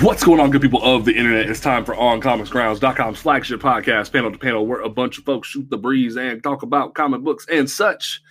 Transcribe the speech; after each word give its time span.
What's 0.00 0.22
going 0.22 0.38
on, 0.38 0.52
good 0.52 0.62
people 0.62 0.84
of 0.84 1.04
the 1.04 1.16
internet? 1.16 1.50
It's 1.50 1.58
time 1.58 1.84
for 1.84 1.92
OnComicsGrounds.com's 1.96 3.18
flagship 3.18 3.60
podcast, 3.60 4.12
Panel 4.12 4.30
to 4.30 4.38
Panel, 4.38 4.64
where 4.64 4.82
a 4.82 4.88
bunch 4.88 5.18
of 5.18 5.24
folks 5.24 5.48
shoot 5.48 5.68
the 5.68 5.76
breeze 5.76 6.16
and 6.16 6.40
talk 6.40 6.62
about 6.62 6.94
comic 6.94 7.22
books 7.22 7.46
and 7.50 7.68
such. 7.68 8.22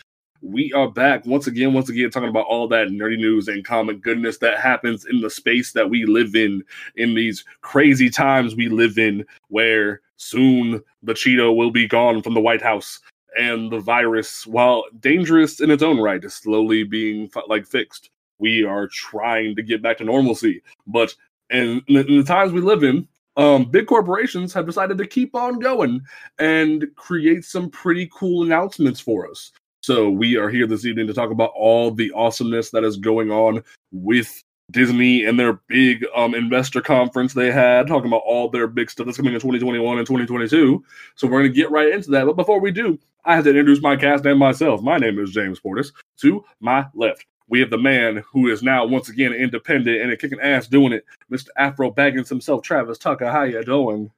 We 0.42 0.72
are 0.72 0.90
back 0.90 1.26
once 1.26 1.46
again, 1.46 1.74
once 1.74 1.90
again, 1.90 2.10
talking 2.10 2.30
about 2.30 2.46
all 2.46 2.70
that 2.70 2.88
nerdy 2.88 3.18
news 3.18 3.50
and 3.50 3.66
comic 3.66 4.00
goodness 4.00 4.38
that 4.38 4.62
happens 4.62 5.06
in 5.08 5.20
the 5.20 5.30
space 5.30 5.74
that 5.74 5.90
we 5.90 6.06
live 6.06 6.36
in, 6.36 6.64
in 6.96 7.16
these 7.16 7.44
crazy 7.60 8.10
times 8.10 8.56
we 8.56 8.70
live 8.70 8.98
in, 8.98 9.26
where 9.50 10.00
soon 10.16 10.82
the 11.04 11.14
Cheeto 11.14 11.54
will 11.54 11.72
be 11.72 11.86
gone 11.86 12.22
from 12.22 12.34
the 12.34 12.40
White 12.40 12.62
House 12.62 13.02
and 13.38 13.70
the 13.70 13.80
virus, 13.80 14.48
while 14.48 14.86
dangerous 15.02 15.60
in 15.60 15.70
its 15.70 15.84
own 15.84 16.00
right, 16.00 16.24
is 16.24 16.34
slowly 16.34 16.86
being 16.86 17.30
like 17.50 17.68
fixed. 17.68 18.10
We 18.40 18.64
are 18.64 18.88
trying 18.88 19.56
to 19.56 19.64
get 19.64 19.82
back 19.82 19.98
to 19.98 20.04
normalcy, 20.04 20.62
but 20.86 21.14
and 21.50 21.82
in 21.88 21.96
the, 21.96 22.04
the 22.04 22.24
times 22.24 22.52
we 22.52 22.62
live 22.62 22.84
in, 22.84 23.08
um, 23.38 23.66
big 23.66 23.88
corporations 23.88 24.54
have 24.54 24.66
decided 24.66 24.98
to 24.98 25.08
keep 25.08 25.36
on 25.36 25.60
going 25.60 26.02
and 26.40 26.88
create 26.96 27.46
some 27.46 27.70
pretty 27.70 28.10
cool 28.12 28.44
announcements 28.44 29.00
for 29.00 29.30
us. 29.30 29.52
So 29.82 30.10
we 30.10 30.36
are 30.38 30.50
here 30.50 30.68
this 30.68 30.86
evening 30.86 31.08
to 31.08 31.14
talk 31.14 31.30
about 31.30 31.52
all 31.56 31.92
the 31.92 32.12
awesomeness 32.14 32.72
that 32.72 32.84
is 32.84 32.98
going 32.98 33.32
on 33.32 33.64
with 33.92 34.44
Disney 34.72 35.24
and 35.24 35.40
their 35.40 35.54
big 35.68 36.06
um, 36.16 36.36
investor 36.36 36.82
conference 36.82 37.34
they 37.34 37.52
had, 37.52 37.88
talking 37.88 38.08
about 38.08 38.24
all 38.26 38.50
their 38.50 38.68
big 38.68 38.90
stuff 38.90 39.06
that's 39.06 39.18
coming 39.18 39.34
in 39.34 39.40
2021 39.40 39.98
and 39.98 40.06
2022. 40.06 40.84
So 41.16 41.28
we're 41.28 41.40
going 41.40 41.52
to 41.52 41.56
get 41.56 41.72
right 41.72 41.94
into 41.94 42.12
that. 42.12 42.26
But 42.26 42.36
before 42.36 42.60
we 42.60 42.72
do, 42.72 43.00
I 43.24 43.36
have 43.36 43.46
to 43.46 43.52
introduce 43.52 43.82
my 43.82 43.96
cast 43.96 44.26
and 44.26 44.40
myself. 44.40 44.82
My 44.82 44.98
name 44.98 45.20
is 45.20 45.32
James 45.32 45.60
Portis. 45.60 45.94
To 46.22 46.44
my 46.60 46.86
left, 46.94 47.26
we 47.50 47.60
have 47.60 47.70
the 47.70 47.78
man 47.78 48.24
who 48.32 48.50
is 48.50 48.62
now 48.62 48.86
once 48.86 49.10
again 49.10 49.34
independent 49.34 50.02
and 50.02 50.20
kicking 50.20 50.40
ass 50.42 50.68
doing 50.68 50.94
it, 50.94 51.06
Mr. 51.32 51.48
Afro 51.58 51.92
Baggins 51.92 52.30
himself, 52.30 52.62
Travis 52.62 52.98
Tucker. 52.98 53.32
How 53.32 53.44
you 53.44 53.64
doing? 53.64 54.12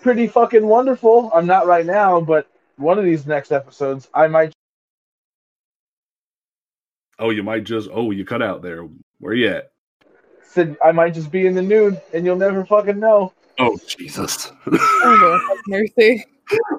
Pretty 0.00 0.26
fucking 0.26 0.66
wonderful. 0.66 1.30
I'm 1.34 1.46
not 1.46 1.66
right 1.66 1.86
now, 1.86 2.20
but 2.20 2.48
one 2.76 2.98
of 2.98 3.04
these 3.04 3.26
next 3.26 3.52
episodes, 3.52 4.08
I 4.14 4.26
might. 4.26 4.52
Oh, 7.18 7.30
you 7.30 7.42
might 7.42 7.64
just. 7.64 7.88
Oh, 7.92 8.10
you 8.10 8.24
cut 8.24 8.42
out 8.42 8.62
there. 8.62 8.88
Where 9.18 9.34
you 9.34 9.48
at? 9.48 9.72
Said 10.44 10.76
I 10.84 10.92
might 10.92 11.14
just 11.14 11.30
be 11.30 11.46
in 11.46 11.54
the 11.54 11.62
nude, 11.62 12.00
and 12.12 12.24
you'll 12.24 12.36
never 12.36 12.64
fucking 12.64 12.98
know. 12.98 13.32
Oh 13.58 13.78
Jesus! 13.86 14.50
Oh, 14.66 15.18
Lord, 15.20 15.40
mercy. 15.68 16.24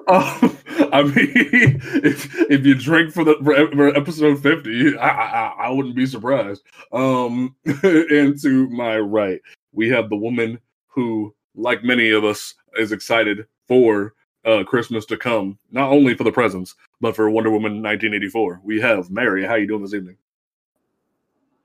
Oh, 0.06 0.53
I 0.92 1.02
mean, 1.02 1.14
if 2.04 2.34
if 2.50 2.64
you 2.64 2.74
drink 2.74 3.12
for 3.12 3.24
the 3.24 3.36
for, 3.42 3.96
episode 3.96 4.42
fifty, 4.42 4.96
I, 4.96 5.08
I 5.08 5.54
I 5.66 5.70
wouldn't 5.70 5.96
be 5.96 6.06
surprised. 6.06 6.62
Um, 6.92 7.54
and 7.64 8.40
to 8.42 8.68
my 8.70 8.98
right, 8.98 9.40
we 9.72 9.88
have 9.90 10.08
the 10.08 10.16
woman 10.16 10.58
who, 10.86 11.34
like 11.54 11.84
many 11.84 12.10
of 12.10 12.24
us, 12.24 12.54
is 12.76 12.92
excited 12.92 13.46
for 13.66 14.14
uh 14.44 14.64
Christmas 14.64 15.06
to 15.06 15.16
come, 15.16 15.58
not 15.70 15.90
only 15.90 16.14
for 16.14 16.24
the 16.24 16.32
presents, 16.32 16.74
but 17.00 17.16
for 17.16 17.30
Wonder 17.30 17.50
Woman 17.50 17.82
1984. 17.82 18.60
We 18.64 18.80
have 18.80 19.10
Mary. 19.10 19.44
How 19.44 19.54
you 19.54 19.66
doing 19.66 19.82
this 19.82 19.94
evening? 19.94 20.16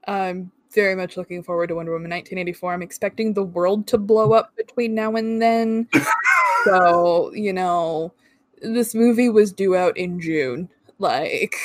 I'm 0.07 0.51
very 0.71 0.95
much 0.95 1.17
looking 1.17 1.43
forward 1.43 1.67
to 1.67 1.75
Wonder 1.75 1.91
Woman 1.91 2.11
1984. 2.11 2.73
I'm 2.73 2.81
expecting 2.81 3.33
the 3.33 3.43
world 3.43 3.87
to 3.87 3.97
blow 3.97 4.33
up 4.33 4.55
between 4.55 4.93
now 4.93 5.15
and 5.15 5.41
then. 5.41 5.87
so, 6.65 7.31
you 7.33 7.53
know, 7.53 8.13
this 8.61 8.93
movie 8.95 9.29
was 9.29 9.51
due 9.51 9.75
out 9.75 9.97
in 9.97 10.19
June. 10.19 10.69
Like, 10.97 11.55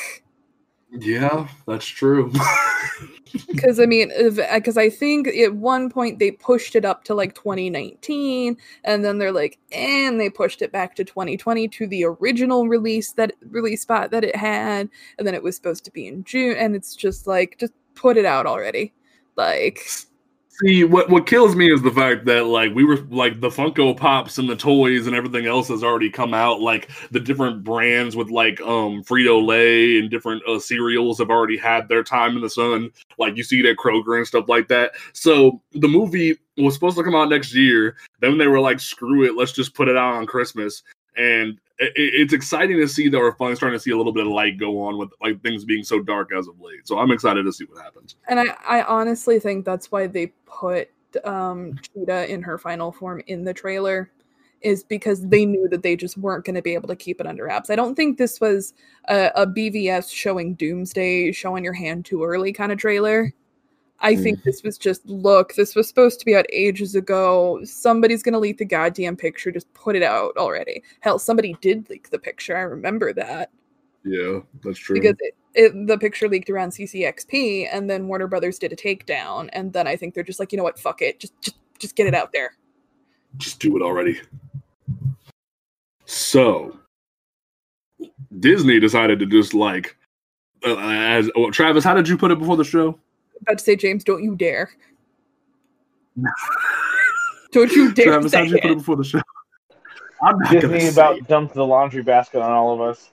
Yeah, 0.91 1.47
that's 1.67 1.85
true. 1.85 2.31
because 3.47 3.79
I 3.79 3.85
mean, 3.85 4.11
because 4.53 4.77
uh, 4.77 4.81
I 4.81 4.89
think 4.89 5.27
at 5.27 5.55
one 5.55 5.89
point 5.89 6.19
they 6.19 6.31
pushed 6.31 6.75
it 6.75 6.85
up 6.85 7.03
to 7.05 7.13
like 7.13 7.35
2019, 7.35 8.57
and 8.83 9.05
then 9.05 9.17
they're 9.17 9.31
like, 9.31 9.57
and 9.71 10.19
they 10.19 10.29
pushed 10.29 10.61
it 10.61 10.71
back 10.71 10.95
to 10.95 11.03
2020 11.03 11.67
to 11.67 11.87
the 11.87 12.05
original 12.05 12.67
release 12.67 13.11
that 13.13 13.33
release 13.49 13.81
spot 13.81 14.11
that 14.11 14.23
it 14.23 14.35
had, 14.35 14.89
and 15.17 15.27
then 15.27 15.35
it 15.35 15.43
was 15.43 15.55
supposed 15.55 15.83
to 15.85 15.91
be 15.91 16.07
in 16.07 16.23
June, 16.23 16.55
and 16.57 16.75
it's 16.75 16.95
just 16.95 17.27
like, 17.27 17.57
just 17.59 17.73
put 17.95 18.17
it 18.17 18.25
out 18.25 18.45
already. 18.45 18.93
Like, 19.35 19.79
See, 20.61 20.85
what 20.85 21.09
what 21.09 21.27
kills 21.27 21.53
me 21.53 21.71
is 21.73 21.81
the 21.81 21.91
fact 21.91 22.23
that 22.25 22.45
like 22.45 22.73
we 22.73 22.85
were 22.85 22.97
like 23.09 23.41
the 23.41 23.49
Funko 23.49 23.97
Pops 23.97 24.37
and 24.37 24.47
the 24.47 24.55
toys 24.55 25.05
and 25.05 25.13
everything 25.13 25.45
else 25.45 25.67
has 25.67 25.83
already 25.83 26.09
come 26.09 26.33
out. 26.33 26.61
Like 26.61 26.89
the 27.11 27.19
different 27.19 27.63
brands 27.63 28.15
with 28.15 28.29
like 28.29 28.61
um 28.61 29.03
Frito 29.03 29.45
Lay 29.45 29.99
and 29.99 30.09
different 30.09 30.43
uh, 30.47 30.59
cereals 30.59 31.19
have 31.19 31.29
already 31.29 31.57
had 31.57 31.89
their 31.89 32.03
time 32.03 32.37
in 32.37 32.41
the 32.41 32.49
sun. 32.49 32.89
Like 33.17 33.35
you 33.35 33.43
see 33.43 33.61
that 33.63 33.75
Kroger 33.75 34.17
and 34.17 34.25
stuff 34.25 34.45
like 34.47 34.69
that. 34.69 34.93
So 35.11 35.61
the 35.73 35.89
movie 35.89 36.37
was 36.57 36.73
supposed 36.73 36.95
to 36.97 37.03
come 37.03 37.15
out 37.15 37.29
next 37.29 37.53
year. 37.53 37.97
Then 38.21 38.37
they 38.37 38.47
were 38.47 38.61
like, 38.61 38.79
"Screw 38.79 39.25
it, 39.25 39.35
let's 39.35 39.51
just 39.51 39.73
put 39.73 39.89
it 39.89 39.97
out 39.97 40.13
on 40.13 40.25
Christmas." 40.25 40.83
And 41.17 41.59
it, 41.79 41.93
it's 41.95 42.33
exciting 42.33 42.77
to 42.77 42.87
see 42.87 43.09
that 43.09 43.17
we're 43.17 43.35
finally 43.35 43.55
starting 43.55 43.77
to 43.77 43.83
see 43.83 43.91
a 43.91 43.97
little 43.97 44.13
bit 44.13 44.25
of 44.25 44.31
light 44.31 44.57
go 44.57 44.81
on 44.81 44.97
with 44.97 45.09
like 45.21 45.41
things 45.41 45.65
being 45.65 45.83
so 45.83 46.01
dark 46.01 46.31
as 46.37 46.47
of 46.47 46.59
late. 46.59 46.87
So 46.87 46.99
I'm 46.99 47.11
excited 47.11 47.43
to 47.43 47.53
see 47.53 47.65
what 47.65 47.81
happens. 47.81 48.15
and 48.27 48.39
I, 48.39 48.55
I 48.67 48.83
honestly 48.83 49.39
think 49.39 49.65
that's 49.65 49.91
why 49.91 50.07
they 50.07 50.27
put 50.45 50.89
um 51.23 51.79
Cheetah 51.81 52.31
in 52.31 52.41
her 52.41 52.57
final 52.57 52.91
form 52.91 53.21
in 53.27 53.45
the 53.45 53.53
trailer 53.53 54.11
is 54.61 54.83
because 54.83 55.25
they 55.27 55.45
knew 55.45 55.67
that 55.69 55.83
they 55.83 55.95
just 55.95 56.17
weren't 56.17 56.43
going 56.43 56.55
to 56.55 56.61
be 56.61 56.73
able 56.73 56.87
to 56.87 56.95
keep 56.95 57.21
it 57.21 57.27
under 57.27 57.45
wraps. 57.45 57.69
I 57.69 57.75
don't 57.75 57.93
think 57.93 58.17
this 58.17 58.41
was 58.41 58.73
a, 59.07 59.31
a 59.35 59.45
BVS 59.45 60.11
showing 60.11 60.55
Doomsday, 60.55 61.31
showing 61.33 61.63
your 61.63 61.73
hand 61.73 62.05
too 62.05 62.23
early 62.23 62.51
kind 62.51 62.71
of 62.71 62.79
trailer. 62.79 63.31
I 63.99 64.15
think 64.15 64.43
this 64.43 64.61
was 64.61 64.77
just 64.77 65.05
look, 65.05 65.55
this 65.55 65.75
was 65.75 65.87
supposed 65.87 66.19
to 66.19 66.25
be 66.25 66.35
out 66.35 66.45
ages 66.51 66.95
ago. 66.95 67.61
Somebody's 67.63 68.21
to 68.33 68.39
leak 68.39 68.57
the 68.57 68.65
goddamn 68.65 69.15
picture. 69.15 69.51
Just 69.51 69.73
put 69.73 69.95
it 69.95 70.03
out 70.03 70.35
already. 70.37 70.83
Hell, 70.99 71.17
somebody 71.17 71.55
did 71.61 71.89
leak 71.89 72.09
the 72.09 72.19
picture. 72.19 72.57
I 72.57 72.61
remember 72.61 73.13
that 73.13 73.51
Yeah, 74.03 74.39
that's 74.63 74.77
true. 74.77 74.95
because 74.95 75.15
it, 75.19 75.35
it, 75.53 75.87
the 75.87 75.97
picture 75.97 76.27
leaked 76.27 76.49
around 76.49 76.71
CCXP, 76.71 77.69
and 77.71 77.89
then 77.89 78.07
Warner 78.07 78.27
Brothers 78.27 78.59
did 78.59 78.73
a 78.73 78.75
takedown, 78.75 79.49
and 79.53 79.71
then 79.71 79.87
I 79.87 79.95
think 79.95 80.13
they're 80.13 80.23
just 80.23 80.39
like, 80.39 80.51
you 80.51 80.57
know 80.57 80.63
what, 80.63 80.77
fuck 80.77 81.01
it, 81.01 81.19
just 81.19 81.33
just 81.41 81.57
just 81.79 81.95
get 81.95 82.07
it 82.07 82.13
out 82.13 82.31
there. 82.31 82.55
just 83.37 83.59
do 83.59 83.75
it 83.77 83.81
already. 83.81 84.19
So 86.05 86.77
Disney 88.39 88.79
decided 88.79 89.19
to 89.19 89.25
just 89.25 89.53
like 89.53 89.95
uh, 90.65 90.77
as 90.77 91.29
oh, 91.35 91.49
Travis, 91.51 91.83
how 91.83 91.93
did 91.93 92.07
you 92.07 92.17
put 92.17 92.31
it 92.31 92.39
before 92.39 92.57
the 92.57 92.63
show? 92.63 92.99
About 93.41 93.57
to 93.57 93.63
say, 93.63 93.75
James, 93.75 94.03
don't 94.03 94.23
you 94.23 94.35
dare, 94.35 94.71
don't 97.51 97.71
you 97.71 97.93
dare 97.93 98.05
Travis, 98.05 98.33
how 98.33 98.45
say 98.45 98.49
did 98.49 98.51
you 98.51 98.61
put 98.61 98.65
it 98.65 98.71
it. 98.71 98.77
before 98.77 98.95
the 98.95 99.03
show? 99.03 99.21
I'm 100.21 100.39
not 100.39 100.53
gonna 100.53 100.61
Disney 100.61 100.79
say 100.79 100.89
about 100.89 101.27
dumped 101.27 101.53
the 101.53 101.65
laundry 101.65 102.01
basket 102.01 102.41
on 102.41 102.51
all 102.51 102.73
of 102.73 102.81
us. 102.81 103.11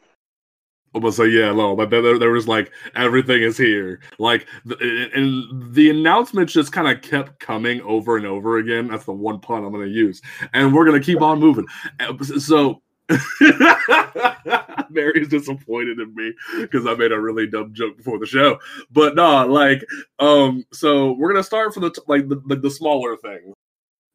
I'm 0.95 1.01
gonna 1.01 1.13
say 1.13 1.29
yeah, 1.29 1.53
no, 1.53 1.75
but 1.75 1.89
there, 1.91 2.19
there 2.19 2.31
was 2.31 2.47
like 2.47 2.71
everything 2.95 3.43
is 3.43 3.57
here, 3.57 4.01
like, 4.19 4.47
the, 4.67 5.11
and 5.15 5.75
the 5.75 5.89
announcements 5.91 6.53
just 6.53 6.71
kind 6.71 6.87
of 6.87 7.03
kept 7.03 7.41
coming 7.41 7.81
over 7.81 8.19
and 8.19 8.27
over 8.27 8.59
again. 8.59 8.89
That's 8.89 9.05
the 9.05 9.13
one 9.13 9.41
pun 9.41 9.65
I'm 9.65 9.73
gonna 9.73 9.87
use, 9.87 10.21
and 10.53 10.73
we're 10.73 10.85
gonna 10.85 11.01
keep 11.01 11.23
on 11.23 11.41
moving. 11.41 11.67
Uh, 11.99 12.23
So, 12.23 12.83
Mary's 14.91 15.29
disappointed 15.29 15.99
in 15.99 16.15
me 16.15 16.33
because 16.61 16.87
I 16.87 16.95
made 16.95 17.13
a 17.13 17.21
really 17.21 17.47
dumb 17.47 17.73
joke 17.75 17.97
before 17.97 18.19
the 18.19 18.27
show, 18.27 18.59
but 18.91 19.15
no, 19.15 19.47
like, 19.47 19.85
um, 20.19 20.65
so 20.73 21.13
we're 21.13 21.33
gonna 21.33 21.43
start 21.43 21.75
from 21.75 21.85
the 21.85 21.91
t- 21.91 22.03
like 22.07 22.29
the, 22.29 22.43
the, 22.47 22.57
the 22.57 22.71
smaller 22.71 23.17
thing, 23.17 23.53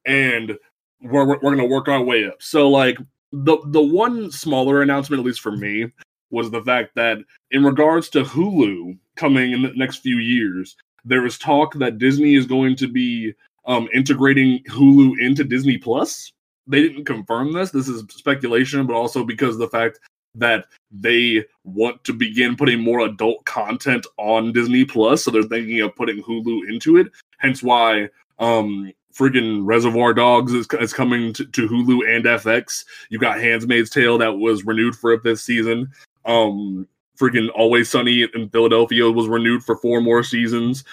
and 0.06 0.58
we're 1.02 1.26
we're 1.26 1.56
gonna 1.56 1.66
work 1.66 1.88
our 1.88 2.02
way 2.02 2.26
up. 2.26 2.42
So, 2.42 2.70
like, 2.70 2.98
the 3.32 3.58
the 3.68 3.82
one 3.82 4.32
smaller 4.32 4.82
announcement, 4.82 5.20
at 5.20 5.26
least 5.26 5.42
for 5.42 5.52
me, 5.52 5.92
was 6.30 6.50
the 6.52 6.64
fact 6.64 6.96
that 6.96 7.20
in 7.52 7.64
regards 7.64 8.10
to 8.10 8.24
Hulu 8.24 8.98
coming 9.16 9.52
in 9.52 9.62
the 9.62 9.74
next 9.76 9.98
few 9.98 10.18
years, 10.18 10.76
there 11.06 11.26
is 11.26 11.38
talk 11.38 11.74
that 11.76 11.98
Disney 11.98 12.36
is 12.36 12.46
going 12.46 12.76
to 12.78 12.88
be 12.88 13.34
um, 13.66 13.88
integrating 13.94 14.64
Hulu 14.70 15.14
into 15.20 15.44
Disney 15.44 15.78
Plus. 15.78 16.32
They 16.68 16.82
didn't 16.82 17.06
confirm 17.06 17.54
this. 17.54 17.72
This 17.72 17.88
is 17.88 18.04
speculation, 18.10 18.86
but 18.86 18.96
also 18.96 19.24
because 19.24 19.56
of 19.56 19.60
the 19.60 19.70
fact 19.70 20.00
that 20.36 20.66
they 20.92 21.44
want 21.64 22.04
to 22.04 22.14
begin 22.14 22.56
putting 22.56 22.80
more 22.80 23.00
adult 23.02 23.44
content 23.46 24.06
on 24.18 24.54
Disney 24.54 24.86
Plus, 24.86 25.24
so 25.24 25.32
they're 25.32 25.44
thinking 25.44 25.82
of 25.82 25.96
putting 25.96 26.22
Hulu 26.22 26.70
into 26.70 26.98
it. 26.98 27.08
Hence 27.40 27.64
why 27.64 28.10
um 28.40 28.92
friggin' 29.18 29.62
Reservoir 29.66 30.14
Dogs 30.14 30.54
is, 30.54 30.68
is 30.80 30.94
coming 30.94 31.34
to, 31.34 31.46
to 31.46 31.68
Hulu 31.68 32.16
and 32.16 32.26
FX. 32.26 32.86
You 33.10 33.18
got 33.18 33.40
Handmaid's 33.40 33.90
Tale 33.90 34.18
that 34.20 34.38
was 34.38 34.66
renewed 34.66 34.96
for 34.96 35.18
this 35.18 35.44
season. 35.44 35.92
Um, 36.26 36.88
freaking 37.20 37.50
Always 37.56 37.90
Sunny 37.90 38.28
in 38.36 38.50
Philadelphia 38.50 39.10
was 39.10 39.28
renewed 39.28 39.64
for 39.64 39.78
four 39.78 40.02
more 40.02 40.24
seasons. 40.24 40.84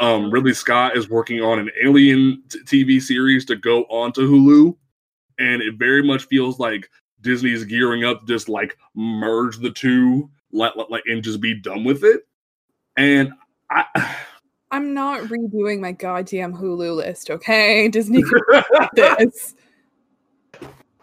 Um, 0.00 0.30
Ridley 0.30 0.54
Scott 0.54 0.96
is 0.96 1.08
working 1.08 1.40
on 1.40 1.58
an 1.58 1.70
Alien 1.84 2.42
t- 2.48 2.60
TV 2.64 3.00
series 3.00 3.44
to 3.46 3.56
go 3.56 3.82
onto 3.84 4.28
Hulu, 4.28 4.76
and 5.38 5.62
it 5.62 5.74
very 5.74 6.02
much 6.02 6.26
feels 6.26 6.58
like 6.58 6.90
Disney's 7.20 7.64
gearing 7.64 8.04
up 8.04 8.26
just 8.26 8.48
like 8.48 8.76
merge 8.94 9.58
the 9.58 9.70
two, 9.70 10.30
like, 10.52 10.74
like 10.88 11.02
and 11.06 11.22
just 11.22 11.40
be 11.40 11.54
done 11.54 11.84
with 11.84 12.04
it. 12.04 12.22
And 12.96 13.32
I, 13.70 13.84
I'm 14.70 14.92
not 14.92 15.22
redoing 15.22 15.80
my 15.80 15.92
goddamn 15.92 16.54
Hulu 16.54 16.96
list, 16.96 17.30
okay? 17.30 17.88
Disney 17.92 18.22
this. 18.94 19.54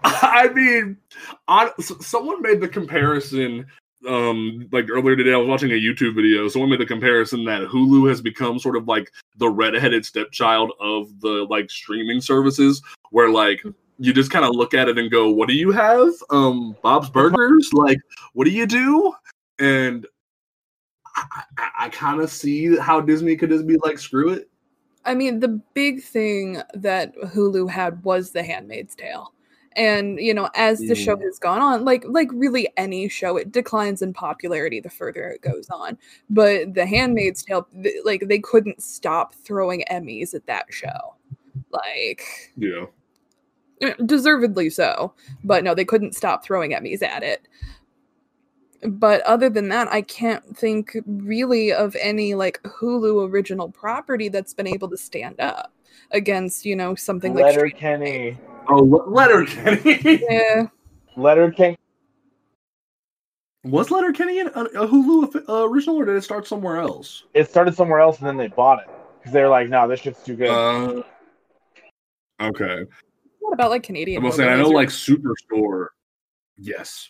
I 0.04 0.50
mean, 0.50 0.98
I, 1.48 1.72
someone 1.80 2.42
made 2.42 2.62
the 2.62 2.68
comparison. 2.68 3.66
Um, 4.08 4.70
like 4.72 4.88
earlier 4.92 5.16
today, 5.16 5.34
I 5.34 5.38
was 5.38 5.48
watching 5.48 5.72
a 5.72 5.82
YouTube 5.82 6.14
video. 6.14 6.48
Someone 6.48 6.70
made 6.70 6.80
the 6.80 6.86
comparison 6.86 7.44
that 7.46 7.64
Hulu 7.64 8.08
has 8.08 8.22
become 8.22 8.60
sort 8.60 8.76
of 8.76 8.88
like 8.88 9.12
the 9.38 9.50
redheaded 9.50 10.06
stepchild 10.06 10.74
of 10.80 11.20
the 11.22 11.48
like 11.50 11.72
streaming 11.72 12.22
services, 12.22 12.84
where 13.10 13.30
like 13.30 13.64
you 13.98 14.14
just 14.14 14.32
kind 14.32 14.46
of 14.46 14.52
look 14.56 14.74
at 14.74 14.90
it 14.90 14.98
and 14.98 15.10
go, 15.12 15.30
"What 15.30 15.48
do 15.48 15.56
you 15.56 15.72
have? 15.72 16.10
Um, 16.30 16.76
Bob's 16.82 17.10
Burgers? 17.10 17.70
Like, 17.74 18.00
what 18.34 18.46
do 18.46 18.52
you 18.52 18.66
do?" 18.66 19.14
And 19.60 20.06
I, 21.16 21.44
I, 21.58 21.70
I 21.80 21.90
kind 21.90 22.22
of 22.22 22.30
see 22.30 22.76
how 22.78 23.00
Disney 23.02 23.36
could 23.36 23.50
just 23.50 23.68
be 23.68 23.78
like, 23.78 23.98
"Screw 24.00 24.30
it." 24.30 24.50
I 25.06 25.14
mean, 25.14 25.40
the 25.40 25.62
big 25.74 26.02
thing 26.04 26.62
that 26.74 27.16
Hulu 27.18 27.70
had 27.70 28.04
was 28.04 28.32
The 28.32 28.44
Handmaid's 28.44 28.96
Tale. 28.96 29.32
And, 29.78 30.20
you 30.20 30.34
know, 30.34 30.50
as 30.56 30.80
the 30.80 30.96
show 30.96 31.18
Mm. 31.18 31.24
has 31.24 31.38
gone 31.38 31.62
on, 31.62 31.84
like 31.84 32.04
like 32.08 32.30
really 32.32 32.70
any 32.78 33.10
show, 33.10 33.36
it 33.36 33.52
declines 33.52 34.02
in 34.02 34.14
popularity 34.14 34.80
the 34.80 34.90
further 34.90 35.28
it 35.28 35.42
goes 35.42 35.70
on. 35.70 35.98
But 36.30 36.74
The 36.74 36.86
Handmaid's 36.86 37.44
Tale, 37.44 37.68
th- 37.84 38.04
like 38.06 38.28
they 38.28 38.40
couldn't 38.40 38.82
stop 38.82 39.36
throwing 39.36 39.84
Emmys 39.92 40.34
at 40.34 40.46
that 40.48 40.68
show. 40.70 41.16
Like 41.72 42.24
Yeah. 42.56 42.86
Eh, 43.82 43.94
deservedly 44.06 44.70
so. 44.70 45.14
But 45.44 45.64
no, 45.64 45.76
they 45.76 45.86
couldn't 45.86 46.16
stop 46.16 46.44
throwing 46.44 46.72
Emmys 46.72 47.02
at 47.02 47.24
it. 47.24 47.48
But 48.88 49.22
other 49.22 49.50
than 49.50 49.70
that, 49.70 49.88
I 49.92 50.02
can't 50.02 50.56
think 50.56 50.96
really 51.06 51.74
of 51.74 51.96
any 52.00 52.36
like 52.36 52.62
Hulu 52.64 53.30
original 53.30 53.70
property 53.70 54.30
that's 54.30 54.54
been 54.54 54.68
able 54.68 54.90
to 54.90 54.98
stand 54.98 55.40
up 55.40 55.74
against, 56.12 56.66
you 56.66 56.76
know, 56.76 56.96
something 56.96 57.34
like 57.34 57.46
Letter 57.46 57.70
Kenny. 57.70 58.38
Oh, 58.68 58.80
Le- 58.84 59.10
Letterkenny. 59.10 60.22
Yeah, 60.30 60.68
Letterkenny. 61.16 61.78
Was 63.64 63.90
Letterkenny 63.90 64.40
a, 64.40 64.48
a 64.48 64.88
Hulu 64.88 65.50
uh, 65.50 65.68
original, 65.68 65.98
or 65.98 66.06
did 66.06 66.16
it 66.16 66.24
start 66.24 66.46
somewhere 66.46 66.78
else? 66.78 67.24
It 67.34 67.50
started 67.50 67.76
somewhere 67.76 68.00
else 68.00 68.20
and 68.20 68.28
then 68.28 68.38
they 68.38 68.48
bought 68.48 68.80
it 68.80 68.90
because 69.20 69.34
they 69.34 69.42
were 69.42 69.50
like, 69.50 69.70
"No, 69.70 69.88
this 69.88 70.02
shit's 70.02 70.22
too 70.22 70.36
good." 70.36 70.50
Uh, 70.50 71.02
okay. 72.42 72.86
What 73.46 73.54
about 73.54 73.70
like 73.70 73.84
Canadian? 73.84 74.26
I'm 74.26 74.32
saying 74.32 74.50
I 74.50 74.56
know 74.56 74.70
or- 74.70 74.74
like 74.74 74.90
Superstore. 74.90 75.88
Yes. 76.58 77.10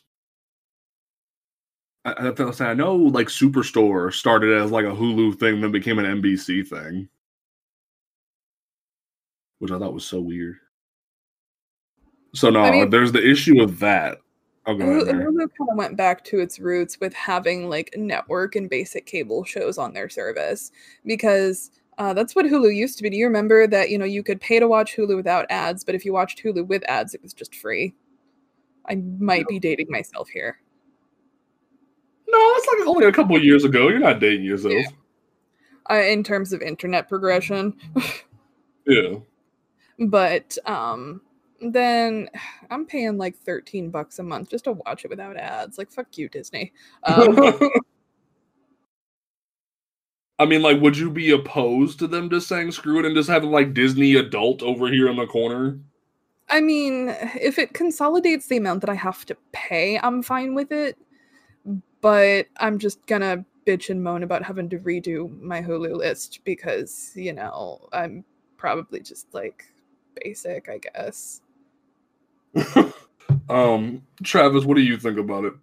I, 2.03 2.29
I, 2.29 2.51
saying, 2.51 2.69
I 2.69 2.73
know 2.73 2.95
like 2.95 3.27
Superstore 3.27 4.13
started 4.13 4.61
as 4.61 4.69
like 4.69 4.85
a 4.85 4.89
Hulu 4.89 5.39
thing, 5.39 5.61
then 5.61 5.71
became 5.71 5.97
an 5.97 6.21
NBC 6.21 6.67
thing, 6.67 7.09
which 9.59 9.71
I 9.71 9.79
thought 9.79 9.93
was 9.93 10.05
so 10.05 10.21
weird. 10.21 10.57
So 12.35 12.49
no, 12.49 12.61
I 12.61 12.71
mean- 12.71 12.89
there's 12.89 13.11
the 13.11 13.27
issue 13.27 13.61
of 13.61 13.79
that. 13.79 14.19
Oh, 14.67 14.75
go 14.75 14.83
Hulu, 14.83 15.03
Hulu 15.03 15.37
kind 15.37 15.69
of 15.71 15.77
went 15.77 15.95
back 15.95 16.23
to 16.25 16.39
its 16.39 16.59
roots 16.59 16.99
with 16.99 17.13
having 17.13 17.69
like 17.69 17.93
network 17.95 18.55
and 18.55 18.69
basic 18.69 19.05
cable 19.05 19.43
shows 19.43 19.77
on 19.77 19.93
their 19.93 20.09
service 20.09 20.71
because 21.05 21.69
uh, 21.97 22.13
that's 22.13 22.35
what 22.35 22.45
Hulu 22.45 22.75
used 22.75 22.97
to 22.97 23.03
be. 23.03 23.09
Do 23.09 23.17
you 23.17 23.25
remember 23.25 23.67
that 23.67 23.89
you 23.89 23.97
know 23.97 24.05
you 24.05 24.23
could 24.23 24.41
pay 24.41 24.59
to 24.59 24.67
watch 24.67 24.95
Hulu 24.95 25.15
without 25.15 25.45
ads, 25.49 25.83
but 25.83 25.95
if 25.95 26.03
you 26.05 26.13
watched 26.13 26.43
Hulu 26.43 26.67
with 26.67 26.83
ads, 26.89 27.13
it 27.13 27.21
was 27.23 27.33
just 27.33 27.55
free? 27.55 27.93
I 28.87 28.95
might 29.19 29.47
be 29.47 29.59
dating 29.59 29.87
myself 29.89 30.29
here. 30.29 30.59
No, 32.27 32.37
it's 32.55 32.67
like 32.67 32.87
only 32.87 33.05
a 33.05 33.11
couple 33.11 33.41
years 33.41 33.63
ago. 33.63 33.87
You're 33.87 33.99
not 33.99 34.19
dating 34.19 34.45
yourself. 34.45 34.73
Yeah. 34.73 34.87
Uh, 35.89 36.01
in 36.01 36.23
terms 36.23 36.51
of 36.51 36.61
internet 36.61 37.07
progression, 37.07 37.73
Yeah. 38.87 39.15
but 39.99 40.57
um, 40.65 41.21
then 41.61 42.27
I'm 42.71 42.85
paying 42.85 43.17
like 43.17 43.37
13 43.37 43.91
bucks 43.91 44.17
a 44.17 44.23
month 44.23 44.49
just 44.49 44.63
to 44.63 44.73
watch 44.73 45.05
it 45.05 45.09
without 45.09 45.37
ads. 45.37 45.77
Like 45.77 45.91
fuck 45.91 46.17
you, 46.17 46.27
Disney. 46.27 46.73
Um, 47.03 47.59
I 50.37 50.45
mean, 50.45 50.61
like, 50.61 50.81
would 50.81 50.97
you 50.97 51.09
be 51.09 51.31
opposed 51.31 51.99
to 51.99 52.07
them 52.07 52.29
just 52.29 52.47
saying 52.47 52.71
screw 52.71 52.99
it 52.99 53.05
and 53.05 53.15
just 53.15 53.29
having 53.29 53.51
like 53.51 53.73
Disney 53.73 54.15
adult 54.15 54.61
over 54.61 54.87
here 54.87 55.07
in 55.07 55.15
the 55.15 55.25
corner? 55.25 55.79
I 56.49 56.61
mean, 56.61 57.15
if 57.41 57.57
it 57.57 57.73
consolidates 57.73 58.47
the 58.47 58.57
amount 58.57 58.81
that 58.81 58.89
I 58.89 58.95
have 58.95 59.25
to 59.27 59.37
pay, 59.53 59.97
I'm 59.99 60.21
fine 60.21 60.53
with 60.53 60.71
it. 60.71 60.97
But 62.01 62.47
I'm 62.57 62.79
just 62.79 63.05
gonna 63.07 63.45
bitch 63.65 63.89
and 63.89 64.03
moan 64.03 64.23
about 64.23 64.43
having 64.43 64.69
to 64.69 64.79
redo 64.79 65.41
my 65.41 65.61
Hulu 65.61 65.95
list 65.95 66.41
because, 66.43 67.11
you 67.15 67.33
know, 67.33 67.87
I'm 67.93 68.23
probably 68.57 68.99
just 68.99 69.33
like 69.33 69.65
basic, 70.21 70.69
I 70.69 70.79
guess. 70.79 71.41
um, 73.49 74.03
Travis, 74.21 74.65
what 74.65 74.75
do 74.75 74.83
you 74.83 74.97
think 74.97 75.17
about 75.17 75.45
it? 75.45 75.53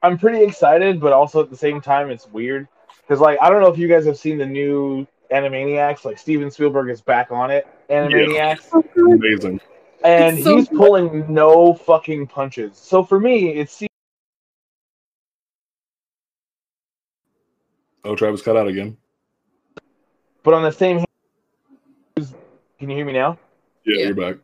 I'm 0.00 0.16
pretty 0.16 0.44
excited, 0.44 1.00
but 1.00 1.12
also 1.12 1.42
at 1.42 1.50
the 1.50 1.56
same 1.56 1.80
time, 1.80 2.08
it's 2.08 2.28
weird 2.28 2.68
because, 3.08 3.20
like, 3.22 3.38
I 3.40 3.48
don't 3.48 3.62
know 3.62 3.68
if 3.72 3.78
you 3.78 3.88
guys 3.88 4.04
have 4.04 4.18
seen 4.18 4.36
the 4.36 4.44
new 4.44 5.06
Animaniacs. 5.32 6.04
Like, 6.04 6.18
Steven 6.18 6.50
Spielberg 6.50 6.90
is 6.90 7.00
back 7.00 7.30
on 7.32 7.50
it, 7.50 7.66
Animaniacs, 7.88 8.70
Amazing. 9.02 9.60
and 10.04 10.38
so 10.38 10.56
he's 10.56 10.68
good. 10.68 10.76
pulling 10.76 11.32
no 11.32 11.72
fucking 11.72 12.26
punches. 12.26 12.76
So 12.76 13.02
for 13.02 13.18
me, 13.18 13.48
it's 13.54 13.82
Oh, 18.04 18.14
Travis 18.14 18.42
cut 18.42 18.56
out 18.56 18.68
again. 18.68 18.96
but 20.42 20.54
on 20.54 20.62
the 20.62 20.70
same. 20.72 20.98
hand, 20.98 21.06
Can 22.78 22.90
you 22.90 22.96
hear 22.96 23.04
me 23.06 23.12
now? 23.14 23.38
Yeah, 23.84 24.00
Yeah. 24.00 24.06
you're 24.06 24.14
back. 24.14 24.36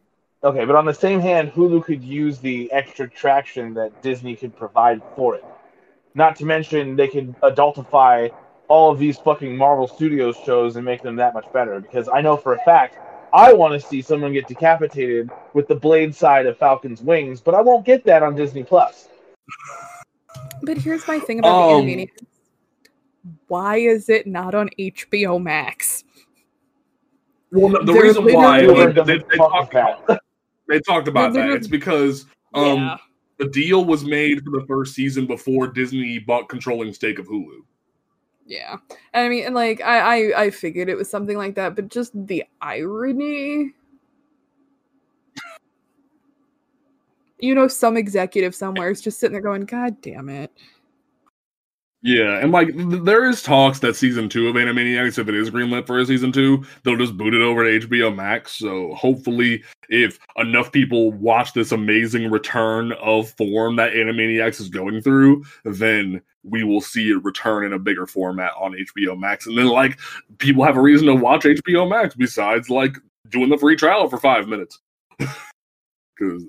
Okay, 0.42 0.64
but 0.64 0.74
on 0.76 0.84
the 0.84 0.92
same 0.92 1.20
hand, 1.20 1.52
Hulu 1.52 1.84
could 1.84 2.02
use 2.02 2.38
the 2.38 2.70
extra 2.72 3.08
traction 3.08 3.74
that 3.74 4.02
Disney 4.02 4.36
could 4.36 4.54
provide 4.56 5.00
for 5.16 5.34
it. 5.34 5.44
Not 6.14 6.36
to 6.36 6.44
mention, 6.44 6.96
they 6.96 7.08
could 7.08 7.34
adultify 7.40 8.30
all 8.68 8.90
of 8.90 8.98
these 8.98 9.18
fucking 9.18 9.56
Marvel 9.56 9.86
Studios 9.86 10.36
shows 10.44 10.76
and 10.76 10.84
make 10.84 11.02
them 11.02 11.16
that 11.16 11.34
much 11.34 11.50
better. 11.52 11.80
Because 11.80 12.08
I 12.12 12.20
know 12.20 12.36
for 12.36 12.54
a 12.54 12.58
fact, 12.64 12.98
I 13.32 13.52
want 13.52 13.80
to 13.80 13.86
see 13.86 14.00
someone 14.00 14.32
get 14.32 14.46
decapitated 14.48 15.30
with 15.54 15.68
the 15.68 15.74
blade 15.74 16.14
side 16.14 16.46
of 16.46 16.56
Falcon's 16.56 17.02
wings, 17.02 17.40
but 17.40 17.54
I 17.54 17.60
won't 17.60 17.84
get 17.84 18.04
that 18.04 18.22
on 18.22 18.34
Disney 18.34 18.62
Plus. 18.62 19.08
But 20.62 20.78
here's 20.78 21.06
my 21.06 21.18
thing 21.18 21.40
about 21.40 21.72
Um, 21.72 21.86
the 21.86 21.94
Animaniacs. 21.96 22.26
Why 23.48 23.76
is 23.78 24.08
it 24.08 24.26
not 24.26 24.54
on 24.54 24.68
HBO 24.78 25.42
Max? 25.42 26.04
Well, 27.52 27.70
the, 27.70 27.78
the 27.80 27.92
They're 27.92 28.02
reason 28.02 28.24
why 28.24 28.30
literally- 28.30 28.56
I 28.56 28.60
mean, 28.60 28.68
Spielberg 28.68 28.94
they, 28.94 29.12
doesn't 29.14 29.28
they 29.30 29.36
fuck 29.36 29.70
talk 29.72 30.08
with. 30.08 30.18
They 30.68 30.80
talked 30.80 31.08
about 31.08 31.32
They're- 31.32 31.48
that. 31.50 31.56
It's 31.56 31.68
because 31.68 32.26
um 32.54 32.78
yeah. 32.78 32.96
the 33.38 33.48
deal 33.48 33.84
was 33.84 34.04
made 34.04 34.42
for 34.44 34.50
the 34.58 34.64
first 34.66 34.94
season 34.94 35.26
before 35.26 35.66
Disney 35.68 36.18
bought 36.18 36.48
controlling 36.48 36.92
stake 36.92 37.18
of 37.18 37.26
Hulu. 37.28 37.60
Yeah. 38.46 38.76
And 39.12 39.24
I 39.26 39.28
mean, 39.28 39.44
and 39.46 39.54
like 39.54 39.80
I, 39.80 39.98
I 40.32 40.42
I 40.44 40.50
figured 40.50 40.88
it 40.88 40.96
was 40.96 41.08
something 41.08 41.36
like 41.36 41.54
that, 41.54 41.74
but 41.74 41.88
just 41.88 42.12
the 42.26 42.44
irony. 42.60 43.72
You 47.38 47.54
know, 47.54 47.68
some 47.68 47.96
executive 47.96 48.54
somewhere 48.54 48.90
is 48.90 49.00
just 49.00 49.18
sitting 49.18 49.32
there 49.32 49.42
going, 49.42 49.64
God 49.64 50.00
damn 50.00 50.28
it. 50.28 50.50
Yeah, 52.04 52.38
and 52.38 52.52
like 52.52 52.68
th- 52.76 53.02
there 53.02 53.24
is 53.24 53.40
talks 53.40 53.78
that 53.78 53.96
season 53.96 54.28
two 54.28 54.46
of 54.46 54.56
Animaniacs, 54.56 55.18
if 55.18 55.26
it 55.26 55.34
is 55.34 55.50
greenlit 55.50 55.86
for 55.86 55.98
a 55.98 56.04
season 56.04 56.32
two, 56.32 56.62
they'll 56.82 56.98
just 56.98 57.16
boot 57.16 57.32
it 57.32 57.40
over 57.40 57.64
to 57.64 57.86
HBO 57.88 58.14
Max. 58.14 58.52
So 58.52 58.92
hopefully, 58.92 59.64
if 59.88 60.18
enough 60.36 60.70
people 60.70 61.12
watch 61.12 61.54
this 61.54 61.72
amazing 61.72 62.30
return 62.30 62.92
of 63.00 63.30
form 63.30 63.76
that 63.76 63.94
Animaniacs 63.94 64.60
is 64.60 64.68
going 64.68 65.00
through, 65.00 65.44
then 65.64 66.20
we 66.42 66.62
will 66.62 66.82
see 66.82 67.08
it 67.08 67.24
return 67.24 67.64
in 67.64 67.72
a 67.72 67.78
bigger 67.78 68.06
format 68.06 68.52
on 68.60 68.72
HBO 68.72 69.18
Max. 69.18 69.46
And 69.46 69.56
then 69.56 69.68
like 69.68 69.98
people 70.36 70.62
have 70.62 70.76
a 70.76 70.82
reason 70.82 71.06
to 71.06 71.14
watch 71.14 71.44
HBO 71.44 71.88
Max 71.88 72.14
besides 72.14 72.68
like 72.68 72.98
doing 73.30 73.48
the 73.48 73.56
free 73.56 73.76
trial 73.76 74.10
for 74.10 74.18
five 74.18 74.46
minutes. 74.46 74.78
Because 76.16 76.44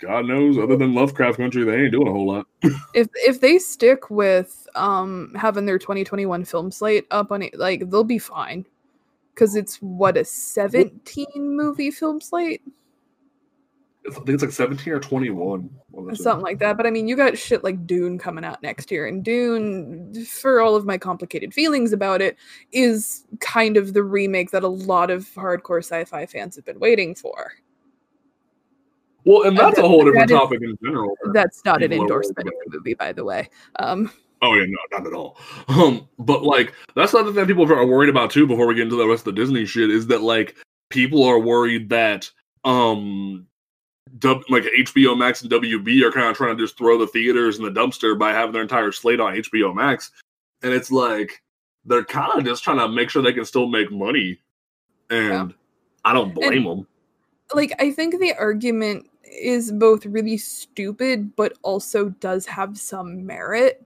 God 0.00 0.26
knows, 0.26 0.58
other 0.58 0.76
than 0.76 0.94
Lovecraft 0.94 1.38
Country, 1.38 1.64
they 1.64 1.76
ain't 1.76 1.92
doing 1.92 2.08
a 2.08 2.12
whole 2.12 2.26
lot. 2.26 2.46
If 2.94 3.08
if 3.14 3.40
they 3.40 3.58
stick 3.58 4.10
with 4.10 4.66
um 4.74 5.32
having 5.36 5.66
their 5.66 5.78
2021 5.78 6.44
film 6.44 6.70
slate 6.70 7.06
up 7.10 7.30
on 7.30 7.42
it, 7.42 7.58
like 7.58 7.88
they'll 7.90 8.04
be 8.04 8.18
fine. 8.18 8.66
Cause 9.36 9.54
it's 9.54 9.76
what 9.76 10.16
a 10.16 10.24
17 10.24 11.26
movie 11.36 11.90
film 11.90 12.20
slate? 12.20 12.62
I 14.08 14.12
think 14.12 14.30
it's 14.30 14.42
like 14.42 14.52
17 14.52 14.92
or 14.92 14.98
21. 14.98 15.70
one 15.90 16.10
of 16.10 16.18
something 16.18 16.42
like 16.42 16.58
that. 16.58 16.76
But 16.76 16.86
I 16.86 16.90
mean, 16.90 17.06
you 17.06 17.16
got 17.16 17.36
shit 17.36 17.62
like 17.62 17.86
Dune 17.86 18.18
coming 18.18 18.44
out 18.44 18.62
next 18.62 18.90
year, 18.90 19.06
and 19.06 19.22
Dune, 19.22 20.24
for 20.24 20.60
all 20.60 20.74
of 20.74 20.86
my 20.86 20.96
complicated 20.98 21.52
feelings 21.52 21.92
about 21.92 22.22
it, 22.22 22.36
is 22.72 23.24
kind 23.40 23.76
of 23.76 23.92
the 23.92 24.02
remake 24.02 24.50
that 24.50 24.64
a 24.64 24.68
lot 24.68 25.10
of 25.10 25.28
hardcore 25.34 25.84
sci-fi 25.84 26.26
fans 26.26 26.56
have 26.56 26.64
been 26.64 26.80
waiting 26.80 27.14
for. 27.14 27.52
Well, 29.24 29.42
and 29.46 29.56
that's 29.56 29.78
a 29.78 29.82
whole 29.82 30.04
different 30.04 30.28
That 30.28 30.34
is- 30.34 30.40
topic 30.40 30.60
in 30.62 30.78
general. 30.82 31.14
That's 31.32 31.64
not 31.64 31.82
an 31.82 31.90
People 31.90 32.04
are 32.04 32.08
worried 32.08 32.26
endorsement 32.26 32.48
of 32.48 32.54
the 32.72 32.78
movie, 32.78 32.94
by 32.94 33.12
the 33.12 33.24
way. 33.24 33.48
Um, 33.78 34.10
Oh 34.42 34.54
yeah, 34.54 34.64
no, 34.66 34.98
not 34.98 35.06
at 35.06 35.12
all. 35.12 35.36
Um, 35.68 36.08
but 36.18 36.42
like 36.42 36.72
that's 36.96 37.12
the 37.12 37.18
other 37.18 37.32
thing 37.32 37.44
people 37.46 37.70
are 37.70 37.84
worried 37.86 38.08
about 38.08 38.30
too. 38.30 38.46
Before 38.46 38.66
we 38.66 38.74
get 38.74 38.84
into 38.84 38.96
the 38.96 39.06
rest 39.06 39.26
of 39.26 39.34
the 39.34 39.40
Disney 39.40 39.66
shit, 39.66 39.90
is 39.90 40.06
that 40.06 40.22
like 40.22 40.56
people 40.88 41.22
are 41.24 41.38
worried 41.38 41.90
that 41.90 42.30
um, 42.64 43.46
dub, 44.18 44.40
like 44.48 44.64
HBO 44.78 45.16
Max 45.16 45.42
and 45.42 45.50
WB 45.50 46.02
are 46.02 46.10
kind 46.10 46.26
of 46.28 46.36
trying 46.38 46.56
to 46.56 46.62
just 46.62 46.78
throw 46.78 46.96
the 46.96 47.06
theaters 47.06 47.58
in 47.58 47.64
the 47.64 47.70
dumpster 47.70 48.18
by 48.18 48.30
having 48.32 48.52
their 48.52 48.62
entire 48.62 48.92
slate 48.92 49.20
on 49.20 49.34
HBO 49.34 49.74
Max, 49.74 50.10
and 50.62 50.72
it's 50.72 50.90
like 50.90 51.42
they're 51.84 52.04
kind 52.04 52.38
of 52.38 52.44
just 52.46 52.64
trying 52.64 52.78
to 52.78 52.88
make 52.88 53.10
sure 53.10 53.20
they 53.20 53.34
can 53.34 53.44
still 53.44 53.66
make 53.66 53.92
money, 53.92 54.40
and 55.10 55.52
I 56.06 56.14
don't 56.14 56.34
blame 56.34 56.64
them. 56.64 56.86
like 57.54 57.74
I 57.78 57.90
think 57.90 58.18
the 58.18 58.32
argument 58.38 59.06
is 59.30 59.72
both 59.72 60.04
really 60.06 60.36
stupid 60.36 61.34
but 61.36 61.56
also 61.62 62.08
does 62.20 62.46
have 62.46 62.76
some 62.78 63.24
merit 63.24 63.84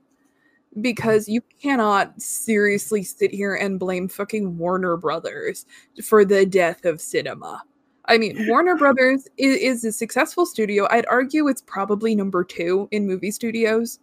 because 0.81 1.29
you 1.29 1.41
cannot 1.63 2.21
seriously 2.21 3.03
sit 3.03 3.31
here 3.31 3.55
and 3.55 3.79
blame 3.79 4.09
fucking 4.09 4.59
Warner 4.59 4.97
Brothers 4.97 5.67
for 6.03 6.25
the 6.25 6.45
death 6.45 6.85
of 6.85 7.01
cinema. 7.01 7.63
I 8.07 8.19
mean, 8.19 8.47
Warner 8.49 8.77
Brothers 8.77 9.29
is, 9.37 9.57
is 9.57 9.85
a 9.85 9.93
successful 9.93 10.45
studio. 10.47 10.89
I'd 10.91 11.07
argue 11.07 11.49
it's 11.49 11.63
probably 11.63 12.15
number 12.15 12.43
2 12.43 12.89
in 12.91 13.07
movie 13.07 13.31
studios 13.31 14.01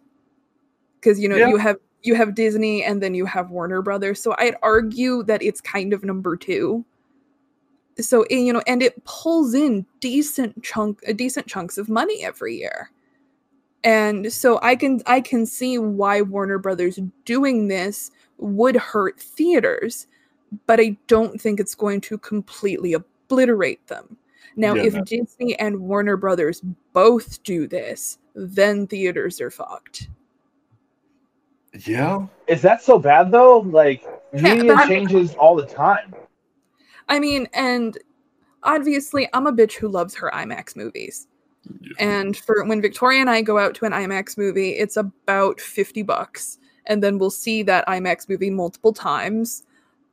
cuz 1.02 1.20
you 1.20 1.28
know, 1.28 1.36
Yeah. 1.36 1.48
you 1.48 1.56
have 1.56 1.76
you 2.04 2.14
have 2.14 2.34
Disney 2.34 2.82
and 2.84 3.00
then 3.02 3.14
you 3.14 3.26
have 3.26 3.50
Warner 3.50 3.82
Brothers. 3.82 4.20
So 4.20 4.34
I'd 4.38 4.56
argue 4.62 5.22
that 5.24 5.42
it's 5.42 5.60
kind 5.60 5.92
of 5.92 6.04
number 6.04 6.36
2 6.36 6.84
so 8.00 8.24
and, 8.30 8.46
you 8.46 8.52
know 8.52 8.62
and 8.66 8.82
it 8.82 9.02
pulls 9.04 9.54
in 9.54 9.84
decent 10.00 10.62
chunk 10.62 11.00
uh, 11.08 11.12
decent 11.12 11.46
chunks 11.46 11.78
of 11.78 11.88
money 11.88 12.24
every 12.24 12.56
year 12.56 12.90
and 13.84 14.32
so 14.32 14.58
i 14.62 14.74
can 14.74 15.00
i 15.06 15.20
can 15.20 15.44
see 15.44 15.78
why 15.78 16.20
warner 16.20 16.58
brothers 16.58 16.98
doing 17.24 17.68
this 17.68 18.10
would 18.38 18.76
hurt 18.76 19.20
theaters 19.20 20.06
but 20.66 20.80
i 20.80 20.96
don't 21.06 21.40
think 21.40 21.60
it's 21.60 21.74
going 21.74 22.00
to 22.00 22.16
completely 22.18 22.94
obliterate 22.94 23.86
them 23.88 24.16
now 24.56 24.74
Yeah, 24.74 24.84
if 24.84 24.94
no. 24.94 25.04
disney 25.04 25.58
and 25.58 25.78
warner 25.78 26.16
brothers 26.16 26.62
both 26.92 27.42
do 27.42 27.66
this 27.66 28.18
then 28.34 28.86
theaters 28.86 29.40
are 29.40 29.50
fucked 29.50 30.08
Yeah, 31.86 32.26
Is 32.46 32.62
that 32.62 32.82
so 32.82 32.98
bad 32.98 33.30
though? 33.30 33.60
Like 33.60 34.02
Yeah, 34.34 34.54
media 34.54 34.76
but 34.76 34.88
changes 34.88 35.34
all 35.36 35.56
the 35.56 35.66
time. 35.66 36.14
I 37.12 37.20
mean 37.20 37.46
and 37.52 37.98
obviously 38.64 39.28
i'm 39.32 39.46
a 39.46 39.52
bitch 39.52 39.74
who 39.74 39.88
loves 39.88 40.14
her 40.14 40.30
imax 40.34 40.74
movies 40.74 41.28
And 41.98 42.36
for 42.36 42.64
when 42.64 42.80
Victoria 42.80 43.20
and 43.20 43.30
I 43.30 43.42
go 43.42 43.58
out 43.58 43.74
to 43.76 43.84
an 43.84 43.92
IMAX 43.92 44.36
movie, 44.36 44.70
it's 44.70 44.96
about 44.96 45.60
50 45.60 46.02
bucks. 46.02 46.58
And 46.86 47.02
then 47.02 47.18
we'll 47.18 47.30
see 47.30 47.62
that 47.64 47.86
IMAX 47.86 48.28
movie 48.28 48.50
multiple 48.50 48.92
times. 48.92 49.64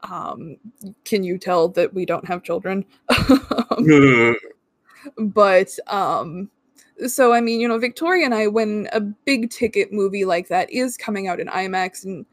Um, 0.04 0.58
can 1.04 1.24
you 1.24 1.38
tell 1.38 1.68
that 1.70 1.94
we 1.94 2.06
don't 2.06 2.28
have 2.28 2.44
children? 2.44 2.86
but 5.18 5.78
um 5.88 6.50
so 7.08 7.34
I 7.34 7.42
mean, 7.42 7.62
you 7.62 7.68
know, 7.68 7.80
Victoria 7.80 8.26
and 8.26 8.36
I 8.36 8.48
when 8.48 8.88
a 8.92 9.00
big 9.00 9.50
ticket 9.50 9.92
movie 9.92 10.26
like 10.26 10.50
that 10.50 10.70
is 10.70 10.98
coming 10.98 11.28
out 11.28 11.40
in 11.40 11.48
IMAX 11.48 12.04
and 12.04 12.26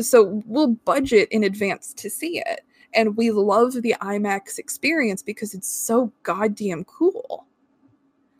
so 0.00 0.42
we'll 0.46 0.68
budget 0.68 1.28
in 1.30 1.44
advance 1.44 1.92
to 1.94 2.10
see 2.10 2.38
it. 2.38 2.64
And 2.94 3.16
we 3.16 3.30
love 3.30 3.74
the 3.82 3.94
IMAX 4.00 4.58
experience 4.58 5.22
because 5.22 5.54
it's 5.54 5.68
so 5.68 6.12
goddamn 6.22 6.84
cool. 6.84 7.46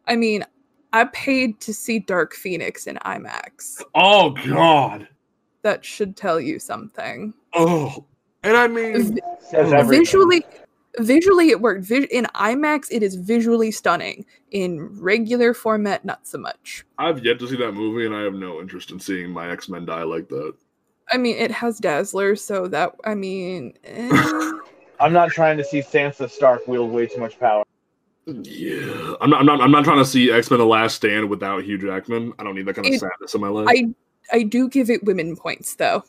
I 0.07 0.17
mean, 0.17 0.45
I 0.93 1.05
paid 1.07 1.61
to 1.61 1.75
see 1.75 1.99
Dark 1.99 2.35
Phoenix 2.35 2.87
in 2.87 2.97
IMAX. 3.05 3.83
oh 3.95 4.31
god, 4.31 5.09
That 5.63 5.85
should 5.85 6.17
tell 6.17 6.41
you 6.41 6.59
something. 6.59 7.35
oh, 7.55 8.05
and 8.43 8.57
I 8.57 8.69
mean. 8.69 9.15
V- 9.15 9.21
Says 9.41 9.73
everything. 9.73 10.05
visually, 10.05 10.47
visually 11.01 11.49
it 11.51 11.61
worked. 11.61 11.85
Vi- 11.85 12.05
in 12.11 12.27
IMAX, 12.35 12.87
it 12.91 13.03
is 13.03 13.15
visually 13.17 13.71
stunning. 13.71 14.25
In 14.53 14.81
regular 15.01 15.53
format, 15.53 16.05
not 16.05 16.27
so 16.27 16.39
much. 16.39 16.85
I've 16.99 17.25
yet 17.25 17.39
to 17.41 17.49
see 17.49 17.57
that 17.57 17.73
movie, 17.73 18.07
and 18.07 18.15
I 18.15 18.23
have 18.23 18.35
no 18.35 18.61
interest 18.61 18.91
in 18.93 19.01
seeing 19.01 19.31
my 19.31 19.51
X 19.51 19.69
Men 19.69 19.85
die 19.85 20.05
like 20.05 20.29
that. 20.29 20.55
I 21.11 21.17
mean, 21.17 21.37
it 21.37 21.51
has 21.51 21.79
Dazzler, 21.79 22.37
so 22.37 22.67
that 22.69 22.95
I 23.05 23.15
mean, 23.15 23.75
eh, 23.85 24.53
I'm 25.01 25.13
not 25.13 25.31
trying 25.31 25.57
to 25.59 25.65
see 25.65 25.81
Sansa 25.81 26.31
Stark 26.31 26.67
wield 26.67 26.91
way 26.91 27.07
too 27.07 27.21
much 27.21 27.39
power. 27.39 27.65
Yeah, 28.27 29.15
I'm 29.21 29.29
not. 29.31 29.41
I'm 29.41 29.47
not. 29.47 29.61
I'm 29.61 29.71
not 29.71 29.85
trying 29.85 29.99
to 29.99 30.05
see 30.05 30.31
X 30.31 30.51
Men: 30.51 30.59
The 30.59 30.67
Last 30.67 30.97
Stand 30.97 31.29
without 31.29 31.63
Hugh 31.63 31.79
Jackman. 31.79 32.33
I 32.39 32.45
don't 32.45 32.55
need 32.55 32.67
that 32.67 32.75
kind 32.75 32.87
of 32.87 32.95
It- 32.95 33.01
sadness 33.01 33.35
in 33.35 33.41
my 33.41 33.49
life. 33.49 33.67
I 33.69 33.89
I 34.33 34.43
do 34.43 34.69
give 34.69 34.89
it 34.89 35.05
women 35.05 35.37
points 35.37 35.75
though. 35.75 36.05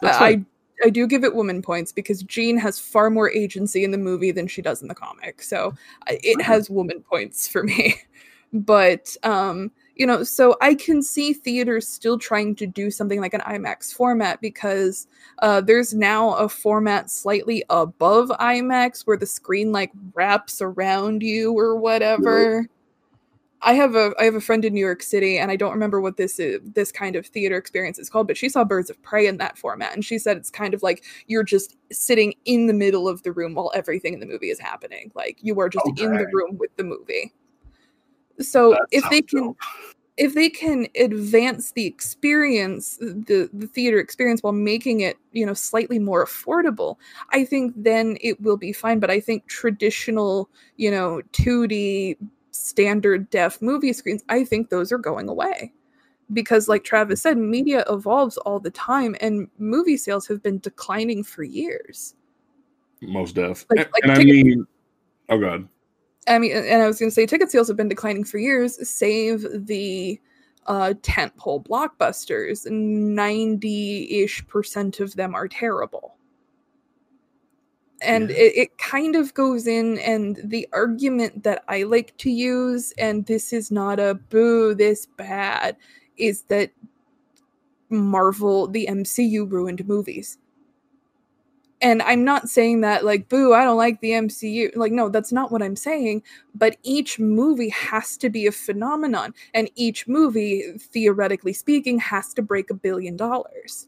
That's 0.00 0.18
I. 0.18 0.44
I 0.84 0.90
do 0.90 1.08
give 1.08 1.24
it 1.24 1.34
woman 1.34 1.60
points 1.60 1.90
because 1.90 2.22
Jean 2.22 2.56
has 2.58 2.78
far 2.78 3.10
more 3.10 3.28
agency 3.28 3.82
in 3.82 3.90
the 3.90 3.98
movie 3.98 4.30
than 4.30 4.46
she 4.46 4.62
does 4.62 4.80
in 4.80 4.86
the 4.86 4.94
comic. 4.94 5.42
So 5.42 5.74
it 6.06 6.40
has 6.40 6.70
woman 6.70 7.02
points 7.02 7.48
for 7.48 7.64
me. 7.64 7.96
But 8.54 9.14
um, 9.24 9.70
you 9.98 10.06
know, 10.06 10.22
so 10.22 10.56
I 10.60 10.74
can 10.74 11.02
see 11.02 11.32
theaters 11.32 11.86
still 11.88 12.18
trying 12.18 12.54
to 12.56 12.66
do 12.66 12.88
something 12.90 13.20
like 13.20 13.34
an 13.34 13.40
IMAX 13.40 13.92
format 13.92 14.40
because 14.40 15.08
uh, 15.40 15.60
there's 15.60 15.92
now 15.92 16.34
a 16.34 16.48
format 16.48 17.10
slightly 17.10 17.64
above 17.68 18.28
IMAX 18.28 19.02
where 19.02 19.16
the 19.16 19.26
screen 19.26 19.72
like 19.72 19.90
wraps 20.14 20.62
around 20.62 21.24
you 21.24 21.52
or 21.52 21.76
whatever. 21.76 22.68
I 23.60 23.74
have 23.74 23.96
a 23.96 24.12
I 24.20 24.24
have 24.24 24.36
a 24.36 24.40
friend 24.40 24.64
in 24.64 24.72
New 24.72 24.80
York 24.80 25.02
City, 25.02 25.36
and 25.36 25.50
I 25.50 25.56
don't 25.56 25.72
remember 25.72 26.00
what 26.00 26.16
this 26.16 26.38
is, 26.38 26.60
this 26.62 26.92
kind 26.92 27.16
of 27.16 27.26
theater 27.26 27.56
experience 27.56 27.98
is 27.98 28.08
called, 28.08 28.28
but 28.28 28.36
she 28.36 28.48
saw 28.48 28.62
Birds 28.62 28.88
of 28.88 29.02
Prey 29.02 29.26
in 29.26 29.38
that 29.38 29.58
format, 29.58 29.94
and 29.94 30.04
she 30.04 30.16
said 30.16 30.36
it's 30.36 30.48
kind 30.48 30.74
of 30.74 30.82
like 30.84 31.04
you're 31.26 31.42
just 31.42 31.76
sitting 31.90 32.34
in 32.44 32.68
the 32.68 32.72
middle 32.72 33.08
of 33.08 33.24
the 33.24 33.32
room 33.32 33.54
while 33.54 33.72
everything 33.74 34.14
in 34.14 34.20
the 34.20 34.26
movie 34.26 34.50
is 34.50 34.60
happening. 34.60 35.10
Like 35.16 35.38
you 35.40 35.58
are 35.58 35.68
just 35.68 35.88
in 35.96 36.12
the 36.12 36.28
room 36.32 36.56
with 36.56 36.70
the 36.76 36.84
movie. 36.84 37.32
So 38.40 38.70
That 38.70 38.86
if 38.92 39.08
they 39.10 39.22
can 39.22 39.42
dope. 39.42 39.56
if 40.16 40.34
they 40.34 40.48
can 40.50 40.86
advance 40.98 41.72
the 41.72 41.86
experience 41.86 42.96
the 42.98 43.48
the 43.52 43.66
theater 43.68 43.98
experience 43.98 44.42
while 44.42 44.52
making 44.52 45.00
it 45.00 45.16
you 45.32 45.46
know 45.46 45.54
slightly 45.54 45.98
more 45.98 46.24
affordable 46.24 46.96
i 47.30 47.44
think 47.44 47.72
then 47.76 48.16
it 48.20 48.40
will 48.40 48.56
be 48.56 48.72
fine 48.72 48.98
but 48.98 49.10
i 49.10 49.20
think 49.20 49.46
traditional 49.46 50.48
you 50.76 50.90
know 50.90 51.22
2d 51.32 52.16
standard 52.50 53.30
def 53.30 53.62
movie 53.62 53.92
screens 53.92 54.22
i 54.28 54.42
think 54.42 54.70
those 54.70 54.90
are 54.90 54.98
going 54.98 55.28
away 55.28 55.72
because 56.32 56.68
like 56.68 56.82
travis 56.82 57.22
said 57.22 57.38
media 57.38 57.84
evolves 57.88 58.36
all 58.38 58.58
the 58.58 58.70
time 58.70 59.14
and 59.20 59.48
movie 59.58 59.96
sales 59.96 60.26
have 60.26 60.42
been 60.42 60.58
declining 60.58 61.22
for 61.22 61.44
years 61.44 62.14
most 63.00 63.34
deaf. 63.36 63.64
Like- 63.70 63.92
like 63.92 64.02
and 64.02 64.12
I 64.12 64.24
mean, 64.24 64.66
oh 65.28 65.38
god, 65.38 65.68
I 66.28 66.38
mean, 66.38 66.52
and 66.52 66.82
I 66.82 66.86
was 66.86 66.98
going 66.98 67.10
to 67.10 67.14
say 67.14 67.26
ticket 67.26 67.50
sales 67.50 67.68
have 67.68 67.76
been 67.76 67.88
declining 67.88 68.24
for 68.24 68.38
years, 68.38 68.88
save 68.88 69.46
the 69.66 70.20
uh, 70.66 70.94
tentpole 71.02 71.64
blockbusters. 71.66 72.70
90 72.70 74.22
ish 74.22 74.46
percent 74.46 75.00
of 75.00 75.14
them 75.16 75.34
are 75.34 75.48
terrible. 75.48 76.16
And 78.00 78.30
Yeah. 78.30 78.36
it, 78.36 78.52
it 78.56 78.78
kind 78.78 79.16
of 79.16 79.34
goes 79.34 79.66
in, 79.66 79.98
and 79.98 80.38
the 80.44 80.68
argument 80.72 81.42
that 81.42 81.64
I 81.68 81.82
like 81.82 82.16
to 82.18 82.30
use, 82.30 82.92
and 82.98 83.26
this 83.26 83.52
is 83.52 83.70
not 83.70 83.98
a 83.98 84.14
boo, 84.14 84.74
this 84.74 85.06
bad, 85.06 85.76
is 86.16 86.42
that 86.42 86.70
Marvel, 87.90 88.68
the 88.68 88.86
MCU 88.88 89.50
ruined 89.50 89.86
movies. 89.88 90.38
And 91.80 92.02
I'm 92.02 92.24
not 92.24 92.48
saying 92.48 92.80
that 92.80 93.04
like, 93.04 93.28
boo, 93.28 93.54
I 93.54 93.62
don't 93.62 93.76
like 93.76 94.00
the 94.00 94.10
MCU. 94.10 94.76
Like, 94.76 94.90
no, 94.90 95.08
that's 95.08 95.32
not 95.32 95.52
what 95.52 95.62
I'm 95.62 95.76
saying. 95.76 96.22
But 96.54 96.76
each 96.82 97.20
movie 97.20 97.68
has 97.68 98.16
to 98.18 98.30
be 98.30 98.46
a 98.46 98.52
phenomenon. 98.52 99.32
And 99.54 99.70
each 99.76 100.08
movie, 100.08 100.64
theoretically 100.78 101.52
speaking, 101.52 101.98
has 102.00 102.34
to 102.34 102.42
break 102.42 102.70
a 102.70 102.74
billion 102.74 103.16
dollars. 103.16 103.86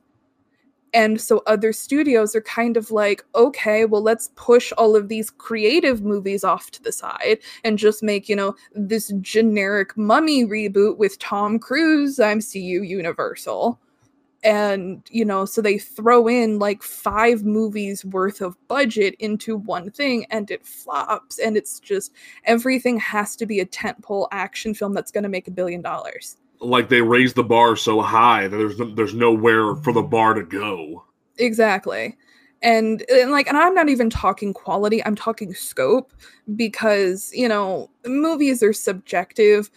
And 0.93 1.21
so 1.21 1.43
other 1.47 1.73
studios 1.73 2.35
are 2.35 2.41
kind 2.41 2.77
of 2.77 2.91
like, 2.91 3.25
okay, 3.35 3.85
well, 3.85 4.03
let's 4.03 4.31
push 4.35 4.73
all 4.73 4.97
of 4.97 5.09
these 5.09 5.31
creative 5.31 6.03
movies 6.03 6.43
off 6.43 6.71
to 6.73 6.83
the 6.83 6.93
side 6.93 7.39
and 7.63 7.79
just 7.79 8.03
make, 8.03 8.29
you 8.29 8.35
know, 8.35 8.57
this 8.75 9.13
generic 9.21 9.97
mummy 9.97 10.45
reboot 10.45 10.97
with 10.97 11.19
Tom 11.19 11.59
Cruise, 11.59 12.19
MCU 12.19 12.87
Universal 12.87 13.79
and 14.43 15.03
you 15.11 15.25
know 15.25 15.45
so 15.45 15.61
they 15.61 15.79
throw 15.79 16.27
in 16.27 16.59
like 16.59 16.83
five 16.83 17.45
movies 17.45 18.05
worth 18.07 18.41
of 18.41 18.57
budget 18.69 19.15
into 19.19 19.57
one 19.57 19.91
thing 19.91 20.25
and 20.31 20.51
it 20.51 20.65
flops 20.65 21.39
and 21.39 21.57
it's 21.57 21.79
just 21.79 22.13
everything 22.45 22.99
has 22.99 23.37
to 23.37 23.45
be 23.45 23.61
a 23.61 23.67
tentpole 23.67 24.27
action 24.33 24.73
film 24.73 24.95
that's 24.95 25.11
going 25.11 25.23
to 25.23 25.29
make 25.29 25.47
a 25.47 25.51
billion 25.51 25.83
dollars 25.83 26.39
Like 26.61 26.89
they 26.89 27.03
raise 27.03 27.35
the 27.35 27.45
bar 27.45 27.77
so 27.77 28.01
high 28.01 28.49
that 28.49 28.57
there's 28.57 28.79
there's 28.97 29.15
nowhere 29.15 29.77
for 29.77 29.93
the 29.93 30.03
bar 30.03 30.35
to 30.35 30.43
go. 30.43 31.05
exactly 31.39 32.17
and, 32.63 33.03
and 33.11 33.31
like 33.31 33.47
and 33.47 33.57
i'm 33.57 33.75
not 33.75 33.89
even 33.89 34.09
talking 34.11 34.53
quality 34.55 35.05
i'm 35.05 35.17
talking 35.17 35.53
scope 35.55 36.13
because 36.57 37.31
you 37.35 37.49
know 37.49 37.91
movies 38.07 38.63
are 38.63 38.73
subjective 38.73 39.71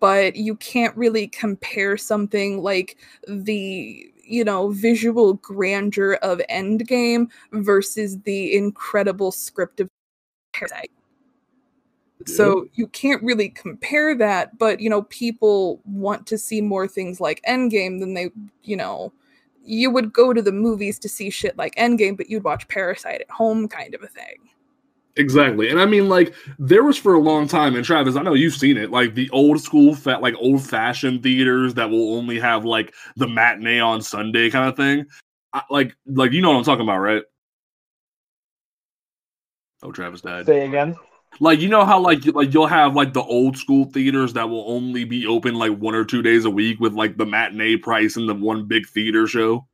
but 0.00 0.36
you 0.36 0.56
can't 0.56 0.96
really 0.96 1.28
compare 1.28 1.96
something 1.96 2.62
like 2.62 2.96
the 3.26 4.10
you 4.26 4.44
know 4.44 4.70
visual 4.70 5.34
grandeur 5.34 6.14
of 6.14 6.40
endgame 6.50 7.28
versus 7.52 8.20
the 8.22 8.56
incredible 8.56 9.32
script 9.32 9.80
of 9.80 9.88
parasite. 10.52 10.90
So 12.26 12.66
you 12.74 12.86
can't 12.86 13.22
really 13.22 13.50
compare 13.50 14.16
that 14.16 14.56
but 14.58 14.80
you 14.80 14.88
know 14.88 15.02
people 15.02 15.80
want 15.84 16.26
to 16.28 16.38
see 16.38 16.60
more 16.60 16.88
things 16.88 17.20
like 17.20 17.42
endgame 17.46 18.00
than 18.00 18.14
they 18.14 18.30
you 18.62 18.76
know 18.76 19.12
you 19.62 19.90
would 19.90 20.12
go 20.12 20.32
to 20.32 20.40
the 20.40 20.52
movies 20.52 20.98
to 21.00 21.08
see 21.08 21.28
shit 21.28 21.56
like 21.58 21.74
endgame 21.74 22.16
but 22.16 22.30
you'd 22.30 22.44
watch 22.44 22.66
parasite 22.68 23.20
at 23.20 23.30
home 23.30 23.68
kind 23.68 23.94
of 23.94 24.02
a 24.02 24.06
thing 24.06 24.48
Exactly. 25.16 25.70
And 25.70 25.80
I 25.80 25.86
mean, 25.86 26.08
like, 26.08 26.34
there 26.58 26.82
was 26.82 26.98
for 26.98 27.14
a 27.14 27.20
long 27.20 27.46
time, 27.46 27.76
and 27.76 27.84
Travis, 27.84 28.16
I 28.16 28.22
know 28.22 28.34
you've 28.34 28.54
seen 28.54 28.76
it, 28.76 28.90
like 28.90 29.14
the 29.14 29.30
old 29.30 29.60
school, 29.60 29.94
fat, 29.94 30.22
like 30.22 30.34
old 30.38 30.62
fashioned 30.66 31.22
theaters 31.22 31.74
that 31.74 31.88
will 31.88 32.14
only 32.16 32.40
have 32.40 32.64
like 32.64 32.92
the 33.16 33.28
matinee 33.28 33.78
on 33.78 34.02
Sunday 34.02 34.50
kind 34.50 34.68
of 34.68 34.76
thing. 34.76 35.06
I, 35.52 35.62
like, 35.70 35.94
like 36.06 36.32
you 36.32 36.42
know 36.42 36.50
what 36.50 36.58
I'm 36.58 36.64
talking 36.64 36.82
about, 36.82 36.98
right? 36.98 37.22
Oh, 39.84 39.92
Travis 39.92 40.20
died. 40.20 40.46
Say 40.46 40.66
again. 40.66 40.96
Like, 41.40 41.60
you 41.60 41.68
know 41.68 41.84
how 41.84 42.00
like 42.00 42.24
you- 42.24 42.32
like 42.32 42.52
you'll 42.54 42.66
have 42.66 42.96
like 42.96 43.12
the 43.12 43.22
old 43.22 43.56
school 43.56 43.84
theaters 43.86 44.32
that 44.32 44.48
will 44.48 44.64
only 44.68 45.04
be 45.04 45.26
open 45.26 45.54
like 45.54 45.72
one 45.78 45.94
or 45.94 46.04
two 46.04 46.22
days 46.22 46.44
a 46.44 46.50
week 46.50 46.80
with 46.80 46.92
like 46.92 47.16
the 47.16 47.26
matinee 47.26 47.76
price 47.76 48.16
and 48.16 48.28
the 48.28 48.34
one 48.34 48.66
big 48.66 48.88
theater 48.88 49.26
show. 49.26 49.66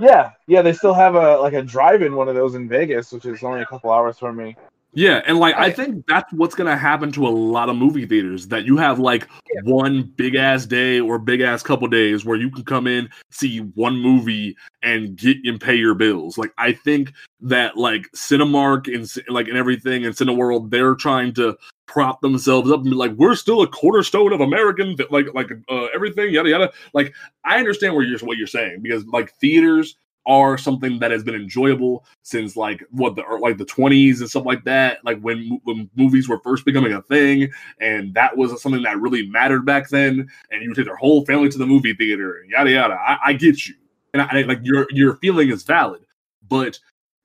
Yeah, 0.00 0.32
yeah, 0.46 0.62
they 0.62 0.72
still 0.72 0.94
have 0.94 1.14
a 1.14 1.38
like 1.38 1.54
a 1.54 1.62
drive-in 1.62 2.14
one 2.16 2.28
of 2.28 2.34
those 2.34 2.54
in 2.54 2.68
Vegas, 2.68 3.12
which 3.12 3.24
is 3.26 3.42
only 3.42 3.62
a 3.62 3.66
couple 3.66 3.90
hours 3.90 4.18
from 4.18 4.36
me. 4.36 4.56
Yeah, 4.96 5.20
and 5.26 5.38
like 5.38 5.54
I 5.56 5.70
think 5.70 6.06
that's 6.06 6.32
what's 6.32 6.54
gonna 6.54 6.74
happen 6.74 7.12
to 7.12 7.26
a 7.26 7.28
lot 7.28 7.68
of 7.68 7.76
movie 7.76 8.06
theaters. 8.06 8.48
That 8.48 8.64
you 8.64 8.78
have 8.78 8.98
like 8.98 9.28
Yeah. 9.54 9.60
one 9.64 10.04
big 10.16 10.36
ass 10.36 10.64
day 10.64 10.98
or 11.00 11.18
big 11.18 11.42
ass 11.42 11.62
couple 11.62 11.86
days 11.86 12.24
where 12.24 12.38
you 12.38 12.50
can 12.50 12.64
come 12.64 12.86
in, 12.86 13.10
see 13.30 13.58
one 13.58 13.98
movie, 13.98 14.56
and 14.82 15.14
get 15.14 15.36
and 15.44 15.60
pay 15.60 15.74
your 15.74 15.94
bills. 15.94 16.38
Like 16.38 16.52
I 16.56 16.72
think 16.72 17.12
that 17.42 17.76
like 17.76 18.08
Cinemark 18.16 18.92
and 18.92 19.06
like 19.28 19.48
and 19.48 19.58
everything 19.58 20.06
and 20.06 20.14
Cineworld, 20.14 20.70
they're 20.70 20.94
trying 20.94 21.34
to 21.34 21.58
prop 21.86 22.22
themselves 22.22 22.70
up 22.70 22.80
and 22.80 22.90
be 22.90 22.96
like, 22.96 23.12
we're 23.12 23.34
still 23.34 23.60
a 23.60 23.66
cornerstone 23.68 24.32
of 24.32 24.40
American, 24.40 24.96
like 25.10 25.26
like 25.34 25.50
uh, 25.68 25.88
everything, 25.94 26.32
yada 26.32 26.48
yada. 26.48 26.72
Like 26.94 27.14
I 27.44 27.58
understand 27.58 27.94
where 27.94 28.02
you're 28.04 28.18
what 28.20 28.38
you're 28.38 28.46
saying 28.46 28.80
because 28.80 29.04
like 29.08 29.34
theaters 29.34 29.94
are 30.26 30.58
something 30.58 30.98
that 30.98 31.10
has 31.10 31.22
been 31.22 31.34
enjoyable 31.34 32.04
since 32.22 32.56
like 32.56 32.82
what 32.90 33.14
the 33.16 33.22
like 33.40 33.58
the 33.58 33.64
20s 33.64 34.20
and 34.20 34.28
stuff 34.28 34.44
like 34.44 34.64
that 34.64 34.98
like 35.04 35.20
when 35.20 35.60
when 35.64 35.88
movies 35.96 36.28
were 36.28 36.40
first 36.40 36.64
becoming 36.64 36.92
a 36.92 37.02
thing 37.02 37.48
and 37.80 38.12
that 38.14 38.36
was 38.36 38.60
something 38.60 38.82
that 38.82 38.98
really 39.00 39.26
mattered 39.28 39.64
back 39.64 39.88
then 39.88 40.28
and 40.50 40.62
you 40.62 40.74
take 40.74 40.84
their 40.86 40.96
whole 40.96 41.24
family 41.26 41.48
to 41.48 41.58
the 41.58 41.66
movie 41.66 41.94
theater 41.94 42.38
and 42.40 42.50
yada 42.50 42.70
yada. 42.70 42.94
I, 42.94 43.18
I 43.26 43.32
get 43.34 43.66
you. 43.68 43.74
And 44.12 44.22
I, 44.22 44.40
I- 44.40 44.42
like 44.42 44.60
your 44.62 44.86
your 44.90 45.16
feeling 45.16 45.50
is 45.50 45.62
valid 45.62 46.02
but 46.48 46.78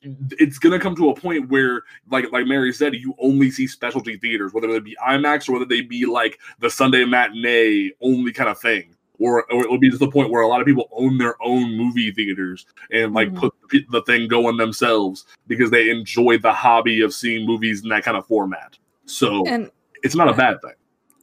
it's 0.04 0.58
gonna 0.58 0.80
come 0.80 0.96
to 0.96 1.10
a 1.12 1.16
point 1.16 1.48
where 1.50 1.84
like 2.10 2.32
like 2.32 2.48
mary 2.48 2.74
said 2.74 2.96
you 2.96 3.14
only 3.20 3.52
see 3.52 3.68
specialty 3.68 4.18
theaters 4.18 4.52
whether 4.52 4.68
they 4.68 4.80
be 4.80 4.98
imax 5.08 5.48
or 5.48 5.54
whether 5.54 5.66
they 5.66 5.82
be 5.82 6.06
like 6.08 6.40
the 6.60 6.70
sunday 6.70 7.06
matinee 7.06 7.92
only 8.02 8.32
kind 8.32 8.50
of 8.50 8.60
thing 8.60 8.96
or, 9.22 9.44
or 9.52 9.62
it'll 9.62 9.78
be 9.78 9.90
to 9.92 9.98
the 9.98 10.10
point 10.10 10.32
where 10.32 10.42
a 10.42 10.48
lot 10.48 10.60
of 10.60 10.68
people 10.68 10.90
own 10.92 11.18
their 11.18 11.36
own 11.42 11.78
movie 11.78 12.12
theaters 12.12 12.66
and 12.92 13.14
like 13.14 13.30
Mhm. 13.30 13.36
put 13.38 13.54
the- 13.70 13.86
the 13.92 14.02
thing 14.02 14.28
going 14.28 14.58
themselves 14.58 15.26
because 15.48 15.70
they 15.70 15.90
enjoy 15.90 16.38
the 16.40 16.52
hobby 16.52 17.02
of 17.02 17.14
seeing 17.14 17.46
movies 17.46 17.84
in 17.84 17.90
that 17.90 18.04
kind 18.04 18.18
of 18.18 18.26
format. 18.26 18.78
So 19.06 19.46
and 19.46 19.70
it's 20.04 20.16
not 20.16 20.28
a 20.30 20.34
bad 20.34 20.62
thing. 20.62 20.74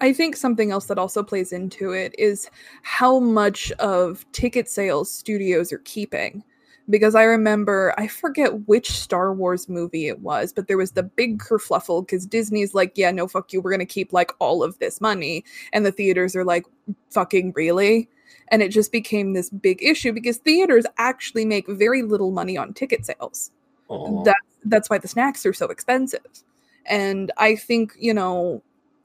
I 0.01 0.13
think 0.13 0.37
something 0.37 0.71
else 0.71 0.87
that 0.87 0.99
also 0.99 1.25
plays 1.25 1.53
into 1.53 1.91
it 1.91 2.15
is 2.17 2.49
how 2.83 3.19
much 3.19 3.73
of 3.73 4.25
ticket 4.31 4.69
sales 4.69 5.13
studios 5.13 5.73
are 5.73 5.79
keeping. 5.79 6.45
Because 6.90 7.14
I 7.14 7.22
remember, 7.24 7.94
I 7.98 8.07
forget 8.07 8.66
which 8.66 8.90
Star 8.90 9.33
Wars 9.33 9.68
movie 9.68 10.09
it 10.09 10.20
was, 10.20 10.53
but 10.53 10.68
there 10.68 10.79
was 10.79 10.92
the 10.92 11.03
big 11.03 11.38
kerfluffle 11.38 12.07
because 12.07 12.27
Disney's 12.27 12.74
like, 12.74 12.92
yeah, 12.96 13.11
no, 13.11 13.29
fuck 13.29 13.53
you. 13.53 13.61
We're 13.61 13.70
going 13.70 13.81
to 13.81 13.87
keep 13.87 14.12
like 14.12 14.33
all 14.38 14.62
of 14.62 14.79
this 14.79 15.01
money. 15.01 15.44
And 15.72 15.85
the 15.85 15.92
theaters 15.92 16.35
are 16.35 16.44
like, 16.44 16.64
fucking 17.11 17.53
really? 17.55 18.09
And 18.48 18.62
it 18.62 18.70
just 18.70 18.90
became 18.90 19.35
this 19.35 19.51
big 19.51 19.83
issue 19.83 20.12
because 20.12 20.38
theaters 20.38 20.87
actually 20.96 21.44
make 21.44 21.68
very 21.68 22.03
little 22.03 22.31
money 22.31 22.57
on 22.57 22.72
ticket 22.72 23.05
sales 23.05 23.51
that's 24.24 24.57
that's 24.64 24.90
why 24.90 24.98
the 24.98 25.09
snacks 25.09 25.46
are 25.46 25.53
so 25.53 25.66
expensive 25.66 26.20
and 26.87 27.33
i 27.38 27.55
think 27.55 27.94
you 27.98 28.12
know 28.12 28.62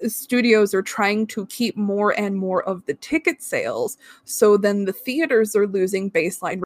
studios 0.08 0.74
are 0.74 0.82
trying 0.82 1.26
to 1.26 1.46
keep 1.46 1.78
more 1.78 2.18
and 2.20 2.36
more 2.36 2.64
of 2.64 2.86
the 2.86 2.94
ticket 2.96 3.42
sales 3.42 3.98
so 4.26 4.58
then 4.58 4.86
the 4.86 4.94
theaters 4.94 5.56
are 5.56 5.68
losing 5.68 6.12
baseline 6.12 6.62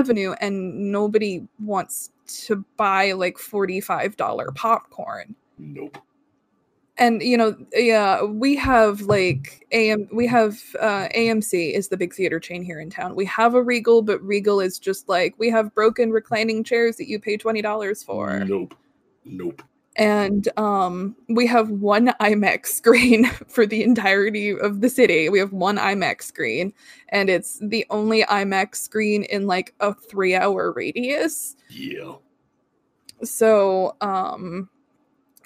revenue 0.00 0.32
and 0.40 0.90
nobody 0.90 1.46
wants 1.58 2.10
to 2.26 2.64
buy 2.76 3.12
like 3.12 3.36
$45 3.36 4.54
popcorn 4.54 5.34
nope. 5.58 5.98
and 6.96 7.22
you 7.22 7.36
know 7.36 7.54
yeah 7.74 8.22
we 8.22 8.56
have 8.56 9.02
like 9.02 9.66
am 9.72 10.08
we 10.10 10.26
have 10.26 10.58
uh 10.80 11.08
amc 11.14 11.52
is 11.52 11.88
the 11.88 11.96
big 11.98 12.14
theater 12.14 12.40
chain 12.40 12.62
here 12.62 12.80
in 12.80 12.88
town 12.88 13.14
we 13.14 13.26
have 13.26 13.54
a 13.54 13.62
regal 13.62 14.00
but 14.00 14.22
regal 14.22 14.60
is 14.60 14.78
just 14.78 15.06
like 15.08 15.34
we 15.38 15.50
have 15.50 15.74
broken 15.74 16.10
reclining 16.10 16.64
chairs 16.64 16.96
that 16.96 17.08
you 17.08 17.18
pay 17.20 17.36
$20 17.36 18.04
for 18.04 18.44
Nope. 18.44 18.74
Nope. 19.24 19.62
And 20.00 20.48
um 20.58 21.14
we 21.28 21.46
have 21.46 21.68
one 21.68 22.08
imax 22.20 22.68
screen 22.68 23.26
for 23.48 23.66
the 23.66 23.84
entirety 23.84 24.58
of 24.58 24.80
the 24.80 24.88
city. 24.88 25.28
We 25.28 25.38
have 25.38 25.52
one 25.52 25.76
imax 25.76 26.22
screen 26.22 26.72
and 27.10 27.30
it's 27.30 27.60
the 27.62 27.86
only 27.90 28.24
imax 28.24 28.76
screen 28.76 29.22
in 29.24 29.46
like 29.46 29.74
a 29.78 29.94
three 29.94 30.34
hour 30.34 30.72
radius. 30.72 31.54
Yeah. 31.68 32.14
so 33.22 33.94
um 34.00 34.68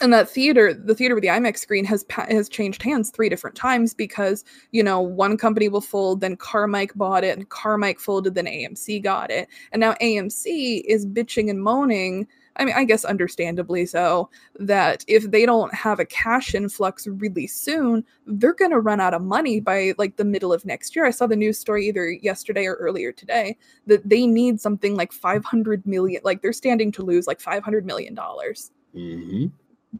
and 0.01 0.12
that 0.12 0.29
theater 0.29 0.73
the 0.73 0.95
theater 0.95 1.14
with 1.14 1.23
the 1.23 1.29
imax 1.29 1.59
screen 1.59 1.85
has 1.85 2.05
has 2.11 2.49
changed 2.49 2.83
hands 2.83 3.11
three 3.11 3.29
different 3.29 3.57
times 3.57 3.93
because 3.93 4.45
you 4.71 4.85
know 4.85 5.01
one 5.01 5.37
company 5.37 5.69
will 5.69 5.81
fold 5.81 6.21
then 6.21 6.37
carmike 6.37 6.95
bought 6.95 7.25
it 7.25 7.37
and 7.37 7.49
carmike 7.49 7.99
folded 7.99 8.35
then 8.37 8.47
amc 8.47 9.03
got 9.03 9.33
it. 9.33 9.49
And 9.73 9.81
now 9.81 9.95
amc 9.95 10.83
is 10.87 11.07
bitching 11.07 11.51
and 11.51 11.61
moaning 11.61 12.29
i 12.57 12.64
mean 12.64 12.75
i 12.77 12.85
guess 12.85 13.05
understandably 13.05 13.87
so 13.87 14.29
that 14.59 15.05
if 15.09 15.31
they 15.31 15.47
don't 15.47 15.75
have 15.75 16.01
a 16.01 16.05
cash 16.05 16.55
influx 16.55 17.07
really 17.07 17.47
soon 17.47 18.05
they're 18.27 18.55
going 18.55 18.71
to 18.71 18.81
run 18.81 19.01
out 19.01 19.14
of 19.14 19.23
money 19.23 19.61
by 19.61 19.95
like 19.99 20.17
the 20.17 20.25
middle 20.25 20.53
of 20.53 20.64
next 20.64 20.95
year 20.95 21.05
i 21.05 21.11
saw 21.11 21.27
the 21.27 21.37
news 21.37 21.59
story 21.59 21.87
either 21.88 22.11
yesterday 22.11 22.67
or 22.67 22.75
earlier 22.75 23.12
today 23.12 23.57
that 23.87 24.09
they 24.09 24.27
need 24.27 24.61
something 24.61 24.97
like 24.97 25.12
500 25.12 25.87
million 25.87 26.21
like 26.25 26.43
they're 26.43 26.53
standing 26.53 26.93
to 26.93 27.03
lose 27.03 27.27
like 27.27 27.40
500 27.40 27.85
million 27.87 28.14
dollars 28.14 28.71
hmm 28.93 29.47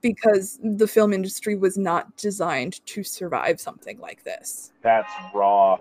because 0.01 0.59
the 0.63 0.87
film 0.87 1.13
industry 1.13 1.57
was 1.57 1.79
not 1.79 2.17
designed 2.17 2.85
to 2.87 3.03
survive 3.03 3.61
something 3.61 3.99
like 3.99 4.25
this. 4.25 4.73
That's 4.83 5.13
raw. 5.33 5.79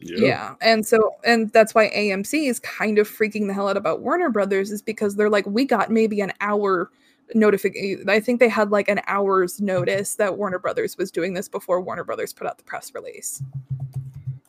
Yeah. 0.00 0.54
And 0.60 0.86
so 0.86 1.16
and 1.24 1.50
that's 1.52 1.74
why 1.74 1.90
AMC 1.90 2.48
is 2.48 2.58
kind 2.60 2.98
of 2.98 3.08
freaking 3.08 3.46
the 3.46 3.54
hell 3.54 3.68
out 3.68 3.76
about 3.76 4.00
Warner 4.00 4.30
Brothers 4.30 4.70
is 4.70 4.82
because 4.82 5.16
they're 5.16 5.30
like 5.30 5.46
we 5.46 5.64
got 5.64 5.90
maybe 5.90 6.20
an 6.20 6.32
hour 6.40 6.90
notification 7.34 8.08
I 8.08 8.20
think 8.20 8.40
they 8.40 8.48
had 8.48 8.70
like 8.70 8.88
an 8.88 9.00
hour's 9.06 9.60
notice 9.60 10.16
that 10.16 10.36
Warner 10.36 10.58
Brothers 10.58 10.98
was 10.98 11.10
doing 11.10 11.34
this 11.34 11.48
before 11.48 11.80
Warner 11.80 12.04
Brothers 12.04 12.32
put 12.32 12.46
out 12.46 12.58
the 12.58 12.64
press 12.64 12.94
release. 12.94 13.42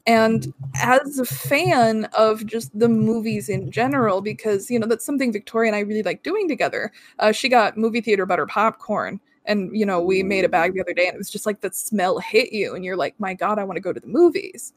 And 0.08 0.54
as 0.76 1.18
a 1.18 1.26
fan 1.26 2.06
of 2.16 2.46
just 2.46 2.78
the 2.78 2.90
movies 2.90 3.50
in 3.50 3.72
general, 3.72 4.22
because 4.22 4.70
you 4.70 4.78
know 4.78 4.88
that's 4.88 5.06
something 5.06 5.32
Victoria 5.32 5.70
and 5.70 5.76
I 5.76 5.80
really 5.80 6.04
like 6.04 6.22
doing 6.22 6.48
together. 6.48 6.92
Uh, 7.18 7.32
she 7.32 7.50
got 7.50 7.78
movie 7.78 8.02
theater 8.02 8.28
butter 8.28 8.46
popcorn, 8.46 9.20
and 9.46 9.76
you 9.76 9.84
know 9.84 10.00
we 10.00 10.22
made 10.22 10.46
a 10.46 10.50
bag 10.50 10.74
the 10.74 10.82
other 10.82 10.94
day, 10.94 11.08
and 11.08 11.16
it 11.16 11.18
was 11.18 11.32
just 11.32 11.48
like 11.48 11.62
the 11.62 11.72
smell 11.72 12.20
hit 12.20 12.54
you, 12.54 12.76
and 12.76 12.86
you're 12.86 12.96
like, 12.96 13.20
my 13.20 13.34
god, 13.34 13.58
I 13.58 13.64
want 13.64 13.78
to 13.78 13.82
go 13.82 13.94
to 13.94 14.00
the 14.00 14.06
movies 14.06 14.74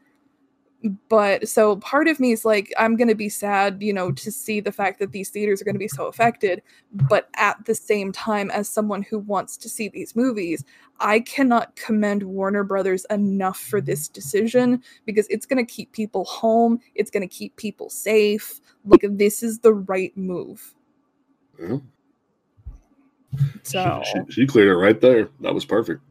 but 1.08 1.48
so 1.48 1.76
part 1.76 2.06
of 2.06 2.20
me 2.20 2.30
is 2.30 2.44
like 2.44 2.72
i'm 2.78 2.94
going 2.96 3.08
to 3.08 3.14
be 3.14 3.28
sad 3.28 3.82
you 3.82 3.92
know 3.92 4.12
to 4.12 4.30
see 4.30 4.60
the 4.60 4.70
fact 4.70 5.00
that 5.00 5.10
these 5.10 5.28
theaters 5.28 5.60
are 5.60 5.64
going 5.64 5.74
to 5.74 5.78
be 5.78 5.88
so 5.88 6.06
affected 6.06 6.62
but 7.08 7.28
at 7.34 7.62
the 7.64 7.74
same 7.74 8.12
time 8.12 8.50
as 8.52 8.68
someone 8.68 9.02
who 9.02 9.18
wants 9.18 9.56
to 9.56 9.68
see 9.68 9.88
these 9.88 10.14
movies 10.14 10.64
i 11.00 11.18
cannot 11.18 11.74
commend 11.74 12.22
warner 12.22 12.62
brothers 12.62 13.04
enough 13.10 13.58
for 13.58 13.80
this 13.80 14.08
decision 14.08 14.80
because 15.04 15.26
it's 15.30 15.46
going 15.46 15.64
to 15.64 15.72
keep 15.72 15.90
people 15.92 16.24
home 16.24 16.78
it's 16.94 17.10
going 17.10 17.28
to 17.28 17.34
keep 17.34 17.56
people 17.56 17.90
safe 17.90 18.60
like 18.84 19.04
this 19.10 19.42
is 19.42 19.58
the 19.60 19.74
right 19.74 20.16
move 20.16 20.74
Yeah. 21.58 21.78
so 23.64 24.00
She, 24.04 24.20
she, 24.26 24.32
she 24.32 24.46
cleared 24.46 24.68
it 24.68 24.76
right 24.76 25.00
there. 25.00 25.28
That 25.40 25.54
was 25.54 25.64
perfect. 25.64 26.02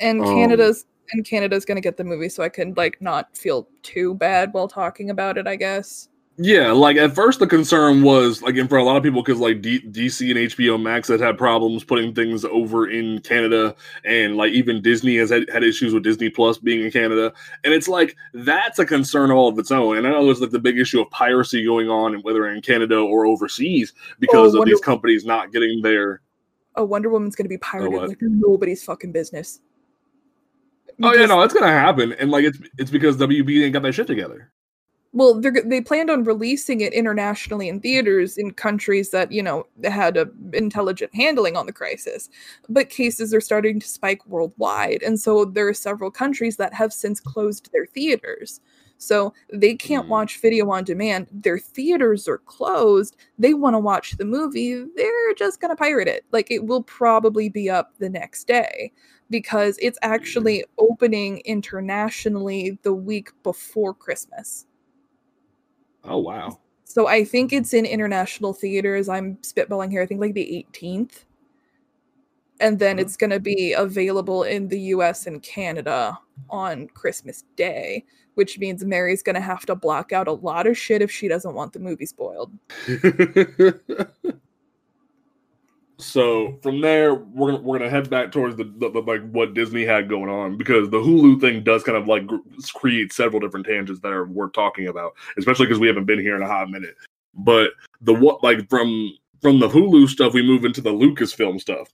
and 0.00 0.20
Um, 0.20 0.26
canada's 0.26 0.86
and 1.12 1.24
canada's 1.24 1.64
going 1.64 1.76
to 1.76 1.80
get 1.80 1.96
the 1.96 2.04
movie 2.04 2.28
so 2.28 2.42
i 2.42 2.48
can 2.48 2.74
like 2.76 3.00
not 3.00 3.36
feel 3.36 3.68
too 3.82 4.14
bad 4.14 4.52
while 4.52 4.68
talking 4.68 5.10
about 5.10 5.38
it 5.38 5.46
i 5.46 5.56
guess 5.56 6.08
Yeah, 6.40 6.70
like 6.70 6.96
at 6.96 7.16
first 7.16 7.40
the 7.40 7.48
concern 7.48 8.02
was 8.02 8.42
like, 8.42 8.54
in 8.54 8.68
front 8.68 8.82
of 8.82 8.86
a 8.86 8.90
lot 8.90 8.96
of 8.96 9.02
people, 9.02 9.24
because 9.24 9.40
like 9.40 9.60
D- 9.60 9.82
DC 9.90 10.30
and 10.30 10.38
HBO 10.52 10.80
Max 10.80 11.08
had 11.08 11.18
had 11.18 11.36
problems 11.36 11.82
putting 11.82 12.14
things 12.14 12.44
over 12.44 12.88
in 12.88 13.18
Canada, 13.22 13.74
and 14.04 14.36
like 14.36 14.52
even 14.52 14.80
Disney 14.80 15.16
has 15.16 15.30
had, 15.30 15.50
had 15.52 15.64
issues 15.64 15.92
with 15.92 16.04
Disney 16.04 16.30
Plus 16.30 16.56
being 16.56 16.84
in 16.84 16.92
Canada, 16.92 17.32
and 17.64 17.74
it's 17.74 17.88
like 17.88 18.14
that's 18.34 18.78
a 18.78 18.86
concern 18.86 19.32
all 19.32 19.48
of 19.48 19.58
its 19.58 19.72
own. 19.72 19.96
And 19.96 20.06
I 20.06 20.10
know 20.10 20.24
there's 20.24 20.40
like 20.40 20.50
the 20.50 20.60
big 20.60 20.78
issue 20.78 21.00
of 21.00 21.10
piracy 21.10 21.64
going 21.64 21.88
on, 21.88 22.14
whether 22.22 22.46
in 22.48 22.62
Canada 22.62 22.98
or 23.00 23.26
overseas, 23.26 23.92
because 24.20 24.54
oh, 24.54 24.58
of 24.58 24.60
Wonder- 24.60 24.74
these 24.74 24.80
companies 24.80 25.24
not 25.24 25.52
getting 25.52 25.82
their. 25.82 26.20
oh 26.76 26.84
wonder 26.84 27.08
woman's 27.08 27.34
going 27.34 27.46
to 27.46 27.48
be 27.48 27.56
oh, 27.56 27.66
pirated 27.66 27.98
what? 27.98 28.08
like 28.10 28.18
nobody's 28.20 28.84
fucking 28.84 29.10
business 29.10 29.60
Oh 31.02 31.12
yeah, 31.14 31.26
no, 31.26 31.42
it's 31.42 31.54
gonna 31.54 31.68
happen, 31.68 32.12
and 32.14 32.30
like 32.30 32.44
it's 32.44 32.58
it's 32.78 32.90
because 32.90 33.16
WB 33.16 33.64
ain't 33.64 33.72
got 33.72 33.82
that 33.82 33.92
shit 33.94 34.06
together. 34.06 34.50
well 35.12 35.40
they're, 35.40 35.62
they 35.64 35.80
planned 35.80 36.10
on 36.10 36.22
releasing 36.24 36.80
it 36.82 36.92
internationally 36.92 37.68
in 37.68 37.80
theaters 37.80 38.36
in 38.36 38.50
countries 38.50 39.08
that 39.10 39.32
you 39.32 39.42
know 39.42 39.64
had 39.84 40.16
a 40.18 40.28
intelligent 40.52 41.14
handling 41.14 41.56
on 41.56 41.64
the 41.66 41.72
crisis 41.72 42.28
but 42.68 42.90
cases 42.90 43.32
are 43.32 43.40
starting 43.40 43.80
to 43.80 43.88
spike 43.88 44.20
worldwide 44.26 45.02
and 45.02 45.18
so 45.18 45.44
there 45.46 45.66
are 45.68 45.72
several 45.74 46.10
countries 46.10 46.56
that 46.56 46.74
have 46.74 46.92
since 46.92 47.20
closed 47.20 47.70
their 47.72 47.86
theaters. 47.86 48.60
So 49.00 49.32
they 49.52 49.76
can't 49.76 50.06
Mm. 50.06 50.10
watch 50.10 50.40
video 50.40 50.70
on 50.72 50.82
demand. 50.82 51.28
Their 51.30 51.56
theaters 51.60 52.26
are 52.26 52.38
closed. 52.38 53.16
They 53.38 53.54
want 53.54 53.74
to 53.74 53.78
watch 53.78 54.16
the 54.16 54.24
movie. 54.24 54.74
They're 54.96 55.34
just 55.36 55.60
going 55.60 55.70
to 55.70 55.76
pirate 55.76 56.08
it. 56.08 56.24
Like 56.32 56.50
it 56.50 56.64
will 56.64 56.82
probably 56.82 57.48
be 57.48 57.70
up 57.70 57.94
the 58.00 58.08
next 58.10 58.48
day 58.48 58.92
because 59.30 59.78
it's 59.80 59.98
actually 60.02 60.64
opening 60.78 61.38
internationally 61.44 62.78
the 62.82 62.92
week 62.92 63.30
before 63.42 63.94
christmas 63.94 64.66
Oh 66.04 66.18
wow. 66.18 66.60
so 66.84 67.06
I 67.06 67.24
think 67.24 67.52
it's 67.52 67.74
in 67.74 67.84
international 67.84 68.54
theaters. 68.54 69.08
I'm 69.10 69.36
spitballing 69.38 69.90
here. 69.90 70.00
I 70.00 70.06
think 70.06 70.20
like 70.22 70.32
the 70.32 70.66
18th. 70.72 71.24
And 72.60 72.78
then 72.78 72.96
Mhm. 72.96 73.00
it's 73.00 73.16
going 73.16 73.30
to 73.30 73.40
be 73.40 73.74
available 73.74 74.44
in 74.44 74.68
the 74.68 74.80
US 74.94 75.26
and 75.26 75.42
Canada 75.42 76.18
on 76.48 76.88
Christmas 76.88 77.44
Day, 77.56 78.04
which 78.34 78.58
means 78.58 78.84
Mary's 78.84 79.22
going 79.22 79.34
to 79.34 79.40
have 79.40 79.66
to 79.66 79.74
block 79.74 80.12
out 80.12 80.28
a 80.28 80.32
lot 80.32 80.66
of 80.66 80.78
shit 80.78 81.02
if 81.02 81.10
she 81.10 81.28
doesn't 81.28 81.54
want 81.54 81.72
the 81.74 81.78
movie 81.78 82.06
spoiled. 82.06 82.52
so 85.98 86.58
from 86.62 86.80
there, 86.80 87.14
we're 87.14 87.52
gonna, 87.52 87.62
we're 87.62 87.78
gonna 87.78 87.90
head 87.90 88.08
back 88.08 88.30
towards 88.30 88.56
the, 88.56 88.64
the, 88.64 88.90
the- 88.90 89.00
like 89.02 89.28
what 89.30 89.54
Disney 89.54 89.84
had 89.84 90.08
going 90.08 90.30
on 90.30 90.56
because 90.56 90.90
the 90.90 90.98
Hulu 90.98 91.40
thing 91.40 91.64
does 91.64 91.82
kind 91.82 91.98
of 91.98 92.06
like 92.06 92.22
create 92.74 93.12
several 93.12 93.40
different 93.40 93.66
tangents 93.66 94.00
that 94.02 94.12
are 94.12 94.26
worth 94.26 94.52
talking 94.52 94.86
about, 94.86 95.14
especially 95.38 95.66
because 95.66 95.80
we 95.80 95.88
haven't 95.88 96.04
been 96.04 96.20
here 96.20 96.36
in 96.36 96.42
a 96.42 96.46
hot 96.46 96.70
minute. 96.70 96.94
But 97.34 97.70
the 98.00 98.14
what 98.14 98.42
like 98.44 98.68
from 98.68 99.12
from 99.42 99.58
the 99.58 99.68
Hulu 99.68 100.08
stuff, 100.08 100.34
we 100.34 100.42
move 100.42 100.64
into 100.64 100.80
the 100.80 100.92
Lucasfilm 100.92 101.60
stuff. 101.60 101.88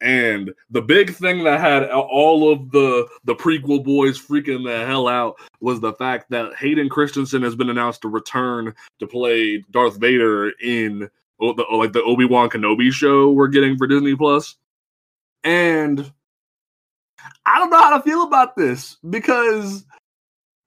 And 0.00 0.52
the 0.70 0.82
big 0.82 1.14
thing 1.14 1.44
that 1.44 1.60
had 1.60 1.88
all 1.90 2.52
of 2.52 2.70
the 2.72 3.06
the 3.24 3.34
prequel 3.34 3.84
boys 3.84 4.20
freaking 4.20 4.64
the 4.64 4.84
hell 4.86 5.08
out 5.08 5.36
was 5.60 5.80
the 5.80 5.92
fact 5.94 6.30
that 6.30 6.54
Hayden 6.56 6.88
Christensen 6.88 7.42
has 7.42 7.54
been 7.54 7.70
announced 7.70 8.02
to 8.02 8.08
return 8.08 8.74
to 8.98 9.06
play 9.06 9.64
Darth 9.70 9.98
Vader 9.98 10.50
in 10.60 11.08
the, 11.42 11.64
like 11.76 11.92
the 11.92 12.02
Obi 12.02 12.24
Wan 12.24 12.48
Kenobi 12.48 12.92
show 12.92 13.30
we're 13.30 13.48
getting 13.48 13.76
for 13.76 13.86
Disney 13.86 14.14
Plus, 14.14 14.56
and 15.42 16.12
I 17.44 17.58
don't 17.58 17.70
know 17.70 17.80
how 17.80 17.96
to 17.96 18.02
feel 18.02 18.22
about 18.22 18.56
this 18.56 18.96
because 19.08 19.84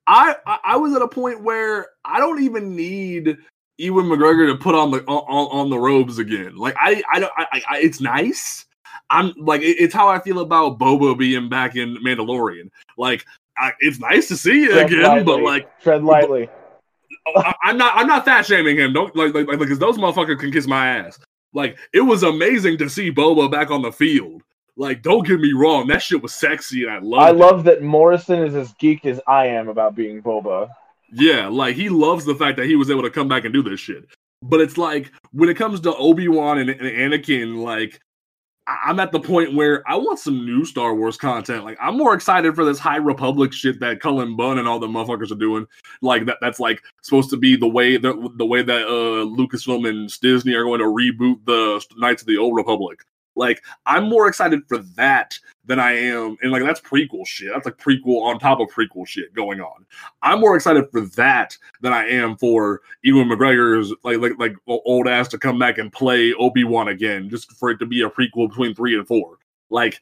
I 0.07 0.35
I, 0.45 0.75
was 0.77 0.93
at 0.93 1.01
a 1.01 1.07
point 1.07 1.41
where 1.41 1.87
I 2.03 2.19
don't 2.19 2.43
even 2.43 2.75
need 2.75 3.37
Ewan 3.77 4.05
McGregor 4.05 4.51
to 4.51 4.57
put 4.57 4.75
on 4.75 4.91
the 4.91 4.99
on, 5.05 5.47
on 5.51 5.69
the 5.69 5.79
robes 5.79 6.19
again. 6.19 6.55
Like 6.57 6.75
I 6.79 7.01
I 7.11 7.19
don't 7.19 7.31
I, 7.37 7.61
I 7.69 7.79
it's 7.79 8.01
nice. 8.01 8.65
I'm 9.09 9.33
like 9.37 9.61
it- 9.61 9.77
it's 9.79 9.93
how 9.93 10.07
I 10.07 10.19
feel 10.19 10.39
about 10.39 10.77
Boba 10.77 11.17
being 11.17 11.49
back 11.49 11.75
in 11.75 11.97
Mandalorian. 12.03 12.69
Like 12.97 13.25
I, 13.57 13.71
it's 13.79 13.99
nice 13.99 14.27
to 14.27 14.37
see 14.37 14.63
you 14.63 14.71
Tread 14.71 14.91
again, 14.91 15.25
but 15.25 15.41
like 15.41 15.79
tread 15.79 16.03
lightly. 16.03 16.49
Oh, 17.27 17.41
I, 17.41 17.53
I'm 17.63 17.77
not. 17.77 17.95
I'm 17.95 18.07
not 18.07 18.25
fat 18.25 18.45
shaming 18.45 18.77
him. 18.77 18.93
Don't 18.93 19.15
like 19.15 19.33
like 19.33 19.47
like 19.47 19.59
because 19.59 19.79
those 19.79 19.97
motherfuckers 19.97 20.39
can 20.39 20.51
kiss 20.51 20.67
my 20.67 20.87
ass. 20.87 21.19
Like 21.53 21.77
it 21.93 22.01
was 22.01 22.23
amazing 22.23 22.77
to 22.79 22.89
see 22.89 23.11
Boba 23.11 23.51
back 23.51 23.71
on 23.71 23.81
the 23.81 23.91
field. 23.91 24.43
Like 24.77 25.01
don't 25.01 25.25
get 25.25 25.39
me 25.39 25.53
wrong, 25.53 25.87
that 25.87 26.01
shit 26.01 26.21
was 26.21 26.33
sexy 26.33 26.83
and 26.83 26.91
I 26.91 26.99
love. 26.99 27.21
I 27.21 27.31
love 27.31 27.63
that 27.63 27.81
Morrison 27.81 28.43
is 28.43 28.55
as 28.55 28.73
geeked 28.73 29.05
as 29.05 29.21
I 29.25 29.47
am 29.47 29.69
about 29.69 29.95
being 29.95 30.21
Boba. 30.21 30.69
Yeah, 31.11 31.47
like 31.47 31.75
he 31.75 31.87
loves 31.87 32.25
the 32.25 32.35
fact 32.35 32.57
that 32.57 32.65
he 32.65 32.75
was 32.75 32.91
able 32.91 33.03
to 33.03 33.09
come 33.09 33.27
back 33.27 33.45
and 33.45 33.53
do 33.53 33.63
this 33.63 33.79
shit. 33.79 34.05
But 34.41 34.59
it's 34.59 34.77
like 34.77 35.11
when 35.31 35.49
it 35.49 35.55
comes 35.55 35.79
to 35.81 35.95
Obi 35.95 36.27
Wan 36.27 36.57
and, 36.57 36.69
and 36.69 36.81
Anakin, 36.81 37.63
like 37.63 38.01
I'm 38.67 38.99
at 38.99 39.11
the 39.11 39.19
point 39.19 39.53
where 39.53 39.83
I 39.87 39.95
want 39.95 40.17
some 40.17 40.43
new 40.43 40.65
Star 40.65 40.95
Wars 40.95 41.17
content. 41.17 41.63
Like 41.63 41.77
I'm 41.79 41.97
more 41.97 42.15
excited 42.15 42.55
for 42.55 42.65
this 42.65 42.79
High 42.79 42.97
Republic 42.97 43.53
shit 43.53 43.79
that 43.79 43.99
Cullen 43.99 44.35
Bunn 44.35 44.57
and 44.57 44.67
all 44.67 44.79
the 44.79 44.87
motherfuckers 44.87 45.31
are 45.31 45.35
doing. 45.35 45.67
Like 46.01 46.25
that 46.25 46.37
that's 46.41 46.59
like 46.59 46.81
supposed 47.01 47.29
to 47.29 47.37
be 47.37 47.55
the 47.55 47.67
way 47.67 47.97
that 47.97 48.31
the 48.37 48.45
way 48.45 48.63
that 48.63 48.87
uh 48.87 49.25
Lucasfilm 49.25 49.87
and 49.87 50.19
Disney 50.19 50.53
are 50.53 50.63
going 50.63 50.79
to 50.79 50.85
reboot 50.85 51.45
the 51.45 51.85
Knights 51.97 52.23
of 52.23 52.27
the 52.27 52.37
Old 52.37 52.55
Republic. 52.55 53.01
Like 53.35 53.63
I'm 53.85 54.09
more 54.09 54.27
excited 54.27 54.61
for 54.67 54.77
that 54.95 55.37
than 55.65 55.79
I 55.79 55.93
am, 55.93 56.37
and 56.41 56.51
like 56.51 56.63
that's 56.63 56.79
prequel 56.79 57.25
shit. 57.25 57.51
That's 57.53 57.65
like 57.65 57.77
prequel 57.77 58.21
on 58.23 58.39
top 58.39 58.59
of 58.59 58.69
prequel 58.69 59.07
shit 59.07 59.33
going 59.33 59.61
on. 59.61 59.85
I'm 60.21 60.39
more 60.39 60.55
excited 60.55 60.85
for 60.91 61.01
that 61.01 61.57
than 61.81 61.93
I 61.93 62.07
am 62.07 62.37
for 62.37 62.81
Ewan 63.03 63.27
McGregor's 63.27 63.93
like 64.03 64.19
like 64.19 64.33
like 64.39 64.55
old 64.67 65.07
ass 65.07 65.27
to 65.29 65.37
come 65.37 65.59
back 65.59 65.77
and 65.77 65.91
play 65.91 66.33
Obi 66.33 66.63
Wan 66.63 66.87
again, 66.89 67.29
just 67.29 67.51
for 67.53 67.69
it 67.71 67.77
to 67.79 67.85
be 67.85 68.01
a 68.01 68.09
prequel 68.09 68.49
between 68.49 68.73
three 68.75 68.97
and 68.97 69.07
four. 69.07 69.37
Like 69.69 70.01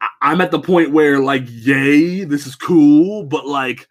I- 0.00 0.08
I'm 0.22 0.40
at 0.40 0.50
the 0.50 0.60
point 0.60 0.92
where 0.92 1.18
like, 1.20 1.44
yay, 1.48 2.24
this 2.24 2.46
is 2.46 2.54
cool, 2.54 3.24
but 3.24 3.46
like 3.46 3.88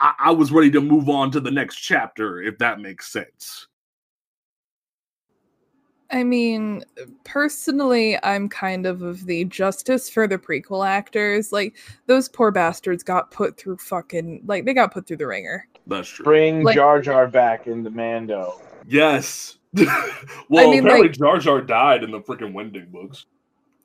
I, 0.00 0.14
I 0.18 0.30
was 0.32 0.52
ready 0.52 0.70
to 0.72 0.80
move 0.80 1.08
on 1.08 1.30
to 1.32 1.40
the 1.40 1.50
next 1.50 1.76
chapter, 1.76 2.42
if 2.42 2.58
that 2.58 2.80
makes 2.80 3.12
sense. 3.12 3.66
I 6.10 6.22
mean, 6.22 6.84
personally, 7.24 8.18
I'm 8.22 8.48
kind 8.48 8.86
of 8.86 9.02
of 9.02 9.26
the 9.26 9.44
justice 9.46 10.08
for 10.08 10.28
the 10.28 10.38
prequel 10.38 10.86
actors. 10.86 11.52
Like, 11.52 11.76
those 12.06 12.28
poor 12.28 12.50
bastards 12.50 13.02
got 13.02 13.30
put 13.30 13.56
through 13.56 13.78
fucking, 13.78 14.42
like, 14.46 14.64
they 14.64 14.74
got 14.74 14.92
put 14.92 15.06
through 15.06 15.16
the 15.16 15.26
ringer. 15.26 15.66
That's 15.86 16.08
true. 16.08 16.24
Bring 16.24 16.62
Like- 16.62 16.76
Jar 16.76 17.00
Jar 17.00 17.26
back 17.26 17.66
in 17.66 17.82
the 17.82 17.90
Mando. 17.90 18.60
Yes. 18.86 19.58
well, 20.48 20.70
mean, 20.70 20.84
apparently 20.84 21.08
like- 21.08 21.18
Jar 21.18 21.38
Jar 21.38 21.60
died 21.60 22.04
in 22.04 22.10
the 22.12 22.20
freaking 22.20 22.52
Wendig 22.52 22.90
books. 22.92 23.26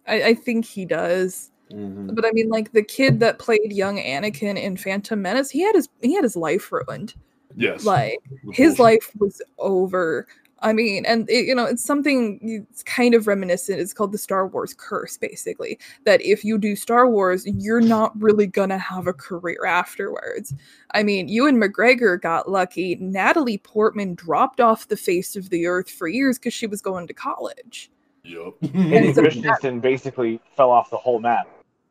I, 0.07 0.23
I 0.23 0.33
think 0.33 0.65
he 0.65 0.85
does. 0.85 1.51
Mm-hmm. 1.71 2.13
But 2.13 2.25
I 2.25 2.31
mean, 2.33 2.49
like, 2.49 2.71
the 2.71 2.83
kid 2.83 3.19
that 3.21 3.39
played 3.39 3.71
young 3.71 3.97
Anakin 3.97 4.61
in 4.61 4.77
Phantom 4.77 5.19
Menace, 5.21 5.49
he 5.49 5.61
had 5.61 5.73
his 5.75 5.89
he 6.01 6.13
had 6.13 6.23
his 6.23 6.35
life 6.35 6.71
ruined. 6.71 7.13
Yes. 7.55 7.85
Like, 7.85 8.19
his 8.51 8.79
life 8.79 9.11
was 9.19 9.41
over. 9.57 10.27
I 10.61 10.73
mean, 10.73 11.05
and 11.05 11.29
it, 11.29 11.45
you 11.45 11.55
know, 11.55 11.65
it's 11.65 11.83
something 11.83 12.65
it's 12.69 12.83
kind 12.83 13.15
of 13.15 13.27
reminiscent. 13.27 13.79
It's 13.79 13.93
called 13.93 14.11
the 14.11 14.17
Star 14.17 14.47
Wars 14.47 14.73
curse, 14.73 15.17
basically. 15.17 15.79
That 16.05 16.21
if 16.21 16.45
you 16.45 16.57
do 16.57 16.75
Star 16.75 17.09
Wars, 17.09 17.45
you're 17.45 17.81
not 17.81 18.19
really 18.21 18.47
gonna 18.47 18.77
have 18.77 19.07
a 19.07 19.13
career 19.13 19.65
afterwards. 19.65 20.53
I 20.93 21.03
mean, 21.03 21.27
Ewan 21.27 21.59
McGregor 21.59 22.21
got 22.21 22.49
lucky. 22.49 22.95
Natalie 22.95 23.57
Portman 23.57 24.15
dropped 24.15 24.59
off 24.59 24.87
the 24.87 24.97
face 24.97 25.35
of 25.35 25.49
the 25.49 25.65
earth 25.65 25.89
for 25.89 26.07
years 26.07 26.37
because 26.37 26.53
she 26.53 26.67
was 26.67 26.81
going 26.81 27.07
to 27.07 27.13
college. 27.13 27.89
Yep. 28.23 28.53
Hayden 28.73 29.13
Christensen 29.13 29.79
basically 29.79 30.39
fell 30.55 30.69
off 30.69 30.89
the 30.89 30.97
whole 30.97 31.19
map. 31.19 31.47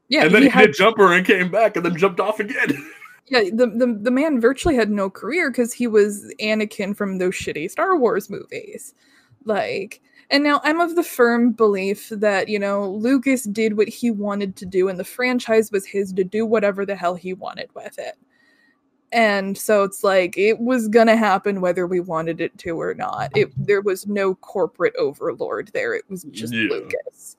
Yeah, 0.09 0.25
and 0.25 0.35
then 0.35 0.43
he 0.43 0.49
he 0.49 0.53
had 0.53 0.67
did 0.67 0.75
jumper 0.75 1.13
and 1.13 1.25
came 1.25 1.51
back 1.51 1.77
and 1.77 1.85
then 1.85 1.97
jumped 1.97 2.21
off 2.21 2.41
again. 2.41 2.91
Yeah, 3.27 3.45
the, 3.53 3.67
the 3.67 3.99
the 4.01 4.11
man 4.11 4.41
virtually 4.41 4.75
had 4.75 4.91
no 4.91 5.09
career 5.09 5.51
because 5.51 5.73
he 5.73 5.87
was 5.87 6.33
Anakin 6.41 6.97
from 6.97 7.19
those 7.19 7.35
shitty 7.35 7.71
Star 7.71 7.97
Wars 7.97 8.29
movies. 8.29 8.95
Like, 9.45 10.03
and 10.31 10.45
now 10.45 10.61
I'm 10.65 10.81
of 10.81 10.97
the 10.97 11.03
firm 11.03 11.53
belief 11.53 12.09
that, 12.11 12.49
you 12.49 12.59
know, 12.59 12.89
Lucas 12.89 13.45
did 13.45 13.77
what 13.77 13.89
he 13.89 14.11
wanted 14.11 14.57
to 14.57 14.67
do 14.67 14.89
and 14.89 14.99
the 14.99 15.05
franchise 15.05 15.73
was 15.73 15.87
his 15.87 16.13
to 16.15 16.25
do 16.25 16.45
whatever 16.47 16.85
the 16.85 16.95
hell 16.95 17.15
he 17.15 17.33
wanted 17.33 17.71
with 17.75 17.99
it. 17.99 18.17
And 19.13 19.59
so 19.59 19.83
it's 19.83 20.05
like 20.05 20.39
it 20.39 20.61
was 20.61 20.87
gonna 20.87 21.17
happen 21.17 21.61
whether 21.61 21.87
we 21.87 21.99
wanted 22.01 22.41
it 22.41 22.57
to 22.59 22.81
or 22.81 22.95
not. 22.95 23.37
It 23.37 23.51
there 23.57 23.81
was 23.81 24.07
no 24.07 24.37
corporate 24.37 24.95
overlord 24.97 25.71
there. 25.75 25.95
It 25.95 26.05
was 26.09 26.25
just 26.25 26.53
Yeah. 26.55 26.69
Lucas. 26.71 27.37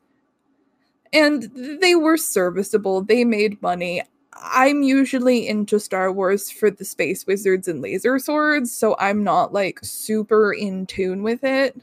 And 1.13 1.44
they 1.82 1.96
were 1.96 2.17
serviceable. 2.17 3.02
They 3.02 3.24
made 3.24 3.62
money. 3.62 4.02
I'm 4.34 4.84
usually 4.84 5.48
into 5.48 5.80
Star 5.80 6.12
Wars 6.12 6.50
for 6.50 6.72
the 6.72 6.86
space 6.86 7.28
wizards 7.28 7.67
and 7.67 7.82
laser 7.82 8.17
swords, 8.17 8.74
so 8.74 8.96
I'm 9.00 9.24
not 9.24 9.54
like 9.54 9.80
super 9.84 10.54
in 10.54 10.86
tune 10.86 11.24
with 11.24 11.44
it. 11.44 11.80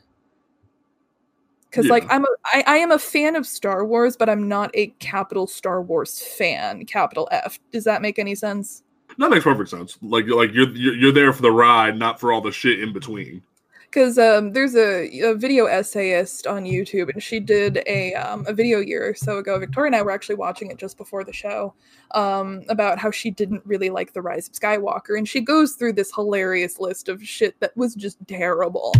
Cause 1.70 1.86
like 1.86 2.06
I'm 2.10 2.24
a 2.24 2.28
I, 2.46 2.64
I 2.66 2.76
am 2.78 2.92
a 2.92 2.98
fan 2.98 3.36
of 3.36 3.46
Star 3.46 3.84
Wars, 3.84 4.16
but 4.16 4.30
I'm 4.30 4.48
not 4.48 4.70
a 4.72 4.86
capital 5.00 5.46
Star 5.46 5.82
Wars 5.82 6.20
fan, 6.20 6.86
capital 6.86 7.28
F. 7.30 7.60
Does 7.72 7.84
that 7.84 8.00
make 8.00 8.18
any 8.18 8.34
sense? 8.34 8.82
that 9.18 9.30
makes 9.30 9.44
perfect 9.44 9.68
sense. 9.68 9.98
Like 10.00 10.26
like 10.28 10.52
you're 10.52 10.70
you're 10.70 10.94
you're 10.94 11.12
there 11.12 11.32
for 11.32 11.42
the 11.42 11.50
ride, 11.50 11.98
not 11.98 12.18
for 12.18 12.32
all 12.32 12.40
the 12.40 12.52
shit 12.52 12.80
in 12.80 12.92
between. 12.92 13.42
Because 13.90 14.18
um, 14.18 14.52
there's 14.52 14.74
a, 14.74 15.08
a 15.20 15.34
video 15.34 15.66
essayist 15.66 16.46
on 16.46 16.64
YouTube, 16.64 17.10
and 17.12 17.22
she 17.22 17.40
did 17.40 17.82
a 17.86 18.14
um, 18.14 18.44
a 18.46 18.52
video 18.52 18.80
a 18.80 18.86
year 18.86 19.08
or 19.08 19.14
so 19.14 19.38
ago. 19.38 19.58
Victoria 19.58 19.88
and 19.88 19.96
I 19.96 20.02
were 20.02 20.10
actually 20.10 20.34
watching 20.34 20.70
it 20.70 20.78
just 20.78 20.96
before 20.96 21.24
the 21.24 21.32
show 21.32 21.74
um, 22.12 22.62
about 22.68 22.98
how 22.98 23.10
she 23.10 23.30
didn't 23.30 23.62
really 23.64 23.90
like 23.90 24.12
the 24.12 24.22
Rise 24.22 24.48
of 24.48 24.54
Skywalker, 24.54 25.16
and 25.16 25.28
she 25.28 25.40
goes 25.40 25.74
through 25.74 25.94
this 25.94 26.14
hilarious 26.14 26.78
list 26.78 27.08
of 27.08 27.22
shit 27.22 27.58
that 27.60 27.76
was 27.76 27.94
just 27.94 28.18
terrible. 28.26 28.94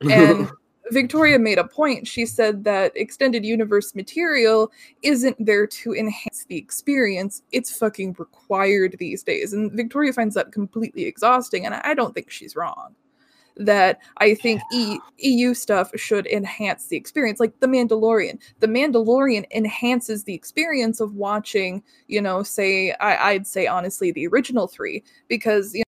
And 0.00 0.50
Victoria 0.90 1.38
made 1.38 1.58
a 1.58 1.64
point. 1.64 2.06
She 2.06 2.26
said 2.26 2.64
that 2.64 2.92
extended 2.96 3.44
universe 3.44 3.94
material 3.94 4.70
isn't 5.02 5.36
there 5.44 5.66
to 5.66 5.94
enhance 5.94 6.44
the 6.48 6.56
experience. 6.56 7.42
It's 7.52 7.76
fucking 7.76 8.16
required 8.18 8.96
these 8.98 9.22
days. 9.22 9.52
And 9.52 9.72
Victoria 9.72 10.12
finds 10.12 10.34
that 10.34 10.52
completely 10.52 11.04
exhausting. 11.04 11.64
And 11.64 11.74
I 11.74 11.94
don't 11.94 12.14
think 12.14 12.30
she's 12.30 12.56
wrong. 12.56 12.94
That 13.56 13.98
I 14.16 14.34
think 14.34 14.62
e- 14.72 14.98
EU 15.18 15.52
stuff 15.54 15.90
should 15.94 16.26
enhance 16.26 16.86
the 16.86 16.96
experience, 16.96 17.38
like 17.38 17.58
The 17.60 17.66
Mandalorian. 17.66 18.38
The 18.60 18.66
Mandalorian 18.66 19.44
enhances 19.50 20.24
the 20.24 20.34
experience 20.34 21.00
of 21.00 21.14
watching, 21.14 21.82
you 22.08 22.22
know, 22.22 22.42
say, 22.42 22.92
I- 22.92 23.32
I'd 23.32 23.46
say 23.46 23.66
honestly, 23.66 24.10
the 24.10 24.26
original 24.26 24.66
three, 24.68 25.02
because, 25.28 25.74
you 25.74 25.82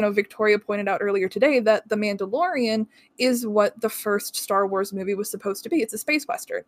know, 0.00 0.10
Victoria 0.10 0.58
pointed 0.58 0.88
out 0.88 1.02
earlier 1.02 1.28
today 1.28 1.60
that 1.60 1.88
The 1.88 1.96
Mandalorian 1.96 2.86
is 3.18 3.46
what 3.46 3.80
the 3.80 3.88
first 3.88 4.34
Star 4.34 4.66
Wars 4.66 4.92
movie 4.92 5.14
was 5.14 5.30
supposed 5.30 5.62
to 5.62 5.68
be. 5.70 5.82
It's 5.82 5.94
a 5.94 5.98
space 5.98 6.26
western. 6.26 6.64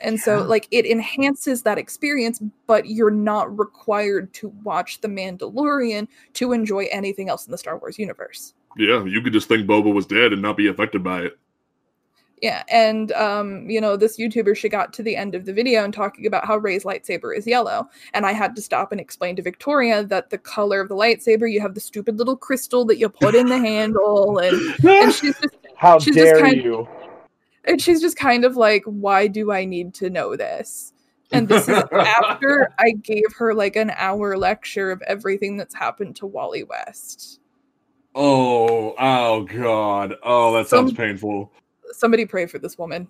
And 0.00 0.20
so 0.20 0.42
like 0.42 0.68
it 0.70 0.84
enhances 0.84 1.62
that 1.62 1.78
experience, 1.78 2.42
but 2.66 2.86
you're 2.86 3.10
not 3.10 3.56
required 3.58 4.32
to 4.34 4.48
watch 4.62 5.00
The 5.00 5.08
Mandalorian 5.08 6.06
to 6.34 6.52
enjoy 6.52 6.86
anything 6.90 7.28
else 7.28 7.46
in 7.46 7.52
the 7.52 7.58
Star 7.58 7.78
Wars 7.78 7.98
universe. 7.98 8.52
Yeah, 8.76 9.04
you 9.04 9.22
could 9.22 9.32
just 9.32 9.48
think 9.48 9.66
Boba 9.66 9.92
was 9.92 10.06
dead 10.06 10.32
and 10.32 10.42
not 10.42 10.56
be 10.56 10.68
affected 10.68 11.02
by 11.02 11.22
it. 11.22 11.38
Yeah, 12.42 12.64
and 12.68 13.12
um, 13.12 13.68
you 13.70 13.80
know, 13.80 13.96
this 13.96 14.18
YouTuber 14.18 14.54
she 14.56 14.68
got 14.68 14.92
to 14.94 15.02
the 15.02 15.16
end 15.16 15.34
of 15.34 15.46
the 15.46 15.54
video 15.54 15.82
and 15.82 15.94
talking 15.94 16.26
about 16.26 16.44
how 16.44 16.58
Rey's 16.58 16.84
lightsaber 16.84 17.34
is 17.34 17.46
yellow, 17.46 17.88
and 18.12 18.26
I 18.26 18.32
had 18.32 18.54
to 18.56 18.62
stop 18.62 18.92
and 18.92 19.00
explain 19.00 19.36
to 19.36 19.42
Victoria 19.42 20.04
that 20.04 20.28
the 20.28 20.36
color 20.36 20.80
of 20.80 20.90
the 20.90 20.94
lightsaber, 20.94 21.50
you 21.50 21.62
have 21.62 21.74
the 21.74 21.80
stupid 21.80 22.18
little 22.18 22.36
crystal 22.36 22.84
that 22.86 22.98
you 22.98 23.08
put 23.08 23.34
in 23.34 23.46
the 23.46 23.58
handle, 23.72 24.38
and 24.38 24.84
and 24.84 25.12
she's 25.14 25.38
just 25.38 25.56
How 25.76 25.98
she's 25.98 26.14
just 26.14 26.26
dare 26.26 26.40
kind- 26.40 26.62
you? 26.62 26.86
and 27.64 27.80
she's 27.80 28.00
just 28.00 28.16
kind 28.16 28.44
of 28.44 28.56
like, 28.56 28.82
why 28.84 29.26
do 29.26 29.50
I 29.50 29.64
need 29.64 29.94
to 29.94 30.10
know 30.10 30.36
this? 30.36 30.92
And 31.32 31.48
this 31.48 31.68
is 31.68 31.82
after 31.92 32.72
I 32.78 32.92
gave 32.92 33.24
her 33.38 33.54
like 33.54 33.76
an 33.76 33.92
hour 33.96 34.36
lecture 34.36 34.90
of 34.90 35.02
everything 35.02 35.56
that's 35.56 35.74
happened 35.74 36.16
to 36.16 36.26
Wally 36.26 36.64
West. 36.64 37.40
Oh, 38.16 38.94
oh 38.98 39.44
god. 39.44 40.14
Oh, 40.22 40.54
that 40.54 40.68
sounds 40.68 40.90
Some- 40.90 40.96
painful. 40.96 41.52
Somebody 41.92 42.26
pray 42.26 42.46
for 42.46 42.58
this 42.58 42.76
woman. 42.78 43.06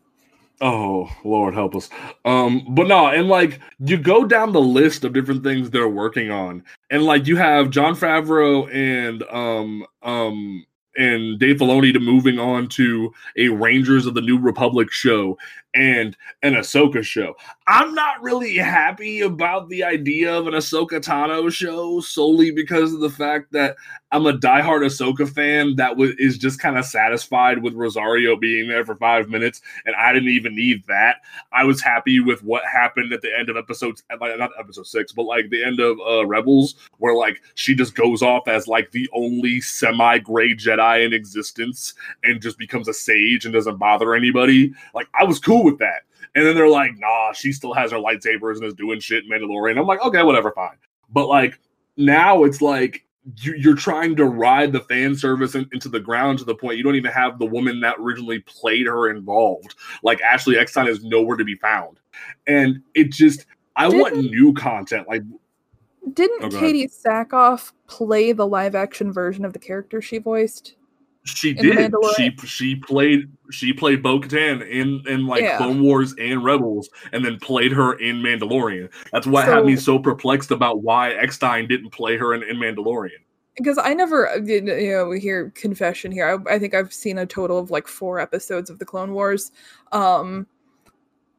Oh, 0.61 1.11
Lord 1.23 1.55
help 1.55 1.77
us. 1.77 1.90
Um, 2.25 2.66
but 2.71 2.88
no, 2.88 3.09
and 3.09 3.29
like 3.29 3.61
you 3.79 3.99
go 3.99 4.25
down 4.25 4.53
the 4.53 4.61
list 4.61 5.05
of 5.05 5.12
different 5.12 5.45
things 5.45 5.71
they're 5.71 5.88
working 5.88 6.31
on, 6.31 6.64
and 6.90 7.03
like 7.03 7.27
you 7.27 7.37
have 7.37 7.71
Jon 7.71 7.95
Favreau 7.95 8.73
and 8.75 9.23
um 9.25 9.87
um 10.03 10.64
and 10.97 11.38
Dave 11.38 11.57
Filoni 11.57 11.92
to 11.92 12.01
moving 12.01 12.38
on 12.38 12.69
to 12.71 13.12
a 13.37 13.49
Rangers 13.49 14.07
of 14.07 14.14
the 14.14 14.23
New 14.23 14.38
Republic 14.38 14.90
show 14.90 15.37
and 15.76 16.16
an 16.42 16.54
Ahsoka 16.54 17.04
show. 17.04 17.34
I'm 17.66 17.94
not 17.94 18.22
really 18.22 18.56
happy 18.56 19.20
about 19.20 19.68
the 19.68 19.84
idea 19.84 20.34
of 20.34 20.46
an 20.46 20.54
Ahsoka 20.54 21.00
Tano 21.00 21.52
show 21.52 22.00
solely 22.00 22.50
because 22.50 22.94
of 22.94 23.00
the 23.00 23.10
fact 23.10 23.52
that 23.52 23.76
I'm 24.12 24.26
a 24.26 24.32
diehard 24.32 24.84
Ahsoka 24.84 25.28
fan 25.28 25.76
that 25.76 25.96
was 25.96 26.12
is 26.18 26.38
just 26.38 26.60
kind 26.60 26.78
of 26.78 26.84
satisfied 26.84 27.62
with 27.62 27.74
Rosario 27.74 28.36
being 28.36 28.68
there 28.68 28.84
for 28.84 28.94
five 28.94 29.28
minutes, 29.28 29.60
and 29.84 29.94
I 29.96 30.12
didn't 30.12 30.30
even 30.30 30.54
need 30.54 30.84
that. 30.86 31.16
I 31.52 31.64
was 31.64 31.82
happy 31.82 32.20
with 32.20 32.42
what 32.42 32.62
happened 32.64 33.12
at 33.12 33.20
the 33.20 33.36
end 33.36 33.50
of 33.50 33.56
episode, 33.56 34.00
like 34.20 34.38
not 34.38 34.52
episode 34.58 34.86
six, 34.86 35.12
but 35.12 35.24
like 35.24 35.50
the 35.50 35.62
end 35.62 35.80
of 35.80 35.98
uh, 36.00 36.24
Rebels, 36.24 36.76
where 36.98 37.14
like 37.14 37.42
she 37.56 37.74
just 37.74 37.94
goes 37.94 38.22
off 38.22 38.48
as 38.48 38.66
like 38.68 38.92
the 38.92 39.08
only 39.12 39.60
semi-gray 39.60 40.54
Jedi 40.54 41.04
in 41.04 41.12
existence 41.12 41.92
and 42.22 42.40
just 42.40 42.58
becomes 42.58 42.88
a 42.88 42.94
sage 42.94 43.44
and 43.44 43.52
doesn't 43.52 43.76
bother 43.76 44.14
anybody. 44.14 44.72
Like 44.94 45.08
I 45.18 45.24
was 45.24 45.38
cool 45.38 45.65
with 45.66 45.79
that. 45.79 46.02
And 46.35 46.44
then 46.46 46.55
they're 46.55 46.68
like, 46.68 46.92
nah, 46.98 47.33
she 47.33 47.52
still 47.52 47.72
has 47.74 47.90
her 47.92 47.98
lightsabers 47.98 48.57
and 48.57 48.64
is 48.64 48.74
doing 48.74 49.00
shit 49.00 49.24
in 49.24 49.31
Mandalorian. 49.31 49.79
I'm 49.79 49.87
like, 49.87 50.02
okay, 50.05 50.22
whatever, 50.22 50.50
fine. 50.52 50.76
But 51.11 51.29
like 51.29 51.59
now 51.96 52.44
it's 52.44 52.61
like 52.61 53.05
you, 53.40 53.55
you're 53.57 53.74
trying 53.76 54.14
to 54.16 54.24
ride 54.26 54.72
the 54.72 54.81
fan 54.81 55.14
service 55.16 55.55
in, 55.55 55.68
into 55.72 55.88
the 55.88 55.98
ground 56.00 56.38
to 56.38 56.44
the 56.44 56.55
point 56.55 56.76
you 56.76 56.83
don't 56.85 56.94
even 56.94 57.11
have 57.11 57.38
the 57.38 57.46
woman 57.46 57.81
that 57.81 57.96
originally 57.98 58.38
played 58.40 58.87
her 58.87 59.09
involved. 59.11 59.74
Like 60.02 60.20
Ashley 60.20 60.59
Eckstein 60.59 60.87
is 60.88 61.02
nowhere 61.05 61.37
to 61.37 61.44
be 61.44 61.57
found, 61.57 61.98
and 62.46 62.83
it 62.94 63.11
just 63.11 63.46
I 63.74 63.88
want 63.88 64.14
Didn't- 64.14 64.31
new 64.31 64.52
content. 64.52 65.09
Like 65.09 65.22
Didn't 66.12 66.44
Oh. 66.44 66.48
Katee 66.50 66.88
Sackhoff 66.88 67.72
play 67.88 68.33
the 68.33 68.46
live 68.46 68.74
action 68.74 69.12
version 69.12 69.44
of 69.44 69.52
the 69.55 69.59
character 69.59 70.00
she 70.02 70.18
voiced? 70.18 70.76
She 71.26 71.52
did, 71.52 71.92
she 72.16 72.34
she 72.46 72.76
played 72.76 73.28
she 73.50 73.72
played 73.72 74.02
Bo 74.02 74.20
Katan 74.20 74.66
in 74.68 75.02
in 75.06 75.26
like 75.26 75.42
Yeah. 75.42 75.58
Clone 75.58 75.82
Wars 75.82 76.14
and 76.18 76.42
Rebels, 76.44 76.88
and 77.12 77.24
then 77.24 77.38
played 77.38 77.72
her 77.72 77.94
in 77.98 78.16
Mandalorian. 78.22 78.88
That's 79.12 79.26
what 79.26 79.44
had 79.44 79.64
me 79.66 79.76
So- 79.76 79.96
so 79.96 79.98
perplexed 79.98 80.50
about 80.50 80.82
why 80.82 81.12
Eckstein 81.12 81.68
didn't 81.68 81.90
play 81.90 82.16
her 82.16 82.34
in, 82.34 82.42
in 82.42 82.56
Mandalorian. 82.56 83.18
Because 83.56 83.78
I 83.78 83.94
never, 83.94 84.28
uh, 84.28 84.36
you 84.36 84.60
know, 84.60 85.06
we 85.06 85.18
hear 85.18 85.50
confession 85.54 86.12
here. 86.12 86.42
I, 86.48 86.54
I 86.54 86.58
think 86.58 86.74
I've 86.74 86.92
seen 86.92 87.16
a 87.18 87.24
total 87.26 87.58
of 87.58 87.70
like 87.70 87.86
four 87.88 88.20
episodes 88.20 88.68
of 88.68 88.78
the 88.78 88.84
Clone 88.84 89.12
Wars. 89.12 89.50
Um, 89.92 90.46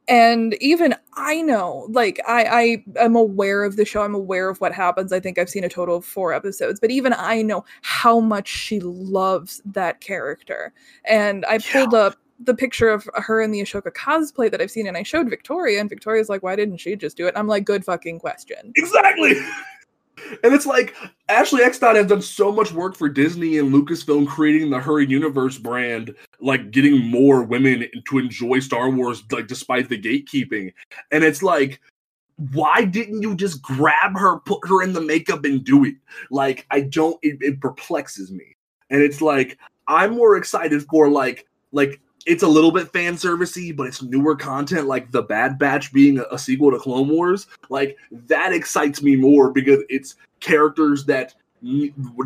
and 0.08 0.56
even 0.60 0.94
I 1.14 1.42
know, 1.42 1.86
like, 1.90 2.20
I, 2.26 2.82
I 2.96 3.04
am 3.04 3.14
aware 3.14 3.64
of 3.64 3.76
the 3.76 3.84
show. 3.84 4.02
I'm 4.02 4.14
aware 4.14 4.48
of 4.48 4.60
what 4.60 4.72
happens. 4.72 5.12
I 5.12 5.20
think 5.20 5.38
I've 5.38 5.50
seen 5.50 5.64
a 5.64 5.68
total 5.68 5.96
of 5.96 6.04
four 6.04 6.32
episodes, 6.32 6.80
but 6.80 6.90
even 6.90 7.14
I 7.16 7.42
know 7.42 7.64
how 7.82 8.20
much 8.20 8.48
she 8.48 8.80
loves 8.80 9.60
that 9.66 10.00
character. 10.00 10.72
And 11.04 11.44
I 11.46 11.58
pulled 11.58 11.94
up 11.94 12.16
the 12.40 12.54
picture 12.54 12.88
of 12.88 13.08
her 13.14 13.40
in 13.40 13.50
the 13.50 13.60
Ahsoka 13.60 13.92
cosplay 13.92 14.50
that 14.50 14.60
I've 14.60 14.70
seen, 14.70 14.86
and 14.86 14.96
I 14.96 15.02
showed 15.02 15.28
Victoria, 15.28 15.80
and 15.80 15.90
Victoria's 15.90 16.28
like, 16.28 16.42
"Why 16.42 16.54
didn't 16.56 16.78
she 16.78 16.94
just 16.94 17.16
do 17.16 17.26
it?" 17.26 17.30
And 17.30 17.38
I'm 17.38 17.48
like, 17.48 17.64
"Good 17.64 17.84
fucking 17.84 18.20
question." 18.20 18.72
Exactly. 18.76 19.34
And 20.42 20.54
it's 20.54 20.66
like 20.66 20.94
Ashley 21.28 21.62
Eckstein 21.62 21.96
has 21.96 22.06
done 22.06 22.22
so 22.22 22.52
much 22.52 22.72
work 22.72 22.96
for 22.96 23.08
Disney 23.08 23.58
and 23.58 23.72
Lucasfilm 23.72 24.26
creating 24.26 24.70
the 24.70 24.78
Her 24.78 25.00
Universe 25.00 25.58
brand, 25.58 26.14
like 26.40 26.70
getting 26.70 26.98
more 27.06 27.42
women 27.42 27.86
to 28.08 28.18
enjoy 28.18 28.60
Star 28.60 28.90
Wars, 28.90 29.22
like 29.30 29.46
despite 29.46 29.88
the 29.88 30.00
gatekeeping. 30.00 30.72
And 31.10 31.24
it's 31.24 31.42
like, 31.42 31.80
why 32.52 32.84
didn't 32.84 33.22
you 33.22 33.34
just 33.34 33.60
grab 33.62 34.16
her, 34.16 34.38
put 34.40 34.66
her 34.68 34.82
in 34.82 34.92
the 34.92 35.00
makeup, 35.00 35.44
and 35.44 35.64
do 35.64 35.84
it? 35.84 35.96
Like, 36.30 36.66
I 36.70 36.82
don't. 36.82 37.18
It, 37.22 37.38
it 37.40 37.60
perplexes 37.60 38.30
me. 38.30 38.56
And 38.90 39.02
it's 39.02 39.20
like 39.20 39.58
I'm 39.88 40.14
more 40.14 40.36
excited 40.36 40.82
for 40.84 41.08
like 41.08 41.46
like 41.72 42.00
it's 42.28 42.42
a 42.42 42.48
little 42.48 42.70
bit 42.70 42.92
fan 42.92 43.14
servicey, 43.14 43.74
but 43.74 43.86
it's 43.86 44.02
newer 44.02 44.36
content 44.36 44.86
like 44.86 45.10
the 45.10 45.22
Bad 45.22 45.58
Batch 45.58 45.94
being 45.94 46.18
a, 46.18 46.24
a 46.30 46.38
sequel 46.38 46.70
to 46.70 46.78
Clone 46.78 47.08
Wars. 47.08 47.46
Like 47.70 47.96
that 48.26 48.52
excites 48.52 49.02
me 49.02 49.16
more 49.16 49.50
because 49.50 49.82
it's 49.88 50.16
characters 50.38 51.06
that 51.06 51.34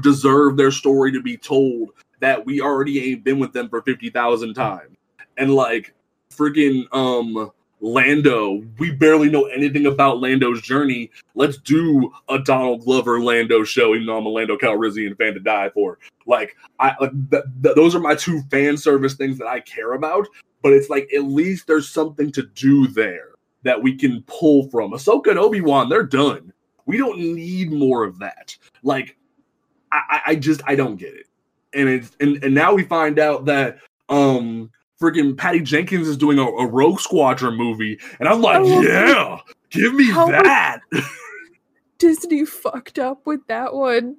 deserve 0.03 0.57
their 0.57 0.73
story 0.73 1.12
to 1.12 1.23
be 1.23 1.37
told 1.37 1.91
that 2.19 2.45
we 2.45 2.61
already 2.61 3.12
ain't 3.12 3.23
been 3.23 3.38
with 3.38 3.53
them 3.53 3.69
for 3.69 3.81
50,000 3.83 4.55
times. 4.55 4.97
And 5.38 5.55
like 5.55 5.95
freaking 6.35 6.85
um 6.93 7.53
Lando, 7.83 8.62
we 8.79 8.92
barely 8.92 9.29
know 9.29 9.47
anything 9.47 9.87
about 9.87 10.21
Lando's 10.21 10.62
journey. 10.62 11.11
Let's 11.35 11.57
do 11.59 12.12
a 12.29 12.38
Donald 12.38 12.85
Glover 12.85 13.21
Lando 13.21 13.64
show, 13.64 13.95
even 13.95 14.07
though 14.07 14.16
I'm 14.18 14.25
a 14.27 14.29
Lando 14.29 14.57
Calrissian 14.57 15.18
fan 15.18 15.35
to 15.35 15.40
die 15.40 15.68
for. 15.71 15.99
Like, 16.25 16.57
I 16.79 16.95
like 17.01 17.11
th- 17.31 17.42
th- 17.62 17.75
those 17.75 17.97
are 17.97 18.01
my 18.01 18.14
two 18.14 18.40
fan 18.53 18.77
service 18.77 19.14
things 19.14 19.37
that 19.38 19.49
I 19.49 19.59
care 19.61 19.95
about. 19.95 20.29
But 20.62 20.73
it's 20.75 20.88
like 20.88 21.09
at 21.12 21.25
least 21.25 21.66
there's 21.66 21.88
something 21.88 22.31
to 22.33 22.45
do 22.55 22.87
there 22.87 23.31
that 23.64 23.83
we 23.83 23.97
can 23.97 24.23
pull 24.29 24.68
from. 24.71 24.92
Ahsoka 24.92 25.31
and 25.31 25.38
Obi 25.38 25.61
Wan, 25.61 25.88
they're 25.88 26.05
done. 26.05 26.53
We 26.87 26.97
don't 26.99 27.18
need 27.18 27.73
more 27.73 28.05
of 28.05 28.18
that. 28.21 28.57
Like, 28.85 29.16
I, 29.90 30.03
I- 30.09 30.23
I 30.31 30.35
just 30.37 30.62
I 30.66 30.77
don't 30.77 30.97
get 30.97 31.14
it. 31.14 31.27
And 31.75 31.88
it's 31.88 32.12
and, 32.21 32.42
and 32.45 32.55
now 32.55 32.75
we 32.75 32.85
find 32.85 33.18
out 33.18 33.45
that 33.47 33.79
um 34.09 34.71
freaking 35.03 35.37
Patty 35.37 35.61
Jenkins 35.61 36.07
is 36.07 36.17
doing 36.17 36.38
a, 36.38 36.45
a 36.45 36.67
Rogue 36.67 37.01
Squadron 37.01 37.57
movie, 37.57 37.99
and 38.21 38.29
I'm 38.29 38.41
like, 38.41 38.62
love 38.62 38.85
yeah, 38.85 39.41
give 39.71 39.93
me 39.95 40.11
How 40.11 40.27
that. 40.27 40.81
Disney 41.99 42.45
fucked 42.45 42.99
up 42.99 43.27
with 43.27 43.47
that 43.49 43.75
one. 43.75 44.17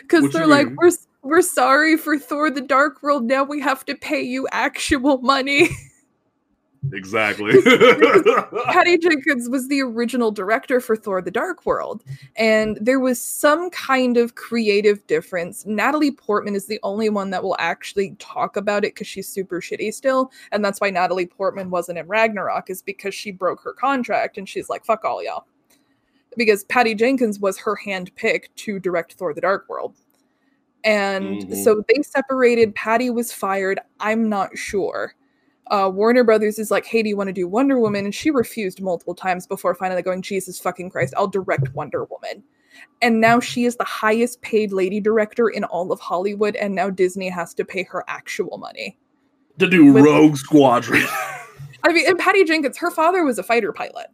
Because 0.00 0.32
they're 0.32 0.46
like, 0.46 0.68
mean? 0.68 0.76
we're 0.76 0.90
we're 1.22 1.42
sorry 1.42 1.96
for 1.96 2.18
Thor: 2.18 2.50
The 2.50 2.60
Dark 2.60 3.02
World. 3.02 3.24
Now 3.24 3.44
we 3.44 3.60
have 3.60 3.84
to 3.86 3.94
pay 3.94 4.22
you 4.22 4.46
actual 4.52 5.18
money. 5.18 5.70
exactly. 6.90 7.52
Patty 8.66 8.98
Jenkins 8.98 9.48
was 9.48 9.68
the 9.68 9.80
original 9.82 10.30
director 10.30 10.80
for 10.80 10.96
Thor: 10.96 11.20
The 11.20 11.30
Dark 11.30 11.66
World, 11.66 12.04
and 12.36 12.78
there 12.80 13.00
was 13.00 13.20
some 13.20 13.70
kind 13.70 14.16
of 14.16 14.34
creative 14.34 15.06
difference. 15.06 15.66
Natalie 15.66 16.10
Portman 16.10 16.54
is 16.54 16.66
the 16.66 16.80
only 16.82 17.08
one 17.08 17.30
that 17.30 17.42
will 17.42 17.56
actually 17.58 18.16
talk 18.18 18.56
about 18.56 18.84
it 18.84 18.94
because 18.94 19.06
she's 19.06 19.28
super 19.28 19.60
shitty 19.60 19.92
still, 19.92 20.30
and 20.52 20.64
that's 20.64 20.80
why 20.80 20.90
Natalie 20.90 21.26
Portman 21.26 21.70
wasn't 21.70 21.98
in 21.98 22.06
Ragnarok 22.06 22.70
is 22.70 22.82
because 22.82 23.14
she 23.14 23.30
broke 23.30 23.62
her 23.62 23.72
contract 23.72 24.38
and 24.38 24.48
she's 24.48 24.68
like, 24.68 24.84
"Fuck 24.84 25.04
all 25.04 25.22
y'all," 25.22 25.46
because 26.36 26.64
Patty 26.64 26.94
Jenkins 26.94 27.38
was 27.38 27.58
her 27.58 27.76
hand 27.76 28.14
picked 28.16 28.54
to 28.56 28.78
direct 28.78 29.14
Thor: 29.14 29.34
The 29.34 29.40
Dark 29.40 29.68
World. 29.68 29.94
And 30.84 31.42
Mhm. 31.42 31.62
so 31.62 31.84
they 31.88 32.02
separated. 32.02 32.74
Patty 32.74 33.10
was 33.10 33.32
fired. 33.32 33.78
I'm 34.00 34.28
not 34.28 34.56
sure 34.58 35.14
uh, 35.72 35.88
Warner 35.92 36.22
Brothers 36.22 36.58
is 36.60 36.70
like, 36.70 36.84
hey, 36.86 37.02
do 37.02 37.08
you 37.08 37.16
want 37.16 37.26
to 37.28 37.32
do 37.32 37.48
Wonder 37.48 37.80
Woman? 37.80 38.04
And 38.04 38.14
she 38.14 38.30
refused 38.30 38.80
multiple 38.80 39.14
times 39.14 39.46
before 39.46 39.74
finally 39.74 40.02
going, 40.02 40.22
Jesus 40.22 40.60
fucking 40.60 40.90
Christ, 40.90 41.14
I'll 41.16 41.26
direct 41.26 41.74
Wonder 41.74 42.04
Woman. 42.04 42.44
And 43.02 43.20
now 43.20 43.40
she 43.40 43.64
is 43.64 43.76
the 43.76 43.84
highest 43.84 44.40
paid 44.42 44.72
lady 44.72 45.00
director 45.00 45.48
in 45.48 45.64
all 45.64 45.90
of 45.92 45.98
Hollywood, 46.00 46.54
and 46.56 46.74
now 46.74 46.88
Disney 46.90 47.28
has 47.28 47.52
to 47.54 47.64
pay 47.64 47.82
her 47.84 48.04
actual 48.06 48.58
money. 48.58 48.96
to 49.58 49.68
do 49.68 49.92
With- 49.92 50.04
Rogue 50.04 50.36
Squadron. 50.36 51.04
I 51.84 51.92
mean, 51.92 52.06
and 52.08 52.18
Patty 52.18 52.44
Jenkins, 52.44 52.76
her 52.78 52.90
father 52.92 53.24
was 53.24 53.38
a 53.38 53.42
fighter 53.42 53.72
pilot. 53.72 54.06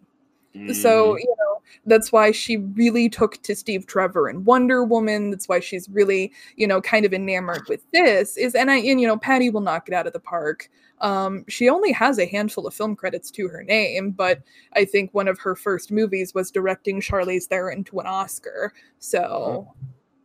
So, 0.55 0.59
Mm-hmm. 0.59 1.19
you 1.19 1.35
know, 1.39 1.48
that's 1.87 2.13
why 2.13 2.31
she 2.31 2.57
really 2.57 3.09
took 3.09 3.43
to 3.43 3.55
Steve 3.55 3.87
Trevor 3.87 4.29
and 4.29 4.45
Wonder 4.45 4.85
Woman. 4.85 5.31
That's 5.31 5.49
why 5.49 5.61
she's 5.61 5.89
really, 5.89 6.33
you 6.57 6.67
know, 6.67 6.81
kind 6.81 7.05
of 7.05 7.15
enamored 7.15 7.69
with 7.69 7.89
this. 7.93 8.37
Is 8.37 8.55
and 8.55 8.71
I 8.71 8.77
and 8.77 9.01
you 9.01 9.07
know, 9.07 9.17
Patty 9.17 9.51
will 9.51 9.61
knock 9.61 9.89
it 9.89 9.95
out 9.95 10.07
of 10.07 10.13
the 10.13 10.21
park. 10.21 10.71
Um, 11.01 11.45
she 11.49 11.69
only 11.69 11.93
has 11.93 12.19
a 12.19 12.27
handful 12.27 12.67
of 12.67 12.75
film 12.75 12.97
credits 12.97 13.31
to 13.33 13.49
her 13.49 13.63
name, 13.63 14.11
but 14.11 14.43
I 14.75 14.85
think 14.85 15.15
one 15.15 15.29
of 15.29 15.39
her 15.39 15.55
first 15.55 15.93
movies 15.93 16.35
was 16.35 16.51
directing 16.51 17.01
Charlize 17.01 17.45
Theron 17.45 17.85
to 17.85 18.01
an 18.01 18.07
Oscar. 18.07 18.73
So, 18.99 19.73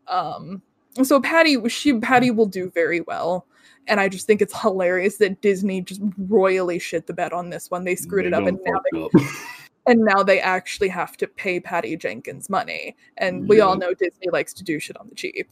um, 0.08 0.62
so 1.04 1.22
Patty, 1.22 1.58
she 1.70 2.00
Patty 2.00 2.32
will 2.32 2.48
do 2.48 2.72
very 2.72 3.02
well. 3.02 3.46
And 3.88 4.00
I 4.00 4.08
just 4.08 4.26
think 4.26 4.42
it's 4.42 4.60
hilarious 4.60 5.18
that 5.18 5.42
Disney 5.42 5.82
just 5.82 6.02
royally 6.18 6.80
shit 6.80 7.06
the 7.06 7.14
bed 7.14 7.34
on 7.34 7.50
this 7.50 7.70
one. 7.70 7.84
They 7.84 7.96
screwed 7.96 8.24
They 8.24 8.30
it 8.30 8.34
up, 8.34 8.46
and 8.46 8.58
now 8.64 8.80
they 8.92 9.04
up. 9.04 9.12
and 9.86 10.00
now 10.02 10.24
they 10.24 10.40
actually 10.40 10.90
have 10.90 11.18
to 11.18 11.28
pay 11.28 11.60
Patty 11.60 11.98
Jenkins 11.98 12.50
money. 12.50 12.96
And 13.18 13.48
we 13.48 13.60
all 13.60 13.76
know 13.76 13.94
Disney 13.94 14.30
likes 14.32 14.54
to 14.54 14.64
do 14.64 14.80
shit 14.80 14.98
on 14.98 15.08
the 15.10 15.16
cheap. 15.16 15.52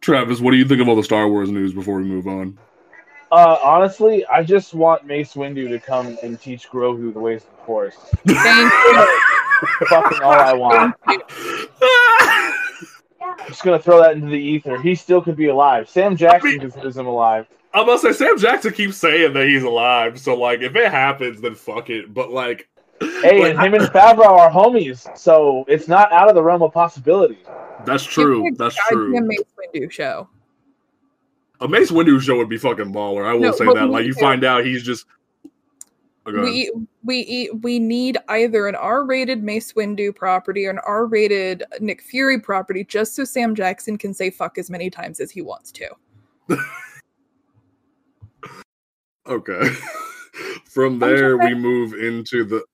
Travis, 0.00 0.40
what 0.40 0.52
do 0.52 0.56
you 0.56 0.64
think 0.64 0.80
of 0.80 0.88
all 0.88 0.96
the 0.96 1.02
Star 1.02 1.28
Wars 1.28 1.50
news 1.50 1.72
before 1.72 1.96
we 1.96 2.04
move 2.04 2.26
on? 2.26 2.58
Uh, 3.30 3.58
honestly, 3.62 4.24
I 4.26 4.42
just 4.42 4.72
want 4.72 5.04
Mace 5.04 5.34
Windu 5.34 5.68
to 5.68 5.78
come 5.78 6.16
and 6.22 6.40
teach 6.40 6.68
Grogu 6.70 7.12
the 7.12 7.20
ways 7.20 7.44
of 7.44 7.50
the 7.50 7.64
Force. 7.64 7.96
Thank 8.26 8.72
you. 8.72 9.20
Fucking 9.88 10.22
all 10.22 10.32
I 10.32 10.52
want. 10.54 10.94
I'm 11.06 11.20
just 13.48 13.62
gonna 13.62 13.78
throw 13.78 14.00
that 14.00 14.12
into 14.12 14.28
the 14.28 14.38
ether. 14.38 14.80
He 14.80 14.94
still 14.94 15.20
could 15.20 15.36
be 15.36 15.48
alive. 15.48 15.90
Sam 15.90 16.16
Jackson 16.16 16.58
considers 16.58 16.96
him 16.96 17.06
alive. 17.06 17.46
I 17.74 17.84
must 17.84 18.02
say, 18.02 18.12
Sam 18.12 18.38
Jackson 18.38 18.72
keeps 18.72 18.96
saying 18.96 19.34
that 19.34 19.46
he's 19.46 19.62
alive. 19.62 20.18
So, 20.18 20.34
like, 20.34 20.60
if 20.60 20.74
it 20.74 20.90
happens, 20.90 21.40
then 21.42 21.54
fuck 21.54 21.90
it. 21.90 22.14
But, 22.14 22.30
like, 22.30 22.68
Hey, 23.00 23.40
like, 23.42 23.54
and 23.54 23.60
him 23.60 23.74
and 23.80 23.92
Favreau 23.92 24.26
are 24.26 24.50
homies, 24.50 25.16
so 25.16 25.64
it's 25.68 25.86
not 25.88 26.10
out 26.12 26.28
of 26.28 26.34
the 26.34 26.42
realm 26.42 26.62
of 26.62 26.72
possibility. 26.72 27.38
that's 27.84 28.02
true. 28.04 28.50
That's 28.56 28.76
goddamn 28.90 28.98
true. 29.12 29.20
Mace 29.20 29.40
Windu 29.74 29.90
show. 29.90 30.28
A 31.60 31.68
Mace 31.68 31.90
Windu 31.90 32.20
show 32.20 32.36
would 32.36 32.48
be 32.48 32.58
fucking 32.58 32.92
baller. 32.92 33.24
I 33.26 33.34
will 33.34 33.40
No, 33.40 33.52
say 33.52 33.66
that. 33.66 33.88
Like, 33.90 34.04
you 34.06 34.14
to- 34.14 34.20
find 34.20 34.44
out 34.44 34.64
he's 34.64 34.82
just. 34.82 35.06
Oh, 36.26 36.32
go 36.32 36.38
ahead. 36.38 36.52
We 36.52 36.70
we 37.04 37.50
we 37.62 37.78
need 37.78 38.18
either 38.28 38.66
an 38.68 38.74
R-rated 38.74 39.42
Mace 39.42 39.72
Windu 39.72 40.14
property 40.14 40.66
or 40.66 40.70
an 40.70 40.78
R-rated 40.86 41.64
Nick 41.80 42.02
Fury 42.02 42.38
property, 42.40 42.84
just 42.84 43.14
so 43.16 43.24
Sam 43.24 43.54
Jackson 43.54 43.96
can 43.96 44.12
say 44.12 44.28
fuck 44.30 44.58
as 44.58 44.68
many 44.70 44.90
times 44.90 45.20
as 45.20 45.30
he 45.30 45.40
wants 45.42 45.72
to. 45.72 45.88
Okay. 49.26 49.60
From 50.70 50.98
there, 50.98 51.36
we 51.36 51.54
move 51.54 51.92
into 51.94 52.44
the. 52.44 52.64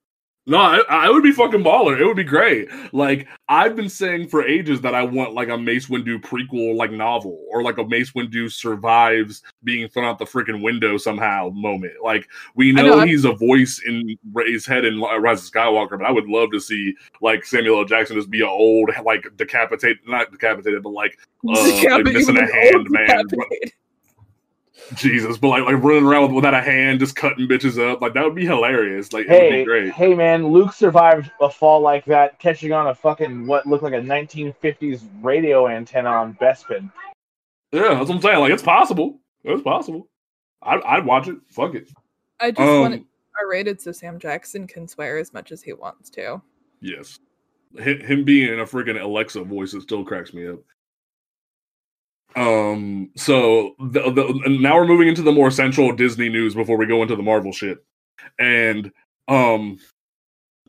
No, 0.46 0.58
I, 0.58 0.82
I 0.90 1.08
would 1.08 1.22
be 1.22 1.32
fucking 1.32 1.64
baller. 1.64 1.98
It 1.98 2.04
would 2.04 2.16
be 2.16 2.24
great. 2.24 2.68
Like 2.92 3.26
I've 3.48 3.74
been 3.74 3.88
saying 3.88 4.28
for 4.28 4.46
ages 4.46 4.80
that 4.82 4.94
I 4.94 5.02
want 5.02 5.32
like 5.32 5.48
a 5.48 5.56
Mace 5.56 5.86
Windu 5.86 6.20
prequel, 6.20 6.76
like 6.76 6.90
novel, 6.90 7.42
or 7.50 7.62
like 7.62 7.78
a 7.78 7.84
Mace 7.84 8.12
Windu 8.12 8.52
survives 8.52 9.42
being 9.62 9.88
thrown 9.88 10.04
out 10.04 10.18
the 10.18 10.26
freaking 10.26 10.62
window 10.62 10.98
somehow 10.98 11.48
moment. 11.54 11.94
Like 12.02 12.28
we 12.54 12.72
know, 12.72 12.82
know, 12.82 13.00
he's 13.06 13.24
a 13.24 13.32
voice 13.32 13.80
in 13.86 14.18
Rey's 14.34 14.66
head 14.66 14.84
in 14.84 15.00
Rise 15.00 15.46
of 15.46 15.50
Skywalker, 15.50 15.98
but 15.98 16.04
I 16.04 16.10
would 16.10 16.26
love 16.26 16.50
to 16.52 16.60
see 16.60 16.94
like 17.22 17.46
Samuel 17.46 17.78
L. 17.78 17.84
Jackson 17.86 18.16
just 18.16 18.28
be 18.28 18.42
a 18.42 18.46
old, 18.46 18.90
like 19.02 19.26
decapitated, 19.36 20.00
not 20.06 20.30
decapitated, 20.30 20.82
but 20.82 20.90
like 20.90 21.18
uh, 21.48 21.52
like 21.52 22.04
missing 22.04 22.36
a 22.36 22.46
hand, 22.46 22.86
man. 22.90 23.24
Decapitated. 24.74 24.98
Jesus, 24.98 25.38
but 25.38 25.48
like 25.48 25.64
like 25.64 25.82
running 25.82 26.04
around 26.04 26.22
with, 26.22 26.32
without 26.32 26.54
a 26.54 26.60
hand, 26.60 27.00
just 27.00 27.16
cutting 27.16 27.46
bitches 27.48 27.78
up, 27.78 28.00
like 28.00 28.14
that 28.14 28.24
would 28.24 28.34
be 28.34 28.44
hilarious. 28.46 29.12
Like 29.12 29.26
it 29.26 29.30
would 29.30 29.38
Hey, 29.38 29.58
be 29.60 29.64
great. 29.64 29.92
hey, 29.92 30.14
man, 30.14 30.48
Luke 30.48 30.72
survived 30.72 31.30
a 31.40 31.48
fall 31.50 31.80
like 31.80 32.04
that, 32.06 32.38
catching 32.38 32.72
on 32.72 32.88
a 32.88 32.94
fucking 32.94 33.46
what 33.46 33.66
looked 33.66 33.84
like 33.84 33.92
a 33.94 34.00
1950s 34.00 35.02
radio 35.22 35.68
antenna 35.68 36.10
on 36.10 36.34
Bespin. 36.34 36.90
Yeah, 37.72 37.94
that's 37.94 38.08
what 38.08 38.16
I'm 38.16 38.20
saying. 38.22 38.38
Like 38.40 38.52
it's 38.52 38.62
possible. 38.62 39.20
It's 39.44 39.62
possible. 39.62 40.08
I'd, 40.62 40.82
I'd 40.82 41.04
watch 41.06 41.28
it. 41.28 41.36
Fuck 41.50 41.74
it. 41.74 41.88
I 42.40 42.50
just 42.50 42.60
want 42.80 42.94
it 42.94 43.00
Um, 43.00 43.06
R-rated 43.42 43.80
so 43.80 43.92
Sam 43.92 44.18
Jackson 44.18 44.66
can 44.66 44.86
swear 44.88 45.18
as 45.18 45.32
much 45.32 45.52
as 45.52 45.62
he 45.62 45.72
wants 45.72 46.08
to. 46.10 46.40
yes, 46.80 47.18
him, 47.78 48.00
him 48.00 48.24
being 48.24 48.52
in 48.52 48.60
a 48.60 48.64
freaking 48.64 49.00
Alexa 49.00 49.42
voice, 49.44 49.74
it 49.74 49.82
still 49.82 50.04
cracks 50.04 50.32
me 50.32 50.46
up. 50.48 50.60
Um. 52.36 53.10
So 53.16 53.74
the, 53.78 54.10
the 54.10 54.58
now 54.60 54.76
we're 54.76 54.86
moving 54.86 55.08
into 55.08 55.22
the 55.22 55.32
more 55.32 55.50
central 55.50 55.94
Disney 55.94 56.28
news 56.28 56.54
before 56.54 56.76
we 56.76 56.86
go 56.86 57.02
into 57.02 57.16
the 57.16 57.22
Marvel 57.22 57.52
shit, 57.52 57.78
and 58.38 58.90
um, 59.28 59.78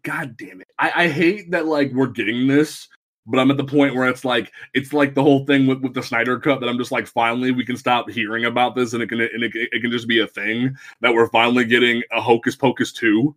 god 0.03 0.37
damn 0.37 0.61
it, 0.61 0.67
I, 0.77 1.03
I 1.03 1.07
hate 1.07 1.51
that 1.51 1.65
like 1.65 1.91
we're 1.91 2.07
getting 2.07 2.47
this, 2.47 2.87
but 3.25 3.39
I'm 3.39 3.51
at 3.51 3.57
the 3.57 3.63
point 3.63 3.95
where 3.95 4.07
it's 4.07 4.23
like 4.23 4.51
it's 4.73 4.93
like 4.93 5.15
the 5.15 5.23
whole 5.23 5.45
thing 5.45 5.65
with, 5.67 5.81
with 5.81 5.93
the 5.93 6.03
Snyder 6.03 6.39
cut 6.39 6.59
that 6.59 6.69
I'm 6.69 6.77
just 6.77 6.91
like 6.91 7.07
finally 7.07 7.51
we 7.51 7.65
can 7.65 7.77
stop 7.77 8.09
hearing 8.09 8.45
about 8.45 8.75
this 8.75 8.93
and 8.93 9.01
it 9.01 9.07
can 9.07 9.19
and 9.21 9.43
it, 9.43 9.51
it 9.55 9.81
can 9.81 9.91
just 9.91 10.07
be 10.07 10.19
a 10.19 10.27
thing 10.27 10.77
that 11.01 11.13
we're 11.13 11.29
finally 11.29 11.65
getting 11.65 12.03
a 12.11 12.21
Hocus 12.21 12.55
Pocus 12.55 12.93
two. 12.93 13.35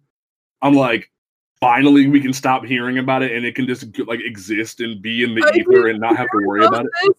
I'm 0.62 0.74
like. 0.74 1.11
Finally, 1.61 2.07
we 2.07 2.20
can 2.20 2.32
stop 2.32 2.64
hearing 2.64 2.98
about 2.98 3.20
it, 3.20 3.32
and 3.32 3.44
it 3.44 3.57
can 3.57 3.66
just 3.66 3.84
like 4.07 4.20
exist 4.20 4.78
and 4.78 5.03
be 5.03 5.24
in 5.24 5.34
the 5.34 5.44
ether 5.57 5.88
and 5.88 5.98
not 5.98 6.16
have 6.16 6.28
to 6.30 6.46
worry 6.46 6.64
about 6.64 6.84
it. 6.84 7.16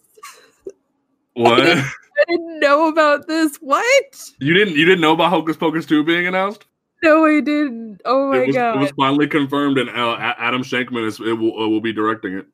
What? 1.39 1.61
I 1.67 1.85
didn't 2.27 2.59
know 2.59 2.89
about 2.89 3.27
this. 3.27 3.55
What? 3.61 4.29
You 4.39 4.53
didn't 4.53 4.75
you 4.75 4.83
didn't 4.83 4.99
know 4.99 5.13
about 5.13 5.29
Hocus 5.29 5.55
Pocus 5.55 5.85
2 5.85 6.03
being 6.03 6.27
announced? 6.27 6.65
No, 7.01 7.23
I 7.25 7.39
didn't. 7.39 8.01
Oh 8.03 8.27
my 8.29 8.39
it 8.39 8.47
was 8.47 8.55
god. 8.57 8.75
it 8.75 8.79
was 8.79 8.91
finally 8.91 9.25
confirmed 9.25 9.77
and 9.77 9.89
uh, 9.89 10.17
Adam 10.37 10.63
Shankman 10.63 11.07
is 11.07 11.19
it 11.21 11.31
will, 11.31 11.53
will 11.69 11.79
be 11.79 11.93
directing 11.93 12.33
it. 12.37 12.45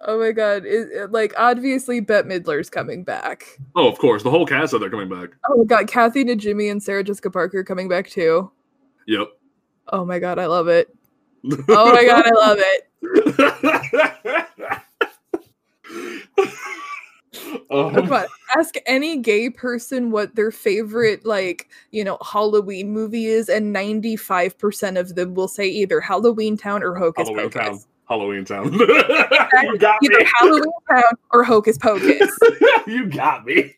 Oh 0.00 0.18
my 0.18 0.32
god! 0.32 0.66
It, 0.66 0.88
it- 0.92 1.12
like 1.12 1.32
obviously, 1.38 2.00
Bette 2.00 2.28
Midler's 2.28 2.68
coming 2.68 3.04
back. 3.04 3.44
Oh, 3.76 3.88
of 3.88 3.98
course, 3.98 4.22
the 4.24 4.30
whole 4.30 4.44
cast 4.44 4.72
said 4.72 4.82
they're 4.82 4.90
coming 4.90 5.08
back. 5.08 5.30
Oh 5.48 5.58
my 5.58 5.64
god, 5.64 5.86
Kathy 5.88 6.24
Najimy 6.24 6.70
and 6.70 6.82
Sarah 6.82 7.04
Jessica 7.04 7.30
Parker 7.30 7.62
coming 7.64 7.88
back 7.88 8.08
too. 8.10 8.50
Yep. 9.06 9.28
Oh 9.88 10.04
my 10.04 10.18
god, 10.18 10.38
I 10.40 10.46
love 10.46 10.66
it. 10.68 10.88
Oh 11.68 11.92
my 11.94 12.04
god, 12.04 12.24
I 12.26 12.30
love 12.30 12.58
it. 12.60 12.90
Um, 17.70 18.12
on, 18.12 18.26
ask 18.56 18.76
any 18.86 19.18
gay 19.18 19.50
person 19.50 20.10
what 20.10 20.34
their 20.34 20.50
favorite, 20.50 21.24
like, 21.26 21.68
you 21.90 22.04
know, 22.04 22.18
Halloween 22.24 22.90
movie 22.90 23.26
is, 23.26 23.48
and 23.48 23.74
95% 23.74 24.98
of 24.98 25.14
them 25.14 25.34
will 25.34 25.48
say 25.48 25.66
either 25.66 26.00
Halloween 26.00 26.56
Town 26.56 26.82
or 26.82 26.94
Hocus 26.94 27.28
Halloween 27.28 27.50
Pocus. 27.50 27.68
Town. 27.68 27.80
Halloween 28.08 28.44
Town. 28.44 28.72
you 28.72 29.78
got 29.78 29.98
Either 30.02 30.18
me. 30.18 30.26
Halloween 30.38 30.72
Town 30.90 31.12
or 31.32 31.44
Hocus 31.44 31.76
Pocus. 31.76 32.30
you 32.86 33.06
got 33.06 33.44
me. 33.44 33.74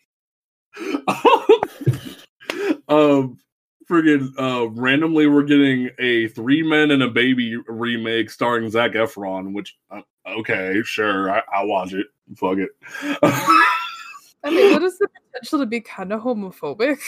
um, 2.88 3.38
friggin' 3.88 4.32
uh, 4.38 4.68
randomly, 4.70 5.26
we're 5.26 5.42
getting 5.42 5.90
a 5.98 6.28
Three 6.28 6.62
Men 6.62 6.90
and 6.90 7.02
a 7.02 7.08
Baby 7.08 7.56
remake 7.66 8.30
starring 8.30 8.70
Zac 8.70 8.92
Efron. 8.92 9.54
Which, 9.54 9.76
uh, 9.90 10.02
okay, 10.38 10.82
sure, 10.84 11.30
I, 11.30 11.42
I'll 11.52 11.66
watch 11.66 11.92
it. 11.92 12.06
Fuck 12.36 12.58
it. 12.58 12.70
I 14.44 14.50
mean, 14.50 14.72
what 14.72 14.82
is 14.82 14.98
the 14.98 15.08
potential 15.38 15.58
to 15.60 15.66
be 15.66 15.80
kind 15.80 16.12
of 16.12 16.20
homophobic. 16.20 16.98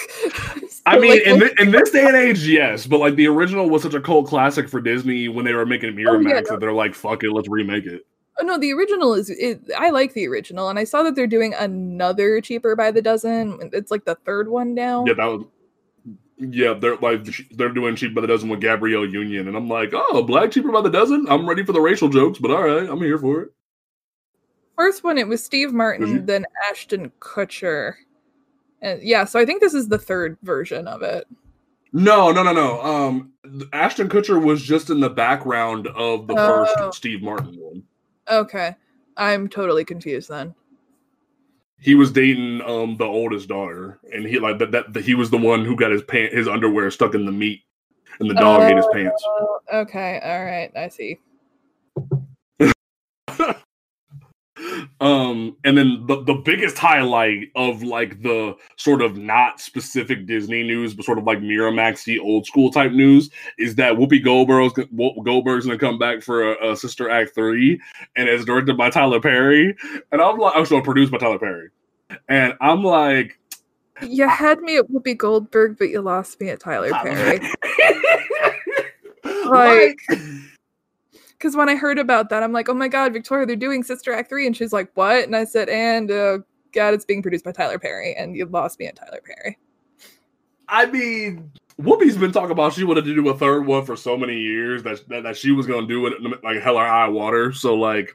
I 0.86 0.98
mean, 0.98 1.10
like, 1.10 1.22
in, 1.22 1.66
in 1.66 1.70
this 1.72 1.90
day 1.90 2.06
and 2.06 2.16
age, 2.16 2.46
yes, 2.46 2.86
but 2.86 2.98
like 2.98 3.14
the 3.16 3.26
original 3.28 3.68
was 3.68 3.82
such 3.82 3.94
a 3.94 4.00
cult 4.00 4.26
classic 4.26 4.68
for 4.68 4.80
Disney 4.80 5.28
when 5.28 5.44
they 5.44 5.52
were 5.52 5.66
making 5.66 5.94
Miramax 5.94 6.08
Oh, 6.08 6.28
yeah, 6.28 6.40
no. 6.40 6.50
that 6.50 6.60
they're 6.60 6.72
like, 6.72 6.94
"Fuck 6.94 7.24
it, 7.24 7.32
let's 7.32 7.48
remake 7.48 7.86
it." 7.86 8.06
Oh 8.38 8.44
no, 8.44 8.58
the 8.58 8.72
original 8.72 9.14
is. 9.14 9.30
It, 9.30 9.60
I 9.76 9.90
like 9.90 10.14
the 10.14 10.26
original, 10.26 10.68
and 10.68 10.78
I 10.78 10.84
saw 10.84 11.02
that 11.02 11.14
they're 11.14 11.26
doing 11.26 11.54
another 11.54 12.40
cheaper 12.40 12.74
by 12.74 12.90
the 12.90 13.02
dozen. 13.02 13.70
It's 13.72 13.90
like 13.90 14.04
the 14.04 14.16
third 14.26 14.48
one 14.48 14.74
now. 14.74 15.04
Yeah, 15.06 15.14
that 15.14 15.26
was. 15.26 15.44
Yeah, 16.40 16.72
they're 16.72 16.96
like 16.96 17.24
they're 17.50 17.68
doing 17.68 17.96
cheap 17.96 18.14
by 18.14 18.22
the 18.22 18.26
dozen 18.26 18.48
with 18.48 18.60
Gabrielle 18.62 19.06
Union, 19.06 19.46
and 19.46 19.56
I'm 19.56 19.68
like, 19.68 19.90
oh, 19.92 20.22
black 20.22 20.50
cheaper 20.50 20.72
by 20.72 20.80
the 20.80 20.88
dozen. 20.90 21.26
I'm 21.28 21.46
ready 21.46 21.64
for 21.64 21.72
the 21.72 21.80
racial 21.80 22.08
jokes, 22.08 22.38
but 22.38 22.50
all 22.50 22.62
right, 22.62 22.88
I'm 22.88 22.98
here 23.02 23.18
for 23.18 23.42
it. 23.42 23.50
First 24.76 25.04
one, 25.04 25.18
it 25.18 25.28
was 25.28 25.44
Steve 25.44 25.72
Martin, 25.74 26.06
you? 26.08 26.20
then 26.22 26.46
Ashton 26.70 27.12
Kutcher, 27.20 27.92
and 28.80 29.02
yeah. 29.02 29.26
So 29.26 29.38
I 29.38 29.44
think 29.44 29.60
this 29.60 29.74
is 29.74 29.88
the 29.88 29.98
third 29.98 30.38
version 30.42 30.88
of 30.88 31.02
it. 31.02 31.26
No, 31.92 32.30
no, 32.32 32.42
no, 32.42 32.52
no. 32.54 32.80
Um, 32.80 33.32
Ashton 33.74 34.08
Kutcher 34.08 34.42
was 34.42 34.62
just 34.62 34.88
in 34.88 35.00
the 35.00 35.10
background 35.10 35.88
of 35.88 36.26
the 36.26 36.34
Oh. 36.38 36.64
first 36.78 36.96
Steve 36.96 37.20
Martin 37.20 37.54
one. 37.58 37.82
Okay, 38.30 38.74
I'm 39.18 39.46
totally 39.48 39.84
confused 39.84 40.30
then. 40.30 40.54
He 41.80 41.94
was 41.94 42.12
dating 42.12 42.60
um 42.62 42.96
the 42.96 43.04
oldest 43.04 43.48
daughter, 43.48 43.98
and 44.12 44.26
he 44.26 44.38
like 44.38 44.58
that, 44.58 44.70
that, 44.72 44.96
he 45.02 45.14
was 45.14 45.30
the 45.30 45.38
one 45.38 45.64
who 45.64 45.76
got 45.76 45.90
his 45.90 46.02
pant 46.02 46.32
his 46.32 46.46
underwear 46.46 46.90
stuck 46.90 47.14
in 47.14 47.24
the 47.24 47.32
meat, 47.32 47.62
and 48.18 48.28
the 48.28 48.34
dog 48.34 48.62
ate 48.62 48.76
his 48.76 48.86
pants. 48.92 49.22
Oh, 49.26 49.60
okay, 49.72 50.20
all 50.22 50.44
right, 50.44 50.70
I 50.76 50.88
see. 50.88 51.18
um 55.00 55.56
and 55.64 55.76
then 55.76 56.04
the, 56.06 56.22
the 56.24 56.34
biggest 56.34 56.78
highlight 56.78 57.50
of 57.56 57.82
like 57.82 58.22
the 58.22 58.54
sort 58.76 59.02
of 59.02 59.16
not 59.16 59.60
specific 59.60 60.26
disney 60.26 60.62
news 60.62 60.94
but 60.94 61.04
sort 61.04 61.18
of 61.18 61.24
like 61.24 61.38
miramaxy 61.38 62.18
old 62.20 62.46
school 62.46 62.70
type 62.70 62.92
news 62.92 63.30
is 63.58 63.74
that 63.74 63.94
whoopi 63.94 64.22
goldberg's, 64.22 64.74
goldberg's 65.24 65.66
gonna 65.66 65.78
come 65.78 65.98
back 65.98 66.22
for 66.22 66.52
a, 66.52 66.72
a 66.72 66.76
sister 66.76 67.08
act 67.10 67.34
3 67.34 67.80
and 68.16 68.28
it's 68.28 68.44
directed 68.44 68.76
by 68.76 68.90
tyler 68.90 69.20
perry. 69.20 69.74
And 70.12 70.20
i'm 70.20 70.38
like 70.38 70.54
also 70.56 70.80
produced 70.80 71.12
by 71.12 71.18
tyler 71.18 71.38
perry. 71.38 71.68
And 72.28 72.54
i'm 72.60 72.82
like 72.82 73.38
You 74.02 74.28
had 74.28 74.60
me 74.60 74.78
at 74.78 74.86
Whoopi 74.90 75.16
Goldberg, 75.16 75.76
but 75.78 75.90
you 75.90 76.00
lost 76.00 76.40
me 76.40 76.48
at 76.48 76.60
Tyler 76.60 76.90
Perry. 76.90 77.38
like 79.44 79.98
Because 81.40 81.56
when 81.56 81.70
I 81.70 81.74
heard 81.74 81.98
about 81.98 82.28
that, 82.28 82.42
I'm 82.42 82.52
like, 82.52 82.68
oh 82.68 82.74
my 82.74 82.86
god, 82.86 83.14
Victoria, 83.14 83.46
they're 83.46 83.56
doing 83.56 83.82
Sister 83.82 84.12
Act 84.12 84.28
3. 84.28 84.48
And 84.48 84.56
she's 84.56 84.74
like, 84.74 84.90
what? 84.92 85.24
And 85.24 85.34
I 85.34 85.44
said, 85.44 85.70
and 85.70 86.10
uh, 86.10 86.38
God, 86.72 86.92
it's 86.92 87.06
being 87.06 87.22
produced 87.22 87.46
by 87.46 87.52
Tyler 87.52 87.78
Perry. 87.78 88.14
And 88.14 88.36
you 88.36 88.44
lost 88.44 88.78
me 88.78 88.86
at 88.86 88.96
Tyler 88.96 89.22
Perry. 89.24 89.58
I 90.68 90.84
mean, 90.84 91.50
Whoopi's 91.78 92.18
been 92.18 92.30
talking 92.30 92.50
about 92.50 92.74
she 92.74 92.84
wanted 92.84 93.06
to 93.06 93.14
do 93.14 93.26
a 93.30 93.36
third 93.36 93.64
one 93.64 93.86
for 93.86 93.96
so 93.96 94.18
many 94.18 94.38
years 94.38 94.82
that 94.82 95.08
that, 95.08 95.22
that 95.22 95.36
she 95.36 95.50
was 95.50 95.66
going 95.66 95.88
to 95.88 95.88
do 95.88 96.06
it 96.06 96.44
like 96.44 96.60
hell 96.60 96.76
or 96.76 96.86
high 96.86 97.08
water. 97.08 97.52
So 97.52 97.74
like, 97.74 98.14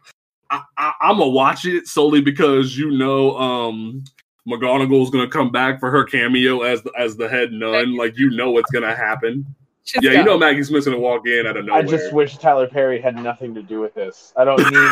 I, 0.52 0.62
I'm 0.78 1.18
gonna 1.18 1.30
watch 1.30 1.66
it 1.66 1.88
solely 1.88 2.22
because 2.22 2.78
you 2.78 2.92
know, 2.92 3.36
um, 3.40 4.04
McGonagall's 4.48 5.10
gonna 5.10 5.28
come 5.28 5.52
back 5.52 5.80
for 5.80 5.90
her 5.90 6.04
cameo 6.04 6.62
as 6.62 6.84
the, 6.84 6.92
as 6.96 7.18
the 7.18 7.28
head 7.28 7.52
nun. 7.52 7.98
Like 7.98 8.16
you 8.18 8.30
know, 8.30 8.52
what's 8.52 8.72
gonna 8.72 8.96
happen. 8.96 9.46
She's 9.86 10.04
yeah, 10.04 10.14
you 10.14 10.24
know, 10.24 10.36
Maggie 10.38 10.64
Smith's 10.64 10.88
gonna 10.88 10.98
walk 10.98 11.28
in 11.28 11.46
out 11.46 11.58
of 11.58 11.66
nowhere. 11.66 11.84
I 11.84 11.86
just 11.86 12.12
wish 12.12 12.38
Tyler 12.38 12.68
Perry 12.68 13.00
had 13.00 13.16
nothing 13.16 13.54
to 13.54 13.62
do 13.62 13.80
with 13.80 13.94
this. 13.94 14.34
I 14.36 14.44
don't 14.44 14.58
need. 14.58 14.90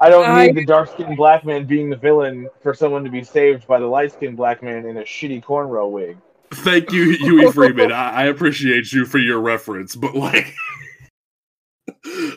I 0.00 0.10
don't 0.10 0.28
I- 0.28 0.46
need 0.46 0.56
the 0.56 0.66
dark 0.66 0.90
skinned 0.92 1.16
black 1.16 1.46
man 1.46 1.64
being 1.64 1.88
the 1.88 1.96
villain 1.96 2.48
for 2.62 2.74
someone 2.74 3.04
to 3.04 3.10
be 3.10 3.24
saved 3.24 3.66
by 3.66 3.78
the 3.78 3.86
light 3.86 4.12
skinned 4.12 4.36
black 4.36 4.62
man 4.62 4.84
in 4.84 4.98
a 4.98 5.02
shitty 5.02 5.42
cornrow 5.42 5.90
wig. 5.90 6.18
Thank 6.52 6.92
you, 6.92 7.12
Huey 7.12 7.50
Freeman. 7.52 7.90
I, 7.90 8.10
I 8.10 8.24
appreciate 8.24 8.92
you 8.92 9.06
for 9.06 9.16
your 9.18 9.40
reference, 9.40 9.96
but 9.96 10.14
like, 10.14 10.54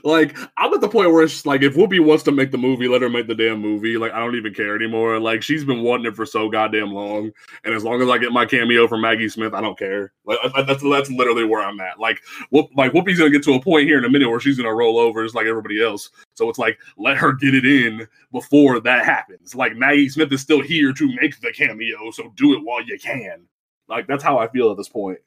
like 0.04 0.36
I'm 0.58 0.74
at 0.74 0.82
the 0.82 0.90
point 0.90 1.12
where 1.12 1.24
it's 1.24 1.34
just 1.34 1.46
like, 1.46 1.62
if 1.62 1.76
Whoopi 1.76 2.04
wants 2.04 2.24
to 2.24 2.32
make 2.32 2.52
the 2.52 2.58
movie, 2.58 2.88
let 2.88 3.02
her 3.02 3.10
make 3.10 3.28
the 3.28 3.36
damn 3.36 3.60
movie. 3.60 3.98
Like, 3.98 4.12
I 4.12 4.20
don't 4.20 4.36
even 4.36 4.54
care 4.54 4.76
anymore. 4.76 5.20
Like, 5.20 5.44
she's 5.44 5.64
been 5.64 5.82
wanting 5.84 6.08
it 6.08 6.16
for 6.16 6.26
so 6.26 6.50
goddamn 6.50 6.92
long, 6.92 7.32
and 7.64 7.74
as 7.74 7.84
long 7.84 8.02
as 8.02 8.10
I 8.10 8.18
get 8.18 8.32
my 8.32 8.46
cameo 8.46 8.88
from 8.88 9.02
Maggie 9.02 9.30
Smith, 9.30 9.54
I 9.54 9.62
don't 9.62 9.78
care. 9.78 10.14
Like, 10.26 10.40
I- 10.44 10.60
I- 10.60 10.62
that's 10.64 10.84
that's 10.84 11.12
literally 11.12 11.46
where 11.46 11.62
I'm 11.62 11.80
at. 11.80 12.00
Like, 12.00 12.22
Whoop, 12.50 12.70
like 12.76 12.92
Whoopi's 12.94 13.20
gonna 13.20 13.30
get 13.32 13.44
to 13.44 13.54
a 13.54 13.62
point 13.62 13.88
here 13.88 13.98
in 13.98 14.06
a 14.06 14.10
minute 14.10 14.30
where 14.30 14.40
she's 14.40 14.58
gonna 14.58 14.74
roll 14.74 14.98
over 14.98 15.24
just 15.24 15.36
like 15.36 15.46
everybody 15.48 15.84
else. 15.84 16.10
So 16.34 16.50
it's 16.50 16.60
like, 16.60 16.78
let 16.98 17.18
her 17.18 17.32
get 17.34 17.54
it 17.56 17.66
in 17.66 18.08
before 18.32 18.80
that 18.80 19.06
happens. 19.06 19.54
Like, 19.56 19.76
Maggie 19.76 20.10
Smith 20.10 20.32
is 20.32 20.42
still 20.42 20.62
here 20.62 20.92
to 20.94 21.16
make 21.22 21.40
the 21.40 21.52
cameo, 21.52 22.12
so 22.12 22.32
do 22.36 22.54
it 22.54 22.64
while 22.64 22.84
you 22.84 22.98
can. 23.00 23.44
Like 23.88 24.08
that's 24.08 24.24
how 24.24 24.40
I 24.40 24.48
feel 24.48 24.72
at 24.72 24.78
this 24.78 24.90
point. 24.90 25.20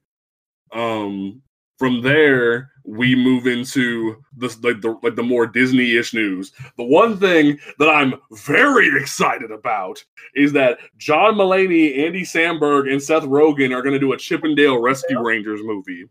Um, 0.72 1.42
from 1.78 2.02
there 2.02 2.70
we 2.84 3.14
move 3.14 3.46
into 3.46 4.16
this 4.36 4.62
like 4.62 4.80
the 4.80 4.98
like 5.02 5.14
the 5.14 5.22
more 5.22 5.46
Disney-ish 5.46 6.14
news. 6.14 6.52
The 6.76 6.84
one 6.84 7.18
thing 7.18 7.58
that 7.78 7.88
I'm 7.88 8.14
very 8.32 9.00
excited 9.00 9.50
about 9.50 10.02
is 10.34 10.52
that 10.54 10.78
John 10.96 11.34
Mulaney, 11.34 11.98
Andy 11.98 12.22
Samberg, 12.22 12.90
and 12.90 13.02
Seth 13.02 13.24
Rogen 13.24 13.74
are 13.74 13.82
going 13.82 13.92
to 13.92 13.98
do 13.98 14.12
a 14.12 14.16
Chip 14.16 14.44
'n 14.44 14.54
Dale 14.54 14.80
Rescue 14.80 15.20
Rangers 15.20 15.60
movie, 15.62 16.06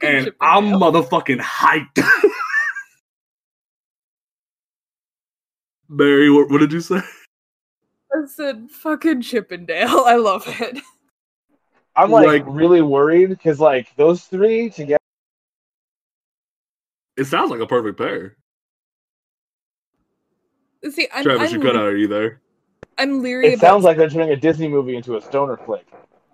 and. 0.00 0.32
I'm 0.40 0.66
motherfucking 0.66 1.40
hyped. 1.40 2.02
Barry, 5.88 6.30
what, 6.30 6.50
what 6.50 6.58
did 6.58 6.72
you 6.72 6.80
say? 6.80 6.96
I 6.96 8.26
said, 8.26 8.68
fucking 8.70 9.22
Chippendale. 9.22 10.04
I 10.06 10.16
love 10.16 10.44
it. 10.46 10.78
I'm 11.96 12.10
like, 12.10 12.26
Like- 12.26 12.44
really 12.46 12.82
worried 12.82 13.30
because 13.30 13.60
like 13.60 13.94
those 13.96 14.24
three 14.24 14.70
together. 14.70 14.98
It 17.16 17.24
sounds 17.24 17.50
like 17.50 17.60
a 17.60 17.66
perfect 17.66 17.98
pair. 17.98 18.36
See, 20.90 21.08
I'm, 21.14 21.24
Travis, 21.24 21.52
you 21.52 21.58
I'm, 21.58 21.62
cut 21.66 21.76
out. 21.76 21.84
Are 21.84 21.96
you 21.96 22.06
there? 22.06 22.40
I'm 22.98 23.22
leery 23.22 23.46
It 23.46 23.54
about 23.54 23.66
sounds 23.66 23.84
like 23.84 23.96
they're 23.96 24.10
turning 24.10 24.30
a 24.30 24.36
Disney 24.36 24.68
movie 24.68 24.96
into 24.96 25.16
a 25.16 25.22
stoner 25.22 25.56
flick. 25.56 25.86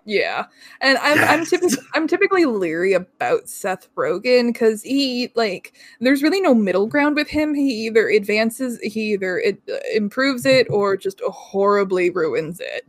Yeah, 0.05 0.47
and 0.81 0.97
I'm 0.97 1.17
I'm 1.19 1.45
typically 1.45 1.77
I'm 1.93 2.07
typically 2.09 2.43
leery 2.43 2.91
about 2.91 3.47
Seth 3.47 3.87
Rogen 3.95 4.47
because 4.47 4.81
he 4.83 5.31
like 5.35 5.77
there's 6.01 6.21
really 6.21 6.41
no 6.41 6.53
middle 6.53 6.87
ground 6.87 7.15
with 7.15 7.29
him. 7.29 7.53
He 7.53 7.85
either 7.87 8.09
advances, 8.09 8.79
he 8.81 9.13
either 9.13 9.39
it, 9.39 9.61
uh, 9.71 9.77
improves 9.95 10.45
it, 10.45 10.67
or 10.69 10.97
just 10.97 11.21
horribly 11.25 12.09
ruins 12.09 12.59
it. 12.59 12.85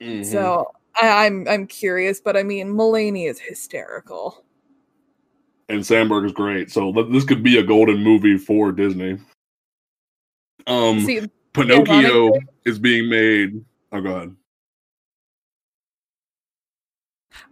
Mm-hmm. 0.00 0.24
So 0.24 0.72
I, 1.00 1.26
I'm 1.26 1.46
I'm 1.48 1.66
curious, 1.66 2.20
but 2.20 2.36
I 2.36 2.42
mean 2.42 2.68
Mulaney 2.68 3.28
is 3.28 3.38
hysterical. 3.38 4.44
and 5.68 5.80
Samberg 5.82 6.24
is 6.26 6.32
great. 6.32 6.70
So 6.70 6.92
th- 6.92 7.08
this 7.10 7.24
could 7.24 7.42
be 7.42 7.58
a 7.58 7.62
golden 7.62 8.02
movie 8.02 8.38
for 8.38 8.72
Disney. 8.72 9.18
Um, 10.66 11.00
See, 11.00 11.28
Pinocchio 11.52 12.32
is 12.64 12.78
being 12.78 13.08
made. 13.08 13.64
Oh, 13.92 14.00
go 14.00 14.10
ahead. 14.10 14.36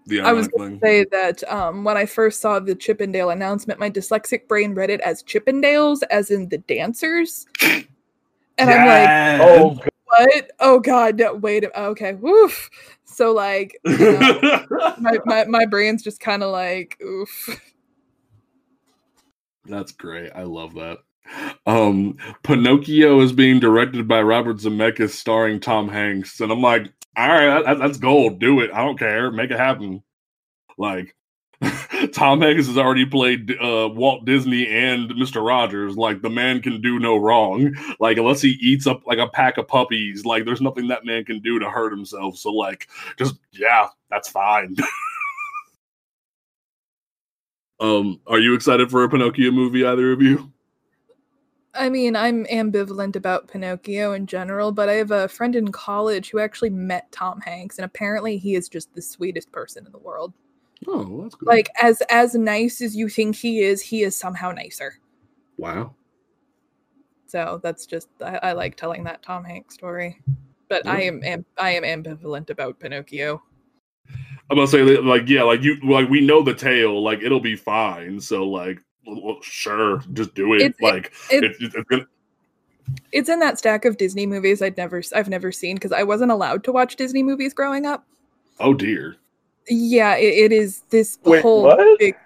The 0.06 0.20
I 0.20 0.32
was 0.32 0.48
going 0.48 0.78
to 0.78 0.86
say 0.86 1.04
that 1.10 1.42
um, 1.50 1.82
when 1.82 1.96
I 1.96 2.06
first 2.06 2.40
saw 2.40 2.60
the 2.60 2.74
Chip 2.74 3.00
'n 3.00 3.10
Dale 3.12 3.30
announcement, 3.30 3.80
my 3.80 3.90
dyslexic 3.90 4.46
brain 4.46 4.74
read 4.74 4.90
it 4.90 5.00
as 5.00 5.22
Chippendales, 5.22 6.02
as 6.10 6.30
in 6.30 6.48
the 6.48 6.58
dancers, 6.58 7.46
and 7.62 7.86
I'm 8.58 8.86
like. 8.86 9.40
Oh, 9.40 9.74
God. 9.74 9.88
What? 10.18 10.50
Oh 10.60 10.80
god, 10.80 11.18
no, 11.18 11.34
wait. 11.34 11.64
Okay, 11.76 12.14
woof. 12.14 12.70
So 13.04 13.32
like, 13.32 13.78
you 13.84 14.18
know, 14.18 14.64
my, 14.98 15.18
my 15.24 15.44
my 15.44 15.66
brain's 15.66 16.02
just 16.02 16.20
kind 16.20 16.42
of 16.42 16.50
like, 16.50 16.98
oof. 17.02 17.60
That's 19.64 19.92
great. 19.92 20.30
I 20.34 20.42
love 20.42 20.74
that. 20.74 20.98
Um, 21.66 22.16
Pinocchio 22.44 23.20
is 23.20 23.32
being 23.32 23.58
directed 23.58 24.06
by 24.06 24.22
Robert 24.22 24.58
Zemeckis, 24.58 25.10
starring 25.10 25.58
Tom 25.58 25.88
Hanks, 25.88 26.40
and 26.40 26.52
I'm 26.52 26.62
like, 26.62 26.92
all 27.16 27.28
right, 27.28 27.64
that, 27.64 27.78
that's 27.78 27.98
gold. 27.98 28.38
Do 28.38 28.60
it. 28.60 28.70
I 28.72 28.84
don't 28.84 28.98
care. 28.98 29.30
Make 29.30 29.50
it 29.50 29.58
happen. 29.58 30.02
Like, 30.78 31.16
Tom 32.12 32.40
Hanks 32.40 32.66
has 32.66 32.78
already 32.78 33.06
played 33.06 33.50
uh, 33.60 33.88
Walt 33.92 34.24
Disney 34.24 34.66
and 34.66 35.10
Mr. 35.10 35.46
Rogers. 35.46 35.96
Like 35.96 36.22
the 36.22 36.30
man 36.30 36.60
can 36.60 36.80
do 36.80 36.98
no 36.98 37.16
wrong. 37.16 37.74
Like 38.00 38.18
unless 38.18 38.40
he 38.40 38.50
eats 38.60 38.86
up 38.86 39.06
like 39.06 39.18
a 39.18 39.28
pack 39.28 39.58
of 39.58 39.68
puppies, 39.68 40.24
like 40.24 40.44
there's 40.44 40.60
nothing 40.60 40.88
that 40.88 41.04
man 41.04 41.24
can 41.24 41.40
do 41.40 41.58
to 41.58 41.70
hurt 41.70 41.90
himself. 41.90 42.36
So 42.36 42.50
like, 42.50 42.88
just 43.18 43.36
yeah, 43.52 43.88
that's 44.10 44.28
fine. 44.28 44.76
um, 47.80 48.20
are 48.26 48.38
you 48.38 48.54
excited 48.54 48.90
for 48.90 49.04
a 49.04 49.08
Pinocchio 49.08 49.50
movie? 49.50 49.84
Either 49.84 50.12
of 50.12 50.22
you? 50.22 50.52
I 51.74 51.90
mean, 51.90 52.16
I'm 52.16 52.46
ambivalent 52.46 53.16
about 53.16 53.48
Pinocchio 53.48 54.12
in 54.12 54.26
general, 54.26 54.72
but 54.72 54.88
I 54.88 54.94
have 54.94 55.10
a 55.10 55.28
friend 55.28 55.54
in 55.54 55.72
college 55.72 56.30
who 56.30 56.38
actually 56.38 56.70
met 56.70 57.12
Tom 57.12 57.40
Hanks, 57.42 57.76
and 57.76 57.84
apparently 57.84 58.38
he 58.38 58.54
is 58.54 58.68
just 58.68 58.94
the 58.94 59.02
sweetest 59.02 59.52
person 59.52 59.84
in 59.84 59.92
the 59.92 59.98
world. 59.98 60.32
Oh, 60.86 61.22
that's 61.22 61.34
good. 61.34 61.46
Like 61.48 61.68
as 61.80 62.02
as 62.10 62.34
nice 62.34 62.80
as 62.80 62.94
you 62.96 63.08
think 63.08 63.36
he 63.36 63.60
is, 63.62 63.80
he 63.80 64.02
is 64.02 64.16
somehow 64.16 64.52
nicer. 64.52 64.98
wow. 65.58 65.94
So 67.28 67.60
that's 67.62 67.86
just 67.86 68.08
I, 68.24 68.38
I 68.42 68.52
like 68.52 68.76
telling 68.76 69.04
that 69.04 69.22
Tom 69.22 69.44
Hanks 69.44 69.74
story. 69.74 70.20
But 70.68 70.86
I 70.86 71.02
am, 71.02 71.22
am 71.24 71.44
I 71.58 71.70
am 71.70 71.82
ambivalent 71.82 72.50
about 72.50 72.78
Pinocchio. 72.78 73.42
I'm 74.50 74.56
gonna 74.56 74.66
say 74.66 74.82
like 74.82 75.28
yeah, 75.28 75.42
like 75.42 75.62
you 75.62 75.76
like 75.80 76.08
we 76.08 76.20
know 76.20 76.42
the 76.42 76.54
tale, 76.54 77.02
like 77.02 77.22
it'll 77.22 77.40
be 77.40 77.56
fine. 77.56 78.20
So 78.20 78.44
like, 78.48 78.80
well, 79.06 79.20
well, 79.22 79.36
sure, 79.42 80.02
just 80.12 80.34
do 80.34 80.54
it. 80.54 80.62
It's- 80.62 80.80
like 80.80 81.12
it- 81.30 81.42
it, 81.44 81.50
it, 81.60 81.74
it's 81.74 81.88
gonna, 81.88 82.06
It's 83.12 83.28
in 83.28 83.40
that 83.40 83.58
stack 83.58 83.84
of 83.84 83.96
Disney 83.96 84.26
movies 84.26 84.62
I'd 84.62 84.76
never 84.76 85.02
I've 85.14 85.28
never 85.28 85.50
seen 85.50 85.74
because 85.76 85.92
I 85.92 86.04
wasn't 86.04 86.30
allowed 86.30 86.62
to 86.64 86.72
watch 86.72 86.94
Disney 86.96 87.22
movies 87.24 87.52
growing 87.54 87.86
up. 87.86 88.04
oh 88.60 88.72
dear. 88.74 89.16
Yeah, 89.68 90.16
it, 90.16 90.52
it 90.52 90.52
is 90.52 90.82
this 90.90 91.18
Wait, 91.24 91.42
whole 91.42 91.96
big. 91.98 92.16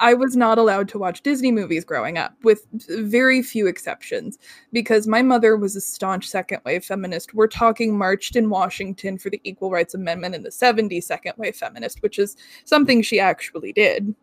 I 0.00 0.14
was 0.14 0.36
not 0.36 0.58
allowed 0.58 0.88
to 0.90 0.98
watch 0.98 1.22
Disney 1.22 1.50
movies 1.50 1.84
growing 1.84 2.18
up, 2.18 2.34
with 2.44 2.66
very 2.88 3.42
few 3.42 3.66
exceptions, 3.66 4.38
because 4.72 5.06
my 5.06 5.22
mother 5.22 5.56
was 5.56 5.74
a 5.76 5.80
staunch 5.80 6.28
second 6.28 6.60
wave 6.64 6.84
feminist. 6.84 7.34
We're 7.34 7.48
talking 7.48 7.96
marched 7.96 8.36
in 8.36 8.48
Washington 8.48 9.18
for 9.18 9.30
the 9.30 9.40
Equal 9.44 9.70
Rights 9.70 9.94
Amendment 9.94 10.34
in 10.34 10.42
the 10.42 10.50
70s 10.50 11.04
second 11.04 11.32
wave 11.36 11.56
feminist, 11.56 12.02
which 12.02 12.18
is 12.18 12.36
something 12.64 13.02
she 13.02 13.18
actually 13.18 13.72
did. 13.72 14.14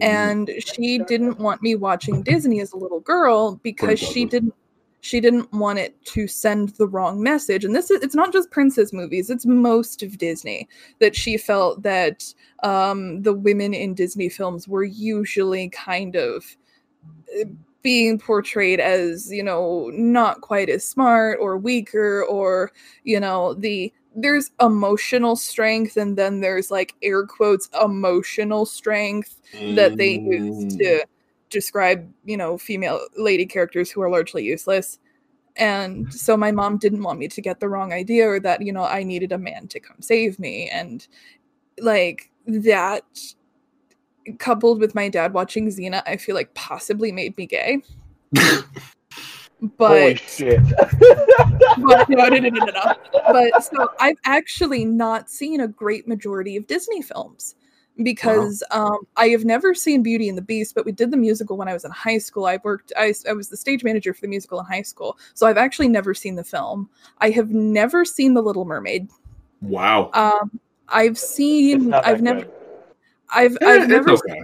And 0.00 0.50
she 0.58 0.98
didn't 0.98 1.38
want 1.38 1.62
me 1.62 1.74
watching 1.74 2.22
Disney 2.22 2.60
as 2.60 2.72
a 2.72 2.76
little 2.76 3.00
girl 3.00 3.56
because 3.62 3.98
she 3.98 4.24
didn't 4.24 4.54
she 5.00 5.20
didn't 5.20 5.52
want 5.52 5.78
it 5.78 6.02
to 6.06 6.26
send 6.26 6.70
the 6.70 6.86
wrong 6.88 7.22
message. 7.22 7.64
And 7.64 7.74
this 7.74 7.90
is 7.90 8.02
it's 8.02 8.14
not 8.14 8.32
just 8.32 8.50
princess 8.50 8.92
movies, 8.92 9.30
it's 9.30 9.46
most 9.46 10.02
of 10.02 10.18
Disney 10.18 10.68
that 10.98 11.14
she 11.14 11.36
felt 11.36 11.82
that 11.82 12.24
um, 12.62 13.22
the 13.22 13.32
women 13.32 13.74
in 13.74 13.94
Disney 13.94 14.28
films 14.28 14.66
were 14.66 14.84
usually 14.84 15.68
kind 15.70 16.16
of 16.16 16.44
uh, 17.40 17.44
being 17.82 18.18
portrayed 18.18 18.80
as, 18.80 19.30
you 19.32 19.42
know, 19.42 19.90
not 19.94 20.40
quite 20.40 20.68
as 20.68 20.86
smart 20.86 21.38
or 21.40 21.56
weaker 21.56 22.24
or, 22.24 22.72
you 23.04 23.20
know, 23.20 23.54
the 23.54 23.92
there's 24.16 24.50
emotional 24.60 25.36
strength 25.36 25.96
and 25.96 26.18
then 26.18 26.40
there's 26.40 26.72
like 26.72 26.94
air 27.02 27.24
quotes 27.24 27.68
emotional 27.80 28.66
strength 28.66 29.40
that 29.76 29.96
they 29.96 30.18
use 30.18 30.64
Mm. 30.64 30.78
to 30.78 31.06
describe, 31.50 32.10
you 32.24 32.36
know, 32.36 32.58
female 32.58 33.00
lady 33.16 33.46
characters 33.46 33.90
who 33.90 34.00
are 34.02 34.10
largely 34.10 34.44
useless. 34.44 34.98
And 35.56 36.12
so 36.12 36.36
my 36.36 36.52
mom 36.52 36.78
didn't 36.78 37.02
want 37.02 37.18
me 37.18 37.28
to 37.28 37.40
get 37.40 37.58
the 37.58 37.68
wrong 37.68 37.92
idea 37.92 38.28
or 38.28 38.40
that, 38.40 38.62
you 38.62 38.72
know, 38.72 38.84
I 38.84 39.02
needed 39.02 39.32
a 39.32 39.38
man 39.38 39.66
to 39.68 39.80
come 39.80 40.00
save 40.00 40.38
me. 40.38 40.68
And 40.68 41.06
like 41.80 42.30
that 42.46 43.04
coupled 44.38 44.80
with 44.80 44.94
my 44.94 45.08
dad 45.08 45.32
watching 45.32 45.68
Xena, 45.68 46.02
I 46.06 46.16
feel 46.16 46.34
like 46.34 46.54
possibly 46.54 47.10
made 47.10 47.36
me 47.36 47.46
gay. 47.46 47.82
Holy 49.78 50.14
But 50.14 50.20
shit. 50.20 50.60
but 51.78 52.08
no, 52.08 52.28
no, 52.28 52.38
no. 52.38 52.94
But 53.12 53.64
so 53.64 53.88
I've 53.98 54.18
actually 54.24 54.84
not 54.84 55.28
seen 55.28 55.60
a 55.60 55.66
great 55.66 56.06
majority 56.06 56.56
of 56.56 56.66
Disney 56.68 57.02
films 57.02 57.56
because 58.02 58.62
um, 58.70 58.98
I 59.16 59.28
have 59.28 59.44
never 59.44 59.74
seen 59.74 60.02
Beauty 60.02 60.28
and 60.28 60.38
the 60.38 60.42
Beast, 60.42 60.74
but 60.74 60.84
we 60.84 60.92
did 60.92 61.10
the 61.10 61.16
musical 61.16 61.56
when 61.56 61.68
I 61.68 61.72
was 61.72 61.84
in 61.84 61.90
high 61.90 62.18
school. 62.18 62.46
I 62.46 62.58
worked, 62.62 62.92
I, 62.96 63.12
I 63.28 63.32
was 63.32 63.48
the 63.48 63.56
stage 63.56 63.82
manager 63.84 64.14
for 64.14 64.20
the 64.20 64.28
musical 64.28 64.60
in 64.60 64.66
high 64.66 64.82
school. 64.82 65.18
So 65.34 65.46
I've 65.46 65.56
actually 65.58 65.88
never 65.88 66.14
seen 66.14 66.34
the 66.34 66.44
film. 66.44 66.88
I 67.18 67.30
have 67.30 67.50
never 67.50 68.04
seen 68.04 68.34
The 68.34 68.42
Little 68.42 68.64
Mermaid. 68.64 69.08
Wow. 69.62 70.10
Um, 70.12 70.60
I've 70.88 71.18
seen, 71.18 71.92
I've 71.92 72.22
never, 72.22 72.42
good. 72.42 72.52
I've, 73.34 73.58
Eh, 73.60 73.66
I've 73.66 73.88
never, 73.88 74.10
okay. 74.12 74.42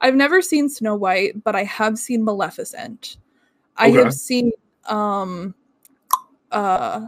I've 0.00 0.14
never 0.16 0.40
seen 0.40 0.68
Snow 0.68 0.94
White, 0.94 1.44
but 1.44 1.54
I 1.54 1.64
have 1.64 1.98
seen 1.98 2.24
Maleficent. 2.24 3.18
I 3.76 3.88
Okay. 3.90 3.98
have 3.98 4.14
seen 4.14 4.52
um 4.86 5.54
uh 6.50 7.06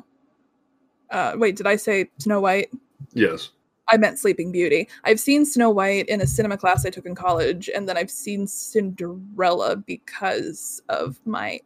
uh 1.11 1.33
wait, 1.37 1.57
did 1.57 1.67
I 1.67 1.77
say 1.77 2.11
Snow 2.19 2.41
White? 2.41 2.71
Yes. 3.15 3.51
I 3.89 3.97
meant 3.97 4.19
Sleeping 4.19 4.53
Beauty. 4.53 4.89
I've 5.05 5.21
seen 5.21 5.45
Snow 5.45 5.71
White 5.71 6.09
in 6.09 6.21
a 6.21 6.27
cinema 6.27 6.57
class 6.57 6.87
I 6.87 6.91
took 6.91 7.05
in 7.07 7.15
college, 7.15 7.69
and 7.75 7.89
then 7.89 7.97
I've 7.97 8.11
seen 8.11 8.47
Cinderella 8.47 9.77
because 9.77 10.83
of 10.89 11.21
my 11.27 11.61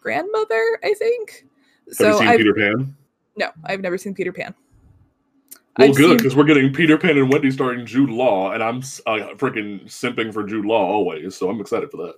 grandmother, 0.00 0.78
I 0.84 0.94
think. 0.94 1.46
Have 1.88 1.94
So 1.96 2.08
you 2.12 2.18
seen 2.18 2.28
I've 2.28 2.38
Peter 2.38 2.54
Pan? 2.54 2.96
no, 3.36 3.50
I've 3.64 3.80
never 3.80 3.98
seen 3.98 4.14
Peter 4.14 4.32
Pan. 4.32 4.54
Well, 5.78 5.88
I've 5.88 5.96
good 5.96 6.08
seen- 6.08 6.16
because 6.18 6.36
we're 6.36 6.44
getting 6.44 6.72
Peter 6.72 6.98
Pan 6.98 7.16
and 7.16 7.32
Wendy 7.32 7.50
starring 7.50 7.86
Jude 7.86 8.10
Law, 8.10 8.52
and 8.52 8.62
I'm 8.62 8.78
uh, 8.78 9.34
freaking 9.36 9.84
simping 9.86 10.32
for 10.32 10.44
Jude 10.44 10.64
Law 10.66 10.84
always. 10.86 11.34
So 11.36 11.48
I'm 11.48 11.60
excited 11.60 11.90
for 11.90 11.96
that. 11.98 12.14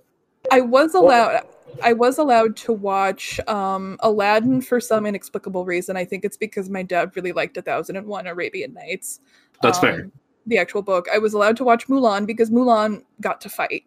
I 0.51 0.61
was 0.61 0.93
Well- 0.93 1.03
allowed 1.03 1.43
I 1.81 1.93
was 1.93 2.17
allowed 2.17 2.55
to 2.57 2.73
watch 2.73 3.39
um 3.47 3.97
Aladdin 4.01 4.61
for 4.61 4.79
some 4.79 5.05
inexplicable 5.05 5.65
reason. 5.65 5.97
I 5.97 6.05
think 6.05 6.25
it's 6.25 6.37
because 6.37 6.69
my 6.69 6.83
dad 6.83 7.15
really 7.15 7.31
liked 7.31 7.55
1001 7.57 8.27
Arabian 8.27 8.73
Nights. 8.73 9.21
That's 9.61 9.79
fair. 9.79 10.03
um, 10.03 10.11
The 10.47 10.57
actual 10.57 10.81
book. 10.81 11.07
I 11.13 11.17
was 11.17 11.33
allowed 11.33 11.57
to 11.57 11.63
watch 11.63 11.87
Mulan 11.87 12.25
because 12.25 12.49
Mulan 12.49 13.03
got 13.21 13.39
to 13.41 13.49
fight. 13.49 13.83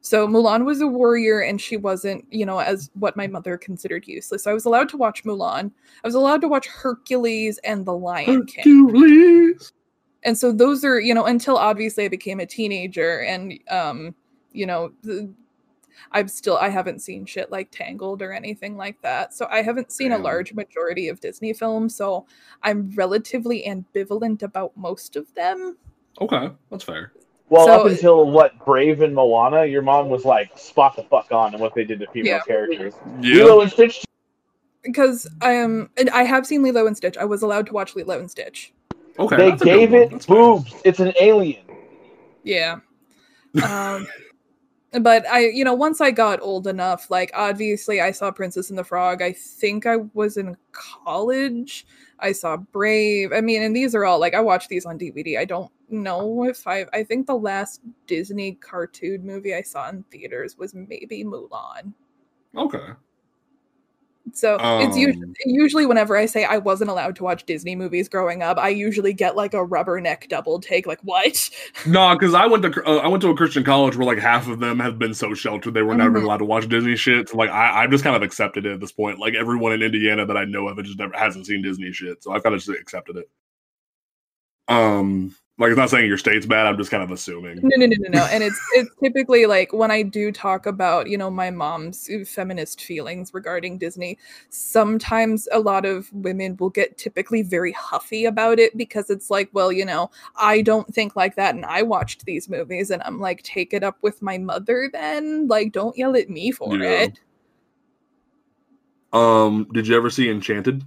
So 0.00 0.28
Mulan 0.28 0.64
was 0.66 0.82
a 0.82 0.86
warrior 0.86 1.40
and 1.40 1.58
she 1.58 1.78
wasn't, 1.78 2.26
you 2.30 2.44
know, 2.44 2.58
as 2.58 2.90
what 2.94 3.16
my 3.16 3.26
mother 3.26 3.56
considered 3.56 4.06
useless. 4.06 4.44
So 4.44 4.50
I 4.50 4.54
was 4.54 4.66
allowed 4.66 4.90
to 4.90 4.98
watch 4.98 5.24
Mulan. 5.24 5.70
I 6.02 6.06
was 6.06 6.14
allowed 6.14 6.42
to 6.42 6.48
watch 6.48 6.66
Hercules 6.66 7.58
and 7.64 7.86
The 7.86 7.96
Lion 7.96 8.44
King 8.46 8.88
Hercules. 8.88 9.72
and 10.24 10.36
so 10.36 10.52
those 10.52 10.84
are 10.84 11.00
you 11.00 11.14
know 11.14 11.24
until 11.26 11.56
obviously 11.56 12.04
i 12.04 12.08
became 12.08 12.40
a 12.40 12.46
teenager 12.46 13.20
and 13.22 13.58
um 13.70 14.14
you 14.52 14.64
know 14.66 14.90
the, 15.02 15.30
i've 16.12 16.30
still 16.30 16.56
i 16.58 16.68
haven't 16.68 17.00
seen 17.00 17.24
shit 17.24 17.50
like 17.50 17.70
tangled 17.70 18.22
or 18.22 18.32
anything 18.32 18.76
like 18.76 19.00
that 19.02 19.32
so 19.34 19.46
i 19.50 19.62
haven't 19.62 19.92
seen 19.92 20.10
Damn. 20.10 20.20
a 20.20 20.24
large 20.24 20.52
majority 20.54 21.08
of 21.08 21.20
disney 21.20 21.52
films 21.52 21.94
so 21.94 22.26
i'm 22.62 22.90
relatively 22.94 23.64
ambivalent 23.66 24.42
about 24.42 24.76
most 24.76 25.16
of 25.16 25.32
them 25.34 25.76
Okay, 26.20 26.48
that's 26.70 26.84
fair. 26.84 27.12
Well, 27.48 27.66
So- 27.66 27.80
up 27.80 27.86
until 27.86 28.30
what 28.30 28.64
Brave 28.64 29.00
and 29.02 29.12
Moana, 29.12 29.64
your 29.64 29.82
mom 29.82 30.08
was 30.08 30.24
like 30.24 30.56
spot 30.56 30.94
the 30.94 31.02
fuck 31.02 31.32
on 31.32 31.54
and 31.54 31.60
what 31.60 31.74
they 31.74 31.82
did 31.82 31.98
to 31.98 32.06
female 32.12 32.34
Yeah. 32.34 32.40
characters. 32.46 32.94
Yeah. 33.20 33.42
Lilo 33.42 33.62
and 33.62 33.72
Stitch. 33.72 34.04
because 34.84 35.26
i 35.40 35.50
am 35.50 35.90
and 35.96 36.08
i 36.10 36.22
have 36.22 36.46
seen 36.46 36.62
lilo 36.62 36.86
and 36.86 36.96
stitch 36.96 37.16
i 37.16 37.24
was 37.24 37.42
allowed 37.42 37.66
to 37.66 37.72
watch 37.72 37.96
lilo 37.96 38.18
and 38.20 38.30
stitch 38.30 38.72
Okay. 39.18 39.36
they 39.36 39.50
that's 39.50 39.62
a 39.62 39.64
good 39.64 39.90
gave 39.90 39.94
it 39.94 40.26
boobs. 40.28 40.72
It's 40.84 41.00
an 41.00 41.12
alien. 41.20 41.64
yeah 42.44 42.76
um 43.64 44.06
but 45.00 45.26
i 45.28 45.46
you 45.48 45.64
know 45.64 45.74
once 45.74 46.00
i 46.00 46.10
got 46.10 46.40
old 46.40 46.66
enough 46.66 47.10
like 47.10 47.30
obviously 47.34 48.00
i 48.00 48.10
saw 48.10 48.30
princess 48.30 48.70
and 48.70 48.78
the 48.78 48.84
frog. 48.84 49.22
I 49.22 49.32
think 49.32 49.86
i 49.86 49.96
was 50.14 50.36
in 50.36 50.56
college. 50.72 51.86
I 52.20 52.32
saw 52.32 52.56
brave. 52.56 53.32
I 53.32 53.40
mean 53.40 53.62
and 53.62 53.74
these 53.74 53.94
are 53.94 54.04
all 54.04 54.20
like 54.20 54.34
i 54.34 54.40
watched 54.40 54.68
these 54.68 54.86
on 54.86 54.98
dvd 54.98 55.38
i 55.38 55.44
don't 55.44 55.70
know 55.88 56.44
if 56.44 56.66
i 56.66 56.86
i 56.92 57.02
think 57.04 57.26
the 57.26 57.34
last 57.34 57.80
disney 58.06 58.52
cartoon 58.54 59.24
movie 59.24 59.54
i 59.54 59.62
saw 59.62 59.88
in 59.88 60.02
theaters 60.10 60.56
was 60.58 60.74
maybe 60.74 61.24
mulan. 61.24 61.92
Okay. 62.56 62.90
So 64.32 64.56
it's 64.80 64.96
usually, 64.96 65.22
Um, 65.22 65.34
usually 65.44 65.86
whenever 65.86 66.16
i 66.16 66.24
say 66.26 66.44
i 66.44 66.56
wasn't 66.56 66.88
allowed 66.90 67.14
to 67.16 67.22
watch 67.24 67.44
disney 67.44 67.76
movies 67.76 68.08
growing 68.08 68.42
up 68.42 68.56
i 68.58 68.68
usually 68.70 69.12
get 69.12 69.36
like 69.36 69.52
a 69.52 69.58
rubberneck 69.58 70.28
double 70.28 70.58
take 70.60 70.86
like 70.86 71.00
what 71.02 71.50
No, 71.86 72.14
because 72.14 72.32
I 72.34 72.46
went 72.46 72.62
to 72.62 72.82
uh, 72.88 72.96
I 72.98 73.08
went 73.08 73.20
to 73.22 73.28
a 73.30 73.36
Christian 73.36 73.62
college 73.64 73.96
where 73.96 74.06
like 74.06 74.18
half 74.18 74.48
of 74.48 74.60
them 74.60 74.78
have 74.80 74.98
been 74.98 75.12
so 75.12 75.34
sheltered 75.34 75.74
they 75.74 75.82
were 75.82 75.94
never 75.94 76.18
Mhm. 76.18 76.24
allowed 76.24 76.36
to 76.38 76.44
watch 76.44 76.68
Disney 76.68 76.96
shit. 76.96 77.28
So 77.28 77.36
like 77.36 77.50
I 77.50 77.82
I've 77.82 77.90
just 77.90 78.02
kind 78.04 78.16
of 78.16 78.22
accepted 78.22 78.64
it 78.64 78.72
at 78.72 78.80
this 78.80 78.92
point. 78.92 79.18
Like 79.18 79.34
everyone 79.34 79.72
in 79.72 79.82
Indiana 79.82 80.24
that 80.24 80.36
I 80.36 80.44
know 80.44 80.68
of, 80.68 80.82
just 80.84 80.98
never 80.98 81.14
hasn't 81.16 81.46
seen 81.46 81.60
Disney 81.62 81.92
shit. 81.92 82.22
So 82.22 82.32
I've 82.32 82.42
kind 82.42 82.54
of 82.54 82.62
just 82.62 82.78
accepted 82.80 83.16
it. 83.16 83.28
Um, 84.68 85.34
Like 85.56 85.70
it's 85.70 85.78
not 85.78 85.88
saying 85.88 86.08
your 86.08 86.18
state's 86.18 86.46
bad. 86.46 86.66
I'm 86.66 86.76
just 86.76 86.90
kind 86.90 87.02
of 87.04 87.12
assuming. 87.12 87.60
No, 87.62 87.76
no, 87.76 87.86
no, 87.86 87.94
no, 88.00 88.18
no. 88.18 88.24
And 88.26 88.42
it's 88.42 88.60
it's 88.72 88.90
typically 89.00 89.46
like 89.46 89.72
when 89.72 89.92
I 89.92 90.02
do 90.02 90.32
talk 90.32 90.66
about 90.66 91.08
you 91.08 91.16
know 91.16 91.30
my 91.30 91.50
mom's 91.52 92.10
feminist 92.26 92.80
feelings 92.80 93.32
regarding 93.32 93.78
Disney. 93.78 94.18
Sometimes 94.48 95.46
a 95.52 95.60
lot 95.60 95.86
of 95.86 96.12
women 96.12 96.56
will 96.58 96.70
get 96.70 96.98
typically 96.98 97.42
very 97.42 97.70
huffy 97.70 98.24
about 98.24 98.58
it 98.58 98.76
because 98.76 99.10
it's 99.10 99.30
like, 99.30 99.48
well, 99.52 99.70
you 99.70 99.84
know, 99.84 100.10
I 100.34 100.60
don't 100.60 100.92
think 100.92 101.14
like 101.14 101.36
that, 101.36 101.54
and 101.54 101.64
I 101.64 101.82
watched 101.82 102.24
these 102.24 102.48
movies, 102.48 102.90
and 102.90 103.00
I'm 103.04 103.20
like, 103.20 103.44
take 103.44 103.72
it 103.72 103.84
up 103.84 103.98
with 104.02 104.22
my 104.22 104.38
mother. 104.38 104.90
Then, 104.92 105.46
like, 105.46 105.70
don't 105.70 105.96
yell 105.96 106.16
at 106.16 106.28
me 106.28 106.50
for 106.50 106.76
Yeah. 106.76 107.02
it. 107.02 107.20
Um, 109.12 109.68
did 109.72 109.86
you 109.86 109.96
ever 109.96 110.10
see 110.10 110.28
Enchanted? 110.28 110.82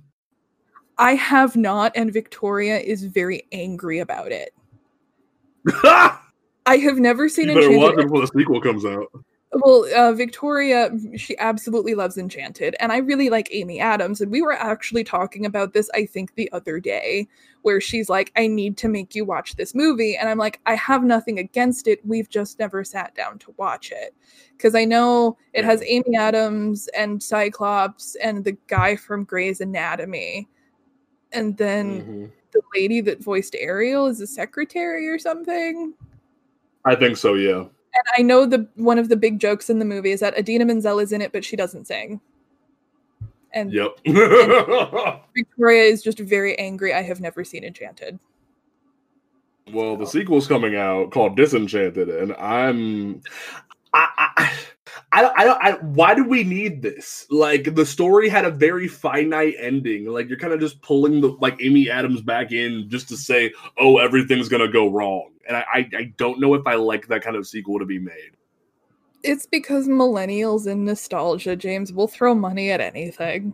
I 0.98 1.16
have 1.16 1.56
not, 1.56 1.94
and 1.96 2.12
Victoria 2.12 2.80
is 2.80 3.06
very 3.06 3.48
angry 3.54 4.00
about 4.00 4.34
it. 4.34 4.54
You 5.68 6.12
I 6.66 6.78
have 6.78 6.98
never 7.00 7.30
seen 7.30 7.48
better 7.48 7.62
Enchanted. 7.62 7.82
watch 7.82 7.94
it 7.94 8.04
before 8.04 8.22
the 8.22 8.28
sequel 8.28 8.62
comes 8.62 8.86
out. 8.86 9.08
Well, 9.54 9.86
uh, 9.96 10.12
Victoria, 10.12 10.92
she 11.16 11.38
absolutely 11.38 11.96
loves 11.96 12.18
Enchanted, 12.18 12.76
and 12.82 12.92
I 12.92 12.98
really 12.98 13.30
like 13.30 13.48
Amy 13.52 13.80
Adams. 13.80 14.20
And 14.20 14.30
we 14.30 14.42
were 14.42 14.52
actually 14.52 15.06
talking 15.06 15.46
about 15.46 15.72
this, 15.72 15.90
I 15.94 16.06
think, 16.06 16.36
the 16.36 16.52
other 16.52 16.82
day, 16.82 17.30
where 17.62 17.80
she's 17.80 18.10
like, 18.10 18.34
"I 18.36 18.48
need 18.48 18.76
to 18.80 18.90
make 18.90 19.16
you 19.16 19.24
watch 19.24 19.56
this 19.56 19.74
movie," 19.74 20.18
and 20.18 20.28
I'm 20.28 20.38
like, 20.38 20.60
"I 20.66 20.76
have 20.76 21.06
nothing 21.06 21.40
against 21.40 21.88
it. 21.88 22.06
We've 22.06 22.30
just 22.30 22.60
never 22.60 22.84
sat 22.84 23.16
down 23.16 23.40
to 23.40 23.54
watch 23.56 23.94
it 23.94 24.14
because 24.58 24.76
I 24.76 24.84
know 24.84 25.38
it 25.54 25.64
has 25.64 25.82
Amy 25.86 26.18
Adams 26.18 26.90
and 26.90 27.24
Cyclops 27.24 28.16
and 28.16 28.44
the 28.44 28.58
guy 28.68 28.98
from 28.98 29.24
Grey's 29.24 29.62
Anatomy, 29.62 30.50
and 31.32 31.56
then 31.56 32.02
Mhm. 32.02 32.32
The 32.54 32.62
lady 32.76 33.02
that 33.02 33.24
voiced 33.24 33.56
Ariel 33.60 34.08
is 34.08 34.22
a 34.22 34.28
secretary 34.28 35.08
or 35.08 35.20
something." 35.20 35.94
I 36.86 36.96
think 36.96 37.18
so. 37.18 37.34
Yeah. 37.34 37.60
And 37.60 38.04
I 38.18 38.22
know 38.22 38.46
the 38.46 38.68
one 38.76 39.00
of 39.00 39.10
the 39.10 39.18
big 39.18 39.40
jokes 39.40 39.70
in 39.70 39.80
the 39.80 39.86
movie 39.86 40.12
is 40.12 40.20
that 40.20 40.38
Idina 40.38 40.66
Menzel 40.66 41.00
is 41.00 41.12
in 41.12 41.22
it, 41.22 41.32
but 41.32 41.44
she 41.44 41.56
doesn't 41.56 41.88
sing. 41.88 42.22
And 43.54 43.72
Yep. 43.74 44.00
Victoria 45.36 45.84
is 45.84 46.04
just 46.04 46.20
very 46.20 46.58
angry. 46.60 46.94
I 46.94 47.02
have 47.02 47.20
never 47.22 47.44
seen 47.44 47.64
Enchanted. 47.64 48.20
well, 49.74 49.98
the 49.98 50.06
sequel's 50.06 50.48
coming 50.48 50.76
out 50.76 51.12
called 51.12 51.36
Disenchanted, 51.36 52.10
and 52.10 52.34
I'm. 52.36 53.22
I, 53.94 54.30
I, 54.38 54.54
I 55.12 55.22
don't, 55.22 55.38
I 55.38 55.44
don't, 55.44 55.62
I, 55.64 55.72
why 55.84 56.16
do 56.16 56.24
we 56.24 56.44
need 56.44 56.82
this? 56.82 57.26
Like, 57.30 57.76
the 57.76 57.86
story 57.86 58.30
had 58.30 58.46
a 58.46 58.52
very 58.52 58.88
finite 58.88 59.56
ending. 59.60 60.06
Like, 60.06 60.30
you're 60.30 60.38
kind 60.38 60.54
of 60.54 60.60
just 60.60 60.82
pulling 60.82 61.22
the, 61.22 61.30
like, 61.40 61.62
Amy 61.62 61.90
Adams 61.90 62.22
back 62.22 62.52
in 62.52 62.90
just 62.90 63.08
to 63.10 63.18
say, 63.18 63.54
oh, 63.78 63.98
everything's 63.98 64.50
gonna 64.50 64.68
go 64.68 64.88
wrong. 64.90 65.32
And 65.48 65.58
I, 65.58 65.66
I, 65.74 65.90
I 65.98 66.14
don't 66.18 66.40
know 66.40 66.54
if 66.54 66.68
I 66.68 66.76
like 66.76 67.08
that 67.08 67.22
kind 67.22 67.36
of 67.36 67.48
sequel 67.48 67.80
to 67.80 67.86
be 67.86 68.00
made. 68.00 68.32
It's 69.24 69.46
because 69.46 69.88
millennials 69.88 70.68
and 70.68 70.86
nostalgia, 70.86 71.56
James, 71.56 71.92
will 71.92 72.08
throw 72.08 72.36
money 72.36 72.72
at 72.72 72.82
anything. 72.82 73.54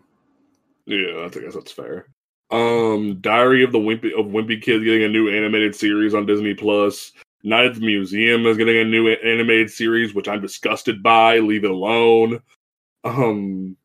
Yeah, 0.86 1.24
I 1.26 1.30
think 1.30 1.54
that's 1.54 1.72
fair. 1.72 2.08
Um, 2.52 3.20
Diary 3.22 3.64
of 3.64 3.72
the 3.72 3.80
Wimpy 3.80 4.12
of 4.14 4.28
Wimpy 4.28 4.62
Kid 4.62 4.84
getting 4.84 5.04
a 5.04 5.08
new 5.08 5.30
animated 5.30 5.76
series 5.76 6.14
on 6.14 6.26
Disney 6.26 6.54
Plus. 6.54 7.14
Night 7.44 7.66
at 7.66 7.76
the 7.76 7.82
Museum 7.82 8.46
is 8.46 8.58
getting 8.58 8.78
a 8.78 8.86
new 8.86 9.10
animated 9.10 9.70
series, 9.70 10.14
which 10.14 10.28
I'm 10.28 10.42
disgusted 10.42 11.04
by. 11.04 11.40
Leave 11.40 11.66
it 11.66 11.72
alone. 11.72 12.42
Um, 13.04 13.76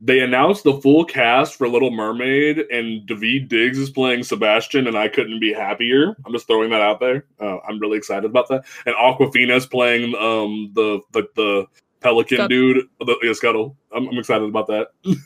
they 0.00 0.20
announced 0.20 0.64
the 0.64 0.80
full 0.80 1.04
cast 1.04 1.56
for 1.56 1.68
Little 1.68 1.90
Mermaid, 1.90 2.58
and 2.70 3.06
Daveed 3.06 3.48
Diggs 3.48 3.78
is 3.78 3.90
playing 3.90 4.22
Sebastian, 4.22 4.86
and 4.86 4.96
I 4.96 5.08
couldn't 5.08 5.40
be 5.40 5.52
happier. 5.52 6.16
I'm 6.24 6.32
just 6.32 6.46
throwing 6.46 6.70
that 6.70 6.80
out 6.80 7.00
there. 7.00 7.26
Uh, 7.38 7.58
I'm 7.68 7.78
really 7.78 7.98
excited 7.98 8.24
about 8.24 8.48
that. 8.48 8.64
And 8.86 8.94
Awkwafina 8.94 9.56
is 9.56 9.66
playing 9.66 10.14
um 10.14 10.70
the 10.74 11.00
the 11.12 11.28
the 11.36 11.66
pelican 12.00 12.36
Scuttle. 12.36 12.48
dude, 12.48 12.86
the 13.00 13.16
yeah, 13.22 13.32
Scuttle. 13.32 13.76
I'm, 13.92 14.08
I'm 14.08 14.18
excited 14.18 14.48
about 14.48 14.68
that. 14.68 14.88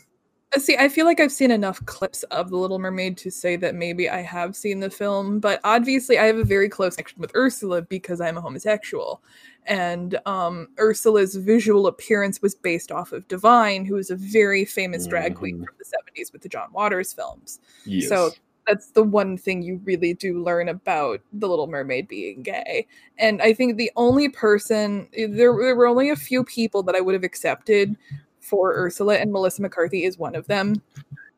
Uh, 0.55 0.61
See, 0.61 0.76
I 0.76 0.88
feel 0.88 1.07
like 1.07 1.20
I've 1.20 1.32
seen 1.32 1.50
enough 1.50 1.84
clips 1.86 2.22
of 2.24 2.50
The 2.50 2.57
Little 2.57 2.78
Mermaid 2.78 3.16
to 3.18 3.30
say 3.30 3.57
that 3.57 3.74
maybe 3.74 4.09
I 4.09 4.22
have 4.22 4.55
seen 4.57 4.80
the 4.80 4.90
film, 4.90 5.40
but 5.40 5.61
obviously 5.64 6.18
I 6.18 6.24
have 6.26 6.38
a 6.38 6.44
very 6.44 6.68
close 6.68 6.96
connection 6.96 7.20
with 7.20 7.34
Ursula 7.34 7.82
because 7.82 8.20
I'm 8.20 8.36
a 8.36 8.40
homosexual. 8.40 9.22
And 9.66 10.18
um, 10.26 10.68
Ursula's 10.78 11.34
visual 11.36 11.86
appearance 11.86 12.42
was 12.42 12.55
based 12.55 12.92
off 12.92 13.12
of 13.12 13.26
Divine, 13.28 13.84
who 13.84 13.96
is 13.96 14.11
a 14.11 14.16
very 14.16 14.64
famous 14.64 15.07
drag 15.07 15.34
queen 15.34 15.57
Mhm. 15.59 15.64
from 15.66 15.74
the 15.78 15.84
70s 15.84 16.32
with 16.32 16.42
the 16.42 16.48
John 16.48 16.68
Waters 16.72 17.12
films. 17.12 17.61
Yes. 17.86 18.09
So 18.09 18.30
that's 18.66 18.90
the 18.90 19.02
one 19.02 19.36
thing 19.36 19.62
you 19.62 19.80
really 19.84 20.14
do 20.14 20.42
learn 20.42 20.68
about 20.70 21.20
the 21.34 21.48
Little 21.48 21.66
Mermaid 21.66 22.09
being 22.09 22.42
gay. 22.42 22.86
And 23.18 23.42
I 23.42 23.52
think 23.52 23.76
the 23.76 23.90
only 23.96 24.28
person 24.30 25.09
there, 25.12 25.28
there 25.28 25.52
were 25.76 25.86
only 25.86 26.11
a 26.11 26.16
few 26.16 26.44
people 26.44 26.82
that 26.84 26.94
I 26.94 27.00
would 27.00 27.14
have 27.14 27.24
accepted 27.24 27.96
for 28.45 28.74
Ursula, 28.74 29.16
and 29.16 29.32
Melissa 29.32 29.62
McCarthy 29.62 30.05
is 30.05 30.18
one 30.18 30.34
of 30.34 30.47
them. 30.47 30.74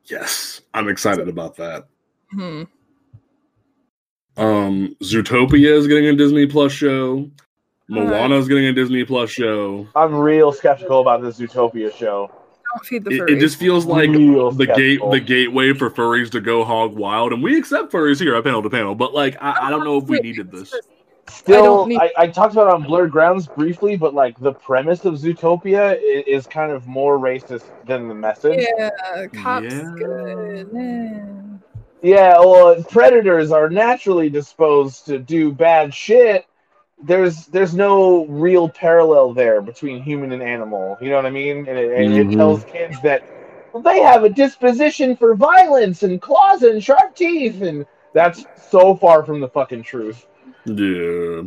Yes, 0.05 0.61
I'm 0.75 0.89
excited 0.89 1.29
about 1.29 1.57
that. 1.57 1.87
Hmm. 2.33 2.63
Um, 4.37 4.97
Zootopia 5.03 5.73
is 5.77 5.87
getting 5.87 6.07
a 6.07 6.15
Disney 6.15 6.47
Plus 6.47 6.73
show. 6.73 7.31
Moana 7.89 8.37
is 8.37 8.49
getting 8.49 8.67
a 8.67 8.73
Disney 8.73 9.05
Plus 9.05 9.31
show. 9.31 9.87
I'm 9.95 10.15
real 10.15 10.53
skeptical 10.53 11.01
about 11.01 11.23
this 11.23 11.39
Zootopia 11.39 11.95
show. 11.95 12.31
Don't 12.75 12.85
feed 12.85 13.05
the 13.05 13.11
It, 13.11 13.21
furries. 13.21 13.31
it 13.37 13.41
just 13.41 13.57
feels 13.59 13.87
like 13.87 14.11
Real 14.11 14.51
the 14.51 14.67
gate, 14.67 15.01
the 15.11 15.21
gateway 15.21 15.73
for 15.73 15.89
furries 15.91 16.31
to 16.33 16.41
go 16.41 16.65
hog 16.65 16.95
wild, 16.97 17.33
and 17.33 17.43
we 17.43 17.57
accept 17.57 17.93
furries 17.93 18.21
here 18.21 18.35
at 18.35 18.45
Panel 18.45 18.63
to 18.63 18.69
Panel. 18.69 18.95
But 18.95 19.15
like, 19.15 19.37
I, 19.41 19.69
I 19.69 19.71
don't 19.71 19.85
know 19.85 19.97
if 19.99 20.05
we 20.05 20.19
needed 20.19 20.51
this. 20.51 20.75
Still, 21.29 21.65
don't 21.65 21.89
need- 21.89 22.01
I, 22.01 22.13
I 22.17 22.27
talked 22.29 22.53
about 22.55 22.69
it 22.69 22.75
on 22.75 22.83
Blurred 22.85 23.11
Grounds 23.11 23.47
briefly, 23.47 23.97
but 23.97 24.15
like 24.15 24.39
the 24.39 24.53
premise 24.53 25.05
of 25.05 25.15
Zootopia 25.15 26.01
is, 26.01 26.25
is 26.27 26.47
kind 26.47 26.71
of 26.73 26.87
more 26.87 27.19
racist 27.19 27.65
than 27.85 28.09
the 28.09 28.15
message. 28.15 28.65
Yeah, 28.79 29.27
cops 29.35 29.67
Yeah. 29.67 29.95
good. 29.97 31.61
Yeah, 32.03 32.39
well, 32.39 32.83
predators 32.85 33.51
are 33.51 33.69
naturally 33.69 34.29
disposed 34.31 35.07
to 35.07 35.19
do 35.19 35.51
bad 35.53 35.93
shit. 35.93 36.47
There's 37.03 37.47
there's 37.47 37.75
no 37.75 38.25
real 38.27 38.69
parallel 38.69 39.33
there 39.35 39.61
between 39.61 40.03
human 40.03 40.33
and 40.33 40.43
animal. 40.43 40.97
You 41.01 41.11
know 41.11 41.17
what 41.17 41.27
I 41.27 41.31
mean? 41.31 41.67
And 41.69 41.79
it, 41.79 41.93
and 41.93 42.13
Mhm. 42.15 42.33
it 42.33 42.37
tells 42.37 42.65
kids 42.65 43.01
that 43.03 43.23
well, 43.73 43.83
they 43.83 44.01
have 44.01 44.25
a 44.25 44.29
disposition 44.29 45.17
for 45.17 45.35
violence 45.35 46.03
and 46.05 46.23
claws 46.23 46.63
and 46.63 46.83
sharp 46.83 47.15
teeth, 47.15 47.61
and 47.63 47.85
that's 48.15 48.45
so 48.71 48.95
far 48.95 49.25
from 49.25 49.41
the 49.41 49.49
fucking 49.49 49.83
truth. 49.83 50.27
Yeah. 50.67 51.43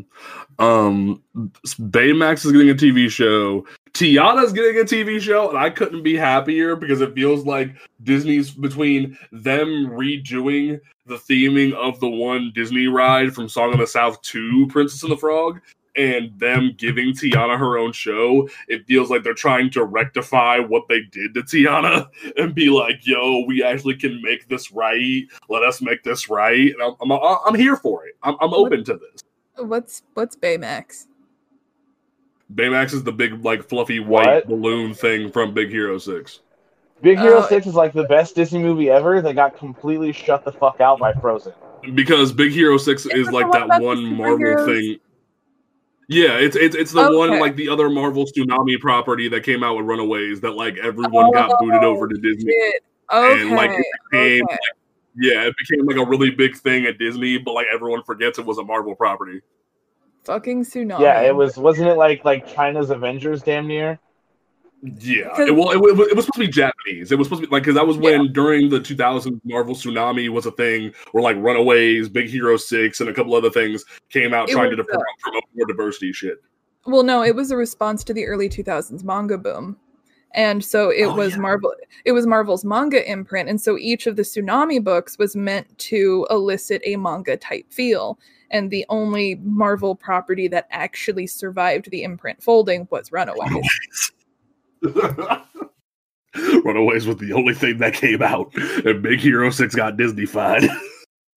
Um, 0.59 1.24
Baymax 1.36 2.45
is 2.45 2.51
getting 2.51 2.70
a 2.70 2.74
TV 2.74 3.09
show. 3.09 3.65
Tiana's 3.91 4.53
getting 4.53 4.80
a 4.80 4.84
TV 4.84 5.20
show, 5.20 5.49
and 5.49 5.57
I 5.57 5.70
couldn't 5.70 6.03
be 6.03 6.15
happier 6.15 6.76
because 6.76 7.01
it 7.01 7.15
feels 7.15 7.45
like 7.45 7.76
Disney's 8.03 8.51
between 8.51 9.17
them 9.32 9.88
redoing 9.88 10.80
the 11.05 11.15
theming 11.15 11.74
of 11.74 11.99
the 11.99 12.09
one 12.09 12.51
Disney 12.53 12.88
ride 12.88 13.34
from 13.34 13.49
Song 13.49 13.74
of 13.74 13.80
the 13.80 13.88
South 13.88 14.22
to 14.22 14.67
Princess 14.67 15.03
and 15.03 15.11
the 15.11 15.17
Frog 15.17 15.59
and 15.96 16.38
them 16.40 16.74
giving 16.78 17.14
Tiana 17.14 17.58
her 17.58 17.78
own 17.78 17.92
show. 17.92 18.48
It 18.68 18.86
feels 18.86 19.10
like 19.10 19.24
they're 19.24 19.34
trying 19.34 19.70
to 19.72 19.84
rectify 19.84 20.60
what 20.60 20.88
they 20.88 21.02
did 21.12 21.34
to 21.34 21.42
Tiana 21.42 22.08
and 22.38 22.54
be 22.56 22.70
like, 22.70 23.06
yo, 23.06 23.44
we 23.48 23.64
actually 23.64 23.96
can 23.96 24.22
make 24.22 24.48
this 24.48 24.72
right. 24.72 25.24
Let 25.50 25.64
us 25.64 25.82
make 25.82 26.04
this 26.04 26.30
right. 26.30 26.72
And 26.72 26.82
I'm, 27.02 27.12
I'm, 27.12 27.38
I'm 27.48 27.56
here 27.56 27.76
for 27.76 28.06
it. 28.06 28.16
I'm, 28.24 28.36
I'm 28.42 28.54
open 28.54 28.84
to 28.86 28.94
this. 28.94 29.24
What's 29.66 30.04
what's 30.14 30.36
Baymax? 30.38 31.08
Baymax 32.54 32.94
is 32.94 33.04
the 33.04 33.12
big, 33.12 33.44
like, 33.46 33.64
fluffy 33.64 34.00
white 34.00 34.26
What? 34.26 34.48
balloon 34.48 34.94
thing 34.94 35.32
from 35.32 35.54
Big 35.54 35.70
Hero 35.70 35.98
6. 36.00 36.40
Big 37.02 37.20
Hero 37.20 37.38
Oh, 37.44 37.48
6 37.48 37.68
is 37.68 37.76
like 37.76 37.94
the 37.94 38.06
best 38.06 38.36
Disney 38.36 38.60
movie 38.60 38.90
ever 38.90 39.22
that 39.22 39.36
got 39.36 39.56
completely 39.56 40.12
shut 40.12 40.44
the 40.44 40.52
fuck 40.52 40.82
out 40.82 41.00
by 41.00 41.14
Frozen. 41.14 41.54
Because 41.94 42.34
Big 42.34 42.52
Hero 42.52 42.78
6 42.78 43.06
Is 43.06 43.28
is 43.28 43.32
like 43.32 43.52
that 43.52 43.82
one 43.82 44.04
Marvel 44.04 44.38
superheroes? 44.40 44.66
thing. 44.66 45.00
Yeah, 46.10 46.38
it's 46.39 46.55
it's 46.55 46.76
it's 46.76 46.91
the 46.91 47.12
one 47.12 47.39
like 47.39 47.55
the 47.55 47.70
other 47.70 47.88
Marvel 47.88 48.26
tsunami 48.26 48.80
property 48.80 49.30
that 49.30 49.43
came 49.43 49.64
out 49.64 49.78
with 49.78 49.86
Runaways 49.86 50.41
that 50.41 50.53
like 50.53 50.76
everyone 50.80 51.32
got 51.32 51.60
booted 51.60 51.84
over 51.84 52.07
to 52.07 52.16
oh, 52.16 52.20
Disney. 52.20 52.51
Shit. 52.51 52.84
Okay. 53.12 53.41
And, 53.41 53.51
like, 53.51 53.70
it 53.70 53.86
became- 54.12 54.43
okay. 54.43 54.57
Yeah, 55.16 55.43
it 55.43 55.55
became 55.57 55.86
like 55.86 55.97
a 55.97 56.05
really 56.05 56.32
big 56.32 56.55
thing 56.57 56.86
at 56.86 56.97
Disney, 56.97 57.38
but 57.38 57.53
like 57.53 57.68
everyone 57.72 58.01
forgets 58.03 58.39
it 58.39 58.45
was 58.45 58.57
a 58.57 58.64
Marvel 58.64 58.95
property. 58.95 59.41
Fucking 60.24 60.64
tsunami. 60.64 60.99
Yeah, 60.99 61.22
it 61.22 61.36
was 61.36 61.57
wasn't 61.57 61.89
it 61.89 61.95
like 61.95 62.26
like 62.26 62.47
China's 62.47 62.89
Avengers 62.89 63.43
damn 63.43 63.68
near? 63.68 63.99
Yeah, 64.82 65.41
it, 65.41 65.53
well, 65.55 65.71
it, 65.71 65.75
it 65.75 66.15
was 66.15 66.25
supposed 66.25 66.34
to 66.34 66.39
be 66.39 66.47
Japanese. 66.47 67.11
It 67.11 67.17
was 67.17 67.27
supposed 67.27 67.41
to 67.43 67.47
be 67.47 67.51
like 67.53 67.63
because 67.63 67.75
that 67.75 67.86
was 67.86 67.97
when 67.97 68.32
during 68.32 68.69
the 68.69 68.80
2000s 68.80 69.39
Marvel 69.43 69.75
tsunami 69.75 70.30
was 70.30 70.45
a 70.45 70.51
thing, 70.51 70.93
where 71.11 71.21
like 71.21 71.36
Runaways, 71.36 72.07
Big 72.07 72.30
Hero 72.30 72.55
Six, 72.55 73.01
and 73.01 73.09
a 73.09 73.13
couple 73.13 73.36
other 73.36 73.49
things 73.49 73.84
came 74.09 74.34
out 74.34 74.49
It 74.49 74.53
trying 74.53 74.71
to 74.71 74.77
was, 74.77 74.86
uh, 74.86 74.89
promote, 74.91 75.05
promote 75.21 75.43
more 75.55 75.65
diversity 75.67 76.13
shit. 76.13 76.38
Well, 76.86 77.03
no, 77.03 77.23
it 77.23 77.36
was 77.36 77.51
a 77.51 77.57
response 77.57 78.05
to 78.05 78.13
the 78.13 78.25
early 78.25 78.47
2000s 78.47 79.03
manga 79.03 79.38
boom. 79.38 79.77
and 80.34 80.63
so 80.63 80.91
it 80.91 81.05
Oh, 81.07 81.15
was 81.15 81.34
yeah. 81.34 81.39
Marvel. 81.39 81.73
It 82.05 82.13
was 82.13 82.25
Marvel's 82.25 82.63
manga 82.63 83.09
imprint, 83.11 83.49
and 83.49 83.59
so 83.59 83.77
each 83.77 84.07
of 84.07 84.15
the 84.15 84.21
Tsunami 84.21 84.82
books 84.82 85.17
was 85.17 85.36
meant 85.36 85.77
to 85.80 86.25
elicit 86.30 86.82
a 86.86 86.95
manga 86.95 87.36
type 87.36 87.65
feel. 87.69 88.17
And 88.51 88.71
the 88.71 88.86
only 88.89 89.36
Marvel 89.43 89.93
property 89.93 90.47
that 90.47 90.67
actually 90.71 91.27
survived 91.27 91.91
the 91.91 92.03
imprint 92.03 92.41
folding 92.41 92.88
was 92.91 93.11
Runaways. 93.11 93.67
Runaways 96.36 97.05
was 97.07 97.17
the 97.17 97.34
only 97.34 97.53
thing 97.53 97.77
that 97.80 97.93
came 97.93 98.21
out, 98.21 98.53
and 98.55 99.01
Big 99.01 99.19
Hero 99.19 99.49
Six 99.49 99.73
got 99.75 99.97
Disney-fied. 99.97 100.69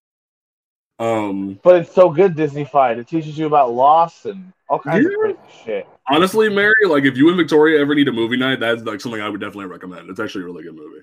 um, 0.98 1.58
But 1.62 1.76
it's 1.82 1.94
so 1.94 2.10
good 2.10 2.36
Disney-fied. 2.36 2.98
It 2.98 3.08
teaches 3.08 3.38
you 3.38 3.46
about 3.46 3.72
loss 3.72 4.26
and 4.26 4.52
all 4.68 4.78
kinds 4.78 5.04
Yeah. 5.04 5.30
of 5.30 5.36
crazy 5.36 5.62
shit. 5.64 5.86
honestly, 6.08 6.48
Mary, 6.48 6.74
like 6.86 7.04
if 7.04 7.16
you 7.16 7.28
and 7.28 7.36
Victoria 7.36 7.80
ever 7.80 7.94
need 7.94 8.08
a 8.08 8.12
movie 8.12 8.36
night, 8.36 8.60
that's 8.60 8.82
like 8.82 9.00
something 9.00 9.20
I 9.20 9.28
would 9.28 9.40
definitely 9.40 9.66
recommend. 9.66 10.10
It's 10.10 10.20
actually 10.20 10.42
a 10.44 10.46
really 10.46 10.62
good 10.64 10.74
movie. 10.76 11.02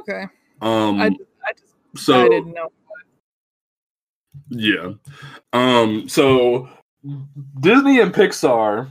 Okay, 0.00 0.24
Um, 0.62 1.00
I, 1.00 1.06
I 1.06 1.52
just 1.52 2.04
so 2.04 2.24
I 2.24 2.28
didn't 2.28 2.52
know. 2.54 2.70
Yeah. 4.48 4.92
Um, 5.52 6.08
so 6.08 6.68
Disney 7.60 8.00
and 8.00 8.12
Pixar 8.12 8.88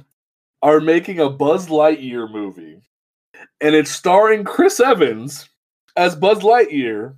are 0.65 0.81
making 0.81 1.19
a 1.19 1.29
Buzz 1.29 1.67
Lightyear 1.67 2.29
movie. 2.29 2.81
And 3.61 3.75
it's 3.75 3.91
starring 3.91 4.43
Chris 4.43 4.79
Evans 4.79 5.47
as 5.95 6.15
Buzz 6.15 6.39
Lightyear. 6.39 7.15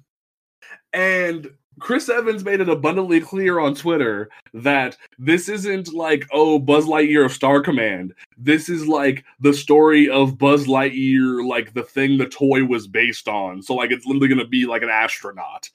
And 0.91 1.49
Chris 1.79 2.09
Evans 2.09 2.43
made 2.43 2.59
it 2.59 2.67
abundantly 2.67 3.21
clear 3.21 3.59
on 3.59 3.73
Twitter 3.73 4.29
that 4.53 4.97
this 5.17 5.47
isn't 5.47 5.93
like, 5.93 6.27
oh, 6.33 6.59
Buzz 6.59 6.87
Lightyear 6.87 7.23
of 7.23 7.31
Star 7.31 7.61
Command. 7.61 8.13
This 8.37 8.67
is 8.67 8.85
like 8.85 9.23
the 9.39 9.53
story 9.53 10.09
of 10.09 10.37
Buzz 10.37 10.67
Lightyear, 10.67 11.47
like 11.47 11.73
the 11.73 11.83
thing 11.83 12.17
the 12.17 12.27
toy 12.27 12.65
was 12.65 12.85
based 12.85 13.29
on. 13.29 13.61
So, 13.61 13.75
like, 13.75 13.91
it's 13.91 14.05
literally 14.05 14.27
going 14.27 14.39
to 14.39 14.45
be 14.47 14.65
like 14.65 14.81
an 14.81 14.89
astronaut. 14.89 15.69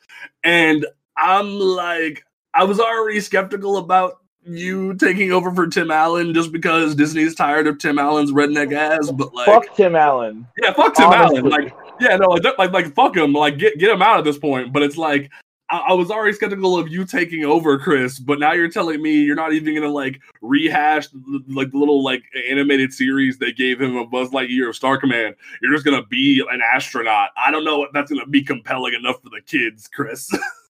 And 0.44 0.84
I'm 1.16 1.58
like, 1.58 2.22
I 2.52 2.64
was 2.64 2.80
already 2.80 3.20
skeptical 3.20 3.78
about 3.78 4.18
you 4.44 4.94
taking 4.94 5.32
over 5.32 5.52
for 5.54 5.66
Tim 5.66 5.90
Allen 5.90 6.34
just 6.34 6.52
because 6.52 6.94
Disney's 6.94 7.34
tired 7.34 7.66
of 7.66 7.78
Tim 7.78 7.98
Allen's 7.98 8.32
redneck 8.32 8.72
ass. 8.72 9.10
But 9.10 9.34
like, 9.34 9.46
Fuck 9.46 9.74
Tim 9.76 9.94
Allen. 9.96 10.46
yeah, 10.62 10.72
fuck 10.72 10.94
Tim 10.94 11.06
honestly. 11.08 11.38
Allen. 11.38 11.50
Like, 11.50 11.74
yeah, 12.00 12.16
no, 12.16 12.28
like, 12.28 12.58
like, 12.58 12.72
like, 12.72 12.94
fuck 12.94 13.16
him. 13.16 13.32
Like, 13.32 13.58
get 13.58 13.78
get 13.78 13.90
him 13.90 14.02
out 14.02 14.18
at 14.18 14.24
this 14.24 14.38
point. 14.38 14.72
But 14.72 14.82
it's 14.82 14.96
like, 14.96 15.30
I, 15.70 15.78
I 15.88 15.92
was 15.92 16.10
already 16.10 16.32
skeptical 16.32 16.76
of 16.76 16.88
you 16.88 17.04
taking 17.04 17.44
over, 17.44 17.78
Chris. 17.78 18.18
But 18.18 18.40
now 18.40 18.52
you're 18.52 18.68
telling 18.70 19.00
me 19.00 19.22
you're 19.22 19.36
not 19.36 19.52
even 19.52 19.74
gonna 19.74 19.88
like 19.88 20.20
rehash 20.40 21.06
the- 21.08 21.44
like 21.48 21.70
the 21.70 21.78
little 21.78 22.02
like 22.02 22.22
animated 22.50 22.92
series 22.92 23.38
they 23.38 23.52
gave 23.52 23.80
him 23.80 23.96
a 23.96 24.04
Buzz 24.06 24.30
Lightyear 24.30 24.68
of 24.68 24.74
Star 24.76 24.98
Command. 24.98 25.36
You're 25.60 25.72
just 25.72 25.84
gonna 25.84 26.04
be 26.06 26.44
an 26.50 26.60
astronaut. 26.74 27.30
I 27.36 27.50
don't 27.52 27.64
know 27.64 27.84
if 27.84 27.90
that's 27.92 28.10
gonna 28.10 28.26
be 28.26 28.42
compelling 28.42 28.94
enough 28.94 29.22
for 29.22 29.30
the 29.30 29.40
kids, 29.46 29.88
Chris. 29.88 30.28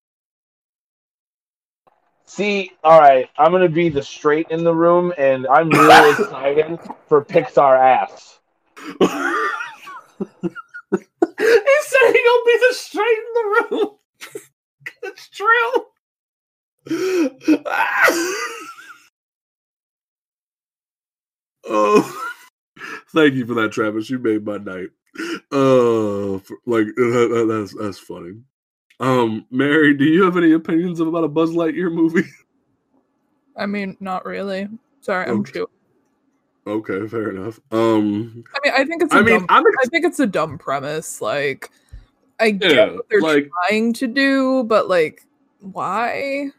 See, 2.33 2.72
all 2.83 2.99
right, 2.99 3.28
I'm 3.37 3.53
gonna 3.53 3.68
be 3.68 3.91
the 3.91 4.03
straight 4.03 4.47
in 4.49 4.64
the 4.64 4.74
room, 4.74 5.12
and 5.18 5.47
I'm 5.47 5.68
really 5.68 6.12
excited 6.22 6.78
for 7.07 7.22
Pixar 7.22 7.78
ass. 7.78 8.39
He's 8.89 9.11
saying 9.11 9.51
he'll 12.14 12.45
be 12.47 12.59
the 12.59 12.72
straight 12.72 13.18
in 13.18 13.35
the 13.35 13.66
room. 13.70 13.91
That's 15.03 15.28
true. 15.28 15.72
oh, 21.66 22.26
thank 23.14 23.35
you 23.35 23.45
for 23.45 23.53
that, 23.57 23.72
Travis. 23.72 24.09
You 24.09 24.18
made 24.20 24.47
my 24.47 24.57
night. 24.57 24.89
Uh, 25.53 26.39
for- 26.39 26.59
like 26.64 26.87
that, 26.87 27.28
that- 27.35 27.47
that's 27.47 27.74
that's 27.78 27.99
funny. 27.99 28.41
Um, 29.01 29.47
Mary, 29.51 29.95
do 29.95 30.05
you 30.05 30.22
have 30.24 30.36
any 30.36 30.53
opinions 30.53 31.01
about 31.01 31.24
a 31.24 31.28
Buzz 31.28 31.51
Lightyear 31.51 31.93
movie? 31.93 32.28
I 33.57 33.66
mean, 33.66 33.97
not 34.01 34.24
really. 34.24 34.68
Sorry, 35.01 35.28
I'm 35.28 35.40
Okay. 35.40 35.53
too. 35.53 35.68
okay, 36.66 37.07
fair 37.09 37.30
enough. 37.30 37.61
Um, 37.70 38.45
I 38.55 38.59
mean, 38.64 38.72
I 38.76 38.84
think 38.84 39.03
it's. 39.03 39.12
a 39.12 39.18
I 39.18 39.22
mean, 39.22 39.40
dumb, 39.40 39.47
I'm 39.49 39.64
I 39.66 39.86
think 39.90 40.05
it's 40.05 40.20
a 40.20 40.26
dumb 40.26 40.59
premise. 40.59 41.20
Like, 41.20 41.70
I 42.40 42.51
get 42.51 42.72
yeah, 42.72 42.93
what 42.95 43.09
they're 43.09 43.20
like 43.20 43.51
trying 43.68 43.93
to 43.95 44.07
do, 44.07 44.64
but 44.64 44.88
like, 44.88 45.22
why? 45.61 46.51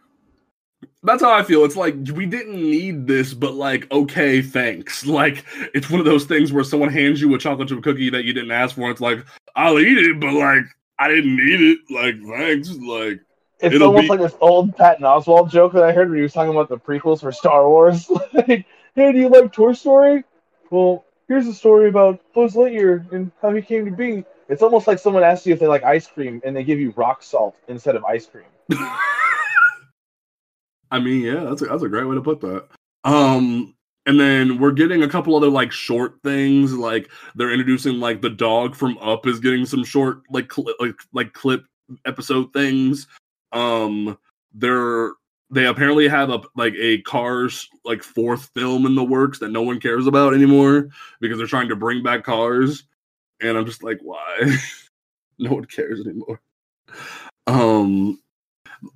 That's 1.03 1.21
how 1.21 1.33
I 1.33 1.43
feel. 1.43 1.65
It's 1.65 1.75
like 1.75 1.95
we 2.13 2.25
didn't 2.25 2.55
need 2.55 3.07
this, 3.07 3.33
but 3.33 3.55
like, 3.55 3.91
okay, 3.91 4.41
thanks. 4.41 5.05
Like, 5.05 5.45
it's 5.73 5.89
one 5.89 5.99
of 5.99 6.05
those 6.05 6.25
things 6.25 6.53
where 6.53 6.63
someone 6.63 6.89
hands 6.89 7.21
you 7.21 7.33
a 7.33 7.37
chocolate 7.37 7.69
chip 7.69 7.83
cookie 7.83 8.09
that 8.09 8.23
you 8.23 8.33
didn't 8.33 8.51
ask 8.51 8.75
for. 8.75 8.83
And 8.83 8.91
it's 8.91 9.01
like, 9.01 9.23
I'll 9.55 9.79
eat 9.79 9.97
it, 9.97 10.19
but 10.19 10.33
like, 10.33 10.63
I 11.03 11.09
didn't 11.09 11.35
need 11.35 11.59
it. 11.59 11.79
Like, 11.89 12.15
thanks. 12.25 12.69
Like, 12.69 13.19
It's 13.59 13.81
almost 13.81 14.03
be- 14.03 14.07
like 14.07 14.21
this 14.21 14.35
old 14.39 14.73
Patton 14.77 15.03
Oswalt 15.03 15.51
joke 15.51 15.73
that 15.73 15.83
I 15.83 15.91
heard 15.91 16.07
when 16.09 16.17
he 16.17 16.23
was 16.23 16.31
talking 16.31 16.51
about 16.51 16.69
the 16.69 16.77
prequels 16.77 17.19
for 17.19 17.33
Star 17.33 17.67
Wars. 17.67 18.09
like, 18.33 18.65
hey, 18.95 19.11
do 19.11 19.17
you 19.17 19.27
like 19.27 19.51
Toy 19.51 19.73
Story? 19.73 20.23
Well, 20.69 21.03
here's 21.27 21.45
a 21.45 21.53
story 21.53 21.89
about 21.89 22.21
Buzz 22.33 22.53
Lightyear 22.53 23.11
and 23.11 23.33
how 23.41 23.53
he 23.53 23.61
came 23.61 23.83
to 23.83 23.91
be. 23.91 24.23
It's 24.47 24.63
almost 24.63 24.87
like 24.87 24.97
someone 24.97 25.23
asks 25.23 25.45
you 25.45 25.53
if 25.53 25.59
they 25.59 25.67
like 25.67 25.83
ice 25.83 26.07
cream 26.07 26.41
and 26.45 26.55
they 26.55 26.63
give 26.63 26.79
you 26.79 26.93
rock 26.95 27.21
salt 27.21 27.57
instead 27.67 27.97
of 27.97 28.05
ice 28.05 28.25
cream. 28.25 28.45
I 30.89 30.99
mean, 30.99 31.21
yeah, 31.21 31.43
that's 31.43 31.61
a, 31.63 31.65
that's 31.65 31.83
a 31.83 31.89
great 31.89 32.05
way 32.05 32.15
to 32.15 32.21
put 32.21 32.39
that. 32.41 32.67
Um, 33.03 33.75
and 34.05 34.19
then 34.19 34.59
we're 34.59 34.71
getting 34.71 35.03
a 35.03 35.09
couple 35.09 35.35
other 35.35 35.49
like 35.49 35.71
short 35.71 36.19
things. 36.23 36.73
Like 36.73 37.09
they're 37.35 37.51
introducing 37.51 37.99
like 37.99 38.21
the 38.21 38.29
dog 38.29 38.75
from 38.75 38.97
Up 38.99 39.25
is 39.27 39.39
getting 39.39 39.65
some 39.65 39.83
short 39.83 40.23
like 40.29 40.47
cli 40.49 40.73
like 40.79 40.95
like 41.13 41.33
clip 41.33 41.65
episode 42.05 42.51
things. 42.53 43.07
Um, 43.51 44.17
they're 44.53 45.11
they 45.49 45.65
apparently 45.65 46.07
have 46.07 46.29
a 46.29 46.41
like 46.55 46.73
a 46.77 47.01
Cars 47.01 47.69
like 47.85 48.03
fourth 48.03 48.49
film 48.55 48.85
in 48.85 48.95
the 48.95 49.03
works 49.03 49.39
that 49.39 49.51
no 49.51 49.61
one 49.61 49.79
cares 49.79 50.07
about 50.07 50.33
anymore 50.33 50.89
because 51.21 51.37
they're 51.37 51.47
trying 51.47 51.69
to 51.69 51.75
bring 51.75 52.03
back 52.03 52.23
Cars, 52.23 52.83
and 53.41 53.57
I'm 53.57 53.65
just 53.65 53.83
like, 53.83 53.99
why? 54.01 54.57
no 55.39 55.53
one 55.53 55.65
cares 55.65 56.01
anymore. 56.01 56.41
Um, 57.47 58.19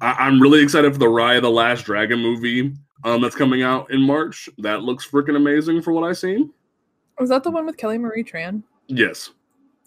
I- 0.02 0.14
I'm 0.28 0.42
really 0.42 0.62
excited 0.62 0.92
for 0.94 1.00
the 1.00 1.06
Raya 1.06 1.42
the 1.42 1.50
Last 1.52 1.84
Dragon 1.86 2.20
movie 2.20 2.74
um, 3.04 3.22
that's 3.22 3.36
coming 3.36 3.62
out 3.64 3.90
in 3.92 4.02
March. 4.02 4.50
That 4.58 4.82
looks 4.84 5.08
freaking 5.08 5.36
amazing 5.36 5.82
for 5.82 5.92
what 5.94 6.04
I've 6.04 6.18
seen. 6.18 6.52
Was 7.20 7.30
that 7.30 7.44
the 7.44 7.52
one 7.52 7.66
with 7.66 7.78
Kelly 7.78 7.98
Marie 7.98 8.24
Tran? 8.24 8.64
Yes, 8.88 9.32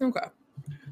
Okay. 0.01 0.19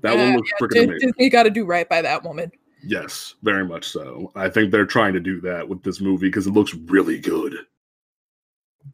that 0.01 0.16
one 0.16 0.34
Uh, 0.34 0.36
looks 0.38 0.51
yeah, 0.51 0.68
freaking 0.68 0.84
amazing. 0.86 1.07
Disney 1.10 1.30
got 1.30 1.43
to 1.43 1.49
do 1.49 1.66
right 1.66 1.88
by 1.89 2.01
that 2.01 2.24
woman. 2.24 2.51
Yes, 2.84 3.36
very 3.43 3.66
much 3.66 3.88
so. 3.89 4.32
I 4.36 4.47
think 4.49 4.72
they're 4.72 4.86
trying 4.86 5.14
to 5.14 5.20
do 5.20 5.41
that 5.41 5.68
with 5.68 5.84
this 5.84 5.99
movie 5.99 6.28
because 6.30 6.47
it 6.47 6.51
looks 6.53 6.74
really 6.74 7.20
good. 7.20 7.55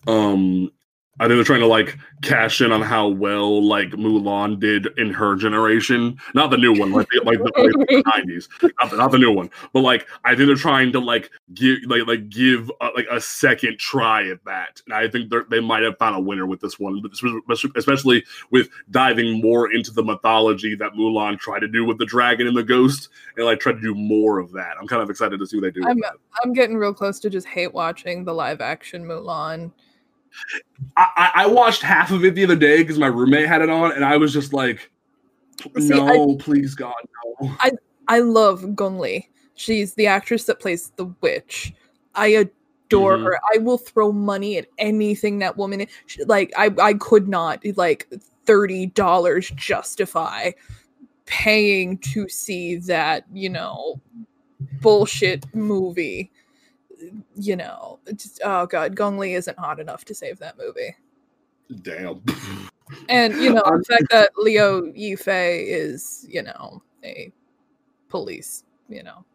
Um, 0.07 0.71
I 1.17 1.27
think 1.27 1.37
they're 1.37 1.43
trying 1.45 1.61
to 1.61 1.67
like 1.67 1.97
cash 2.23 2.59
in 2.59 2.73
on 2.73 2.81
how 2.81 3.07
well 3.07 3.63
like 3.63 3.89
Mulan 3.91 4.59
did 4.59 4.87
in 4.97 5.13
her 5.13 5.35
generation, 5.37 6.17
not 6.33 6.49
the 6.51 6.57
new 6.57 6.77
one, 6.77 6.91
like 6.91 7.07
the, 7.09 7.21
like 7.23 7.37
the 7.39 8.03
nineties, 8.17 8.49
not, 8.61 8.91
the- 8.91 8.97
not 8.97 9.11
the 9.11 9.17
new 9.17 9.31
one, 9.31 9.49
but 9.71 9.79
like 9.79 10.07
I 10.25 10.35
think 10.35 10.47
they're 10.47 10.55
trying 10.57 10.91
to 10.91 10.99
like 10.99 11.31
give 11.53 11.77
like 11.87 12.05
like 12.05 12.27
give 12.29 12.69
uh, 12.81 12.89
like 12.95 13.07
a 13.09 13.21
second 13.21 13.79
try 13.79 14.27
at 14.29 14.43
that, 14.43 14.81
and 14.85 14.93
I 14.93 15.07
think 15.07 15.31
they 15.49 15.61
might 15.61 15.83
have 15.83 15.97
found 15.97 16.17
a 16.17 16.19
winner 16.19 16.45
with 16.45 16.59
this 16.59 16.79
one, 16.79 17.01
but 17.01 17.13
especially- 17.77 18.23
with 18.51 18.67
diving 18.91 19.41
more 19.41 19.71
into 19.73 19.91
the 19.91 20.03
mythology 20.03 20.75
that 20.75 20.91
Mulan 20.93 21.39
tried 21.39 21.59
to 21.59 21.67
do 21.69 21.85
with 21.85 21.97
the 21.97 22.05
dragon 22.05 22.45
and 22.45 22.57
the 22.57 22.63
ghost, 22.63 23.07
and 23.37 23.45
like 23.45 23.59
try 23.61 23.71
to 23.71 23.79
do 23.79 23.95
more 23.95 24.39
of 24.39 24.51
that. 24.51 24.75
I'm 24.79 24.87
kind 24.87 25.01
of 25.01 25.09
excited 25.09 25.39
to 25.39 25.45
see 25.47 25.57
what 25.57 25.63
they 25.63 25.71
do. 25.79 25.87
I'm. 25.87 26.01
I'm 26.43 26.51
getting 26.51 26.75
real 26.75 26.93
close 26.93 27.19
to 27.21 27.29
just 27.29 27.47
hate 27.47 27.73
watching 27.73 28.25
the 28.25 28.33
live 28.33 28.59
action 28.59 29.05
Mulan. 29.05 29.71
I, 30.97 31.07
I 31.15 31.31
I 31.43 31.47
watched 31.47 31.81
half 31.81 32.11
of 32.11 32.23
it 32.25 32.35
the 32.35 32.43
other 32.43 32.55
day 32.55 32.77
because 32.77 32.97
my 32.97 33.07
roommate 33.07 33.47
had 33.47 33.61
it 33.61 33.69
on, 33.69 33.91
and 33.91 34.03
I 34.05 34.17
was 34.17 34.33
just 34.33 34.53
like, 34.53 34.89
See, 35.79 35.89
"No, 35.89 36.35
please, 36.37 36.75
God, 36.75 36.93
no." 37.41 37.51
I 37.59 37.71
I 38.07 38.19
love 38.19 38.75
Gong 38.75 38.99
Li. 38.99 39.29
She's 39.55 39.93
the 39.95 40.07
actress 40.07 40.43
that 40.45 40.59
plays 40.59 40.91
the 40.97 41.05
witch. 41.21 41.73
I 42.13 42.27
adore 42.27 43.17
Mhm. 43.17 43.23
her. 43.23 43.39
I 43.53 43.57
will 43.59 43.77
throw 43.77 44.11
money 44.11 44.57
at 44.57 44.67
anything 44.77 45.39
that 45.39 45.57
woman. 45.57 45.87
she- 46.07 46.23
Like 46.25 46.53
I, 46.57 46.73
I 46.81 46.93
could 46.95 47.27
not 47.27 47.63
like 47.77 48.07
thirty 48.45 48.87
dollars 48.87 49.49
justify 49.55 50.51
paying 51.25 51.97
to 51.97 52.29
see 52.29 52.75
that 52.77 53.25
you 53.33 53.49
know 53.49 53.99
bullshit 54.81 55.45
movie. 55.55 56.31
You 57.35 57.55
know, 57.55 57.99
just, 58.15 58.41
oh 58.43 58.65
god, 58.65 58.95
Gong 58.95 59.17
Li 59.17 59.33
isn't 59.33 59.57
hot 59.59 59.79
enough 59.79 60.05
to 60.05 60.15
save 60.15 60.39
that 60.39 60.57
movie. 60.57 60.95
Damn. 61.81 62.21
And 63.09 63.33
you 63.41 63.51
know, 63.51 63.63
the 63.63 63.83
fact 63.87 64.03
that 64.11 64.29
Liu 64.37 64.93
Yifei 64.95 65.65
is, 65.67 66.23
you 66.29 66.43
know, 66.43 66.83
a 67.03 67.31
police, 68.09 68.63
you 68.87 69.01
know, 69.01 69.25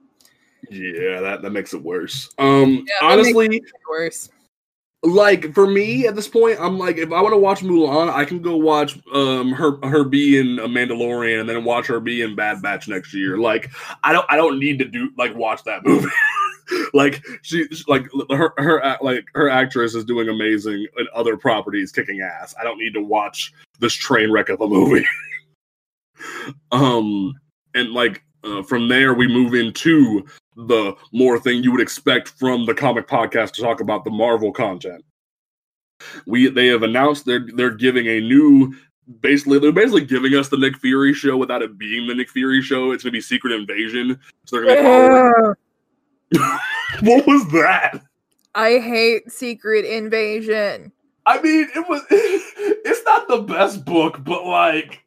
yeah, 0.71 1.21
that 1.21 1.43
that 1.43 1.51
makes 1.51 1.75
it 1.75 1.83
worse. 1.83 2.31
Um, 2.39 2.85
Yeah, 2.87 3.09
honestly, 3.09 3.61
worse. 3.89 4.29
like 5.03 5.53
for 5.53 5.67
me 5.67 6.07
at 6.07 6.15
this 6.15 6.29
point, 6.29 6.59
I'm 6.61 6.79
like, 6.79 6.97
if 6.99 7.11
I 7.13 7.21
want 7.23 7.33
to 7.33 7.39
watch 7.39 7.61
Mulan, 7.61 8.09
I 8.09 8.25
can 8.25 8.41
go 8.41 8.57
watch 8.57 8.99
um 9.13 9.51
her 9.53 9.79
her 9.85 10.05
be 10.05 10.39
in 10.39 10.59
a 10.61 10.69
Mandalorian 10.69 11.41
and 11.41 11.49
then 11.49 11.65
watch 11.65 11.87
her 11.89 11.99
be 11.99 12.23
in 12.23 12.37
Bad 12.37 12.63
Batch 12.63 12.87
next 12.87 13.13
year. 13.13 13.37
Like 13.37 13.71
I 14.05 14.13
don't 14.13 14.27
I 14.29 14.37
don't 14.37 14.61
need 14.61 14.79
to 14.79 14.85
do 14.85 15.11
like 15.17 15.35
watch 15.35 15.65
that 15.65 15.83
movie. 15.87 16.09
like 16.95 17.25
she 17.43 17.69
like 17.89 18.07
her 18.31 18.53
her 18.59 18.99
like 19.01 19.27
her 19.35 19.49
actress 19.49 19.95
is 19.95 20.05
doing 20.05 20.29
amazing 20.29 20.87
in 20.99 21.07
other 21.15 21.37
properties, 21.37 21.93
kicking 21.93 22.21
ass. 22.21 22.55
I 22.61 22.65
don't 22.65 22.79
need 22.79 22.95
to 22.95 23.03
watch 23.03 23.53
this 23.79 23.95
train 23.95 24.31
wreck 24.31 24.49
of 24.49 24.61
a 24.61 24.69
movie. 24.69 25.07
um 26.73 27.35
and 27.75 27.91
like 27.93 28.23
uh, 28.45 28.63
from 28.63 28.89
there 28.89 29.15
we 29.15 29.27
move 29.27 29.55
into 29.55 30.25
the 30.57 30.95
more 31.13 31.39
thing 31.39 31.63
you 31.63 31.73
would 31.73 31.81
expect 31.81 32.29
from 32.29 32.67
the 32.67 32.75
comic 32.75 33.07
podcast 33.07 33.53
to 33.53 33.63
talk 33.63 33.81
about 33.81 34.05
the 34.05 34.11
Marvel 34.11 34.53
content. 34.53 35.05
We 36.27 36.49
they 36.49 36.67
have 36.69 36.83
announced 36.83 37.25
they're 37.25 37.47
they're 37.55 37.75
giving 37.75 38.07
a 38.07 38.21
new 38.21 38.75
basically 39.21 39.59
they're 39.59 39.73
basically 39.73 40.05
giving 40.05 40.35
us 40.35 40.49
the 40.49 40.57
Nick 40.57 40.79
Fury 40.79 41.13
show 41.13 41.37
without 41.37 41.63
it 41.63 41.79
being 41.79 42.07
the 42.07 42.15
Nick 42.15 42.31
Fury 42.31 42.63
show. 42.63 42.93
It's 42.93 43.03
gonna 43.03 43.13
be 43.13 43.21
Secret 43.21 43.53
Invasion. 43.53 44.19
So 44.47 44.57
they're 44.57 44.83
gonna 44.83 45.55
What 47.03 47.27
was 47.27 47.47
that? 47.53 48.03
I 48.55 48.79
hate 48.79 49.31
Secret 49.31 49.85
Invasion. 49.85 50.93
I 51.25 51.41
mean, 51.41 51.69
it 51.75 51.89
was 51.89 52.03
it's 52.11 53.05
not 53.05 53.29
the 53.29 53.39
best 53.43 53.85
book, 53.85 54.23
but 54.25 54.45
like 54.45 55.05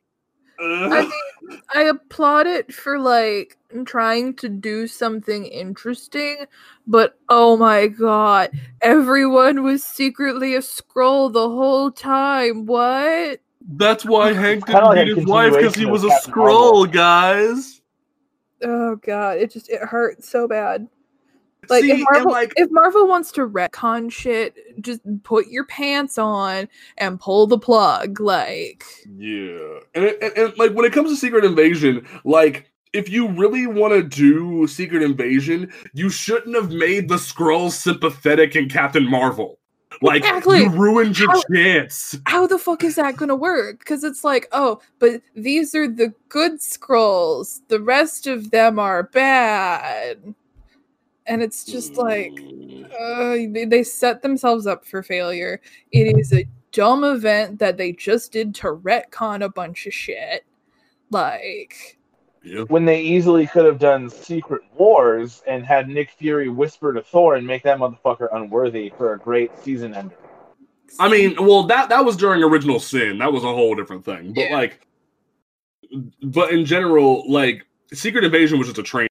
I 0.60 1.02
mean, 1.50 1.62
I 1.74 1.84
applaud 1.84 2.48
it 2.48 2.74
for 2.74 3.00
like 3.00 3.58
trying 3.86 4.36
to 4.36 4.50
do 4.50 4.88
something 4.88 5.46
interesting, 5.46 6.46
but 6.88 7.18
oh 7.30 7.58
my 7.58 7.88
god, 7.88 8.52
everyone 8.82 9.64
was 9.64 9.84
secretly 9.84 10.56
a 10.56 10.60
Skrull 10.60 11.32
the 11.32 11.50
whole 11.50 11.92
time. 11.92 12.66
What? 12.66 13.42
That's 13.68 14.06
why 14.06 14.34
Hank 14.34 14.66
kinda 14.66 15.06
didn't 15.06 15.16
like 15.16 15.18
his 15.18 15.26
wife 15.26 15.54
because 15.54 15.76
he 15.76 15.86
was 15.86 16.04
a 16.04 16.10
Captain 16.10 16.34
Skrull, 16.34 16.38
Marvel. 16.38 16.86
guys. 16.86 17.82
Oh 18.64 18.96
god, 18.98 19.38
it 19.38 19.52
just 19.52 19.70
it 19.70 19.82
hurts 19.82 20.30
so 20.30 20.48
bad. 20.48 20.88
Like 21.70 21.84
See, 21.84 21.92
if 21.92 22.02
Marvel 22.12 22.32
like 22.32 22.54
if 22.56 22.70
Marvel 22.72 23.08
wants 23.08 23.32
to 23.34 23.48
retcon 23.48 24.12
shit, 24.12 24.56
just 24.82 25.02
put 25.24 25.48
your 25.48 25.66
pants 25.66 26.18
on 26.18 26.68
and 26.98 27.20
pull 27.20 27.48
the 27.48 27.58
plug. 27.58 28.20
Like 28.20 28.84
Yeah, 29.18 29.80
and, 29.96 30.06
it- 30.06 30.18
and, 30.22 30.38
and 30.38 30.58
like 30.58 30.72
when 30.74 30.86
it 30.86 30.94
comes 30.94 31.10
to 31.12 31.16
Secret 31.16 31.46
Invasion, 31.46 32.06
like 32.26 32.70
if 32.94 33.10
you 33.10 33.28
really 33.30 33.66
want 33.66 33.94
to 33.94 34.04
do 34.04 34.68
Secret 34.68 35.02
Invasion, 35.02 35.72
you 35.94 36.10
shouldn't 36.10 36.56
have 36.56 36.70
made 36.72 37.10
the 37.10 37.16
Skrulls 37.16 37.72
sympathetic 37.72 38.56
in 38.56 38.70
Captain 38.70 39.10
Marvel. 39.10 39.58
Like 40.02 40.18
Exactly. 40.24 40.60
you 40.62 40.70
ruined 40.70 41.18
your 41.20 41.32
How- 41.32 41.42
chance. 41.54 42.18
how 42.26 42.46
the 42.48 42.58
fuck 42.58 42.84
is 42.84 42.96
that 42.96 43.16
gonna 43.16 43.36
work? 43.36 43.80
Because 43.80 44.04
it's 44.04 44.24
like, 44.24 44.48
oh, 44.52 44.80
but 45.00 45.22
these 45.36 45.74
are 45.76 45.88
the 45.88 46.14
good 46.30 46.54
Skrulls. 46.60 47.62
The 47.68 47.80
rest 47.80 48.26
of 48.28 48.52
them 48.52 48.80
are 48.80 49.04
bad. 49.04 50.34
And 51.26 51.42
it's 51.42 51.64
just 51.64 51.96
like 51.96 52.38
uh, 53.00 53.36
they, 53.50 53.66
they 53.66 53.84
set 53.84 54.22
themselves 54.22 54.68
up 54.68 54.86
for 54.86 55.02
failure. 55.02 55.62
It 55.92 56.18
is 56.20 56.34
a 56.34 56.48
dumb 56.72 57.04
event 57.04 57.60
that 57.60 57.78
they 57.78 57.94
just 57.94 58.32
did 58.32 58.54
to 58.56 58.76
retcon 58.76 59.44
a 59.44 59.50
bunch 59.50 59.86
of 59.86 59.94
shit. 59.94 60.44
Like, 61.12 61.98
yeah. 62.44 62.62
when 62.64 62.86
they 62.86 63.02
easily 63.02 63.48
could 63.48 63.66
have 63.66 63.80
done 63.80 64.10
Secret 64.10 64.62
Wars 64.76 65.42
and 65.48 65.66
had 65.66 65.88
Nick 65.88 66.12
Fury 66.12 66.50
whisper 66.50 66.92
to 66.94 67.02
Thor 67.02 67.36
and 67.36 67.48
make 67.48 67.64
that 67.64 67.78
motherfucker 67.78 68.28
unworthy 68.34 68.92
for 68.98 69.14
a 69.14 69.20
great 69.20 69.52
season 69.60 69.94
ender. 69.94 70.16
I 71.00 71.10
mean, 71.10 71.36
well, 71.40 71.64
that 71.64 71.90
that 71.90 72.04
was 72.06 72.16
during 72.16 72.44
Original 72.44 72.80
Sin. 72.80 73.18
That 73.18 73.32
was 73.32 73.44
a 73.44 73.48
whole 73.48 73.76
different 73.76 74.06
thing. 74.06 74.34
But 74.34 74.50
Yeah. 74.50 74.56
like, 74.56 74.86
but 76.22 76.52
in 76.52 76.66
general, 76.66 77.24
like 77.32 77.66
Secret 77.94 78.24
Invasion 78.24 78.58
was 78.58 78.68
just 78.68 78.80
a 78.80 78.84
train, 78.84 79.08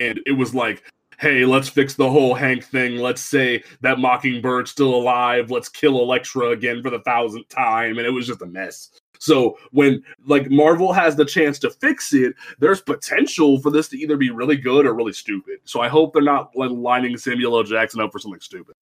and 0.00 0.20
it 0.26 0.32
was 0.32 0.54
like, 0.54 0.82
hey, 1.18 1.44
let's 1.44 1.68
fix 1.68 1.94
the 1.94 2.08
whole 2.08 2.34
Hank 2.34 2.64
thing. 2.64 2.96
Let's 2.96 3.20
say 3.20 3.62
that 3.80 3.98
Mockingbird's 3.98 4.70
still 4.70 4.94
alive. 4.94 5.50
Let's 5.50 5.68
kill 5.68 6.00
Elektra 6.00 6.50
again 6.50 6.82
for 6.82 6.90
the 6.90 7.00
thousandth 7.00 7.48
time, 7.48 7.98
and 7.98 8.06
it 8.06 8.10
was 8.10 8.26
just 8.26 8.42
a 8.42 8.46
mess. 8.46 8.90
So 9.18 9.58
when 9.72 10.02
like 10.26 10.48
Marvel 10.48 10.92
has 10.92 11.16
the 11.16 11.24
chance 11.24 11.58
to 11.60 11.70
fix 11.70 12.14
it, 12.14 12.34
there's 12.60 12.80
potential 12.80 13.60
for 13.60 13.70
this 13.70 13.88
to 13.88 13.98
either 13.98 14.16
be 14.16 14.30
really 14.30 14.56
good 14.56 14.86
or 14.86 14.94
really 14.94 15.12
stupid. 15.12 15.58
So 15.64 15.80
I 15.80 15.88
hope 15.88 16.12
they're 16.12 16.22
not 16.22 16.56
like 16.56 16.70
lining 16.70 17.16
Samuel 17.16 17.56
L. 17.56 17.64
Jackson 17.64 18.00
up 18.00 18.12
for 18.12 18.20
something 18.20 18.40
stupid. 18.40 18.74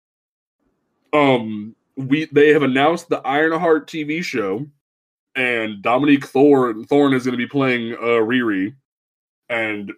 Um, 1.15 1.75
we 1.97 2.27
they 2.33 2.51
have 2.53 2.63
announced 2.63 3.09
the 3.09 3.27
Ironheart 3.27 3.89
TV 3.89 4.23
show, 4.23 4.67
and 5.35 5.81
Dominique 5.83 6.27
Thorne 6.27 6.85
Thorne 6.85 7.15
is 7.15 7.25
going 7.25 7.33
to 7.33 7.39
be 7.39 7.49
playing 7.49 7.95
uh, 7.95 8.21
Riri, 8.21 8.75
and 9.49 9.91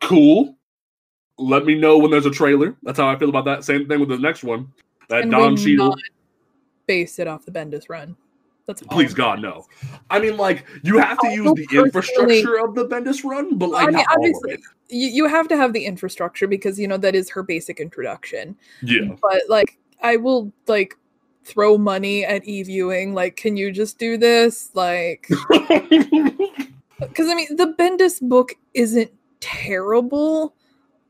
cool. 0.00 0.56
Let 1.38 1.64
me 1.64 1.74
know 1.74 1.98
when 1.98 2.10
there's 2.10 2.26
a 2.26 2.30
trailer. 2.30 2.76
That's 2.82 2.98
how 2.98 3.08
I 3.08 3.18
feel 3.18 3.28
about 3.28 3.44
that. 3.46 3.64
Same 3.64 3.88
thing 3.88 4.00
with 4.00 4.08
the 4.08 4.18
next 4.18 4.44
one. 4.44 4.72
That 5.08 5.22
and 5.22 5.30
Don 5.30 5.56
Cheadle. 5.56 5.90
not 5.90 5.98
base 6.86 7.18
it 7.18 7.26
off 7.26 7.44
the 7.44 7.52
Bendis 7.52 7.88
run. 7.88 8.16
That's 8.66 8.82
Please 8.82 9.12
God, 9.12 9.42
no. 9.42 9.66
I 10.08 10.18
mean, 10.18 10.38
like 10.38 10.64
you 10.82 10.96
have 10.98 11.18
to 11.18 11.28
I 11.28 11.32
use 11.34 11.52
the 11.52 11.78
infrastructure 11.78 12.58
of 12.58 12.74
the 12.74 12.86
Bendis 12.86 13.22
run, 13.22 13.58
but 13.58 13.70
like 13.70 13.82
I 13.82 13.86
mean, 13.86 13.96
not 13.96 14.06
all 14.08 14.24
of 14.24 14.34
obviously, 14.36 14.64
you, 14.88 15.08
you 15.08 15.28
have 15.28 15.48
to 15.48 15.56
have 15.56 15.74
the 15.74 15.84
infrastructure 15.84 16.46
because 16.46 16.78
you 16.78 16.88
know 16.88 16.96
that 16.96 17.14
is 17.14 17.28
her 17.30 17.42
basic 17.42 17.78
introduction. 17.78 18.56
Yeah. 18.82 19.16
But 19.20 19.42
like, 19.50 19.78
I 20.02 20.16
will 20.16 20.50
like 20.66 20.96
throw 21.44 21.76
money 21.76 22.24
at 22.24 22.46
e 22.48 22.62
viewing. 22.62 23.12
Like, 23.12 23.36
can 23.36 23.58
you 23.58 23.70
just 23.70 23.98
do 23.98 24.16
this? 24.16 24.70
Like, 24.72 25.28
because 25.48 27.28
I 27.28 27.34
mean, 27.34 27.54
the 27.56 27.74
Bendis 27.78 28.22
book 28.22 28.54
isn't 28.72 29.10
terrible, 29.40 30.54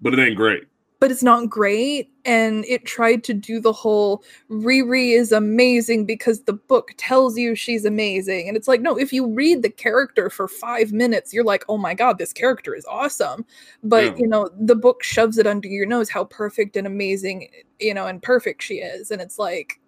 but 0.00 0.12
it 0.12 0.18
ain't 0.22 0.36
great. 0.36 0.64
but 1.00 1.10
it's 1.10 1.22
not 1.22 1.50
great. 1.50 2.08
And 2.24 2.64
it 2.64 2.86
tried 2.86 3.24
to 3.24 3.34
do 3.34 3.60
the 3.60 3.72
whole 3.74 4.24
Riri 4.50 5.10
is 5.14 5.32
amazing 5.32 6.06
because 6.06 6.44
the 6.44 6.54
book 6.54 6.92
tells 6.96 7.36
you 7.36 7.54
she's 7.54 7.84
amazing. 7.84 8.48
And 8.48 8.56
it's 8.56 8.68
like, 8.68 8.80
no, 8.80 8.96
if 8.98 9.12
you 9.12 9.26
read 9.26 9.60
the 9.62 9.68
character 9.68 10.30
for 10.30 10.48
five 10.48 10.92
minutes, 10.92 11.34
you're 11.34 11.44
like, 11.44 11.62
oh 11.68 11.76
my 11.76 11.92
God, 11.92 12.16
this 12.16 12.32
character 12.32 12.74
is 12.74 12.86
awesome. 12.86 13.44
But, 13.82 14.04
Yeah. 14.04 14.16
you 14.16 14.28
know, 14.28 14.48
the 14.58 14.76
book 14.76 15.02
shoves 15.02 15.36
it 15.36 15.46
under 15.46 15.68
your 15.68 15.84
nose 15.84 16.08
how 16.08 16.24
perfect 16.24 16.74
and 16.78 16.86
amazing, 16.86 17.50
you 17.78 17.92
know, 17.92 18.06
and 18.06 18.22
perfect 18.22 18.62
she 18.62 18.76
is. 18.76 19.10
And 19.10 19.20
it's 19.20 19.38
like, 19.38 19.78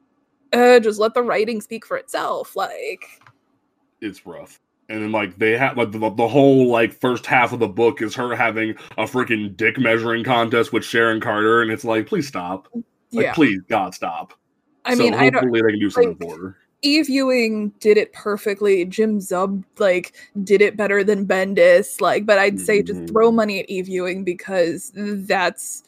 uh, 0.53 0.81
just 0.81 0.99
let 1.01 1.15
the 1.15 1.23
writing 1.23 1.63
speak 1.63 1.87
for 1.87 1.97
itself. 1.97 2.55
Like, 2.55 3.05
It's 4.03 4.27
rough. 4.27 4.61
And 4.89 5.03
then 5.03 5.13
like 5.13 5.37
they 5.39 5.57
have 5.57 5.77
like 5.77 5.91
the, 5.93 5.99
the 6.11 6.29
whole 6.29 6.69
like 6.69 6.93
first 6.93 7.27
half 7.27 7.53
of 7.53 7.59
the 7.59 7.69
book 7.69 8.01
is 8.03 8.15
her 8.15 8.37
having 8.37 8.71
a 8.97 9.05
freaking 9.05 9.57
dick 9.57 9.79
measuring 9.79 10.23
contest 10.23 10.73
with 10.73 10.85
Sharon 10.85 11.21
Carter, 11.21 11.61
and 11.63 11.71
it's 11.73 11.85
like, 11.85 12.07
please 12.07 12.29
stop. 12.29 12.69
Like, 12.73 12.85
yeah. 13.11 13.35
please, 13.35 13.61
God, 13.69 13.95
stop. 13.95 14.33
I 14.85 14.95
So 14.95 15.03
mean, 15.03 15.15
I 15.15 15.31
don't. 15.31 15.43
hopefully 15.43 15.61
they 15.63 15.71
can 15.73 15.81
do 15.81 15.91
something 15.91 16.17
like, 16.21 16.31
for 16.31 16.41
her. 16.41 16.57
Eve 16.83 17.09
Ewing 17.09 17.71
did 17.81 17.97
it 17.97 18.13
perfectly 18.13 18.85
jim 18.85 19.19
zub 19.19 19.65
like 19.79 20.13
did 20.45 20.61
it 20.61 20.77
better 20.77 21.03
than 21.03 21.27
bendis 21.27 22.03
like 22.03 22.27
but 22.27 22.39
i'd 22.39 22.61
say 22.61 22.83
just 22.83 23.01
Mhm. 23.01 23.09
throw 23.11 23.33
money 23.33 23.59
at 23.61 23.69
Eve 23.71 23.89
Ewing 23.89 24.23
because 24.25 24.93
that's 24.95 25.83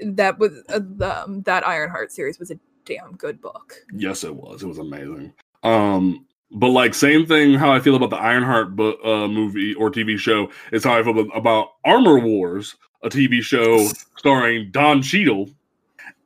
that 0.00 0.38
was 0.38 0.52
uh, 0.68 0.78
the, 0.96 1.22
um, 1.24 1.42
that 1.42 1.66
ironheart 1.66 2.12
series 2.12 2.38
was 2.38 2.52
a 2.52 2.58
damn 2.86 3.12
good 3.16 3.40
book 3.42 3.74
Yes, 3.92 4.22
it 4.24 4.34
was. 4.34 4.62
It 4.62 4.66
was 4.68 4.78
amazing. 4.78 5.34
Um, 5.64 6.24
but 6.50 6.68
like 6.68 6.94
same 6.94 7.26
thing. 7.26 7.54
How 7.54 7.72
I 7.72 7.80
feel 7.80 7.94
about 7.94 8.10
the 8.10 8.16
Ironheart 8.16 8.76
book, 8.76 8.98
uh, 9.04 9.28
movie 9.28 9.74
or 9.74 9.90
TV 9.90 10.18
show 10.18 10.50
is 10.72 10.84
how 10.84 10.98
I 10.98 11.02
feel 11.02 11.18
about, 11.18 11.36
about 11.36 11.68
Armor 11.84 12.18
Wars, 12.18 12.76
a 13.02 13.08
TV 13.08 13.42
show 13.42 13.88
starring 14.16 14.70
Don 14.70 15.02
Cheadle, 15.02 15.50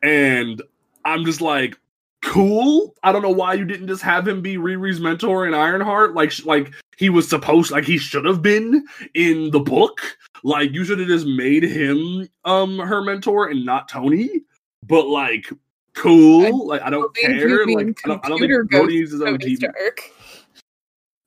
and 0.02 0.62
I'm 1.04 1.24
just 1.24 1.40
like, 1.40 1.78
cool. 2.22 2.94
I 3.02 3.12
don't 3.12 3.22
know 3.22 3.30
why 3.30 3.54
you 3.54 3.64
didn't 3.64 3.88
just 3.88 4.02
have 4.02 4.26
him 4.26 4.40
be 4.40 4.56
Riri's 4.56 5.00
mentor 5.00 5.46
in 5.46 5.54
Ironheart, 5.54 6.14
like 6.14 6.32
like 6.46 6.72
he 6.96 7.08
was 7.10 7.28
supposed, 7.28 7.70
like 7.70 7.84
he 7.84 7.98
should 7.98 8.24
have 8.24 8.42
been 8.42 8.86
in 9.14 9.50
the 9.50 9.60
book. 9.60 10.00
Like 10.44 10.72
you 10.72 10.84
should 10.84 10.98
have 10.98 11.08
just 11.08 11.26
made 11.26 11.62
him 11.62 12.28
um 12.44 12.78
her 12.78 13.02
mentor 13.02 13.48
and 13.48 13.64
not 13.64 13.88
Tony. 13.88 14.42
But 14.84 15.06
like, 15.06 15.52
cool. 15.94 16.66
like 16.66 16.82
I 16.82 16.90
don't 16.90 17.14
care. 17.16 17.66
Like 17.66 18.00
I 18.04 18.08
don't, 18.08 18.24
I 18.24 18.28
don't 18.28 18.38
think 18.38 18.70
Brody 18.70 18.94
uses 18.94 19.14
his 19.14 19.22
own 19.22 19.38
Tony 19.38 19.56
TV. 19.56 19.58
Stark. 19.58 20.12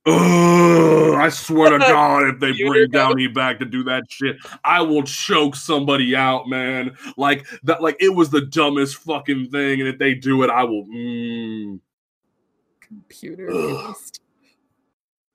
Ugh, 0.08 1.16
I 1.16 1.30
swear 1.30 1.72
to 1.72 1.80
God, 1.80 2.28
if 2.28 2.40
they 2.40 2.52
bring 2.52 2.92
Downey 2.92 3.28
back 3.28 3.58
to 3.60 3.66
do 3.66 3.84
that 3.86 4.04
shit, 4.10 4.38
I 4.64 4.82
will 4.82 5.02
choke 5.04 5.56
somebody 5.56 6.16
out, 6.16 6.48
man. 6.48 6.96
Like 7.18 7.46
that, 7.64 7.82
like 7.82 7.98
it 8.00 8.10
was 8.10 8.30
the 8.30 8.42
dumbest 8.42 8.98
fucking 8.98 9.50
thing, 9.50 9.82
and 9.82 9.90
if 9.90 9.98
they 9.98 10.14
do 10.14 10.44
it, 10.44 10.50
I 10.50 10.64
will. 10.64 10.86
Mm. 10.86 11.80
computer 12.82 13.50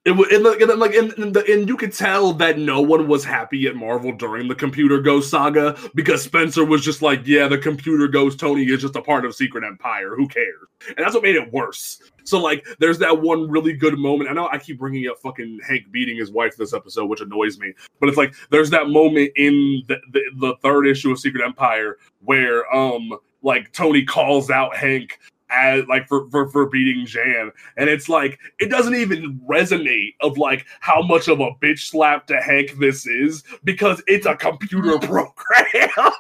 It 0.07 0.13
was 0.13 0.29
and, 0.33 0.45
like- 0.81 0.95
and 0.95 1.37
and 1.37 1.69
you 1.69 1.77
could 1.77 1.93
tell 1.93 2.33
that 2.35 2.59
no 2.59 2.81
one 2.81 3.07
was 3.07 3.23
happy 3.23 3.67
at 3.67 3.77
Marvel 3.77 4.13
during 4.13 4.49
the 4.49 4.55
Computer 4.55 4.99
Ghost 4.99 5.31
saga 5.31 5.77
because 5.95 6.23
Spencer 6.23 6.65
was 6.65 6.83
just 6.83 7.03
like, 7.03 7.27
yeah, 7.27 7.49
the 7.49 7.59
Computer 7.59 8.09
Ghost 8.09 8.41
Tony 8.41 8.65
is 8.65 8.81
just 8.81 8.97
a 8.97 9.03
part 9.03 9.27
of 9.27 9.35
Secret 9.35 9.63
Empire. 9.63 10.17
Who 10.17 10.27
cares? 10.27 10.69
And 10.89 10.97
that's 10.99 11.13
what 11.13 11.23
made 11.23 11.37
it 11.37 11.53
worse. 11.53 12.01
So 12.25 12.41
like, 12.41 12.67
there's 12.79 12.99
that 13.01 13.21
one 13.21 13.51
really 13.51 13.75
good 13.75 13.99
moment. 13.99 14.31
I 14.31 14.33
know 14.33 14.49
I 14.51 14.57
keep 14.57 14.79
bringing 14.79 15.07
up 15.07 15.19
fucking 15.19 15.61
Hank 15.69 15.91
beating 15.91 16.17
his 16.17 16.31
wife 16.31 16.57
this 16.57 16.73
episode, 16.73 17.05
which 17.07 17.21
annoys 17.21 17.59
me. 17.59 17.75
But 17.99 18.09
it's 18.09 18.17
like 18.19 18.35
there's 18.49 18.71
that 18.71 18.89
moment 18.89 19.33
in 19.37 19.83
the, 19.87 19.99
the, 20.13 20.23
the 20.39 20.55
third 20.63 20.87
issue 20.87 21.11
of 21.11 21.19
Secret 21.19 21.45
Empire 21.45 21.99
where 22.25 22.75
um 22.75 23.13
like 23.43 23.71
Tony 23.73 24.05
calls 24.05 24.51
out 24.51 24.75
Hank 24.75 25.19
as 25.51 25.87
like 25.87 26.09
for, 26.09 26.29
for 26.31 26.49
for 26.49 26.67
beating 26.67 27.07
Jan, 27.07 27.51
and 27.77 27.89
it's 27.91 28.09
like 28.09 28.39
it 28.59 28.71
doesn't 28.71 28.95
even 28.95 29.41
resonate 29.49 30.15
of 30.21 30.39
like 30.39 30.67
how 30.81 31.03
much 31.03 31.29
of 31.29 31.41
a 31.41 31.51
bitch 31.63 31.91
slap 31.91 32.27
to 32.29 32.41
Hank 32.41 32.79
this 32.79 33.07
is 33.07 33.43
because 33.65 34.03
it's 34.07 34.27
a 34.27 34.37
computer 34.37 34.99
program. 35.07 36.13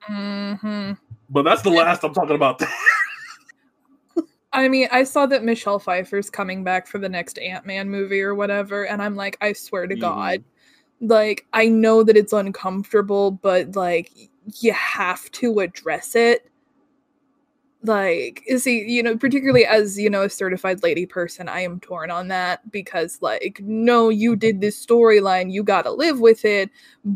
hmm 0.00 0.92
but 1.30 1.42
that's 1.42 1.62
the 1.62 1.70
last 1.70 2.04
I'm 2.04 2.14
talking 2.14 2.36
about. 2.36 2.62
I 4.52 4.68
mean, 4.68 4.86
I 4.92 5.02
saw 5.02 5.26
that 5.26 5.42
Michelle 5.42 5.80
Pfeiffer's 5.80 6.30
coming 6.30 6.62
back 6.62 6.86
for 6.86 6.98
the 6.98 7.08
next 7.08 7.38
Ant 7.40 7.66
Man 7.66 7.90
movie 7.90 8.22
or 8.22 8.36
whatever, 8.36 8.86
and 8.86 9.02
I'm 9.02 9.16
like, 9.16 9.36
I 9.40 9.52
swear 9.52 9.88
to 9.88 9.96
Mhm. 9.96 10.00
God, 10.00 10.44
like 11.00 11.44
I 11.52 11.66
know 11.66 12.04
that 12.04 12.16
it's 12.16 12.32
uncomfortable, 12.32 13.32
but 13.32 13.74
like 13.74 14.12
you 14.60 14.72
have 14.72 15.28
to 15.32 15.58
address 15.60 16.14
it. 16.14 16.48
Like, 17.84 18.42
you 18.46 18.58
see, 18.58 18.82
you 18.82 19.02
know, 19.02 19.16
particularly 19.16 19.66
as 19.66 19.98
you 19.98 20.08
know, 20.08 20.22
a 20.22 20.30
certified 20.30 20.82
lady 20.82 21.04
person, 21.04 21.50
I 21.50 21.60
am 21.60 21.80
torn 21.80 22.10
on 22.10 22.28
that 22.28 22.70
because, 22.72 23.18
like, 23.20 23.60
no, 23.62 24.08
you 24.08 24.36
did 24.36 24.62
this 24.62 24.84
storyline, 24.84 25.52
you 25.52 25.62
got 25.62 25.82
to 25.82 25.90
live 25.90 26.18
with 26.18 26.46
it, 26.46 26.70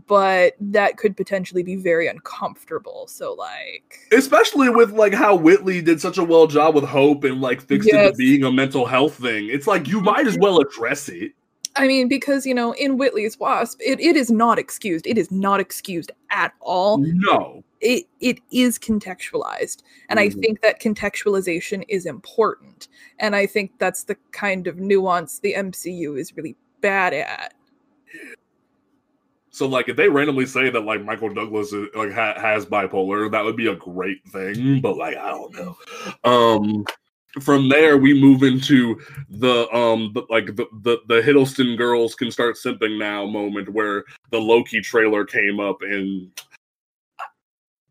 but 0.06 0.56
that 0.60 0.98
could 0.98 1.16
potentially 1.16 1.62
be 1.62 1.76
very 1.76 2.06
uncomfortable. 2.06 3.06
So, 3.06 3.32
like, 3.32 3.98
Especially 4.12 4.68
with 4.68 4.92
like 4.92 5.14
how 5.14 5.34
Whitley 5.34 5.80
did 5.80 6.02
such 6.02 6.18
a 6.18 6.24
well 6.24 6.46
job 6.46 6.74
with 6.74 6.84
Hope 6.84 7.24
and 7.24 7.40
like 7.40 7.62
fixed 7.62 7.88
it 7.88 7.94
Yes. 7.94 8.10
to 8.10 8.16
being 8.16 8.44
a 8.44 8.52
mental 8.52 8.84
health 8.84 9.14
thing. 9.14 9.48
It's 9.48 9.66
like 9.66 9.88
you 9.88 10.02
might 10.02 10.26
as 10.26 10.34
mm-hmm. 10.34 10.42
well 10.42 10.60
address 10.60 11.08
it. 11.08 11.32
I 11.76 11.86
mean, 11.86 12.08
because 12.08 12.44
you 12.44 12.54
know, 12.54 12.72
in 12.72 12.98
Whitley's 12.98 13.38
Wasp, 13.38 13.80
it, 13.80 14.00
it 14.00 14.16
is 14.16 14.30
not 14.30 14.58
excused. 14.58 15.06
It 15.06 15.16
is 15.16 15.30
not 15.30 15.60
excused 15.60 16.10
at 16.30 16.52
all. 16.60 16.98
No. 16.98 17.64
It 17.80 18.06
it 18.20 18.40
is 18.50 18.78
contextualized, 18.78 19.82
and 20.08 20.18
I 20.18 20.28
Mhm. 20.28 20.40
think 20.40 20.60
that 20.62 20.80
contextualization 20.80 21.84
is 21.88 22.06
important. 22.06 22.88
And 23.18 23.36
I 23.36 23.46
think 23.46 23.72
that's 23.78 24.04
the 24.04 24.16
kind 24.32 24.66
of 24.66 24.78
nuance 24.78 25.38
the 25.38 25.54
MCU 25.54 26.16
is 26.16 26.36
really 26.36 26.56
bad 26.80 27.14
at. 27.14 27.54
So 29.50 29.66
like 29.66 29.88
if 29.88 29.96
they 29.96 30.08
randomly 30.08 30.46
say 30.46 30.70
that 30.70 30.80
like 30.80 31.04
Michael 31.04 31.32
Douglas 31.32 31.72
is, 31.72 31.88
like 31.94 32.12
ha- 32.12 32.38
has 32.38 32.64
bipolar, 32.66 33.30
that 33.30 33.44
would 33.44 33.56
be 33.56 33.66
a 33.66 33.74
great 33.74 34.24
thing. 34.28 34.80
But 34.80 34.96
like 34.96 35.16
I 35.16 35.30
don't 35.30 35.54
know. 35.54 35.76
Um, 36.24 36.84
from 37.40 37.68
there 37.68 37.98
we 37.98 38.18
move 38.18 38.42
into 38.42 39.00
the 39.28 39.68
um 39.74 40.12
the, 40.14 40.22
like 40.30 40.46
the, 40.56 40.66
the 40.82 40.98
the 41.08 41.20
Hiddleston 41.20 41.76
girls 41.76 42.14
can 42.14 42.30
start 42.30 42.56
simping 42.56 42.98
now 42.98 43.26
moment 43.26 43.68
where 43.68 44.04
the 44.30 44.38
Loki 44.38 44.80
trailer 44.80 45.24
came 45.24 45.60
up 45.60 45.82
and 45.82 46.30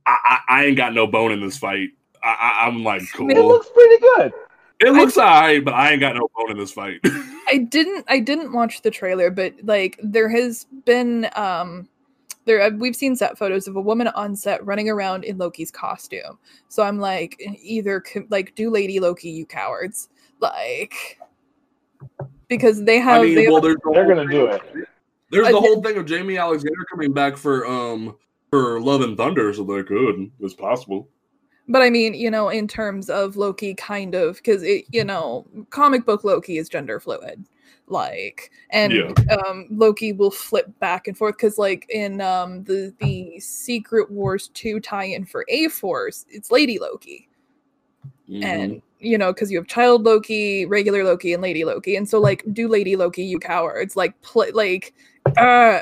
I 0.07 0.17
I, 0.23 0.39
I 0.49 0.65
ain't 0.65 0.77
got 0.77 0.93
no 0.93 1.05
bone 1.05 1.31
in 1.31 1.39
this 1.39 1.57
fight. 1.57 1.89
I, 2.23 2.29
I 2.29 2.67
I'm 2.67 2.83
like 2.83 3.03
cool. 3.13 3.29
It 3.29 3.39
looks 3.39 3.69
pretty 3.69 3.99
good. 3.99 4.33
It 4.79 4.91
looks 4.91 5.17
alright, 5.17 5.63
but 5.63 5.73
I 5.73 5.91
ain't 5.91 5.99
got 5.99 6.15
no 6.15 6.29
bone 6.35 6.51
in 6.51 6.57
this 6.57 6.71
fight. 6.71 6.99
I 7.03 7.67
didn't 7.69 8.05
I 8.07 8.19
didn't 8.19 8.53
watch 8.53 8.81
the 8.81 8.91
trailer, 8.91 9.29
but 9.29 9.53
like 9.63 9.99
there 10.03 10.29
has 10.29 10.65
been 10.85 11.29
um 11.35 11.87
there 12.45 12.61
uh, 12.61 12.71
we've 12.71 12.95
seen 12.95 13.15
set 13.15 13.37
photos 13.37 13.67
of 13.67 13.75
a 13.75 13.81
woman 13.81 14.07
on 14.09 14.35
set 14.35 14.65
running 14.65 14.89
around 14.89 15.23
in 15.23 15.37
Loki's 15.37 15.71
costume. 15.71 16.39
So 16.69 16.83
I'm 16.83 16.99
like 16.99 17.39
either 17.61 18.03
like 18.29 18.55
do 18.55 18.69
Lady 18.69 18.99
Loki 18.99 19.29
you 19.29 19.45
cowards. 19.45 20.09
Like 20.39 21.19
because 22.47 22.83
they 22.83 22.99
have 22.99 23.21
I 23.21 23.25
mean, 23.25 23.35
they 23.35 23.47
well, 23.47 23.61
there's 23.61 23.77
the 23.83 23.91
They're 23.93 24.05
whole 24.05 24.15
gonna 24.15 24.29
do 24.29 24.45
it. 24.47 24.61
There's 25.29 25.47
I 25.47 25.51
the 25.51 25.59
whole 25.59 25.81
thing 25.81 25.97
of 25.97 26.05
Jaimie 26.05 26.39
Alexander 26.39 26.85
coming 26.89 27.11
back 27.13 27.35
for 27.35 27.65
um 27.65 28.15
for 28.49 28.79
Love 28.81 29.01
and 29.01 29.17
Thunder, 29.17 29.53
so 29.53 29.63
they 29.63 29.83
could. 29.83 30.31
It's 30.39 30.53
possible. 30.53 31.09
but 31.69 31.81
I 31.81 31.89
mean, 31.89 32.13
you 32.13 32.31
know, 32.31 32.47
in 32.49 32.67
terms 32.67 33.09
of 33.09 33.35
Loki 33.35 33.73
kind 33.75 34.15
of 34.15 34.41
cuz 34.43 34.63
it 34.63 34.85
you 34.91 35.03
know, 35.03 35.45
comic 35.69 36.05
book 36.05 36.23
Loki 36.23 36.57
is 36.57 36.69
gender 36.69 36.99
fluid. 36.99 37.43
Like 37.87 38.51
and 38.69 38.93
Yeah. 38.93 39.11
um 39.43 39.67
Loki 39.69 40.13
will 40.13 40.31
flip 40.31 40.67
back 40.79 41.07
and 41.07 41.17
forth 41.17 41.37
cuz 41.37 41.57
like 41.57 41.85
in 41.89 42.21
um 42.21 42.63
the 42.63 42.93
the 42.99 43.39
Secret 43.39 44.09
Wars 44.09 44.49
2 44.53 44.79
tie-in 44.79 45.25
for 45.25 45.45
A-Force, 45.49 46.25
it's 46.29 46.51
Lady 46.51 46.79
Loki. 46.79 47.27
Mhm. 48.29 48.43
and 48.43 48.81
you 48.99 49.17
know 49.17 49.31
because 49.33 49.49
you 49.51 49.57
have 49.57 49.67
child 49.67 50.03
loki 50.03 50.65
regular 50.65 51.03
loki 51.03 51.31
and 51.33 51.41
lady 51.41 51.63
loki 51.63 51.95
and 51.95 52.09
so 52.09 52.19
like 52.19 52.43
do 52.51 52.67
lady 52.67 52.95
loki 52.97 53.23
you 53.23 53.39
cowards 53.39 53.95
like 53.95 54.19
play 54.21 54.51
like 54.51 54.93
uh 55.37 55.81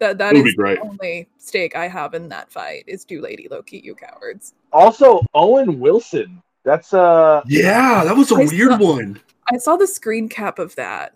that 0.00 0.18
that 0.18 0.32
Would 0.34 0.44
be 0.44 0.54
great. 0.54 0.80
the 0.80 0.86
only 0.88 1.28
stake 1.38 1.76
i 1.76 1.86
have 1.88 2.14
in 2.14 2.28
that 2.30 2.50
fight 2.50 2.84
is 2.86 3.04
do 3.04 3.20
lady 3.20 3.46
loki 3.50 3.78
you 3.84 3.94
cowards 3.94 4.54
Also, 4.72 5.20
Owen 5.34 5.78
Wilson. 5.80 6.42
That's 6.64 6.92
uh 6.92 7.42
yeah, 7.46 8.04
that 8.04 8.16
was 8.16 8.30
a 8.32 8.36
I 8.36 8.44
weird 8.46 8.72
saw- 8.80 8.94
one. 8.94 9.20
i 9.52 9.56
saw 9.56 9.76
the 9.76 9.86
screen 9.86 10.28
cap 10.28 10.58
of 10.58 10.74
that 10.76 11.14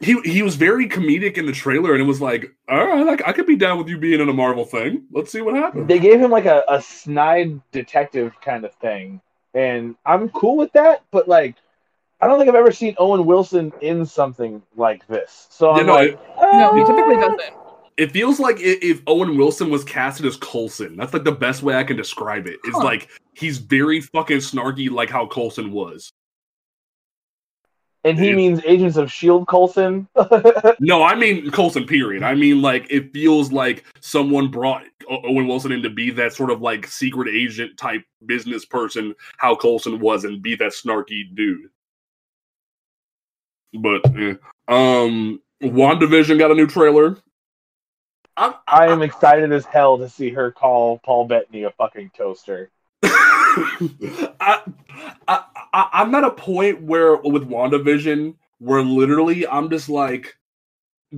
He 0.00 0.20
he 0.22 0.42
was 0.42 0.54
very 0.54 0.86
comedic 0.88 1.36
in 1.38 1.46
the 1.46 1.52
trailer, 1.52 1.92
and 1.94 2.00
it 2.00 2.06
was 2.06 2.20
like, 2.20 2.54
all 2.68 2.86
right, 2.86 3.04
like 3.04 3.26
I 3.26 3.32
could 3.32 3.46
be 3.46 3.56
down 3.56 3.78
with 3.78 3.88
you 3.88 3.98
being 3.98 4.20
in 4.20 4.28
a 4.28 4.32
Marvel 4.32 4.64
thing. 4.64 5.02
Let's 5.10 5.32
see 5.32 5.40
what 5.40 5.54
happens. 5.56 5.88
they 5.88 5.98
gave 5.98 6.20
him 6.20 6.30
like 6.30 6.46
a, 6.46 6.62
a 6.68 6.80
snide 6.80 7.60
detective 7.72 8.32
kind 8.40 8.64
of 8.64 8.72
thing. 8.76 9.20
And 9.54 9.96
I'm 10.06 10.28
cool 10.28 10.56
with 10.56 10.70
that, 10.74 11.02
but 11.10 11.26
like 11.26 11.56
I 12.20 12.26
don't 12.28 12.38
think 12.38 12.48
I've 12.48 12.54
ever 12.64 12.70
seen 12.72 12.94
Owen 12.98 13.26
Wilson 13.26 13.72
in 13.80 14.06
something 14.06 14.62
like 14.76 15.04
this. 15.08 15.48
So 15.50 15.74
You 15.74 15.80
I'm 15.80 15.86
know, 15.86 15.94
like, 15.94 16.10
it, 16.12 16.18
no 16.62 16.74
he 16.76 16.82
uh, 16.82 16.86
typically 16.86 17.16
doesn't 17.16 17.42
it 17.98 18.12
feels 18.12 18.38
like 18.40 18.56
if 18.60 19.02
Owen 19.06 19.36
Wilson 19.36 19.68
was 19.70 19.84
casted 19.84 20.24
as 20.24 20.36
Coulson, 20.36 20.96
that's 20.96 21.12
like 21.12 21.24
the 21.24 21.32
best 21.32 21.62
way 21.62 21.74
I 21.76 21.84
can 21.84 21.96
describe 21.96 22.46
it. 22.46 22.54
it. 22.64 22.68
Is 22.68 22.74
Huh. 22.76 22.84
like 22.84 23.08
he's 23.34 23.58
very 23.58 24.00
fucking 24.00 24.38
snarky, 24.38 24.90
like 24.90 25.10
how 25.10 25.26
Coulson 25.26 25.72
was. 25.72 26.10
and 28.04 28.16
he 28.18 28.28
Yeah. 28.28 28.36
means 28.36 28.60
Agents 28.64 28.96
of 28.96 29.12
Shield 29.12 29.48
Coulson. 29.48 30.08
No, 30.80 31.02
I 31.02 31.16
mean 31.16 31.50
Coulson. 31.50 31.84
Period. 31.84 32.22
I 32.22 32.34
mean 32.36 32.62
like 32.62 32.86
it 32.88 33.12
feels 33.12 33.50
like 33.52 33.84
someone 34.00 34.48
brought 34.48 34.84
Owen 35.10 35.48
Wilson 35.48 35.72
in 35.72 35.82
to 35.82 35.90
be 35.90 36.10
that 36.12 36.32
sort 36.32 36.50
of 36.50 36.62
like 36.62 36.86
secret 36.86 37.28
agent 37.34 37.76
type 37.76 38.04
business 38.24 38.64
person, 38.64 39.14
how 39.38 39.56
Coulson 39.56 39.98
was, 39.98 40.24
and 40.24 40.40
be 40.40 40.54
that 40.54 40.70
snarky 40.72 41.24
dude. 41.34 41.68
But 43.74 44.02
eh. 44.16 44.34
um, 44.68 45.42
Wandavision 45.62 46.38
got 46.38 46.52
a 46.52 46.54
new 46.54 46.66
trailer. 46.68 47.16
I'm, 48.38 48.54
I 48.68 48.86
am 48.86 49.02
excited 49.02 49.52
as 49.52 49.64
hell 49.66 49.98
to 49.98 50.08
see 50.08 50.30
her 50.30 50.52
call 50.52 50.98
Paul 50.98 51.26
Bettany 51.26 51.64
a 51.64 51.70
fucking 51.72 52.12
toaster. 52.16 52.70
I, 53.02 54.62
I, 55.26 55.44
I, 55.72 55.88
I'm 55.92 56.14
at 56.14 56.22
a 56.22 56.30
point 56.30 56.80
where 56.82 57.16
with 57.16 57.48
WandaVision, 57.48 58.36
where 58.58 58.82
literally 58.82 59.46
I'm 59.46 59.68
just 59.68 59.88
like, 59.88 60.36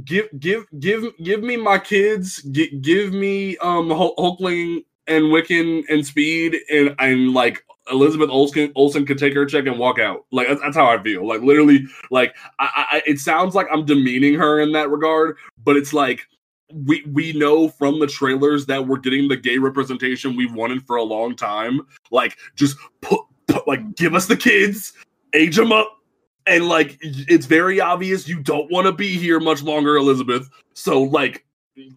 give, 0.03 0.29
give, 0.39 0.64
give, 0.79 1.12
give 1.23 1.43
me 1.43 1.57
my 1.59 1.79
kids, 1.79 2.41
give, 2.41 2.81
give 2.81 3.12
me 3.12 3.59
um 3.59 3.91
Hul- 3.91 4.16
Hulkling 4.16 4.85
and 5.07 5.25
Wiccan 5.25 5.85
and 5.91 6.07
Speed, 6.07 6.57
and 6.71 6.95
and 6.99 7.35
like 7.35 7.62
Elizabeth 7.91 8.31
Olsen, 8.31 8.73
Olsen 8.75 9.05
could 9.05 9.18
take 9.18 9.35
her 9.35 9.45
check 9.45 9.66
and 9.66 9.79
walk 9.79 9.99
out. 9.99 10.25
Like 10.33 10.49
that's, 10.49 10.61
that's 10.62 10.77
how 10.77 10.87
I 10.87 11.03
feel. 11.03 11.27
Like 11.27 11.43
literally, 11.43 11.87
like 12.11 12.35
I, 12.59 12.87
I, 12.93 13.03
it 13.07 13.18
sounds 13.18 13.55
like 13.55 13.66
I'm 13.71 13.85
demeaning 13.85 14.35
her 14.35 14.61
in 14.61 14.73
that 14.73 14.91
regard, 14.91 15.37
but 15.64 15.77
it's 15.77 15.93
like 15.93 16.27
we 16.73 17.05
we 17.12 17.33
know 17.33 17.68
from 17.68 17.99
the 17.99 18.07
trailers 18.07 18.66
that 18.66 18.87
we're 18.87 18.99
getting 18.99 19.29
the 19.29 19.37
gay 19.37 19.59
representation 19.59 20.37
we've 20.37 20.55
wanted 20.55 20.87
for 20.87 20.97
a 20.97 21.03
long 21.03 21.37
time. 21.37 21.81
Like, 22.11 22.37
just 22.55 22.77
put, 23.01 23.21
put 23.49 23.66
like 23.66 23.95
give 23.97 24.14
us 24.14 24.27
the 24.27 24.37
kids, 24.37 24.93
age 25.35 25.57
them 25.57 25.73
up, 25.73 25.99
and 26.47 26.68
like 26.68 26.99
it's 27.03 27.47
very 27.47 27.81
obvious 27.81 28.29
you 28.29 28.41
don't 28.41 28.71
want 28.71 28.87
to 28.87 28.93
be 28.93 29.16
here 29.16 29.41
much 29.41 29.62
longer, 29.62 29.97
Elizabeth. 29.97 30.49
So 30.75 31.03
like, 31.03 31.45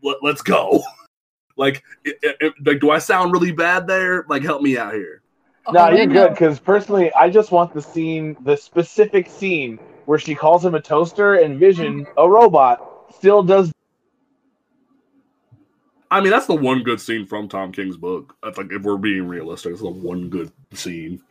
let, 0.02 0.18
let's 0.22 0.42
go. 0.42 0.84
like, 1.58 1.84
it, 2.04 2.18
it- 2.22 2.38
it- 2.40 2.54
like, 2.66 2.80
do 2.80 2.92
I 2.92 3.00
sound 3.00 3.32
really 3.32 3.52
bad 3.52 3.88
there? 3.88 4.26
Like, 4.30 4.44
help 4.44 4.62
me 4.62 4.78
out 4.78 4.94
here. 4.94 5.22
No, 5.72 5.80
All 5.80 5.96
you're 5.96 6.08
good 6.08 6.32
because 6.32 6.60
personally, 6.60 7.14
I 7.14 7.30
just 7.30 7.52
want 7.52 7.74
the 7.74 7.82
scene, 7.82 8.36
the 8.44 8.58
specific 8.58 9.30
scene 9.30 9.80
where 10.06 10.20
she 10.20 10.36
calls 10.36 10.66
him 10.66 10.76
a 10.76 10.82
toaster 10.82 11.36
and 11.36 11.58
Vision, 11.58 12.06
mm. 12.06 12.14
a 12.18 12.30
robot, 12.30 13.14
still 13.16 13.42
does. 13.44 13.72
I 16.14 16.22
mean, 16.22 16.30
that's 16.30 16.46
the 16.46 16.56
one 16.56 16.84
good 16.84 17.02
scene 17.02 17.26
from 17.26 17.48
Tom 17.50 17.72
King's 17.72 17.98
book. 17.98 18.36
That's 18.44 18.58
like 18.58 18.72
if 18.72 18.84
we're 18.84 18.98
being 18.98 19.28
realistic, 19.28 19.72
it's 19.72 19.82
the 19.82 19.90
one 19.90 20.30
good 20.30 20.52
scene. 20.74 21.22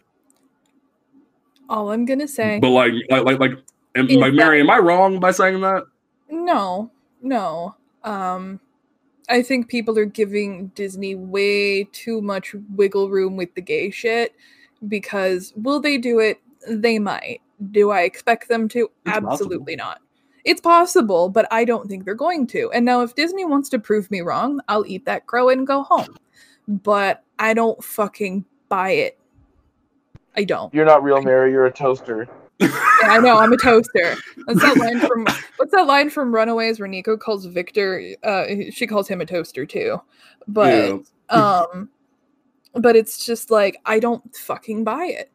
all 1.69 1.91
i'm 1.91 2.05
gonna 2.05 2.29
say 2.29 2.59
But 2.61 2.71
like, 2.71 2.93
like, 3.09 3.25
like, 3.25 3.39
like 3.41 3.53
And 3.95 4.11
Is 4.11 4.17
like 4.17 4.33
that- 4.33 4.37
Mary, 4.37 4.61
am 4.61 4.71
I 4.71 4.79
wrong 4.79 5.21
by 5.21 5.31
saying 5.31 5.61
that? 5.61 5.85
No, 6.31 6.91
no. 7.23 7.77
Um, 8.05 8.59
I 9.29 9.43
think 9.43 9.69
people 9.69 9.99
are 9.99 10.05
giving 10.05 10.69
Disney 10.75 11.15
way 11.15 11.85
too 11.85 12.21
much 12.21 12.55
wiggle 12.75 13.09
room 13.11 13.37
with 13.37 13.55
the 13.55 13.61
gay 13.61 13.91
shit 13.91 14.35
because 14.89 15.53
will 15.57 15.79
they 15.81 15.97
do 15.99 16.19
it? 16.19 16.41
They 16.69 16.99
might. 16.99 17.41
Do 17.71 17.91
I 17.91 18.01
expect 18.03 18.49
them 18.49 18.69
to? 18.71 18.91
It's 19.07 19.13
possible. 19.13 19.31
Absolutely 19.31 19.77
not. 19.77 20.01
It's 20.45 20.61
possible, 20.61 21.29
but 21.29 21.47
I 21.51 21.65
don't 21.65 21.89
think 21.89 22.05
they're 22.05 22.15
going 22.15 22.47
to. 22.49 22.71
And 22.73 22.85
now, 22.85 23.03
if 23.03 23.15
Disney 23.15 23.45
wants 23.45 23.69
to 23.71 23.79
prove 23.79 24.11
me 24.11 24.21
wrong, 24.21 24.61
I'll 24.69 24.87
eat 24.87 25.05
that 25.05 25.27
crow 25.27 25.49
and 25.49 25.67
go 25.67 25.85
home. 25.85 26.17
But 26.67 27.23
I 27.39 27.55
don't 27.55 27.83
fucking 27.83 28.45
buy 28.69 28.91
it. 28.91 29.19
I 30.37 30.45
don't. 30.45 30.73
You're 30.75 30.87
not 30.87 31.03
real, 31.03 31.23
Mary. 31.23 31.53
You're 31.53 31.67
a 31.67 31.73
toaster. 31.73 32.29
Yeah, 32.59 32.69
I 33.03 33.19
know. 33.19 33.39
I'm 33.39 33.53
a 33.53 33.57
toaster. 33.57 34.17
That's 34.47 34.61
that 34.63 34.77
line 34.79 35.01
from 35.01 35.27
what's 35.57 35.73
that 35.73 35.87
line 35.87 36.11
from 36.11 36.35
Runaways 36.35 36.79
where 36.79 36.89
Nico 36.89 37.17
calls 37.17 37.45
Victor? 37.47 38.15
Uh, 38.23 38.45
she 38.71 38.87
calls 38.87 39.09
him 39.09 39.21
a 39.21 39.27
toaster 39.27 39.67
too. 39.67 40.01
But 40.49 41.01
um, 41.29 41.91
but 42.75 42.97
it's 42.97 43.25
just 43.25 43.51
like 43.51 43.81
I 43.85 43.99
don't 43.99 44.35
fucking 44.35 44.85
buy 44.85 45.07
it. 45.07 45.31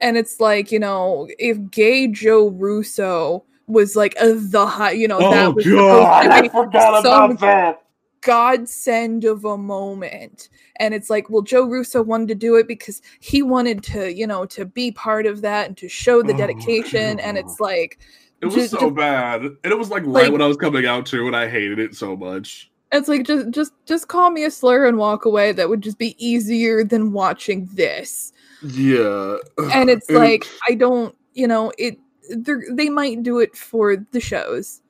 And 0.00 0.16
it's 0.16 0.40
like 0.40 0.70
you 0.70 0.78
know, 0.78 1.28
if 1.38 1.58
gay 1.70 2.06
Joe 2.06 2.48
Russo 2.48 3.44
was 3.66 3.96
like 3.96 4.14
a, 4.20 4.32
the 4.34 4.66
high, 4.66 4.90
you 4.92 5.08
know, 5.08 5.18
Oh, 5.20 5.30
that 5.30 5.54
was 5.54 5.66
God, 5.66 6.22
to 6.36 6.42
be 6.42 6.48
forgot 6.48 7.02
some 7.02 7.36
that. 7.36 7.82
godsend 8.20 9.24
of 9.24 9.44
a 9.44 9.56
moment 9.58 10.48
and 10.80 10.94
it's 10.94 11.10
like 11.10 11.28
well 11.28 11.42
joe 11.42 11.64
russo 11.68 12.02
wanted 12.02 12.26
to 12.28 12.34
do 12.34 12.56
it 12.56 12.66
because 12.66 13.02
he 13.20 13.42
wanted 13.42 13.82
to 13.82 14.12
you 14.14 14.26
know 14.26 14.46
to 14.46 14.64
be 14.64 14.90
part 14.90 15.26
of 15.26 15.42
that 15.42 15.66
and 15.68 15.76
to 15.76 15.88
show 15.88 16.22
the 16.22 16.32
Oh, 16.32 16.36
dedication 16.38 17.20
and 17.20 17.36
it's 17.36 17.60
like 17.60 17.98
It 18.40 18.46
was 18.46 18.54
Ju- 18.56 18.66
so 18.68 18.78
ju- 18.80 18.90
bad. 18.92 19.42
And 19.42 19.56
it 19.72 19.78
was 19.78 19.90
like 19.90 20.02
right 20.06 20.24
Like- 20.24 20.32
when 20.32 20.40
I 20.42 20.46
was 20.46 20.56
coming 20.56 20.84
out 20.86 21.04
too, 21.06 21.26
and 21.26 21.36
I 21.36 21.48
hated 21.48 21.78
it 21.78 21.94
so 21.94 22.16
much. 22.16 22.70
it's 22.92 23.08
like 23.08 23.24
just 23.24 23.50
just 23.50 23.72
just 23.86 24.08
call 24.08 24.30
me 24.30 24.44
a 24.44 24.50
slur 24.50 24.86
and 24.86 24.96
walk 24.98 25.24
away 25.26 25.52
that 25.52 25.68
would 25.68 25.82
just 25.82 25.98
be 25.98 26.14
easier 26.24 26.82
than 26.82 27.12
watching 27.12 27.68
this 27.74 28.32
Yeah. 28.62 29.36
and 29.72 29.90
it's 29.90 30.10
like 30.10 30.46
i 30.68 30.74
don't 30.74 31.14
you 31.34 31.46
know 31.46 31.72
it 31.78 31.98
they 32.30 32.88
might 32.88 33.22
do 33.22 33.38
it 33.38 33.56
for 33.56 33.96
the 33.96 34.20
shows 34.20 34.82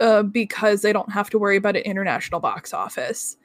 uh, 0.00 0.22
because 0.22 0.82
they 0.82 0.92
don't 0.92 1.12
have 1.12 1.30
to 1.30 1.38
worry 1.38 1.56
about 1.56 1.76
an 1.76 1.82
international 1.82 2.40
box 2.40 2.72
office. 2.72 3.36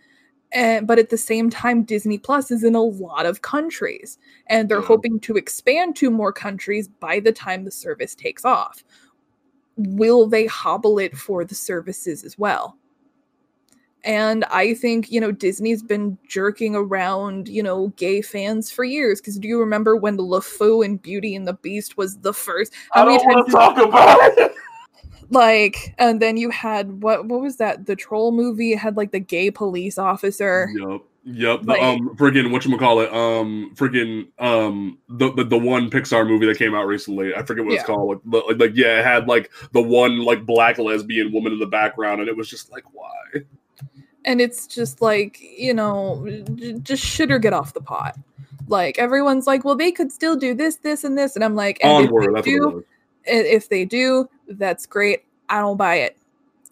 And 0.52 0.88
but 0.88 0.98
at 0.98 1.12
the 1.12 1.18
same 1.18 1.52
time 1.52 1.84
disney 1.84 2.18
plus 2.18 2.50
is 2.50 2.64
in 2.64 2.74
a 2.74 2.82
lot 2.82 3.28
of 3.28 3.44
countries 3.44 4.18
and 4.48 4.68
they're 4.68 4.82
hoping 4.82 5.20
to 5.20 5.36
expand 5.36 5.96
to 5.98 6.10
more 6.10 6.34
countries 6.34 6.88
by 6.88 7.20
the 7.20 7.32
time 7.32 7.66
the 7.66 7.72
service 7.72 8.16
takes 8.16 8.44
off. 8.44 8.84
Will 9.78 10.26
they 10.26 10.48
hobble 10.48 10.98
it 10.98 11.16
for 11.16 11.46
the 11.46 11.54
services 11.54 12.24
as 12.24 12.36
well 12.40 12.79
and 14.06 14.46
i 14.46 14.74
think 14.74 15.12
you 15.12 15.20
know 15.20 15.32
disney's 15.32 15.84
been 15.84 16.18
jerking 16.28 16.76
around 16.76 17.48
you 17.50 17.62
know 17.62 17.90
gay 17.98 18.22
fans 18.22 18.72
for 18.72 18.84
years 18.84 19.20
because 19.20 19.38
do 19.38 19.48
you 19.48 19.60
remember 19.60 19.96
when 19.96 20.18
LeFou 20.18 20.86
and 20.86 21.02
beauty 21.02 21.36
and 21.36 21.48
the 21.48 21.54
beast 21.54 21.98
was 21.98 22.18
the 22.20 22.34
first 22.34 22.74
I 22.94 23.04
don't 23.04 23.26
want 23.26 23.46
to 23.48 23.52
talk 23.52 23.78
about 23.86 24.38
it. 24.38 24.54
like 25.32 25.94
and 25.98 26.22
then 26.22 26.38
you 26.38 26.50
had 26.50 27.02
what 27.04 27.26
what 27.26 27.42
was 27.42 27.58
that 27.58 27.86
the 27.86 27.96
troll 27.96 28.32
movie 28.32 28.74
it 28.74 28.80
had 28.80 28.98
like 28.98 29.12
the 29.12 29.20
gay 29.20 29.52
police 29.52 29.98
officer 29.98 30.70
Yep. 30.76 31.02
Yep. 31.26 31.62
The 31.64 31.68
Like- 31.68 31.82
um 31.82 32.16
friggin' 32.16 32.48
whatchamacallit, 32.48 33.14
um 33.14 33.72
friggin' 33.76 34.28
um 34.40 34.98
the, 35.10 35.32
the 35.34 35.44
the 35.44 35.58
one 35.58 35.90
Pixar 35.92 36.26
movie 36.26 36.46
that 36.48 36.58
came 36.58 36.74
out 36.74 36.88
recently. 36.88 37.36
I 37.36 37.44
forget 37.44 37.66
what 37.66 37.74
Yeah. 37.74 37.80
it's 37.82 37.86
called. 37.86 38.10
Like, 38.10 38.22
the- 38.26 38.48
like 38.48 38.60
like 38.60 38.72
yeah, 38.74 39.00
it 39.00 39.06
had 39.06 39.28
like 39.28 39.52
the 39.74 39.82
one 39.82 40.20
like 40.24 40.46
black 40.46 40.78
lesbian 40.80 41.32
woman 41.34 41.52
in 41.52 41.60
the 41.60 41.68
background, 41.68 42.22
and 42.22 42.30
it 42.30 42.38
was 42.38 42.50
just 42.50 42.72
like 42.72 42.86
why? 42.94 43.42
And 44.26 44.42
it's 44.42 44.68
just 44.68 45.02
like 45.02 45.40
you 45.42 45.74
know 45.74 46.26
j- 46.56 46.74
just 46.84 47.04
shit 47.04 47.32
or 47.32 47.40
get 47.40 47.54
off 47.54 47.74
the 47.74 47.82
pot 47.82 48.16
like 48.68 48.98
everyone's 49.00 49.48
like 49.48 49.64
well 49.66 49.76
they 49.76 49.92
could 49.92 50.12
still 50.12 50.36
do 50.36 50.54
this 50.54 50.76
this 50.78 51.04
and 51.04 51.18
this 51.18 51.36
and 51.36 51.44
i'm 51.44 51.56
like 51.56 51.80
and 51.84 52.06
if 52.06 52.10
they 52.44 52.52
do 52.52 52.64
what 52.66 52.74
it 52.74 52.76
was. 52.76 52.84
i- 53.28 53.32
if 53.56 53.70
they 53.70 53.86
do 53.86 54.30
that's 54.50 54.86
great 54.86 55.24
i 55.50 55.60
don't 55.60 55.78
buy 55.78 55.96
it 55.96 56.16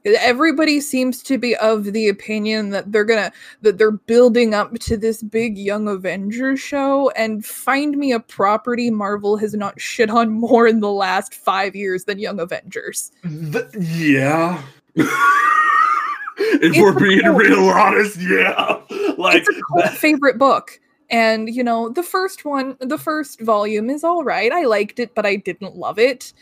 everybody 0.06 0.80
seems 0.80 1.22
to 1.22 1.38
be 1.38 1.54
of 1.58 1.84
the 1.86 2.08
opinion 2.08 2.70
that 2.70 2.90
they're 2.94 3.04
gonna 3.04 3.30
that 3.62 3.78
they're 3.78 3.92
building 3.92 4.54
up 4.54 4.74
to 4.80 4.96
this 4.96 5.22
big 5.22 5.58
young 5.58 5.88
avengers 5.90 6.60
show 6.62 7.10
and 7.12 7.46
find 7.46 7.98
me 7.98 8.14
a 8.14 8.20
property 8.20 8.90
marvel 8.90 9.36
has 9.36 9.54
not 9.54 9.80
shit 9.82 10.10
on 10.10 10.30
more 10.30 10.66
in 10.66 10.80
the 10.80 10.90
last 10.92 11.34
five 11.34 11.76
years 11.76 12.06
than 12.06 12.20
young 12.20 12.40
avengers 12.40 13.12
The- 13.24 13.70
yeah. 13.90 14.62
if 16.38 16.64
It's 16.64 16.80
we're 16.80 16.94
being 16.94 17.26
real 17.36 17.70
honest, 17.70 18.18
yeah. 18.20 18.80
Like 19.18 19.44
it's 19.48 19.50
a 19.50 19.62
cult 19.82 19.98
favorite 19.98 20.38
book. 20.38 20.80
And 21.10 21.54
you 21.54 21.64
know 21.64 21.90
the 21.90 22.04
first 22.04 22.46
one 22.46 22.78
the 22.80 22.98
first 22.98 23.40
volume 23.42 23.90
is 23.90 24.04
all 24.04 24.24
right. 24.24 24.52
I 24.52 24.66
liked 24.66 25.00
it 25.00 25.16
but 25.16 25.26
i 25.26 25.36
didn't 25.38 25.76
love 25.76 25.98
it. 26.00 26.34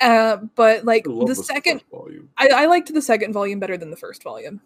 Uh 0.00 0.38
but 0.54 0.84
like 0.84 1.06
I 1.08 1.24
the 1.24 1.34
second 1.34 1.82
volume. 1.90 2.28
I, 2.36 2.48
I 2.48 2.66
liked 2.66 2.92
the 2.92 3.02
second 3.02 3.32
volume 3.32 3.60
better 3.60 3.76
than 3.76 3.90
the 3.90 3.96
first 3.96 4.22
volume. 4.22 4.60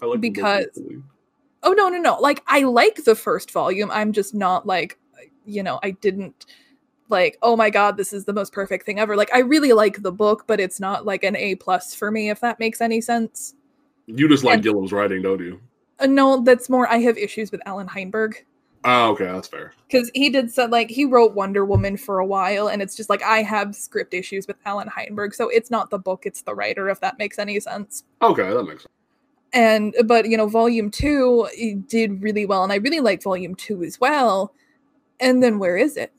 I 0.00 0.06
like 0.06 0.20
because- 0.20 0.80
oh 1.64 1.72
no 1.72 1.88
no 1.88 1.98
no. 1.98 2.18
Like 2.20 2.42
i 2.46 2.60
like 2.62 3.04
the 3.04 3.16
first 3.16 3.50
volume. 3.50 3.90
I'm 3.90 4.12
just 4.12 4.34
not 4.34 4.66
like 4.66 4.98
you 5.44 5.62
know 5.62 5.80
i 5.82 5.90
didn't 5.92 6.44
like 7.10 7.38
oh 7.42 7.56
my 7.56 7.70
god 7.70 7.96
this 7.96 8.12
is 8.12 8.24
the 8.24 8.32
most 8.32 8.52
perfect 8.52 8.84
thing 8.84 8.98
ever 8.98 9.16
like 9.16 9.30
i 9.34 9.38
really 9.38 9.72
like 9.72 10.02
the 10.02 10.12
book 10.12 10.44
but 10.46 10.60
it's 10.60 10.78
not 10.80 11.04
like 11.06 11.24
an 11.24 11.36
a 11.36 11.54
plus 11.56 11.94
for 11.94 12.10
me 12.10 12.30
if 12.30 12.40
that 12.40 12.58
makes 12.58 12.80
any 12.80 13.00
sense 13.00 13.54
you 14.06 14.28
just 14.28 14.44
like 14.44 14.54
and- 14.54 14.62
Gillen's 14.62 14.92
writing, 14.92 15.22
don't 15.22 15.40
you? 15.40 15.60
uh, 16.00 16.06
no 16.06 16.42
that's 16.42 16.68
more 16.68 16.88
i 16.88 16.98
have 16.98 17.16
issues 17.18 17.50
with 17.52 17.60
allan 17.66 17.86
heinberg 17.88 18.34
Oh, 18.84 19.10
okay, 19.10 19.24
that's 19.24 19.48
fair. 19.48 19.72
because 19.88 20.08
he 20.14 20.30
did 20.30 20.52
said 20.52 20.70
like 20.70 20.88
he 20.88 21.04
wrote 21.04 21.34
Wonder 21.34 21.64
Woman 21.64 21.96
for 21.96 22.20
a 22.20 22.24
while, 22.24 22.68
and 22.68 22.80
it's 22.80 22.94
just 22.94 23.10
like 23.10 23.20
I 23.24 23.42
have 23.42 23.74
script 23.74 24.14
issues 24.14 24.46
with 24.46 24.56
Allan 24.64 24.86
Heinberg, 24.88 25.34
so 25.34 25.48
it's 25.48 25.68
not 25.68 25.90
the 25.90 25.98
book, 25.98 26.26
it's 26.26 26.42
the 26.42 26.54
writer, 26.54 26.88
if 26.88 27.00
that 27.00 27.18
makes 27.18 27.40
any 27.40 27.58
sense. 27.58 28.04
Okay, 28.22 28.48
that 28.48 28.62
makes 28.62 28.84
sense. 28.84 28.92
And 29.52 29.96
but 30.06 30.28
you 30.28 30.36
know, 30.36 30.46
Volume 30.46 30.92
Two 30.92 31.48
did 31.88 32.22
really 32.22 32.46
well, 32.46 32.62
and 32.62 32.72
I 32.72 32.76
really 32.76 33.00
like 33.00 33.20
Volume 33.20 33.56
Two 33.56 33.82
as 33.82 34.00
well. 34.00 34.54
And 35.18 35.42
then 35.42 35.58
where 35.58 35.76
is 35.76 35.96
it? 35.96 36.12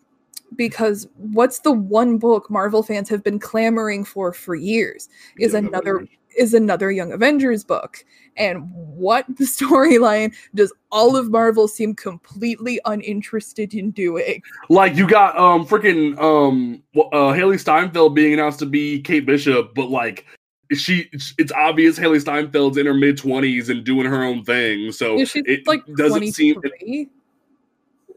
Because 0.55 1.07
what's 1.17 1.59
the 1.59 1.71
one 1.71 2.17
book 2.17 2.49
Marvel 2.49 2.83
fans 2.83 3.07
have 3.09 3.23
been 3.23 3.39
clamoring 3.39 4.03
for 4.03 4.33
for 4.33 4.55
years 4.55 5.07
is 5.37 5.53
Young 5.53 5.67
another 5.67 5.95
Avengers. 5.97 6.15
is 6.37 6.53
another 6.53 6.91
Young 6.91 7.11
Avengers 7.11 7.63
book. 7.63 8.03
And 8.37 8.69
what 8.73 9.25
the 9.27 9.43
storyline 9.45 10.33
does 10.55 10.73
all 10.91 11.15
of 11.15 11.29
Marvel 11.29 11.67
seem 11.67 11.93
completely 11.95 12.79
uninterested 12.85 13.73
in 13.73 13.91
doing? 13.91 14.41
Like 14.69 14.95
you 14.95 15.07
got 15.07 15.37
um 15.37 15.65
freaking 15.65 16.17
um 16.19 16.81
uh 16.95 17.33
Hailee 17.33 17.59
Steinfeld 17.59 18.15
being 18.15 18.33
announced 18.33 18.59
to 18.59 18.65
be 18.65 19.01
Kate 19.01 19.25
Bishop, 19.25 19.73
but 19.75 19.89
like 19.89 20.25
she 20.73 21.09
it's 21.37 21.51
obvious 21.53 21.97
Hailee 21.97 22.23
Steinfeld's 22.23 22.77
in 22.77 22.85
her 22.85 22.93
mid 22.93 23.17
twenties 23.17 23.69
and 23.69 23.83
doing 23.83 24.05
her 24.05 24.23
own 24.23 24.43
thing. 24.43 24.91
So 24.91 25.17
Yeah, 25.17 25.25
it 25.35 25.67
like 25.67 25.85
doesn't 25.95 26.31
seem 26.33 26.57
it- 26.63 26.79
23. 26.79 27.09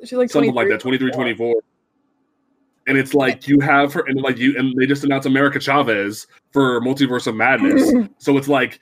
She's 0.05 0.13
like 0.15 0.31
something 0.31 0.53
like 0.53 0.69
that 0.69 0.81
23 0.81 1.13
24 1.13 1.55
and 2.87 2.99
it's 2.99 3.15
like 3.15 3.47
you 3.47 3.61
have 3.61 3.93
her 3.93 4.05
and 4.07 4.21
like 4.21 4.39
you 4.39 4.57
and 4.59 4.75
they 4.77 4.87
just 4.87 5.05
announced 5.05 5.27
America 5.27 5.61
Chavez 5.61 6.27
for 6.53 6.81
Multiverse 6.81 7.27
of 7.27 7.35
Madness. 7.35 7.93
so 8.19 8.37
it's 8.37 8.49
like 8.49 8.81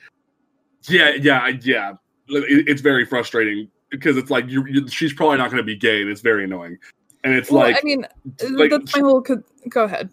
yeah 0.88 1.10
yeah 1.20 1.48
yeah 1.62 1.92
it, 2.28 2.68
it's 2.68 2.80
very 2.80 3.04
frustrating 3.04 3.68
because 3.90 4.16
it's 4.16 4.30
like 4.30 4.48
you, 4.48 4.64
you 4.66 4.88
she's 4.88 5.12
probably 5.12 5.36
not 5.36 5.50
going 5.50 5.62
to 5.62 5.66
be 5.66 5.76
gay 5.76 6.00
and 6.00 6.10
it's 6.10 6.20
very 6.20 6.44
annoying 6.44 6.78
and 7.24 7.34
it's 7.34 7.50
well, 7.50 7.62
like 7.62 7.76
I 7.76 7.80
mean, 7.82 8.06
like, 8.50 8.70
that's 8.70 8.96
my 8.96 9.02
whole. 9.02 9.22
Co- 9.22 9.42
go 9.68 9.84
ahead. 9.84 10.10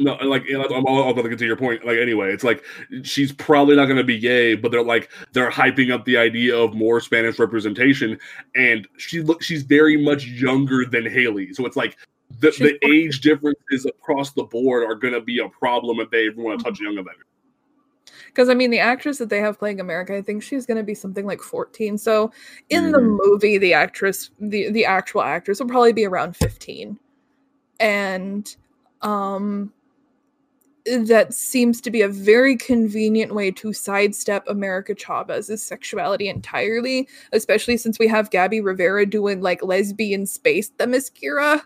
No, 0.00 0.14
like 0.14 0.44
I'm 0.50 0.84
all 0.86 1.08
about 1.08 1.22
to 1.22 1.28
get 1.28 1.38
to 1.38 1.46
your 1.46 1.56
point. 1.56 1.84
Like 1.86 1.98
anyway, 1.98 2.32
it's 2.32 2.42
like 2.42 2.64
she's 3.02 3.32
probably 3.32 3.76
not 3.76 3.84
going 3.84 3.96
to 3.96 4.04
be 4.04 4.18
gay, 4.18 4.56
but 4.56 4.72
they're 4.72 4.82
like 4.82 5.08
they're 5.32 5.50
hyping 5.50 5.92
up 5.92 6.04
the 6.04 6.16
idea 6.16 6.56
of 6.56 6.74
more 6.74 7.00
Spanish 7.00 7.38
representation, 7.38 8.18
and 8.56 8.88
she 8.96 9.20
look 9.20 9.42
she's 9.42 9.62
very 9.62 9.96
much 9.96 10.26
younger 10.26 10.84
than 10.84 11.04
Hailee, 11.04 11.54
so 11.54 11.64
it's 11.64 11.76
like 11.76 11.96
the, 12.40 12.50
the 12.58 12.78
age 12.86 13.20
differences 13.20 13.86
across 13.86 14.32
the 14.32 14.44
board 14.44 14.84
are 14.84 14.94
going 14.94 15.14
to 15.14 15.20
be 15.20 15.38
a 15.38 15.48
problem 15.48 16.00
if 16.00 16.10
they 16.10 16.28
want 16.30 16.58
to 16.58 16.64
touch 16.64 16.80
young 16.80 16.98
Avengers. 16.98 17.24
Because 18.26 18.48
I 18.48 18.54
mean, 18.54 18.70
the 18.70 18.80
actress 18.80 19.18
that 19.18 19.30
they 19.30 19.40
have 19.40 19.58
playing 19.58 19.80
America, 19.80 20.16
I 20.16 20.22
think 20.22 20.42
she's 20.42 20.66
going 20.66 20.76
to 20.76 20.82
be 20.82 20.94
something 20.94 21.26
like 21.26 21.40
14. 21.40 21.98
So 21.98 22.32
in 22.70 22.92
the 22.92 22.98
Mhm. 22.98 23.18
movie, 23.24 23.58
the 23.58 23.74
actress, 23.74 24.30
the 24.40 24.70
the 24.70 24.84
actual 24.84 25.22
actress, 25.22 25.60
will 25.60 25.68
probably 25.68 25.92
be 25.92 26.04
around 26.04 26.36
15, 26.36 26.98
and 27.80 28.56
um, 29.02 29.72
that 30.86 31.32
seems 31.32 31.80
to 31.80 31.90
be 31.90 32.02
a 32.02 32.08
very 32.08 32.56
convenient 32.56 33.34
way 33.34 33.50
to 33.50 33.72
sidestep 33.72 34.44
America 34.48 34.94
Chavez's 34.94 35.62
sexuality 35.62 36.28
entirely, 36.28 37.08
especially 37.32 37.76
since 37.76 37.98
we 37.98 38.06
have 38.08 38.30
Gabby 38.30 38.60
Rivera 38.60 39.06
doing 39.06 39.40
like 39.40 39.62
lesbian 39.62 40.26
space 40.26 40.70
Themyscira. 40.78 41.62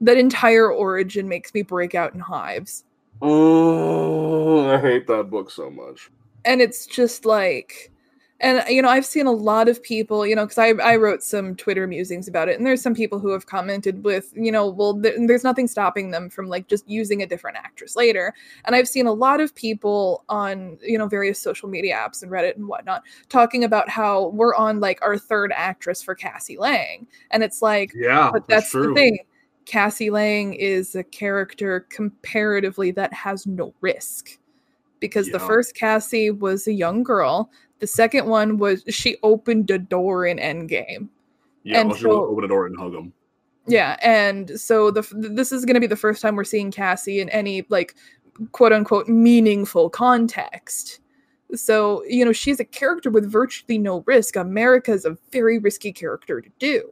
That 0.00 0.16
entire 0.18 0.70
origin 0.70 1.28
makes 1.28 1.54
me 1.54 1.62
break 1.62 1.94
out 1.94 2.14
in 2.14 2.20
hives. 2.20 2.84
Oh, 3.22 4.68
I 4.68 4.80
hate 4.80 5.06
that 5.06 5.30
book 5.30 5.50
so 5.50 5.70
much. 5.70 6.10
And 6.44 6.60
it's 6.60 6.86
just 6.86 7.24
like 7.24 7.90
and 8.44 8.62
you 8.68 8.82
know 8.82 8.88
i've 8.88 9.06
seen 9.06 9.26
a 9.26 9.32
lot 9.32 9.68
of 9.68 9.82
people 9.82 10.26
you 10.26 10.36
know 10.36 10.44
because 10.44 10.58
I, 10.58 10.68
I 10.68 10.96
wrote 10.96 11.22
some 11.22 11.56
twitter 11.56 11.86
musings 11.86 12.28
about 12.28 12.48
it 12.48 12.56
and 12.56 12.66
there's 12.66 12.82
some 12.82 12.94
people 12.94 13.18
who 13.18 13.30
have 13.30 13.46
commented 13.46 14.04
with 14.04 14.32
you 14.36 14.52
know 14.52 14.68
well 14.68 15.00
th- 15.00 15.14
there's 15.26 15.42
nothing 15.42 15.66
stopping 15.66 16.10
them 16.10 16.28
from 16.28 16.48
like 16.48 16.68
just 16.68 16.88
using 16.88 17.22
a 17.22 17.26
different 17.26 17.56
actress 17.56 17.96
later. 17.96 18.34
And 18.66 18.76
i've 18.76 18.86
seen 18.86 19.06
a 19.06 19.12
lot 19.12 19.40
of 19.40 19.54
people 19.54 20.24
on 20.28 20.78
you 20.82 20.98
know 20.98 21.08
various 21.08 21.40
social 21.40 21.68
media 21.68 21.96
apps 21.96 22.22
and 22.22 22.30
reddit 22.30 22.56
and 22.56 22.68
whatnot 22.68 23.02
talking 23.28 23.64
about 23.64 23.88
how 23.88 24.28
we're 24.28 24.54
on 24.54 24.78
like 24.78 25.00
our 25.02 25.16
third 25.16 25.50
actress 25.54 26.02
for 26.02 26.14
cassie 26.14 26.58
lang. 26.58 27.06
And 27.30 27.42
it's 27.42 27.62
like 27.62 27.92
Yeah, 27.94 28.30
but 28.32 28.46
that's, 28.46 28.70
true. 28.70 28.88
the 28.88 28.94
thing. 28.94 29.18
Cassie 29.64 30.10
lang 30.10 30.52
is 30.52 30.94
a 30.94 31.02
character 31.02 31.86
comparatively 31.88 32.90
that 32.90 33.14
has 33.14 33.46
no 33.46 33.72
risk 33.80 34.38
because 35.00 35.28
the 35.30 35.38
first 35.38 35.74
cassie 35.74 36.30
was 36.30 36.66
a 36.66 36.72
young 36.72 37.02
girl 37.02 37.50
the 37.84 37.88
second 37.88 38.26
one 38.26 38.56
was 38.56 38.82
she 38.88 39.16
opened 39.22 39.70
a 39.70 39.78
door 39.78 40.24
in 40.24 40.38
endgame 40.38 41.08
Yeah, 41.64 41.80
and 41.80 41.90
oh, 41.90 41.92
I'll 41.92 41.98
sure 41.98 42.12
so- 42.12 42.26
open 42.30 42.40
the 42.42 42.48
door 42.48 42.64
and 42.66 42.76
hug 42.78 42.94
him. 42.94 43.12
yeah 43.66 43.96
and 44.02 44.58
so 44.58 44.90
the 44.90 45.02
this 45.12 45.52
is 45.52 45.66
going 45.66 45.74
to 45.74 45.80
be 45.80 45.86
the 45.86 45.96
first 45.96 46.22
time 46.22 46.34
we're 46.34 46.44
seeing 46.44 46.70
cassie 46.70 47.20
in 47.20 47.28
any 47.28 47.66
like 47.68 47.94
quote 48.52 48.72
unquote 48.72 49.06
meaningful 49.08 49.90
context 49.90 51.00
so 51.54 52.02
you 52.08 52.24
know 52.24 52.32
she's 52.32 52.58
a 52.58 52.64
character 52.64 53.10
with 53.10 53.30
virtually 53.30 53.76
no 53.78 54.02
risk 54.06 54.34
america's 54.36 55.04
a 55.04 55.16
very 55.30 55.58
risky 55.58 55.92
character 55.92 56.40
to 56.40 56.50
do. 56.58 56.90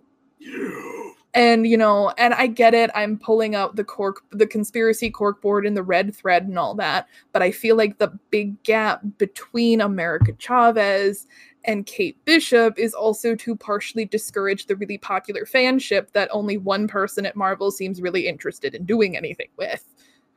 And 1.35 1.67
you 1.67 1.77
know 1.77 2.13
and 2.19 2.35
i 2.35 2.47
get 2.47 2.75
it 2.75 2.91
i'm 2.95 3.19
pulling 3.19 3.55
out 3.55 3.77
the 3.77 3.85
cork 3.85 4.23
the 4.31 4.47
conspiracy 4.47 5.11
cork 5.11 5.41
board 5.41 5.67
and 5.67 5.77
the 5.77 5.83
red 5.83 6.15
thread 6.15 6.45
and 6.45 6.59
all 6.59 6.75
that 6.75 7.09
but 7.33 7.43
i 7.43 7.51
feel 7.51 7.77
like 7.77 7.99
the 7.99 8.09
big 8.31 8.61
gap 8.63 9.01
between 9.19 9.81
america 9.81 10.33
chavez 10.39 11.27
and 11.65 11.87
kate 11.87 12.23
bishop 12.25 12.79
is 12.79 12.93
also 12.93 13.35
to 13.35 13.57
partially 13.57 14.05
discourage 14.05 14.67
the 14.67 14.77
really 14.77 14.99
popular 14.99 15.45
fanship 15.45 16.11
that 16.13 16.29
only 16.33 16.59
one 16.59 16.87
person 16.87 17.25
at 17.25 17.37
marvel 17.37 17.71
seems 17.71 18.01
really 18.03 18.27
interested 18.27 18.75
in 18.75 18.85
doing 18.85 19.17
anything 19.17 19.49
with 19.57 19.85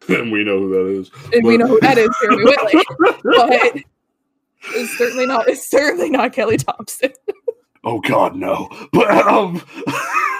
and 0.08 0.32
we 0.32 0.44
know 0.44 0.60
who 0.60 0.70
that 0.70 1.00
is. 1.00 1.12
and 1.34 1.46
we 1.46 1.58
know 1.58 1.68
who 1.68 1.80
that 1.82 1.98
is 1.98 2.10
jeremy 2.22 2.44
whitley 2.46 2.84
but 3.24 3.84
it's 4.70 4.98
certainly 4.98 5.26
not 5.26 5.48
it's 5.48 5.70
certainly 5.70 6.10
not 6.10 6.32
kelly 6.32 6.58
thompson 6.58 7.12
Oh 7.88 8.00
God, 8.00 8.36
no! 8.36 8.68
But 8.92 9.12
um, 9.12 9.62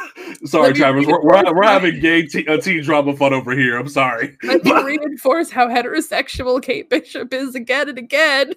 sorry, 0.46 0.68
Let 0.68 0.74
me 0.74 0.80
Travis, 0.80 1.06
we're, 1.08 1.22
we're, 1.22 1.54
we're 1.54 1.64
having 1.64 2.00
gay 2.00 2.26
teen, 2.26 2.50
uh, 2.50 2.58
teen 2.58 2.84
drama 2.84 3.16
fun 3.16 3.34
over 3.34 3.52
here. 3.56 3.78
I'm 3.78 3.90
sorry. 3.90 4.38
let 4.44 4.64
me 4.64 4.72
reinforce 4.84 5.52
how 5.52 5.68
heterosexual 5.68 6.62
kate 6.62 6.90
bishop 6.90 7.34
is 7.34 7.56
again 7.56 7.90
and 7.90 7.98
again 7.98 8.54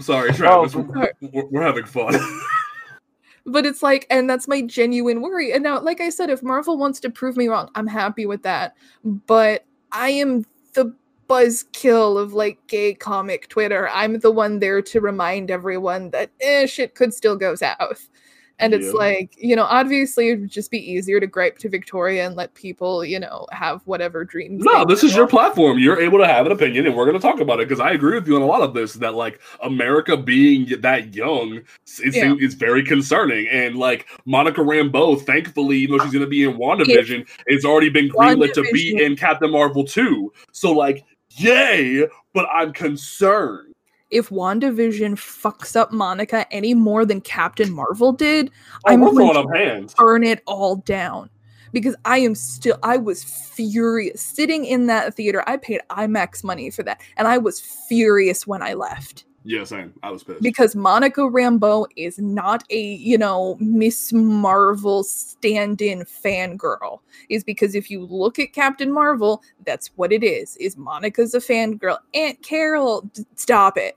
Sorry, 0.00 0.32
Travis. 0.32 0.76
Oh, 0.76 0.80
we're, 0.80 1.12
we're, 1.20 1.46
we're 1.46 1.62
having 1.62 1.84
fun. 1.84 2.14
but 3.48 3.64
it's 3.64 3.82
like 3.82 4.06
and 4.10 4.28
that's 4.28 4.46
my 4.46 4.60
genuine 4.62 5.20
worry 5.20 5.52
and 5.52 5.62
now 5.62 5.80
like 5.80 6.00
i 6.02 6.10
said 6.10 6.28
if 6.28 6.42
marvel 6.42 6.76
wants 6.76 7.00
to 7.00 7.08
prove 7.08 7.36
me 7.36 7.48
wrong 7.48 7.70
i'm 7.74 7.86
happy 7.86 8.26
with 8.26 8.42
that 8.42 8.76
but 9.04 9.64
i 9.90 10.10
am 10.10 10.44
the 10.74 10.94
buzzkill 11.30 12.18
of 12.20 12.34
like 12.34 12.58
gay 12.66 12.92
comic 12.92 13.48
twitter 13.48 13.88
i'm 13.88 14.18
the 14.18 14.30
one 14.30 14.58
there 14.58 14.82
to 14.82 15.00
remind 15.00 15.50
everyone 15.50 16.10
that 16.10 16.30
eh, 16.42 16.66
shit 16.66 16.94
could 16.94 17.14
still 17.14 17.36
go 17.36 17.54
south 17.54 18.10
and 18.58 18.74
it's 18.74 18.86
Yeah. 18.86 18.92
like 18.92 19.34
you 19.38 19.54
know 19.56 19.64
obviously 19.64 20.30
it 20.30 20.40
would 20.40 20.50
just 20.50 20.70
be 20.70 20.78
easier 20.78 21.20
to 21.20 21.26
gripe 21.26 21.58
to 21.58 21.68
victoria 21.68 22.26
and 22.26 22.36
let 22.36 22.54
people 22.54 23.04
you 23.04 23.18
know 23.20 23.46
have 23.52 23.82
whatever 23.84 24.24
dreams 24.24 24.64
no, 24.64 24.84
this 24.84 25.02
is 25.04 25.14
your 25.14 25.26
platform. 25.26 25.78
You're 25.78 26.00
able 26.00 26.18
to 26.18 26.26
have 26.26 26.46
an 26.46 26.52
opinion, 26.52 26.86
and 26.86 26.94
we're 26.96 27.04
going 27.04 27.16
to 27.16 27.22
talk 27.22 27.40
about 27.40 27.60
it 27.60 27.68
because 27.68 27.80
I 27.80 27.92
agree 27.92 28.14
with 28.14 28.26
you 28.26 28.36
on 28.36 28.42
a 28.42 28.46
lot 28.46 28.60
of 28.62 28.74
this. 28.74 28.94
That 28.94 29.14
like 29.14 29.40
America 29.62 30.16
being 30.16 30.66
that 30.80 31.14
young 31.14 31.60
is, 32.02 32.16
Yeah. 32.16 32.34
is 32.38 32.54
very 32.54 32.82
concerning, 32.84 33.46
and 33.48 33.76
like 33.76 34.06
Monica 34.26 34.60
Rambeau, 34.60 35.20
thankfully, 35.20 35.78
even 35.78 35.96
though 35.96 36.04
she's 36.04 36.12
going 36.12 36.24
to 36.24 36.30
be 36.30 36.44
in 36.44 36.56
WandaVision, 36.56 37.26
it's 37.46 37.64
already 37.64 37.88
been 37.88 38.08
greenlit 38.10 38.52
to 38.54 38.62
be 38.72 39.02
in 39.02 39.16
Captain 39.16 39.50
Marvel 39.50 39.84
too. 39.84 40.32
So 40.52 40.72
like, 40.72 41.04
yay! 41.30 42.06
But 42.34 42.46
I'm 42.52 42.72
concerned. 42.72 43.67
If 44.10 44.30
wandavision 44.30 45.12
fucks 45.12 45.76
up 45.76 45.92
monica 45.92 46.46
any 46.52 46.74
more 46.74 47.04
than 47.04 47.20
captain 47.20 47.72
marvel 47.72 48.12
did 48.12 48.50
Oh, 48.86 48.92
I'm 48.92 49.00
going 49.00 49.34
to 49.34 49.58
hands. 49.58 49.94
burn 49.94 50.24
it 50.24 50.42
all 50.46 50.76
down 50.76 51.28
because 51.72 51.94
I 52.04 52.18
am 52.18 52.34
still 52.34 52.78
I 52.82 52.96
was 52.96 53.22
furious 53.24 54.22
sitting 54.22 54.64
in 54.64 54.86
that 54.86 55.14
theater. 55.14 55.44
I 55.46 55.58
paid 55.58 55.82
IMAX 55.90 56.42
money 56.42 56.70
for 56.70 56.82
that 56.84 57.00
and 57.18 57.28
I 57.28 57.36
was 57.38 57.60
furious 57.60 58.46
when 58.46 58.62
I 58.62 58.72
left 58.72 59.24
Yeah, 59.44 59.64
same. 59.64 59.94
I 60.02 60.10
was 60.10 60.22
pissed. 60.24 60.42
because 60.42 60.74
Monica 60.76 61.22
Rambeau 61.22 61.86
is 61.96 62.18
not 62.18 62.64
a, 62.70 62.80
you 62.94 63.16
know, 63.16 63.56
Miss 63.60 64.12
Marvel 64.12 65.04
stand-in 65.04 66.00
fangirl. 66.04 67.00
Is 67.28 67.44
because 67.44 67.74
if 67.74 67.90
you 67.90 68.04
look 68.04 68.38
at 68.38 68.52
Captain 68.52 68.92
Marvel, 68.92 69.42
that's 69.64 69.88
what 69.96 70.12
it 70.12 70.22
is. 70.24 70.56
Is 70.56 70.76
Monica's 70.76 71.34
a 71.34 71.38
fangirl. 71.38 71.98
Aunt 72.14 72.42
Carol, 72.42 73.02
d- 73.14 73.24
stop 73.36 73.78
it. 73.78 73.96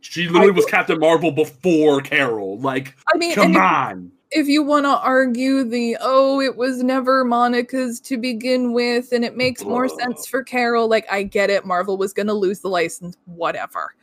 She 0.00 0.28
literally 0.28 0.52
I 0.52 0.52
was 0.52 0.66
Captain 0.66 0.98
Marvel 0.98 1.32
before 1.32 2.00
Carol. 2.00 2.58
Like, 2.60 2.96
I 3.12 3.18
mean, 3.18 3.34
come 3.34 3.56
on. 3.56 4.12
if 4.30 4.46
you 4.46 4.62
want 4.62 4.84
to 4.86 4.96
argue 4.98 5.64
the 5.64 5.96
oh 6.00 6.40
it 6.40 6.56
was 6.56 6.82
never 6.82 7.24
monica's 7.24 7.98
to 8.00 8.16
begin 8.16 8.72
with 8.72 9.12
and 9.12 9.24
it 9.24 9.36
makes 9.36 9.64
more 9.64 9.88
sense 9.88 10.26
for 10.26 10.42
carol 10.42 10.86
like 10.86 11.06
i 11.10 11.22
get 11.22 11.48
it 11.48 11.64
marvel 11.64 11.96
was 11.96 12.12
going 12.12 12.26
to 12.26 12.34
lose 12.34 12.60
the 12.60 12.68
license 12.68 13.16
whatever 13.24 13.94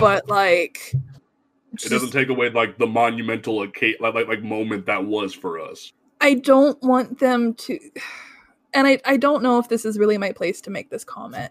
but 0.00 0.28
like 0.28 0.94
It 1.84 1.88
doesn't 1.88 2.10
take 2.10 2.28
away 2.28 2.50
like 2.50 2.78
the 2.78 2.86
monumental 2.86 3.56
like, 3.58 3.78
like 4.00 4.14
like 4.28 4.42
moment 4.42 4.86
that 4.86 5.04
was 5.04 5.32
for 5.34 5.58
us. 5.60 5.92
i 6.20 6.34
don't 6.34 6.80
want 6.82 7.18
them 7.18 7.54
to 7.54 7.78
and 8.72 8.86
I, 8.86 9.00
I 9.04 9.16
don't 9.16 9.42
know 9.42 9.58
if 9.58 9.68
this 9.68 9.84
is 9.84 9.98
really 9.98 10.16
my 10.18 10.30
place 10.32 10.60
to 10.62 10.70
make 10.70 10.90
this 10.90 11.04
comment 11.04 11.50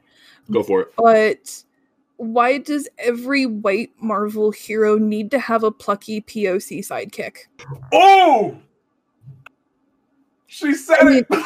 Go 0.52 0.64
for 0.64 0.82
it. 0.82 0.94
but 0.98 1.64
why 2.18 2.58
does 2.58 2.88
every 2.98 3.46
white 3.46 3.92
marvel 4.02 4.52
hero 4.52 4.98
need 4.98 5.32
to 5.32 5.40
have 5.40 5.64
a 5.64 5.72
plucky 5.72 6.22
poc 6.22 6.80
sidekick 6.80 7.38
Oh, 7.94 8.58
she 10.48 10.74
said 10.74 10.98
I 11.02 11.04
mean, 11.06 11.26
it. 11.30 11.46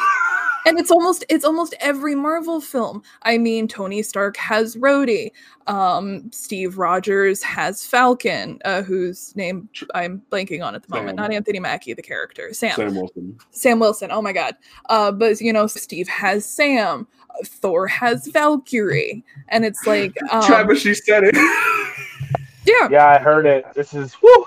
and 0.64 0.78
it's 0.78 0.90
almost 0.90 1.24
it's 1.28 1.44
almost 1.44 1.74
every 1.80 2.14
marvel 2.14 2.60
film. 2.60 3.02
I 3.22 3.38
mean 3.38 3.68
tony 3.68 4.02
stark 4.02 4.36
has 4.36 4.76
rhodey 4.76 5.30
um 5.66 6.30
steve 6.32 6.78
rogers 6.78 7.42
has 7.42 7.86
falcon 7.86 8.58
uh, 8.64 8.82
whose 8.82 9.34
name 9.36 9.68
i'm 9.94 10.22
blanking 10.30 10.64
on 10.64 10.74
at 10.74 10.82
the 10.82 10.94
moment. 10.94 11.16
Not 11.16 11.32
anthony 11.32 11.60
mackie 11.60 11.94
the 11.94 12.02
character. 12.02 12.52
Sam. 12.52 12.76
Sam 12.76 12.94
Wilson. 12.94 13.38
sam 13.50 13.78
wilson. 13.78 14.10
Oh 14.10 14.22
my 14.22 14.32
god. 14.32 14.56
Uh 14.88 15.12
but 15.12 15.40
you 15.40 15.52
know 15.52 15.66
steve 15.66 16.08
has 16.08 16.44
sam. 16.44 17.06
Uh, 17.30 17.44
thor 17.44 17.86
has 17.86 18.26
valkyrie. 18.28 19.24
And 19.48 19.64
it's 19.64 19.86
like 19.86 20.14
um, 20.30 20.42
Travis, 20.44 20.80
she 20.80 20.94
said 20.94 21.24
it. 21.24 21.34
yeah. 22.64 22.88
Yeah, 22.90 23.08
I 23.08 23.18
heard 23.18 23.46
it. 23.46 23.66
This 23.74 23.94
is 23.94 24.14
whew. 24.14 24.46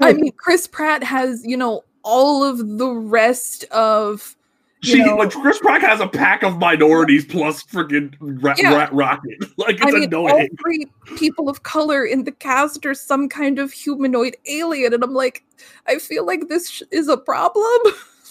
i 0.00 0.12
mean 0.12 0.32
chris 0.32 0.66
pratt 0.66 1.02
has 1.02 1.44
you 1.46 1.56
know 1.56 1.84
all 2.02 2.42
of 2.44 2.78
the 2.78 2.90
rest 2.90 3.64
of 3.70 4.36
you 4.36 4.43
she 4.84 5.02
know- 5.04 5.16
like 5.16 5.30
Chris 5.30 5.58
Rock 5.64 5.80
has 5.82 6.00
a 6.00 6.06
pack 6.06 6.42
of 6.42 6.58
minorities 6.58 7.24
plus 7.24 7.62
freaking 7.64 8.14
ra- 8.20 8.54
Yeah. 8.58 8.74
ra- 8.74 8.88
rocket. 8.92 9.44
Like 9.56 9.76
it's 9.76 9.84
I 9.86 9.90
mean, 9.90 10.14
all 10.14 10.26
annoying. 10.26 10.48
three 10.60 10.86
people 11.16 11.48
of 11.48 11.62
color 11.62 12.04
in 12.04 12.24
the 12.24 12.32
cast 12.32 12.84
are 12.86 12.94
some 12.94 13.28
kind 13.28 13.58
of 13.58 13.72
humanoid 13.72 14.36
alien, 14.46 14.92
and 14.94 15.02
I'm 15.02 15.14
like, 15.14 15.44
I 15.86 15.98
feel 15.98 16.26
like 16.26 16.48
this 16.48 16.68
sh- 16.68 16.82
is 16.90 17.08
a 17.08 17.16
problem. 17.16 17.64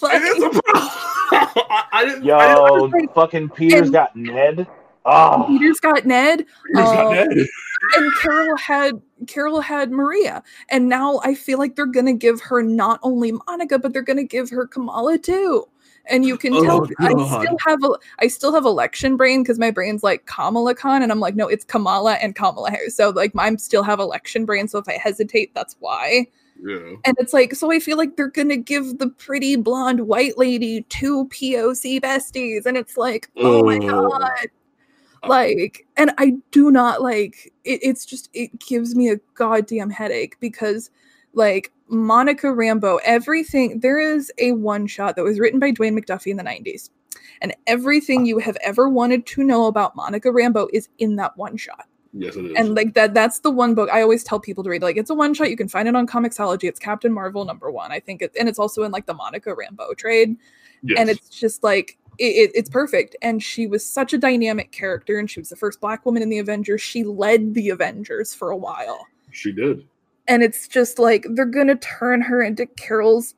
like, 0.02 0.14
It 0.22 0.22
is 0.22 0.42
a 0.42 0.50
problem. 0.50 0.62
I, 1.32 1.84
I 1.92 2.04
didn't. 2.04 2.30
I 2.30 2.54
didn't 2.54 2.92
Yo, 3.04 3.06
fucking 3.14 3.48
Peter's 3.50 3.82
and- 3.82 3.92
got 3.92 4.14
Ned. 4.16 4.66
Oh, 5.06 5.44
Peter's 5.48 5.80
got 5.80 6.06
Ned, 6.06 6.40
He's 6.40 6.74
not 6.76 7.06
uh, 7.08 7.12
dead. 7.12 7.28
and 7.96 8.14
Carol 8.22 8.56
had 8.56 9.02
Carol 9.26 9.60
had 9.60 9.90
Maria, 9.90 10.42
and 10.70 10.88
now 10.88 11.20
I 11.22 11.34
feel 11.34 11.58
like 11.58 11.76
they're 11.76 11.84
gonna 11.84 12.14
give 12.14 12.40
her 12.40 12.62
not 12.62 13.00
only 13.02 13.32
Monica, 13.46 13.78
but 13.78 13.92
they're 13.92 14.00
gonna 14.00 14.22
give 14.24 14.48
her 14.48 14.66
Kamala 14.66 15.18
too. 15.18 15.66
And 16.06 16.24
you 16.24 16.36
can 16.36 16.52
oh, 16.54 16.62
tell 16.62 16.86
Oh, 16.86 16.88
I 16.98 17.12
still 17.12 17.58
have 17.66 17.82
a 17.84 17.90
I 18.18 18.26
still 18.28 18.52
have 18.54 18.64
election 18.64 19.16
brain 19.16 19.42
because 19.42 19.58
my 19.58 19.70
brain's 19.70 20.02
like 20.02 20.26
Kamala 20.26 20.74
Khan, 20.74 21.02
and 21.02 21.10
I'm 21.10 21.20
like, 21.20 21.34
no, 21.34 21.48
it's 21.48 21.64
Kamala 21.64 22.14
and 22.14 22.34
Kamala 22.34 22.70
Harris. 22.70 22.96
So 22.96 23.10
like, 23.10 23.32
I'm 23.36 23.56
still 23.58 23.82
have 23.82 24.00
election 24.00 24.44
brain. 24.44 24.68
So 24.68 24.78
if 24.78 24.88
I 24.88 24.98
hesitate, 24.98 25.54
that's 25.54 25.76
why. 25.80 26.26
Yeah. 26.62 26.94
And 27.04 27.16
it's 27.18 27.32
like, 27.32 27.54
so 27.54 27.72
I 27.72 27.80
feel 27.80 27.96
like 27.96 28.16
they're 28.16 28.28
gonna 28.28 28.56
give 28.56 28.98
the 28.98 29.08
pretty 29.08 29.56
blonde 29.56 30.06
white 30.06 30.38
lady 30.38 30.82
two 30.88 31.26
POC 31.28 32.00
besties, 32.00 32.66
and 32.66 32.76
it's 32.76 32.96
like, 32.96 33.28
oh 33.36 33.64
my 33.64 33.78
Oh. 33.82 34.08
god, 34.10 34.48
like, 35.26 35.86
and 35.96 36.12
I 36.18 36.34
do 36.50 36.70
not 36.70 37.02
like 37.02 37.52
it. 37.64 37.80
It's 37.82 38.04
just 38.04 38.28
it 38.34 38.58
gives 38.60 38.94
me 38.94 39.10
a 39.10 39.16
goddamn 39.34 39.90
headache 39.90 40.36
because 40.40 40.90
like 41.32 41.72
Monica 41.88 42.46
Rambeau, 42.48 42.98
everything. 43.04 43.80
There 43.80 43.98
is 43.98 44.32
a 44.38 44.52
one 44.52 44.86
shot 44.86 45.16
that 45.16 45.24
was 45.24 45.38
written 45.38 45.60
by 45.60 45.70
Dwayne 45.72 45.98
McDuffie 45.98 46.30
in 46.30 46.36
the 46.36 46.42
90s. 46.44 46.90
And 47.42 47.54
everything 47.66 48.24
you 48.26 48.38
have 48.38 48.56
ever 48.62 48.88
wanted 48.88 49.26
to 49.26 49.44
know 49.44 49.66
about 49.66 49.94
Monica 49.96 50.28
Rambeau 50.28 50.68
is 50.72 50.88
in 50.98 51.16
that 51.16 51.36
one 51.36 51.56
shot. 51.56 51.86
Yes, 52.12 52.36
it 52.36 52.44
is. 52.46 52.52
And 52.56 52.74
like 52.76 52.94
that 52.94 53.12
that's 53.12 53.40
the 53.40 53.50
one 53.50 53.74
book 53.74 53.90
I 53.92 54.00
always 54.00 54.22
tell 54.22 54.38
people 54.38 54.62
to 54.64 54.70
read. 54.70 54.82
Like 54.82 54.96
it's 54.96 55.10
a 55.10 55.14
one 55.14 55.34
shot. 55.34 55.50
You 55.50 55.56
can 55.56 55.68
find 55.68 55.88
it 55.88 55.96
on 55.96 56.06
Comixology. 56.06 56.64
It's 56.68 56.78
Captain 56.78 57.12
Marvel 57.12 57.44
number 57.44 57.70
one. 57.72 57.90
I 57.90 57.98
think 58.00 58.22
it 58.22 58.32
and 58.38 58.48
it's 58.48 58.58
also 58.58 58.84
in 58.84 58.92
like 58.92 59.06
the 59.06 59.14
Monica 59.14 59.50
Rambeau 59.54 59.96
trade. 59.96 60.36
yes. 60.82 60.96
And 60.98 61.10
it's 61.10 61.28
just 61.28 61.64
like 61.64 61.98
it, 62.18 62.24
it- 62.24 62.52
it's 62.54 62.70
perfect. 62.70 63.16
And 63.20 63.42
she 63.42 63.66
was 63.66 63.84
such 63.84 64.12
a 64.12 64.18
dynamic 64.18 64.70
character, 64.70 65.18
and 65.18 65.28
she 65.28 65.40
was 65.40 65.48
the 65.48 65.56
first 65.56 65.80
black 65.80 66.06
woman 66.06 66.22
in 66.22 66.28
the 66.28 66.38
Avengers. 66.38 66.80
She 66.80 67.02
led 67.02 67.54
the 67.54 67.70
Avengers 67.70 68.32
for 68.32 68.50
a 68.52 68.56
while. 68.56 69.06
she 69.32 69.50
did. 69.50 69.84
And 70.26 70.42
it's 70.42 70.68
just 70.68 70.98
like 70.98 71.26
they're 71.30 71.44
gonna 71.44 71.76
turn 71.76 72.22
her 72.22 72.42
into 72.42 72.66
Carol's 72.66 73.34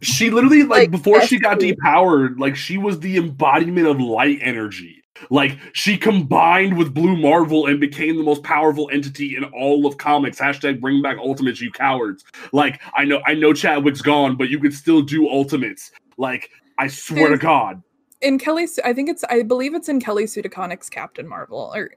She 0.00 0.30
literally 0.30 0.62
like, 0.62 0.70
Like, 0.70 0.90
before 0.90 1.20
she 1.22 1.38
got 1.38 1.58
depowered, 1.58 2.38
like 2.38 2.56
she 2.56 2.78
was 2.78 3.00
the 3.00 3.16
embodiment 3.16 3.86
of 3.86 4.00
light 4.00 4.38
energy. 4.40 5.02
Like 5.30 5.58
she 5.72 5.96
combined 5.96 6.76
with 6.76 6.94
Blue 6.94 7.16
Marvel 7.16 7.66
and 7.66 7.80
became 7.80 8.16
the 8.16 8.22
most 8.22 8.42
powerful 8.42 8.88
entity 8.92 9.36
in 9.36 9.44
all 9.44 9.86
of 9.86 9.98
comics. 9.98 10.38
Hashtag 10.38 10.80
bring 10.80 11.02
back 11.02 11.18
Ultimates, 11.18 11.60
you 11.60 11.70
cowards. 11.70 12.24
Like 12.52 12.80
I 12.94 13.04
know, 13.04 13.20
I 13.26 13.34
know 13.34 13.52
Chadwick's 13.52 14.02
gone, 14.02 14.36
but 14.36 14.48
you 14.48 14.58
could 14.58 14.74
still 14.74 15.02
do 15.02 15.28
Ultimates. 15.28 15.90
Like 16.16 16.50
I 16.78 16.88
swear 16.88 17.30
to 17.30 17.38
God, 17.38 17.82
in 18.22 18.38
Kelly. 18.38 18.66
I 18.84 18.92
think 18.92 19.08
it's 19.08 19.24
I 19.24 19.42
believe 19.42 19.74
it's 19.74 19.88
in 19.88 20.00
Kelly 20.00 20.26
Sue 20.26 20.42
DeConnick's 20.42 20.90
Captain 20.90 21.28
Marvel, 21.28 21.72
or 21.74 21.90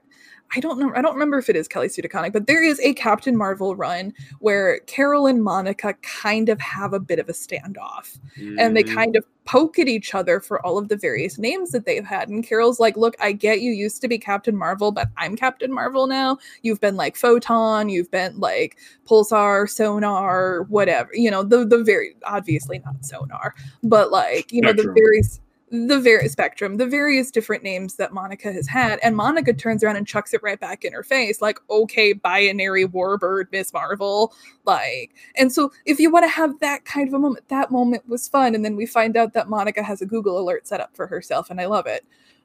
I 0.54 0.60
don't 0.60 0.78
know. 0.78 0.92
I 0.94 1.00
don't 1.02 1.14
remember 1.14 1.38
if 1.38 1.48
it 1.48 1.56
is 1.56 1.66
Kelly 1.68 1.88
Sue 1.88 2.02
DeConnick, 2.02 2.32
but 2.32 2.46
there 2.46 2.62
is 2.62 2.78
a 2.80 2.92
Captain 2.94 3.36
Marvel 3.36 3.74
run 3.74 4.12
where 4.40 4.80
Carol 4.80 5.26
and 5.26 5.42
Monica 5.42 5.94
kind 6.02 6.48
of 6.50 6.60
have 6.60 6.92
a 6.92 7.00
bit 7.00 7.18
of 7.18 7.28
a 7.28 7.32
standoff. 7.32 8.18
and 8.58 8.76
they 8.76 8.84
Mm, 8.84 8.94
kind 8.94 9.16
of 9.16 9.24
poke 9.44 9.78
at 9.78 9.88
each 9.88 10.14
other 10.14 10.40
for 10.40 10.64
all 10.64 10.78
of 10.78 10.88
the 10.88 10.96
various 10.96 11.38
names 11.38 11.70
that 11.70 11.84
they've 11.86 12.04
had. 12.04 12.28
And 12.28 12.44
Carol's 12.46 12.78
like, 12.78 12.96
Look, 12.96 13.16
I 13.20 13.32
get 13.32 13.60
you 13.62 13.72
used 13.72 14.00
to 14.02 14.08
be 14.08 14.18
Captain 14.18 14.56
Marvel, 14.56 14.92
but 14.92 15.08
I'm 15.16 15.36
Captain 15.36 15.72
Marvel 15.72 16.06
now. 16.06 16.38
You've 16.62 16.80
been 16.80 16.96
like 16.96 17.16
Photon, 17.16 17.88
you've 17.88 18.10
been 18.10 18.38
like 18.38 18.76
Pulsar, 19.08 19.68
Sonar, 19.68 20.64
whatever, 20.68 21.10
you 21.14 21.30
know, 21.30 21.42
the 21.42 21.64
the 21.66 21.82
very 21.82 22.14
obviously 22.24 22.78
not 22.84 23.04
Sonar, 23.04 23.54
but 23.82 24.10
like, 24.12 24.52
you 24.52 24.62
know, 24.62 24.72
the 24.72 24.84
Spectrum. 24.84 25.41
The 25.72 25.98
various 25.98 26.32
spectrum, 26.32 26.76
the 26.76 26.86
various 26.86 27.30
different 27.30 27.62
names 27.62 27.96
that 27.96 28.12
Monica 28.12 28.52
has 28.52 28.68
had, 28.68 29.00
and 29.02 29.16
Monica 29.16 29.54
turns 29.54 29.82
around 29.82 29.96
and 29.96 30.06
chucks 30.06 30.34
it 30.34 30.42
right 30.42 30.60
back 30.60 30.84
in 30.84 30.92
her 30.92 31.02
face, 31.02 31.40
like, 31.40 31.58
okay, 31.70 32.12
binary 32.12 32.86
warbird, 32.86 33.46
Miss 33.52 33.72
Marvel, 33.72 34.34
like, 34.66 35.14
and 35.34 35.50
so 35.50 35.72
if 35.86 35.98
you 35.98 36.10
want 36.12 36.24
to 36.24 36.28
have 36.28 36.60
that 36.60 36.84
kind 36.84 37.08
of 37.08 37.14
a 37.14 37.18
moment, 37.18 37.48
that 37.48 37.70
moment 37.70 38.06
was 38.06 38.28
fun. 38.28 38.54
And 38.54 38.62
then 38.64 38.76
we 38.76 38.84
find 38.84 39.16
out 39.16 39.32
that 39.32 39.48
Monica 39.48 39.82
has 39.82 40.02
a 40.02 40.06
Google 40.06 40.38
alert 40.38 40.68
set 40.68 40.80
up 40.80 40.94
for 40.94 41.06
herself, 41.06 41.50
and 41.50 41.58
I 41.60 41.66
love 41.66 41.86
it. 41.86 42.04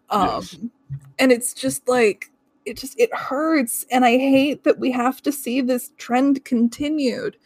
Um 0.09 0.47
Yes. 0.51 0.57
and 1.19 1.31
it's 1.33 1.53
just 1.53 1.87
like 1.89 2.31
it 2.65 2.77
just 2.77 2.97
it 2.99 3.13
hurts. 3.13 3.85
And 3.91 4.05
I 4.05 4.11
hate 4.17 4.63
that 4.63 4.79
we 4.79 4.91
have 4.91 5.21
to 5.23 5.31
see 5.33 5.61
this 5.61 5.91
trend 5.97 6.45
continued. 6.45 7.37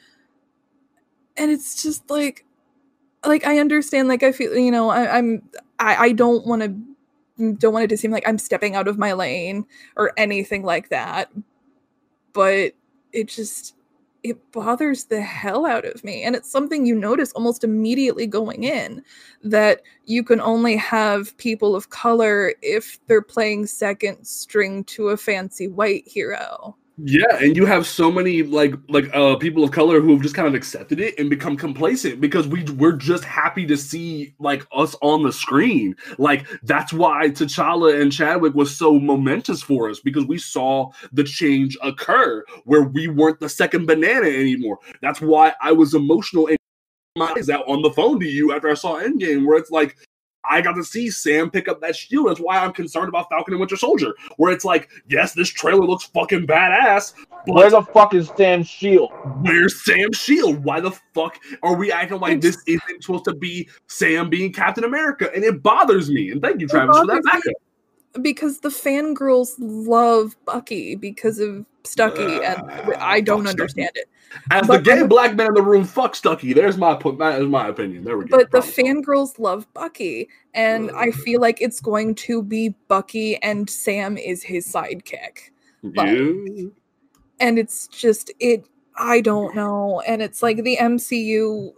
And 1.38 1.50
it's 1.52 1.82
just 1.82 2.10
like 2.10 2.46
like 3.26 3.46
I 3.46 3.60
understand, 3.60 4.08
like 4.08 4.24
I 4.24 4.32
feel, 4.32 4.56
you 4.58 4.72
know, 4.72 4.90
I, 4.90 5.18
I'm 5.18 5.42
I, 5.80 5.96
I 5.96 6.12
don't 6.14 6.46
want 6.46 6.62
to 6.64 6.70
mm, 7.44 7.60
don't 7.60 7.74
want 7.74 7.86
it 7.86 7.90
to 7.90 7.98
seem 7.98 8.12
like 8.12 8.28
I'm 8.28 8.38
stepping 8.38 8.76
out 8.76 8.88
of 8.88 8.98
my 8.98 9.14
lane 9.14 9.66
or 9.96 10.14
anything 10.18 10.64
like 10.64 10.90
that. 10.90 11.32
But 12.34 12.74
it 13.14 13.28
just 13.28 13.76
it 14.24 14.52
bothers 14.52 15.06
the 15.06 15.22
hell 15.22 15.66
out 15.66 15.86
of 15.86 16.04
me. 16.04 16.24
And 16.24 16.36
it's 16.36 16.52
something 16.52 16.86
you 16.86 16.96
notice 16.96 17.32
almost 17.34 17.64
immediately 17.64 18.28
going 18.28 18.64
in 18.64 19.04
that 19.44 19.82
you 20.06 20.24
can 20.24 20.40
only 20.40 20.76
have 20.78 21.36
people 21.38 21.76
of 21.76 21.90
color 21.90 22.54
if 22.62 23.00
they're 23.08 23.24
playing 23.24 23.66
second 23.66 24.24
string 24.26 24.84
to 24.86 25.10
a 25.10 25.18
fancy 25.18 25.68
white 25.68 26.08
hero. 26.08 26.78
Yeah, 26.98 27.38
and 27.40 27.56
you 27.56 27.66
have 27.66 27.88
so 27.88 28.12
many 28.12 28.44
like 28.44 28.76
like 28.90 29.10
uh 29.16 29.36
people 29.38 29.64
of 29.64 29.72
color 29.72 30.02
who 30.02 30.12
have 30.14 30.22
just 30.22 30.36
kind 30.36 30.48
of 30.48 30.54
accepted 30.54 31.00
it 31.00 31.18
and 31.18 31.30
become 31.30 31.56
complacent 31.58 32.22
because 32.22 32.48
we 32.48 32.64
we're 32.64 32.92
just 32.92 33.24
happy 33.24 33.66
to 33.66 33.78
see 33.78 34.36
like 34.40 34.68
us 34.74 34.96
on 35.02 35.24
the 35.24 35.32
screen. 35.32 35.96
Like 36.20 36.46
that's 36.64 36.94
why 36.94 37.30
T'Challa 37.30 38.00
and 38.00 38.12
Chadwick 38.12 38.54
was 38.54 38.76
so 38.76 39.00
momentous 39.00 39.64
for 39.64 39.90
us 39.90 40.00
because 40.00 40.26
we 40.26 40.38
saw 40.38 40.92
the 41.14 41.24
change 41.24 41.78
occur 41.82 42.44
where 42.66 42.84
we 42.84 43.08
weren't 43.08 43.40
the 43.40 43.50
second 43.50 43.88
banana 43.88 44.28
anymore. 44.28 44.78
That's 45.02 45.22
why 45.22 45.54
I 45.62 45.72
was 45.72 45.96
emotional 45.96 46.48
and 46.48 46.58
my 47.18 47.34
eyes 47.36 47.50
out 47.50 47.68
on 47.68 47.82
the 47.82 47.92
phone 47.92 48.20
to 48.20 48.26
you 48.26 48.54
after 48.54 48.70
I 48.70 48.74
saw 48.74 49.00
Endgame, 49.02 49.46
where 49.46 49.58
it's 49.58 49.72
like 49.72 49.98
I 50.50 50.62
got 50.62 50.74
to 50.74 50.84
see 50.84 51.10
Sam 51.10 51.50
pick 51.50 51.68
up 51.68 51.82
that 51.82 51.96
shield. 51.96 52.28
That's 52.30 52.40
why 52.40 52.58
I'm 52.58 52.74
concerned 52.74 53.10
about 53.10 53.30
Falcon 53.30 53.54
and 53.54 53.60
Winter 53.60 53.76
Soldier. 53.76 54.14
Where 54.38 54.52
it's 54.52 54.66
like, 54.66 54.90
yes, 55.08 55.34
this 55.34 55.50
trailer 55.50 55.86
looks 55.86 56.06
fucking 56.06 56.48
badass, 56.48 57.14
but 57.46 57.56
Where 57.56 57.70
the 57.70 57.82
fuck 57.82 58.14
is 58.14 58.32
Sam's 58.38 58.68
shield? 58.68 59.12
where's 59.42 59.84
Sam's 59.84 60.18
shield? 60.18 60.64
Why 60.64 60.80
the 60.80 60.92
fuck 61.14 61.38
are 61.64 61.76
we 61.76 61.92
acting 61.92 62.20
like 62.20 62.42
this 62.42 62.62
isn't 62.68 63.04
supposed 63.04 63.26
to 63.26 63.34
be 63.34 63.70
Sam 63.88 64.30
being 64.30 64.52
Captain 64.52 64.84
America? 64.84 65.30
And 65.34 65.44
it 65.44 65.62
bothers 65.64 66.10
me. 66.10 66.32
And 66.32 66.42
thank 66.42 66.62
you, 66.62 66.68
Travis, 66.68 66.98
for 66.98 67.08
that 67.08 67.24
backup. 67.24 67.54
Because 68.22 68.60
the 68.60 68.70
fangirls 68.70 69.52
love 69.60 70.36
Bucky 70.46 70.96
because 70.96 71.40
of 71.40 71.66
Stucky, 71.84 72.44
and 72.44 72.62
Uh, 72.70 72.94
I 73.00 73.22
don't 73.22 73.44
fuck 73.44 73.52
Stucky. 73.52 73.62
understand 73.62 73.92
it. 73.96 74.10
As 74.52 74.68
But- 74.68 74.84
the 74.84 74.96
gay 74.96 75.04
black 75.04 75.36
man 75.36 75.48
in 75.48 75.54
the 75.54 75.62
room, 75.62 75.84
fuck 75.86 76.16
Stucky. 76.16 76.54
There's 76.54 76.78
my. 76.78 76.94
That 77.20 77.42
is 77.42 77.48
my 77.48 77.68
opinion. 77.70 78.04
There 78.04 78.18
we 78.18 78.26
go. 78.26 78.38
But 78.38 78.52
the 78.52 78.60
fangirls 78.60 79.40
love 79.40 79.66
Bucky, 79.74 80.28
and 80.54 80.92
I 80.92 81.12
feel 81.12 81.40
like 81.42 81.62
it's 81.62 81.80
going 81.80 82.16
to 82.16 82.42
be 82.44 82.76
Bucky 82.88 83.38
and 83.44 83.70
Sam 83.70 84.18
is 84.18 84.44
his 84.44 84.68
sidekick. 84.68 85.52
Yeah. 85.84 86.68
and 87.40 87.58
it's 87.58 87.88
just 87.88 88.32
it 88.40 88.68
i 88.98 89.20
don't 89.20 89.56
know 89.56 90.00
and 90.02 90.22
it's 90.22 90.44
like 90.44 90.58
the 90.64 90.78
mcu 90.80 91.72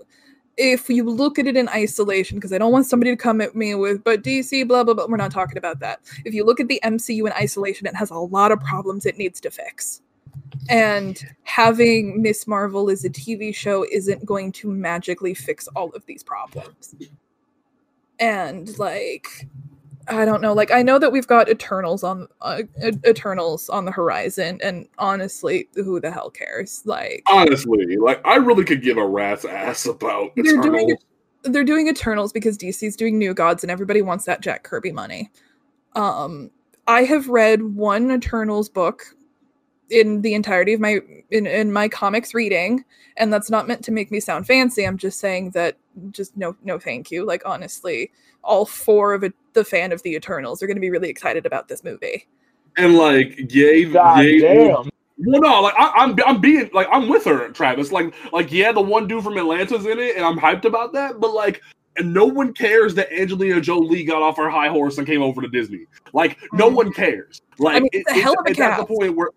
if 0.58 0.90
you 0.90 1.04
look 1.04 1.40
at 1.40 1.48
it 1.48 1.58
in 1.58 1.68
isolation 1.70 2.38
because 2.38 2.54
i 2.54 2.58
don't 2.58 2.72
want 2.72 2.86
somebody 2.86 3.12
to 3.12 3.18
come 3.18 3.42
at 3.42 3.56
me 3.56 3.74
with 3.76 4.04
but 4.04 4.22
dc 4.22 4.68
blah 4.68 4.84
blah 4.84 4.94
blah 4.94 5.06
we're 5.08 5.18
not 5.18 5.32
talking 5.32 5.58
about 5.58 5.80
that. 5.80 6.00
If 6.26 6.34
you 6.34 6.46
look 6.46 6.60
at 6.60 6.68
the 6.68 6.80
mcu 6.84 7.26
in 7.26 7.34
isolation 7.34 7.88
it 7.88 7.96
has 7.96 8.12
a 8.12 8.16
lot 8.16 8.52
of 8.52 8.60
problems 8.60 9.06
it 9.06 9.18
needs 9.18 9.40
to 9.42 9.52
fix. 9.52 10.02
And 10.70 11.24
having 11.44 12.22
miss 12.22 12.48
marvel 12.48 12.90
as 12.90 13.04
a 13.04 13.10
tv 13.10 13.54
show 13.56 13.86
isn't 13.92 14.26
going 14.26 14.52
to 14.54 14.70
magically 14.70 15.34
fix 15.34 15.68
all 15.70 15.90
of 15.92 16.06
these 16.06 16.24
problems. 16.24 16.96
And 18.20 18.78
like 18.78 19.48
I 20.08 20.26
don't 20.26 20.42
know. 20.42 20.54
Like 20.54 20.72
I 20.72 20.82
know 20.82 21.00
that 21.00 21.12
we've 21.12 21.28
got 21.28 21.50
Eternals 21.50 22.04
on 22.04 22.28
uh, 22.42 22.64
Eternals 23.06 23.70
on 23.70 23.86
the 23.86 23.92
horizon, 23.92 24.60
and 24.64 24.88
honestly, 24.98 25.70
who 25.76 26.00
the 26.00 26.12
hell 26.12 26.30
cares? 26.30 26.82
Like 26.86 27.24
Honestly, 27.28 27.98
like 27.98 28.22
I 28.26 28.36
really 28.36 28.66
could 28.66 28.82
give 28.82 28.98
a 28.98 29.06
rat's 29.06 29.46
ass 29.46 29.86
about 29.86 30.36
They're 30.36 30.62
doing 30.62 30.90
Eternals. 30.90 31.06
they're 31.44 31.64
doing 31.64 31.88
Eternals 31.88 32.34
because 32.34 32.58
DC's 32.58 32.96
doing 32.96 33.18
New 33.18 33.34
Gods, 33.34 33.64
and 33.64 33.72
everybody 33.72 34.02
wants 34.02 34.26
that 34.26 34.42
Jack 34.42 34.64
Kirby 34.64 34.92
money. 34.92 35.32
Um, 35.96 36.52
I 36.88 37.04
have 37.04 37.30
read 37.30 37.76
one 37.76 38.12
Eternals 38.12 38.70
book 38.70 39.16
in 39.90 40.22
the 40.22 40.34
entirety 40.34 40.74
of 40.74 40.80
my 40.80 41.00
in, 41.30 41.46
in 41.46 41.72
my 41.72 41.88
comics 41.88 42.34
reading, 42.34 42.84
and 43.18 43.32
that's 43.32 43.50
not 43.50 43.68
meant 43.68 43.84
to 43.86 43.92
make 43.92 44.12
me 44.12 44.20
sound 44.20 44.48
fancy. 44.48 44.86
I'm 44.86 44.98
just 44.98 45.20
saying 45.20 45.52
that 45.52 45.78
just 46.12 46.36
no 46.36 46.56
no 46.64 46.80
thank 46.80 47.12
you. 47.12 47.26
Like 47.26 47.44
honestly, 47.46 48.12
all 48.44 48.66
four 48.66 49.14
of 49.14 49.24
it, 49.24 49.34
the 49.54 49.64
fan 49.66 49.92
of 49.92 50.02
the 50.04 50.16
Eternals 50.16 50.62
are 50.62 50.68
going 50.68 50.78
to 50.78 50.82
be 50.82 50.90
really 50.90 51.10
excited 51.10 51.46
about 51.46 51.68
this 51.68 51.84
movie. 51.84 52.28
and 52.78 52.96
like 52.96 53.52
yay, 53.54 53.86
God 53.86 54.24
yay 54.26 54.40
damn. 54.40 54.90
Well, 55.26 55.42
no, 55.42 55.62
like 55.62 55.76
I, 55.78 55.92
I'm, 55.96 56.16
I'm 56.26 56.42
being 56.42 56.70
like 56.74 56.88
I'm 56.92 57.08
with 57.08 57.24
her, 57.26 57.50
Travis. 57.50 57.92
Like, 57.92 58.14
like 58.34 58.52
yeah, 58.52 58.72
the 58.72 58.82
one 58.82 59.08
dude 59.08 59.24
from 59.24 59.38
Atlanta's 59.38 59.86
in 59.86 60.00
it, 60.00 60.16
and 60.16 60.26
I'm 60.26 60.38
hyped 60.40 60.66
about 60.66 60.92
that. 60.94 61.20
But 61.20 61.34
like, 61.34 61.62
and 61.98 62.12
no 62.14 62.26
one 62.26 62.52
cares 62.54 62.96
that 62.96 63.14
Angelina 63.14 63.62
Jolie 63.62 64.04
got 64.04 64.24
off 64.24 64.38
her 64.38 64.50
high 64.50 64.70
horse 64.70 64.98
and 64.98 65.06
came 65.06 65.22
over 65.22 65.40
to 65.42 65.48
Disney. 65.48 65.86
Like, 66.14 66.40
no 66.52 66.68
one 66.68 66.92
cares. 66.92 67.42
Like, 67.60 67.76
Mm-hmm. 67.76 67.84
mean, 67.84 67.90
it's 67.94 68.12
a 68.12 68.22
hell 68.22 68.34
of 68.40 68.46
a 68.48 68.50
it's 68.50 68.60
at 68.60 68.78
the 68.78 68.86
point 68.86 69.16
where 69.16 69.30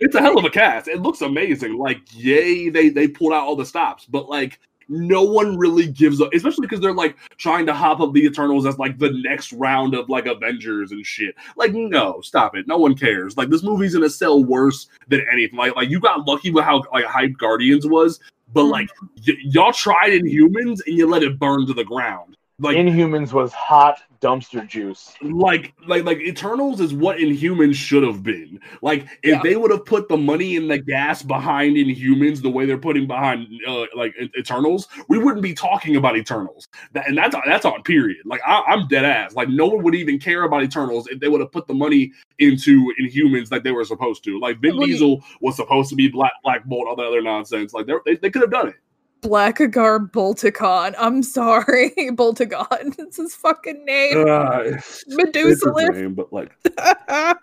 it's 0.00 0.14
a 0.14 0.20
hell 0.20 0.36
of 0.38 0.44
a 0.44 0.50
cast. 0.50 0.86
It 0.86 1.00
looks 1.00 1.22
amazing. 1.22 1.78
Like, 1.78 2.00
yay, 2.12 2.68
they 2.68 2.90
they 2.90 3.08
pulled 3.08 3.32
out 3.32 3.46
all 3.46 3.56
the 3.56 3.66
stops, 3.66 4.04
but 4.04 4.28
like. 4.28 4.60
No 4.88 5.22
one 5.22 5.56
really 5.56 5.86
gives 5.86 6.20
up, 6.20 6.32
especially 6.34 6.66
because 6.66 6.80
they're 6.80 6.92
like 6.92 7.16
trying 7.36 7.66
to 7.66 7.74
hop 7.74 8.00
up 8.00 8.12
the 8.12 8.24
Eternals 8.24 8.66
as 8.66 8.78
like 8.78 8.98
the 8.98 9.10
next 9.24 9.52
round 9.52 9.94
of 9.94 10.08
like 10.08 10.26
Avengers 10.26 10.92
and 10.92 11.04
shit. 11.04 11.34
Like, 11.56 11.72
no, 11.72 12.20
stop 12.20 12.56
it. 12.56 12.66
No 12.66 12.78
one 12.78 12.94
cares. 12.94 13.36
Like, 13.36 13.50
this 13.50 13.62
movie's 13.62 13.94
gonna 13.94 14.10
sell 14.10 14.44
worse 14.44 14.88
than 15.08 15.24
anything. 15.32 15.58
Like, 15.58 15.76
like 15.76 15.90
you 15.90 16.00
got 16.00 16.26
lucky 16.26 16.50
with 16.50 16.64
how 16.64 16.82
like 16.92 17.04
hype 17.04 17.36
Guardians 17.38 17.86
was, 17.86 18.20
but 18.52 18.64
like 18.64 18.88
mm-hmm. 18.88 19.06
y- 19.26 19.36
y'all 19.44 19.72
tried 19.72 20.12
Inhumans 20.12 20.80
and 20.86 20.96
you 20.96 21.08
let 21.08 21.22
it 21.22 21.38
burn 21.38 21.66
to 21.66 21.74
the 21.74 21.84
ground. 21.84 22.36
Like 22.60 22.76
Inhumans 22.76 23.32
was 23.32 23.52
hot 23.52 24.00
dumpster 24.20 24.66
juice. 24.66 25.12
like 25.20 25.74
like 25.86 26.04
like 26.04 26.18
Eternals 26.20 26.80
is 26.80 26.94
what 26.94 27.18
Inhumans 27.18 27.74
should 27.74 28.04
have 28.04 28.22
been. 28.22 28.60
Like 28.80 29.02
if 29.22 29.34
Yeah. 29.34 29.40
they 29.42 29.56
would 29.56 29.72
have 29.72 29.84
put 29.84 30.08
the 30.08 30.16
money 30.16 30.56
and 30.56 30.70
the 30.70 30.78
gas 30.78 31.22
behind 31.22 31.76
Inhumans 31.76 32.40
the 32.42 32.48
way 32.48 32.64
they're 32.64 32.78
putting 32.78 33.06
behind 33.08 33.48
uh, 33.66 33.86
like 33.96 34.14
Eternals, 34.38 34.86
we 35.08 35.18
wouldn't 35.18 35.42
be 35.42 35.52
talking 35.52 35.96
about 35.96 36.16
Eternals. 36.16 36.68
That, 36.92 37.08
and 37.08 37.18
that's 37.18 37.34
that's 37.44 37.64
on 37.64 37.82
period. 37.82 38.18
Like 38.24 38.40
I, 38.46 38.62
I'm 38.68 38.86
dead 38.86 39.04
ass. 39.04 39.34
Like 39.34 39.48
no 39.48 39.66
one 39.66 39.82
would 39.82 39.94
even 39.96 40.20
care 40.20 40.44
about 40.44 40.62
Eternals 40.62 41.08
if 41.08 41.18
they 41.18 41.28
would 41.28 41.40
have 41.40 41.50
put 41.52 41.66
the 41.66 41.74
money 41.74 42.12
into 42.38 42.92
Inhumans 43.00 43.50
like 43.50 43.64
they 43.64 43.72
were 43.72 43.84
supposed 43.84 44.22
to. 44.24 44.38
Like 44.38 44.60
Vin 44.60 44.78
Diesel 44.78 45.22
was 45.40 45.56
supposed 45.56 45.90
to 45.90 45.96
be 45.96 46.08
Black 46.08 46.32
Black 46.44 46.64
Bolt, 46.64 46.86
all 46.86 46.96
that 46.96 47.04
other 47.06 47.20
nonsense. 47.20 47.74
Like 47.74 47.86
they 48.06 48.14
they 48.14 48.30
could 48.30 48.42
have 48.42 48.50
done 48.52 48.68
it. 48.68 48.76
Blackagar 49.24 50.10
Bolticon. 50.10 50.94
I'm 50.98 51.22
sorry, 51.22 51.90
Boltagon. 51.98 52.94
It's 52.98 53.16
his 53.16 53.34
fucking 53.34 53.84
name. 53.86 54.28
Uh, 54.28 54.58
it's 54.64 55.04
Medusa 55.08 55.72
name, 55.92 56.14
but 56.14 56.30
like 56.32 56.52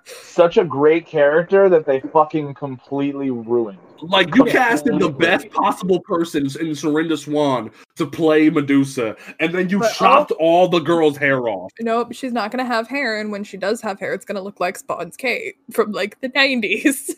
Such 0.06 0.58
a 0.58 0.64
great 0.64 1.06
character 1.08 1.70
that 1.70 1.86
they 1.86 2.00
fucking 2.00 2.54
completely 2.54 3.32
ruined. 3.32 3.80
Like 4.02 4.34
you 4.36 4.46
Yeah. 4.46 4.52
casted 4.54 5.00
the 5.00 5.10
best 5.10 5.50
possible 5.50 6.00
person 6.02 6.44
in 6.44 6.72
Serinda 6.74 7.18
Swan 7.18 7.72
to 7.96 8.06
play 8.06 8.50
Medusa, 8.50 9.16
and 9.40 9.54
then 9.54 9.70
you 9.70 9.80
But, 9.80 9.92
oh. 9.92 9.94
chopped 9.96 10.32
all 10.34 10.68
the 10.68 10.80
girl's 10.80 11.18
hair 11.18 11.48
off. 11.50 11.72
nope, 11.80 12.14
she's 12.14 12.34
not 12.34 12.52
gonna 12.52 12.66
have 12.66 12.88
hair, 12.88 13.20
and 13.20 13.32
when 13.32 13.44
she 13.44 13.58
does 13.58 13.82
have 13.82 14.00
hair, 14.00 14.14
it's 14.14 14.26
gonna 14.26 14.42
look 14.42 14.60
like 14.60 14.78
Spawn's 14.78 15.18
Kate 15.18 15.56
from 15.72 15.92
like 15.92 16.20
the 16.22 16.30
90s. 16.30 17.12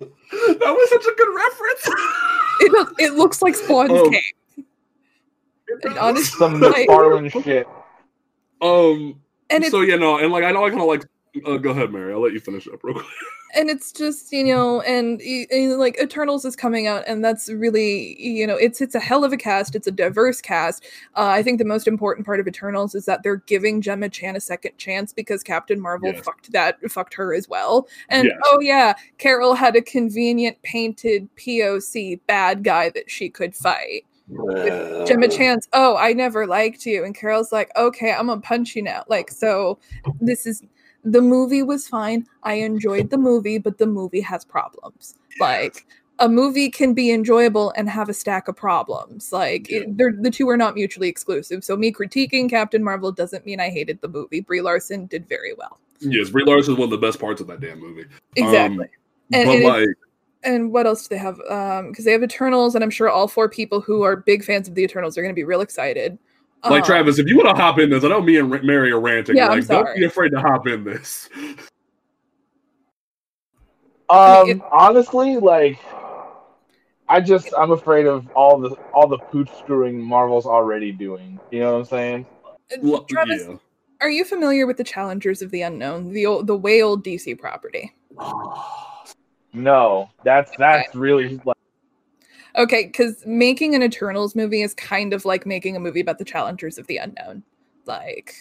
That 0.00 0.60
was 0.60 0.90
such 0.90 1.04
a 1.06 1.14
good 1.16 1.34
reference. 1.34 1.88
It, 2.60 2.72
look- 2.72 2.94
it 2.98 3.14
looks 3.14 3.42
like 3.42 3.54
Spawn's 3.54 3.90
Oh. 3.92 4.10
Kate. 4.10 4.64
And 5.84 5.98
honestly, 5.98 6.38
Some 6.38 6.60
Like- 6.60 6.88
McFarlane 6.88 7.42
shit. 7.44 7.66
um. 8.62 9.20
and 9.50 9.64
so 9.66 9.80
yeah, 9.82 9.96
no, 9.96 10.18
and 10.18 10.32
like 10.32 10.44
I 10.44 10.50
know 10.52 10.64
I 10.64 10.70
kind 10.70 10.80
of 10.80 10.88
like. 10.88 11.04
Uh, 11.46 11.56
go 11.56 11.70
ahead, 11.70 11.92
Mary. 11.92 12.12
I'll 12.12 12.20
let 12.20 12.32
you 12.32 12.40
finish 12.40 12.66
up 12.68 12.82
real 12.82 12.94
quick. 12.94 13.06
and 13.54 13.70
it's 13.70 13.92
just 13.92 14.30
you 14.30 14.44
know 14.44 14.82
and, 14.82 15.20
and, 15.22 15.78
like 15.78 15.98
eternals 16.00 16.44
is 16.44 16.54
coming 16.54 16.86
out 16.86 17.02
and 17.06 17.24
that's 17.24 17.48
really 17.48 18.20
you 18.20 18.46
know 18.46 18.56
it's 18.56 18.82
it's 18.82 18.94
a 18.94 19.00
hell 19.00 19.24
of 19.24 19.32
a 19.32 19.38
cast 19.38 19.74
it's 19.74 19.86
a 19.86 19.90
diverse 19.90 20.42
cast 20.42 20.84
uh, 21.16 21.28
i 21.28 21.42
think 21.42 21.58
the 21.58 21.64
most 21.64 21.88
important 21.88 22.26
part 22.26 22.40
of 22.40 22.46
eternals 22.46 22.94
is 22.94 23.06
that 23.06 23.22
they're 23.22 23.36
giving 23.46 23.80
gemma 23.80 24.06
chan 24.08 24.36
a 24.36 24.40
second 24.40 24.76
chance 24.76 25.14
because 25.14 25.42
captain 25.42 25.80
marvel 25.80 26.12
Yes. 26.12 26.22
fucked 26.24 26.52
that 26.52 26.78
fucked 26.90 27.14
her 27.14 27.32
as 27.32 27.48
well 27.48 27.88
and 28.10 28.26
Yes. 28.26 28.36
oh 28.44 28.60
yeah 28.60 28.92
carol 29.16 29.54
had 29.54 29.76
a 29.76 29.80
convenient 29.82 30.60
painted 30.62 31.26
poc 31.36 32.20
bad 32.26 32.62
guy 32.62 32.90
that 32.90 33.10
she 33.10 33.30
could 33.30 33.56
fight 33.56 34.04
Gemma 35.06 35.26
Chan's, 35.28 35.66
oh, 35.72 35.96
I 35.96 36.12
never 36.12 36.46
liked 36.46 36.84
you. 36.84 37.02
And 37.02 37.14
Carol's 37.16 37.50
like, 37.50 37.70
okay, 37.76 38.12
I'm 38.12 38.26
gonna 38.26 38.42
punch 38.42 38.76
you 38.76 38.82
now. 38.82 39.04
Like, 39.08 39.30
so 39.30 39.78
this 40.20 40.44
is 40.46 40.62
the 41.04 41.22
movie 41.22 41.62
was 41.62 41.88
fine. 41.88 42.26
I 42.42 42.54
enjoyed 42.54 43.10
the 43.10 43.18
movie, 43.18 43.58
but 43.58 43.78
the 43.78 43.86
movie 43.86 44.20
has 44.20 44.44
problems. 44.44 45.14
Like, 45.40 45.86
a 46.18 46.28
movie 46.28 46.68
can 46.68 46.94
be 46.94 47.10
enjoyable 47.12 47.72
and 47.76 47.88
have 47.88 48.08
a 48.08 48.14
stack 48.14 48.48
of 48.48 48.56
problems. 48.56 49.32
Like, 49.32 49.70
it, 49.70 49.96
they're, 49.96 50.12
the 50.18 50.30
two 50.30 50.48
are 50.48 50.56
not 50.56 50.74
mutually 50.74 51.08
exclusive. 51.08 51.62
So, 51.64 51.76
me 51.76 51.92
critiquing 51.92 52.50
Captain 52.50 52.82
Marvel 52.82 53.12
doesn't 53.12 53.46
mean 53.46 53.60
I 53.60 53.70
hated 53.70 54.00
the 54.00 54.08
movie. 54.08 54.40
Brie 54.40 54.60
Larson 54.60 55.06
did 55.06 55.28
very 55.28 55.54
well. 55.54 55.78
Yes, 56.00 56.30
Brie 56.30 56.44
Larson 56.44 56.74
is 56.74 56.78
one 56.78 56.86
of 56.86 56.90
the 56.90 56.98
best 57.06 57.18
parts 57.20 57.40
of 57.40 57.46
that 57.48 57.60
damn 57.60 57.80
movie. 57.80 58.04
Exactly. 58.36 58.86
Um, 58.86 58.90
And- 59.32 59.62
but 59.62 59.62
like, 59.62 59.88
and 60.44 60.72
what 60.72 60.86
else 60.86 61.06
do 61.06 61.14
they 61.14 61.20
have? 61.20 61.40
Um, 61.50 61.90
because 61.90 62.04
they 62.04 62.12
have 62.12 62.22
Eternals, 62.22 62.74
and 62.76 62.84
I'm 62.84 62.90
sure 62.90 63.10
all 63.10 63.26
four 63.26 63.48
people 63.48 63.80
who 63.80 64.02
are 64.02 64.16
big 64.16 64.44
fans 64.44 64.68
of 64.68 64.74
the 64.76 64.82
Eternals 64.84 65.18
are 65.18 65.22
going 65.22 65.34
to 65.34 65.38
be 65.38 65.44
real 65.44 65.60
excited. 65.60 66.16
Like 66.64 66.82
Um, 66.82 66.86
Travis, 66.86 67.18
if 67.18 67.28
you 67.28 67.36
want 67.36 67.48
to 67.48 67.62
hop 67.62 67.78
in 67.78 67.90
this, 67.90 68.04
I 68.04 68.08
know 68.08 68.20
me 68.20 68.36
and 68.38 68.50
Mary 68.62 68.90
are 68.90 69.00
ranting. 69.00 69.36
Yeah, 69.36 69.48
I'm 69.48 69.60
like, 69.60 69.68
don't 69.68 69.96
be 69.96 70.04
afraid 70.04 70.30
to 70.30 70.40
hop 70.40 70.66
in 70.66 70.84
this. 70.84 71.28
Um, 74.10 74.64
honestly, 74.72 75.36
like, 75.36 75.78
I 77.10 77.20
just 77.20 77.52
I'm 77.58 77.72
afraid 77.72 78.06
of 78.06 78.26
all 78.30 78.58
the 78.58 78.70
all 78.94 79.06
the 79.06 79.18
pooch 79.18 79.50
screwing 79.58 80.00
Marvel's 80.00 80.46
already 80.46 80.92
doing. 80.92 81.38
You 81.50 81.60
know 81.60 81.72
what 81.72 81.78
I'm 81.80 81.84
saying? 81.84 82.26
Well, 82.80 83.04
Travis, 83.04 83.44
yeah. 83.46 83.56
Are 84.00 84.08
you 84.08 84.24
familiar 84.24 84.66
with 84.66 84.76
the 84.76 84.84
Challengers 84.84 85.42
of 85.42 85.50
the 85.50 85.62
Unknown, 85.62 86.12
the 86.12 86.24
old, 86.24 86.46
the 86.46 86.56
way 86.56 86.82
old 86.82 87.04
DC 87.04 87.38
property? 87.38 87.94
No, 89.54 90.10
that's 90.24 90.52
that's 90.58 90.94
really 90.94 91.40
like 91.44 91.56
Okay, 92.58 92.86
because 92.86 93.24
making 93.24 93.74
an 93.76 93.82
Eternals 93.84 94.34
movie 94.34 94.62
is 94.62 94.74
kind 94.74 95.12
of 95.14 95.24
like 95.24 95.46
making 95.46 95.76
a 95.76 95.80
movie 95.80 96.00
about 96.00 96.18
the 96.18 96.24
Challengers 96.24 96.76
of 96.76 96.86
the 96.88 96.96
Unknown, 96.98 97.44
like. 97.86 98.34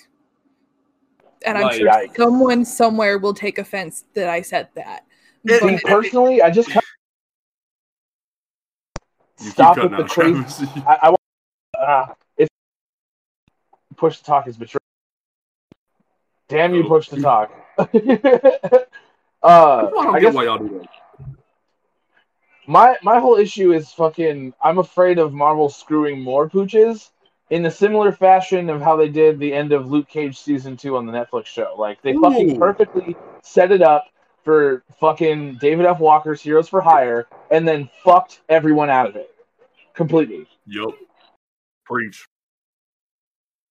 And 1.46 1.56
I'm 1.58 1.66
Like- 1.66 1.76
sure 1.78 1.88
Yikes. 1.88 2.16
someone 2.18 2.66
somewhere 2.66 3.20
will 3.20 3.36
take 3.36 3.60
offense 3.60 4.06
that 4.16 4.28
I 4.28 4.42
said 4.42 4.70
that. 4.74 5.06
It- 5.46 5.62
But 5.62 5.84
personally. 5.84 6.42
I 6.42 6.50
just 6.50 6.68
You 6.70 6.82
keep 9.40 9.52
stop 9.54 9.78
with 9.78 9.92
the 9.92 9.98
out, 10.04 10.10
crazy. 10.10 10.66
I, 10.88 10.98
I 11.04 11.10
want 11.10 11.22
uh, 11.78 12.08
it's 12.38 12.50
push 13.96 14.18
to 14.18 14.24
talk 14.24 14.48
is 14.48 14.58
betrayal. 14.58 14.82
Damn 16.48 16.74
you, 16.74 16.84
Oh. 16.86 16.88
push 16.88 17.10
to 17.10 17.22
talk. 17.22 17.52
uh, 17.78 17.84
I 17.84 18.82
I 19.44 20.20
get 20.20 20.22
guess 20.22 20.34
why 20.34 20.46
y'all 20.46 20.58
do 20.58 20.80
that. 20.80 20.88
My 22.68 22.98
my 23.02 23.20
whole 23.20 23.36
issue 23.36 23.74
is 23.74 23.92
fucking. 23.92 24.54
I'm 24.62 24.78
afraid 24.78 25.18
of 25.18 25.34
Marvel 25.34 25.70
screwing 25.70 26.22
more 26.22 26.50
pooches 26.50 27.10
in 27.50 27.66
a 27.66 27.72
similar 27.72 28.12
fashion 28.12 28.70
of 28.70 28.82
how 28.82 28.98
they 28.98 29.08
did 29.08 29.40
the 29.40 29.54
end 29.54 29.72
of 29.72 29.90
Luke 29.90 30.10
Cage 30.10 30.38
season 30.38 30.76
two 30.76 30.98
on 30.98 31.06
the 31.06 31.14
Netflix 31.14 31.46
show. 31.46 31.76
Like 31.78 32.02
they 32.02 32.14
fucking 32.14 32.60
perfectly 32.60 33.16
set 33.42 33.72
it 33.72 33.82
up 33.82 34.08
for 34.44 34.84
fucking 35.00 35.58
David 35.60 35.86
F. 35.86 36.00
Walker's 36.00 36.42
Heroes 36.42 36.68
for 36.68 36.82
Hire, 36.82 37.28
and 37.50 37.66
then 37.66 37.90
fucked 38.04 38.42
everyone 38.50 38.90
out 38.90 39.08
of 39.08 39.16
it 39.16 39.34
completely. 39.94 40.46
Yup. 40.66 40.94
Preach. 41.86 42.28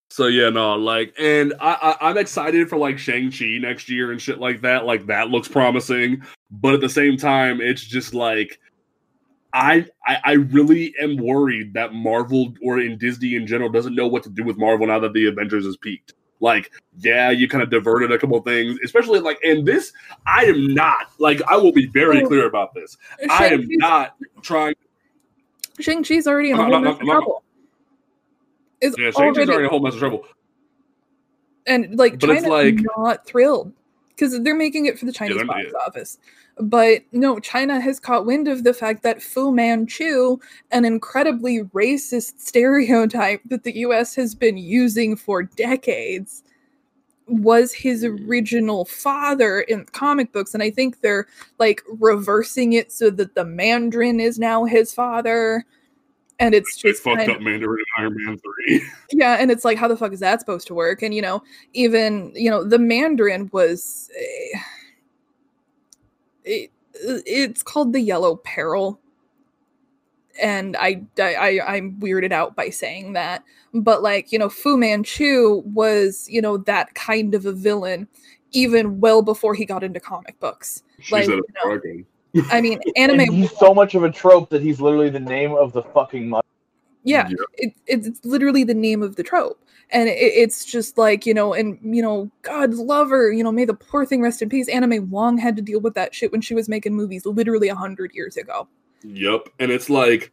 So 0.09 0.29
yeah, 0.29 0.49
no, 0.49 0.75
like, 0.77 1.13
and 1.19 1.53
I, 1.61 1.97
I 2.01 2.09
I'm 2.09 2.17
excited 2.17 2.71
for 2.71 2.79
like 2.79 2.99
Shang 2.99 3.31
Chi 3.31 3.59
next 3.61 3.91
year 3.91 4.13
and 4.13 4.23
shit 4.23 4.39
like 4.39 4.63
that. 4.63 4.87
Like 4.87 5.05
that 5.07 5.29
looks 5.29 5.49
promising, 5.49 6.23
but 6.51 6.73
at 6.73 6.81
the 6.81 6.89
same 6.89 7.19
time, 7.19 7.61
it's 7.61 7.85
just 7.85 8.15
like. 8.15 8.59
I, 9.59 9.87
I 10.07 10.19
I 10.25 10.33
really 10.33 10.95
am 11.01 11.17
worried 11.17 11.73
that 11.75 11.95
Marvel 11.95 12.53
or 12.63 12.79
in 12.81 12.99
Disney 12.99 13.37
in 13.37 13.47
general 13.47 13.71
doesn't 13.71 13.95
know 13.95 14.07
what 14.07 14.23
to 14.25 14.29
do 14.31 14.45
with 14.45 14.59
Marvel 14.59 14.87
now 14.87 14.99
that 14.99 15.15
the 15.15 15.27
Avengers 15.27 15.65
has 15.65 15.77
peaked. 15.79 16.13
Like, 16.41 16.71
yeah, 16.99 17.31
you 17.31 17.49
kind 17.49 17.63
of 17.63 17.71
diverted 17.71 18.13
a 18.13 18.19
couple 18.19 18.39
things, 18.43 18.79
especially 18.85 19.21
like, 19.21 19.39
and 19.43 19.67
this, 19.67 19.95
I 20.27 20.45
am 20.45 20.75
not 20.75 21.07
like, 21.19 21.41
I 21.49 21.57
will 21.57 21.73
be 21.73 21.87
very 21.87 22.23
Oh. 22.23 22.27
clear 22.27 22.47
about 22.47 22.75
this. 22.75 22.99
I 23.31 23.47
am 23.49 23.67
not 23.67 24.17
trying. 24.43 24.75
Shang-Chi's 25.81 26.27
already 26.27 26.51
in 26.51 26.59
a 26.59 26.65
whole 26.65 26.79
mess 26.81 26.93
of 26.95 27.01
trouble. 27.01 27.43
Is 28.83 28.95
Yeah, 28.99 29.11
Shang-Chi's 29.13 29.17
already, 29.19 29.41
already 29.49 29.61
in 29.61 29.65
a 29.65 29.69
whole 29.71 29.81
mess 29.81 29.95
of 29.95 30.01
trouble. 30.01 30.27
and 31.67 31.99
like 31.99 32.19
But 32.21 32.27
China's 32.27 32.45
like- 32.47 32.81
not 32.99 33.27
thrilled 33.27 33.73
because 34.11 34.39
they're 34.43 34.55
making 34.55 34.85
it 34.87 34.99
for 34.99 35.07
the 35.07 35.13
Chinese 35.13 35.37
they're- 35.39 35.47
box 35.47 35.65
yeah. 35.73 35.79
office. 35.87 36.19
But 36.59 37.03
no, 37.13 37.39
China 37.39 37.81
has 37.81 38.01
caught 38.01 38.25
wind 38.25 38.49
of 38.49 38.65
the 38.65 38.73
fact 38.73 39.03
that 39.03 39.23
Fu 39.23 39.53
Manchu, 39.53 40.39
an 40.71 40.85
incredibly 40.85 41.65
racist 41.65 42.35
stereotype 42.41 43.43
that 43.47 43.65
the 43.65 43.77
US 43.79 44.15
has 44.15 44.35
been 44.35 44.57
using 44.57 45.17
for 45.17 45.43
decades, 45.43 46.43
was 47.29 47.73
his 47.73 48.05
original 48.05 48.85
father 48.85 49.61
in 49.63 49.85
comic 49.87 50.33
books. 50.33 50.55
And 50.55 50.63
I 50.63 50.71
think 50.71 51.01
they're 51.01 51.27
like 51.59 51.83
reversing 51.99 52.73
it 52.73 52.93
so 52.93 53.11
that 53.11 53.35
the 53.35 53.45
Mandarin 53.45 54.21
is 54.21 54.39
now 54.39 54.65
his 54.65 54.95
father. 54.95 55.65
And 56.39 56.55
it's 56.55 56.81
They 56.81 56.91
just 56.91 57.03
fucked 57.03 57.29
up 57.29 57.41
Mandarin 57.41 57.85
and 57.97 58.05
Iron 58.05 58.25
Man 58.25 58.39
3. 58.67 58.87
yeah, 59.13 59.37
and 59.41 59.51
it's 59.51 59.65
like, 59.65 59.79
how 59.79 59.89
the 59.89 59.97
fuck 59.97 60.13
is 60.13 60.21
that 60.21 60.39
supposed 60.39 60.67
to 60.69 60.75
work? 60.75 61.03
And 61.03 61.15
you 61.15 61.23
know, 61.23 61.43
even 61.73 62.33
you 62.35 62.51
know, 62.51 62.63
the 62.63 62.79
Mandarin 62.79 63.51
was, 63.53 64.11
eh, 64.19 64.59
it, 66.47 66.71
it's 66.95 67.63
called 67.63 67.93
the 67.93 68.01
Yellow 68.01 68.37
Peril, 68.37 69.01
and 70.41 70.77
I, 70.77 71.03
I, 71.19 71.61
I'm 71.67 71.97
weirded 72.01 72.33
out 72.33 72.57
by 72.57 72.71
saying 72.71 73.15
that. 73.15 73.45
But 73.75 74.03
like, 74.03 74.33
you 74.33 74.39
know, 74.39 74.49
Fu 74.49 74.77
Manchu 74.77 75.63
was, 75.67 76.27
you 76.31 76.41
know, 76.41 76.57
that 76.59 76.95
kind 76.95 77.35
of 77.35 77.47
a 77.47 77.53
villain, 77.53 78.09
even 78.53 79.01
well 79.01 79.23
before 79.23 79.55
he 79.55 79.65
got 79.65 79.85
into 79.85 80.01
comic 80.01 80.39
books. 80.41 80.83
She 81.01 81.15
Like, 81.15 81.27
said 81.27 81.35
you 81.37 81.45
know, 82.35 82.45
I 82.51 82.61
mean, 82.61 82.81
And 82.97 83.21
anime. 83.21 83.33
he's 83.33 83.57
so 83.59 83.75
much 83.75 83.95
of 83.95 84.05
a 84.05 84.11
trope 84.11 84.51
that 84.51 84.63
he's 84.63 84.81
literally 84.81 85.11
the 85.11 85.21
name 85.21 85.53
of 85.53 85.73
the 85.73 85.83
fucking 85.83 86.29
mother. 86.29 86.47
yeah, 87.05 87.29
it, 87.55 87.75
it's 87.87 88.25
literally 88.25 88.65
the 88.65 88.75
name 88.75 89.03
of 89.03 89.17
the 89.17 89.23
trope 89.23 89.61
and 89.91 90.09
it, 90.09 90.17
it's 90.17 90.65
just 90.65 90.99
like 90.99 91.27
you 91.27 91.35
know 91.35 91.55
and 91.55 91.79
you 91.83 92.03
know 92.03 92.31
god's 92.43 92.79
lover 92.79 93.33
you 93.33 93.45
know 93.45 93.53
may 93.53 93.65
the 93.65 93.75
poor 93.75 94.05
thing 94.05 94.21
rest 94.21 94.43
in 94.43 94.49
peace 94.49 94.69
anna 94.69 94.87
may 94.87 94.99
wong 94.99 95.39
had 95.39 95.57
to 95.57 95.63
deal 95.63 95.81
with 95.81 95.95
that 95.95 96.15
shit 96.15 96.33
when 96.33 96.41
she 96.41 96.55
was 96.55 96.69
making 96.69 96.95
movies 96.95 97.25
literally 97.25 97.69
a 97.69 97.75
hundred 97.75 98.13
years 98.15 98.37
ago 98.37 98.67
Yep. 99.07 99.49
And 99.59 99.71
it's 99.71 99.91
like, 99.91 100.33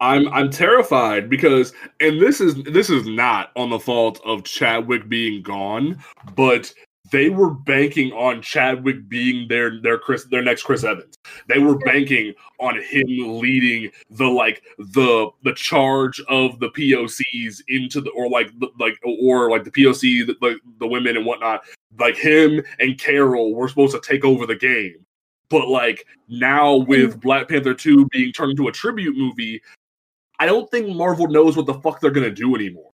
I'm 0.00 0.28
I'm 0.28 0.50
terrified 0.50 1.30
because 1.30 1.72
and 2.00 2.20
this 2.20 2.40
is 2.40 2.62
this 2.64 2.90
is 2.90 3.06
not 3.06 3.50
on 3.56 3.70
the 3.70 3.78
fault 3.78 4.20
of 4.24 4.44
Chadwick 4.44 5.08
being 5.08 5.40
gone, 5.42 6.02
but 6.34 6.72
they 7.10 7.28
were 7.28 7.50
banking 7.50 8.12
on 8.12 8.40
Chadwick 8.40 9.08
being 9.08 9.46
their 9.48 9.80
their 9.80 9.98
Chris 9.98 10.24
their 10.24 10.42
next 10.42 10.62
Chris 10.62 10.82
mm-hmm. 10.82 10.98
Evans. 10.98 11.14
They 11.48 11.58
were 11.58 11.76
banking 11.78 12.34
on 12.60 12.80
him 12.80 13.04
leading 13.40 13.90
the 14.10 14.26
like 14.26 14.62
the 14.78 15.30
the 15.42 15.54
charge 15.54 16.20
of 16.28 16.58
the 16.60 16.70
POCs 16.70 17.62
into 17.68 18.00
the 18.00 18.10
or 18.10 18.28
like 18.28 18.50
the, 18.58 18.68
like 18.78 18.98
or 19.04 19.50
like 19.50 19.64
the 19.64 19.70
POC 19.70 20.26
the, 20.26 20.36
the 20.40 20.58
the 20.78 20.86
women 20.86 21.16
and 21.16 21.26
whatnot. 21.26 21.62
Like 21.98 22.16
him 22.16 22.62
and 22.80 22.98
Carol 22.98 23.54
were 23.54 23.68
supposed 23.68 23.94
to 23.94 24.00
take 24.00 24.24
over 24.24 24.46
the 24.46 24.56
game. 24.56 25.04
But 25.50 25.68
like 25.68 26.06
now 26.28 26.74
with 26.74 27.20
Black 27.20 27.48
Panther 27.48 27.74
2 27.74 28.06
being 28.06 28.32
turned 28.32 28.52
into 28.52 28.68
a 28.68 28.72
tribute 28.72 29.16
movie, 29.16 29.60
I 30.40 30.46
don't 30.46 30.70
think 30.70 30.88
Marvel 30.88 31.28
knows 31.28 31.56
what 31.56 31.66
the 31.66 31.74
fuck 31.74 32.00
they're 32.00 32.10
gonna 32.10 32.30
do 32.30 32.54
anymore. 32.56 32.90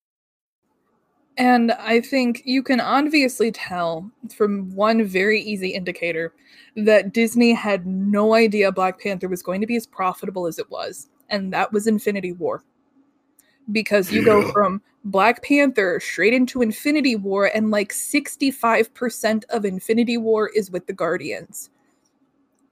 And 1.41 1.73
I 1.73 2.03
think 2.03 2.43
you 2.45 2.63
can 2.63 2.81
obviously 2.81 3.51
tell 3.51 4.11
from 4.37 4.71
one 4.75 5.03
very 5.05 5.41
easy 5.41 5.71
indicator 5.71 6.35
that 6.77 7.15
Disney 7.15 7.55
had 7.55 7.87
no 7.87 8.35
idea 8.35 8.71
Black 8.71 9.01
Panther 9.01 9.27
was 9.27 9.43
going 9.43 9.63
to 9.63 9.67
be 9.67 9.75
as 9.75 9.87
profitable 9.87 10.47
as 10.47 10.59
it 10.59 10.71
was, 10.71 11.09
and 11.31 11.51
that 11.55 11.73
was 11.73 11.87
Infinity 11.87 12.33
War. 12.33 12.63
Because 13.73 14.13
you 14.13 14.23
go 14.23 14.53
from 14.53 14.83
Black 15.07 15.43
Panther 15.43 15.99
straight 15.99 16.35
into 16.35 16.61
Infinity 16.61 17.17
War, 17.17 17.47
and 17.47 17.71
like 17.71 17.95
65% 17.95 19.45
of 19.49 19.65
Infinity 19.65 20.19
War 20.19 20.51
is 20.55 20.71
with 20.71 20.87
the 20.87 20.93
Guardians. 20.93 21.71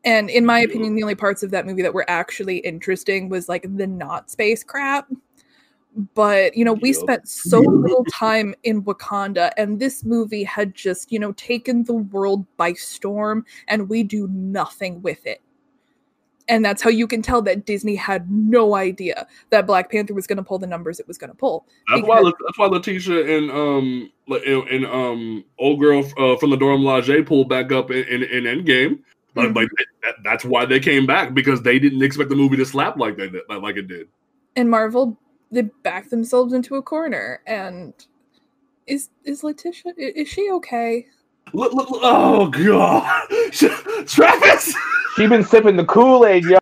And 0.04 0.28
in 0.28 0.44
my 0.44 0.60
opinion, 0.60 0.94
the 0.94 1.02
only 1.02 1.14
parts 1.14 1.42
of 1.42 1.50
that 1.52 1.64
movie 1.64 1.80
that 1.80 1.94
were 1.94 2.04
actually 2.06 2.58
interesting 2.58 3.30
was 3.30 3.48
like 3.48 3.62
the 3.62 3.86
not 3.86 4.30
space 4.30 4.62
crap. 4.62 5.08
But, 6.14 6.56
you 6.56 6.64
know, 6.64 6.74
we 6.74 6.90
Yup. 6.90 6.96
spent 6.96 7.28
so 7.28 7.60
little 7.60 8.04
time 8.04 8.54
in 8.62 8.82
Wakanda, 8.82 9.50
and 9.56 9.80
this 9.80 10.04
movie 10.04 10.44
had 10.44 10.74
just, 10.74 11.10
you 11.10 11.18
know, 11.18 11.32
taken 11.32 11.82
the 11.84 11.94
world 11.94 12.46
by 12.56 12.74
storm, 12.74 13.44
and 13.66 13.88
we 13.88 14.04
do 14.04 14.28
nothing 14.28 15.02
with 15.02 15.26
it. 15.26 15.42
And 16.48 16.64
that's 16.64 16.80
how 16.80 16.88
you 16.88 17.06
can 17.06 17.20
tell 17.20 17.42
that 17.42 17.66
Disney 17.66 17.94
had 17.94 18.30
no 18.30 18.74
idea 18.74 19.26
that 19.50 19.66
Black 19.66 19.90
Panther 19.90 20.14
was 20.14 20.26
going 20.26 20.38
to 20.38 20.42
pull 20.42 20.58
the 20.58 20.66
numbers 20.66 20.98
it 20.98 21.06
was 21.06 21.18
going 21.18 21.30
to 21.30 21.36
pull. 21.36 21.66
That's 21.92 22.06
why 22.06 22.22
that's 22.22 22.58
why 22.58 22.66
Letitia 22.66 23.36
and 23.36 23.50
um 23.50 24.10
and, 24.28 24.68
and 24.68 24.86
um 24.86 25.44
old 25.58 25.78
girl 25.78 26.04
uh, 26.16 26.36
from 26.38 26.48
the 26.50 26.56
Dora 26.56 26.78
Milaje 26.78 27.26
pulled 27.26 27.50
back 27.50 27.70
up 27.70 27.90
in, 27.90 28.04
in, 28.04 28.22
in 28.22 28.44
Endgame. 28.44 29.00
Like, 29.34 29.50
Mhm. 29.50 29.56
like 29.56 29.68
that, 30.04 30.14
that's 30.24 30.44
why 30.44 30.64
they 30.64 30.80
came 30.80 31.04
back 31.06 31.34
because 31.34 31.60
they 31.60 31.78
didn't 31.78 32.02
expect 32.02 32.30
the 32.30 32.36
movie 32.36 32.56
to 32.56 32.64
slap 32.64 32.96
like 32.96 33.18
they 33.18 33.28
did, 33.28 33.42
like 33.50 33.76
it 33.76 33.88
did. 33.88 34.08
and 34.56 34.70
Marvel 34.70 35.18
they 35.50 35.62
back 35.82 36.10
themselves 36.10 36.52
into 36.52 36.76
a 36.76 36.82
corner. 36.82 37.40
And 37.46 37.92
is 38.86 39.10
is 39.24 39.42
Letitia 39.44 39.92
is 39.96 40.28
she 40.28 40.50
okay? 40.52 41.06
Look, 41.54 41.72
look, 41.72 41.90
look- 41.90 42.00
oh 42.04 42.48
god, 42.48 43.28
Travis, 44.06 44.74
She 45.16 45.26
been 45.26 45.44
sipping 45.44 45.76
the 45.76 45.84
Kool 45.84 46.26
Aid, 46.26 46.44
yo. 46.44 46.58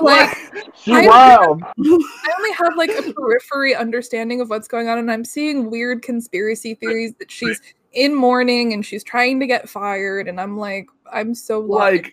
Like 0.00 0.36
She 0.76 0.92
I- 0.92 1.06
wild. 1.06 1.62
I 1.62 2.32
only 2.38 2.52
have 2.58 2.76
like 2.76 2.90
a 2.90 3.12
periphery 3.12 3.74
understanding 3.74 4.40
of 4.40 4.50
what's 4.50 4.68
going 4.68 4.88
on, 4.88 4.98
and 4.98 5.10
I'm 5.10 5.24
seeing 5.24 5.70
weird 5.70 6.02
conspiracy 6.02 6.74
theories 6.74 7.14
that 7.18 7.30
she's 7.30 7.60
in 7.92 8.14
mourning 8.14 8.74
and 8.74 8.84
she's 8.84 9.02
trying 9.02 9.40
to 9.40 9.46
get 9.46 9.68
fired, 9.68 10.28
and 10.28 10.38
I'm 10.40 10.58
like, 10.58 10.88
I'm 11.10 11.34
so 11.34 11.60
lost. 11.60 12.10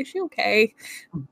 Like 0.00 0.06
is 0.06 0.08
she 0.08 0.20
okay? 0.22 0.74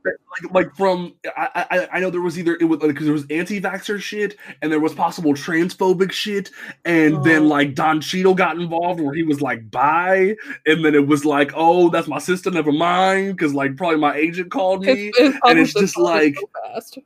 like 0.02 0.52
like 0.52 0.76
from 0.76 1.14
I 1.36 1.66
I, 1.70 1.88
I 1.94 2.00
know 2.00 2.10
there 2.10 2.20
was 2.20 2.38
either 2.38 2.56
it 2.60 2.64
was 2.64 2.80
like 2.80 2.88
because 2.90 3.06
there 3.06 3.12
was 3.12 3.24
anti-vaxxer 3.30 4.00
shit 4.00 4.36
and 4.62 4.70
there 4.70 4.80
was 4.80 4.94
possible 4.94 5.32
transphobic 5.34 6.12
shit 6.12 6.50
and 6.84 7.16
Oh. 7.16 7.22
then 7.22 7.48
like 7.48 7.74
Don 7.74 8.00
Cheadle 8.00 8.34
got 8.34 8.56
involved 8.56 9.00
where 9.00 9.14
he 9.14 9.22
was 9.22 9.40
like 9.40 9.70
bye 9.70 10.36
and 10.66 10.84
then 10.84 10.94
it 10.94 11.06
was 11.06 11.24
like 11.24 11.50
oh 11.54 11.88
that's 11.88 12.08
my 12.08 12.18
sister 12.18 12.50
never 12.50 12.72
mind 12.72 13.36
because 13.36 13.54
like 13.54 13.76
probably 13.76 13.98
my 13.98 14.14
agent 14.14 14.50
called 14.50 14.84
me 14.84 15.10
and 15.18 15.58
it's 15.58 15.72
just 15.74 15.96
like- 15.98 16.36
so. 16.82 17.02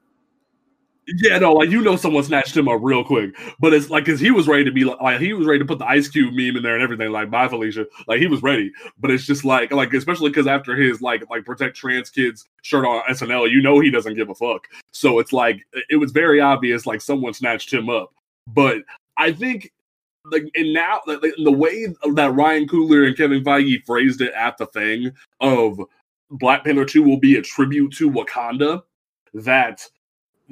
Yeah 1.06 1.38
no 1.38 1.52
like 1.52 1.70
you 1.70 1.80
know 1.82 1.96
someone 1.96 2.22
snatched 2.22 2.56
him 2.56 2.68
up 2.68 2.80
real 2.82 3.04
quick. 3.04 3.34
But 3.58 3.74
it's 3.74 3.90
like 3.90 4.04
because 4.04 4.20
he 4.20 4.30
was 4.30 4.46
ready 4.46 4.64
to 4.64 4.72
be 4.72 4.84
like, 4.84 5.20
he 5.20 5.32
was 5.32 5.46
ready 5.46 5.58
to 5.58 5.64
put 5.64 5.78
the 5.78 5.86
Ice 5.86 6.08
Cube 6.08 6.34
meme 6.34 6.56
in 6.56 6.62
there 6.62 6.74
and 6.74 6.82
everything 6.82 7.10
like 7.10 7.30
bye 7.30 7.48
Felicia. 7.48 7.86
Like 8.06 8.20
he 8.20 8.26
was 8.26 8.42
ready. 8.42 8.72
But 8.98 9.10
it's 9.10 9.26
just 9.26 9.44
like 9.44 9.72
like 9.72 9.92
especially 9.92 10.30
because 10.30 10.46
after 10.46 10.76
his 10.76 11.00
like 11.00 11.28
like 11.30 11.44
protect 11.44 11.76
trans 11.76 12.10
kids 12.10 12.46
shirt 12.62 12.84
on 12.84 13.02
SNL 13.10 13.50
you 13.50 13.62
know 13.62 13.80
he 13.80 13.90
doesn't 13.90 14.16
give 14.16 14.30
a 14.30 14.34
fuck. 14.34 14.68
So 14.92 15.18
it's 15.18 15.32
like 15.32 15.60
it 15.88 15.96
was 15.96 16.12
very 16.12 16.40
obvious 16.40 16.86
like 16.86 17.00
someone 17.00 17.34
snatched 17.34 17.72
him 17.72 17.88
up. 17.88 18.12
But 18.46 18.78
I 19.16 19.32
think 19.32 19.72
like 20.30 20.44
and 20.54 20.72
now 20.72 21.00
like, 21.06 21.20
the 21.20 21.52
way 21.52 21.88
that 22.14 22.34
Ryan 22.34 22.68
Coogler 22.68 23.06
and 23.06 23.16
Kevin 23.16 23.42
Feige 23.42 23.84
phrased 23.84 24.20
it 24.20 24.32
at 24.34 24.56
the 24.58 24.66
thing 24.66 25.12
of 25.40 25.80
Black 26.30 26.64
Panther 26.64 26.84
2 26.84 27.02
will 27.02 27.18
be 27.18 27.36
a 27.36 27.42
tribute 27.42 27.92
to 27.96 28.10
Wakanda 28.10 28.82
that 29.34 29.86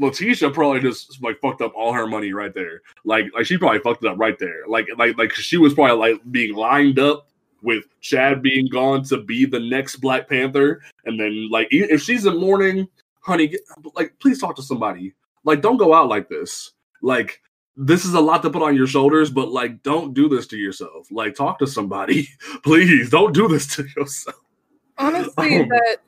Letitia 0.01 0.51
probably 0.51 0.81
just 0.81 1.23
like 1.23 1.39
fucked 1.41 1.61
up 1.61 1.73
all 1.77 1.93
her 1.93 2.07
money 2.07 2.33
right 2.33 2.55
there. 2.55 2.81
Like 3.05 3.27
like 3.35 3.47
she 3.47 3.59
probably 3.59 3.81
fucked 3.81 4.03
it 4.03 4.11
up 4.11 4.19
right 4.19 4.39
there. 4.39 4.67
Like 4.67 4.89
like 4.97 5.17
like 5.19 5.33
she 5.33 5.59
was 5.59 5.75
probably 5.75 5.97
like 5.97 6.33
being 6.33 6.55
lined 6.55 6.99
up 6.99 7.29
with 7.63 7.85
Chad 8.01 8.43
being 8.43 8.67
gone 8.69 9.05
to 9.05 9.19
be 9.19 9.45
the 9.45 9.61
next 9.61 9.97
Black 9.97 10.29
Panther, 10.29 10.81
and 11.05 11.21
then 11.21 11.49
like 11.51 11.69
if 11.71 12.01
she's 12.03 12.25
in 12.25 12.39
mourning, 12.39 12.89
honey, 13.21 13.49
get, 13.49 13.61
like 13.95 14.19
please 14.21 14.41
talk 14.41 14.57
to 14.57 14.63
somebody. 14.63 15.13
Like 15.45 15.61
don't 15.61 15.77
go 15.77 15.93
out 15.93 16.09
like 16.09 16.29
this. 16.29 16.73
Like 17.03 17.43
this 17.77 18.05
is 18.07 18.15
a 18.15 18.21
lot 18.21 18.43
to 18.43 18.51
put 18.51 18.63
on 18.63 18.75
your 18.75 18.87
shoulders, 18.87 19.31
but 19.31 19.51
like 19.51 19.83
don't 19.83 20.15
do 20.15 20.29
this 20.29 20.47
to 20.49 20.57
yourself. 20.57 21.09
Like 21.11 21.35
talk 21.35 21.59
to 21.59 21.67
somebody, 21.67 22.29
please. 22.63 23.11
Don't 23.11 23.35
do 23.35 23.49
this 23.49 23.77
to 23.77 23.87
yourself. 23.97 24.41
Honestly, 24.97 25.61
Um, 25.61 25.69
that, 25.69 25.99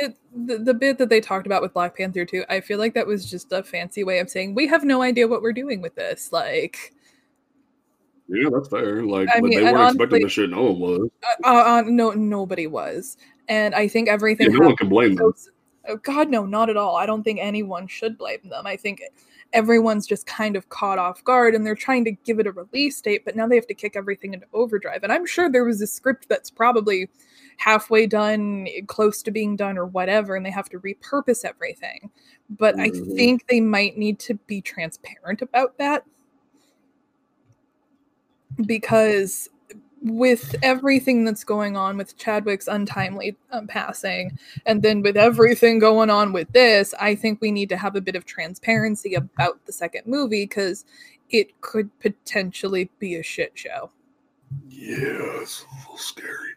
that 0.00 0.14
the, 0.34 0.58
the 0.58 0.74
bit 0.74 0.98
that 0.98 1.08
they 1.08 1.20
talked 1.20 1.46
about 1.46 1.62
with 1.62 1.74
Black 1.74 1.96
Panther 1.96 2.24
2, 2.24 2.44
I 2.48 2.60
feel 2.60 2.78
like 2.78 2.94
that 2.94 3.06
was 3.06 3.28
just 3.28 3.52
a 3.52 3.62
fancy 3.62 4.04
way 4.04 4.18
of 4.20 4.30
saying 4.30 4.54
we 4.54 4.66
have 4.68 4.84
no 4.84 5.02
idea 5.02 5.26
what 5.28 5.42
we're 5.42 5.52
doing 5.52 5.80
with 5.82 5.94
this. 5.96 6.32
Like, 6.32 6.92
Yeah, 8.28 8.48
that's 8.52 8.68
fair. 8.68 9.02
Like, 9.04 9.28
I 9.34 9.40
mean, 9.40 9.58
they 9.58 9.62
weren't 9.72 9.76
expecting 9.96 10.00
honestly- 10.00 10.22
this 10.24 10.32
shit. 10.32 10.50
No 10.50 10.62
one 10.72 10.78
was. 10.80 11.10
uh, 11.44 11.48
uh, 11.48 11.82
no, 11.86 12.10
nobody 12.12 12.66
was, 12.66 13.16
and 13.48 13.74
I 13.74 13.88
think 13.88 14.06
Yeah, 14.06 14.14
everything. 14.14 14.52
no 14.52 14.60
one 14.66 14.76
can 14.76 14.88
blame 14.88 15.16
them. 15.16 15.32
oh, 15.88 15.96
God, 15.96 16.28
no, 16.30 16.46
not 16.46 16.70
at 16.70 16.76
all. 16.76 16.96
I 16.96 17.06
don't 17.06 17.24
think 17.24 17.40
anyone 17.42 17.88
should 17.88 18.16
blame 18.16 18.40
them. 18.48 18.66
I 18.66 18.76
think 18.76 19.02
everyone's 19.52 20.06
just 20.06 20.28
kind 20.28 20.54
of 20.54 20.68
caught 20.68 20.96
off 21.00 21.24
guard 21.24 21.56
and 21.56 21.66
they're 21.66 21.74
trying 21.74 22.04
to 22.04 22.12
give 22.12 22.38
it 22.38 22.46
a 22.46 22.52
release 22.52 23.00
date, 23.00 23.24
but 23.24 23.34
now 23.34 23.48
they 23.48 23.56
have 23.56 23.66
to 23.66 23.74
kick 23.74 23.96
everything 23.96 24.32
into 24.32 24.46
overdrive. 24.52 25.02
And 25.02 25.12
I'm 25.12 25.26
sure 25.26 25.50
there 25.50 25.64
was 25.64 25.80
a 25.82 25.88
script 25.88 26.28
that's 26.28 26.50
probably 26.50 27.08
halfway 27.60 28.06
done, 28.06 28.66
close 28.86 29.22
to 29.22 29.30
being 29.30 29.54
done, 29.54 29.76
or 29.76 29.84
whatever, 29.84 30.34
and 30.34 30.44
they 30.46 30.50
have 30.50 30.70
to 30.70 30.80
repurpose 30.80 31.44
everything. 31.44 32.10
But 32.48 32.80
I 32.80 32.88
Mhm. 32.88 33.16
think 33.16 33.46
they 33.48 33.60
might 33.60 33.98
need 33.98 34.18
to 34.20 34.34
be 34.34 34.62
transparent 34.62 35.42
about 35.42 35.76
that 35.76 36.04
because 38.64 39.50
with 40.02 40.54
everything 40.62 41.26
that's 41.26 41.44
going 41.44 41.76
on 41.76 41.98
with 41.98 42.16
Chadwick's 42.16 42.66
untimely 42.66 43.36
um, 43.50 43.66
passing, 43.66 44.38
and 44.64 44.82
then 44.82 45.02
with 45.02 45.18
everything 45.18 45.78
going 45.78 46.08
on 46.08 46.32
with 46.32 46.50
this, 46.52 46.94
I 46.98 47.14
think 47.14 47.42
we 47.42 47.52
need 47.52 47.68
to 47.68 47.76
have 47.76 47.94
a 47.94 48.00
bit 48.00 48.16
of 48.16 48.24
transparency 48.24 49.12
about 49.14 49.66
the 49.66 49.72
second 49.72 50.06
movie 50.06 50.44
because 50.44 50.86
it 51.28 51.60
could 51.60 51.90
potentially 52.00 52.90
be 52.98 53.16
a 53.16 53.22
shit 53.22 53.52
show. 53.54 53.90
Yeah, 54.70 55.42
it's 55.42 55.62
a 55.62 55.76
little 55.80 55.98
scary. 55.98 56.54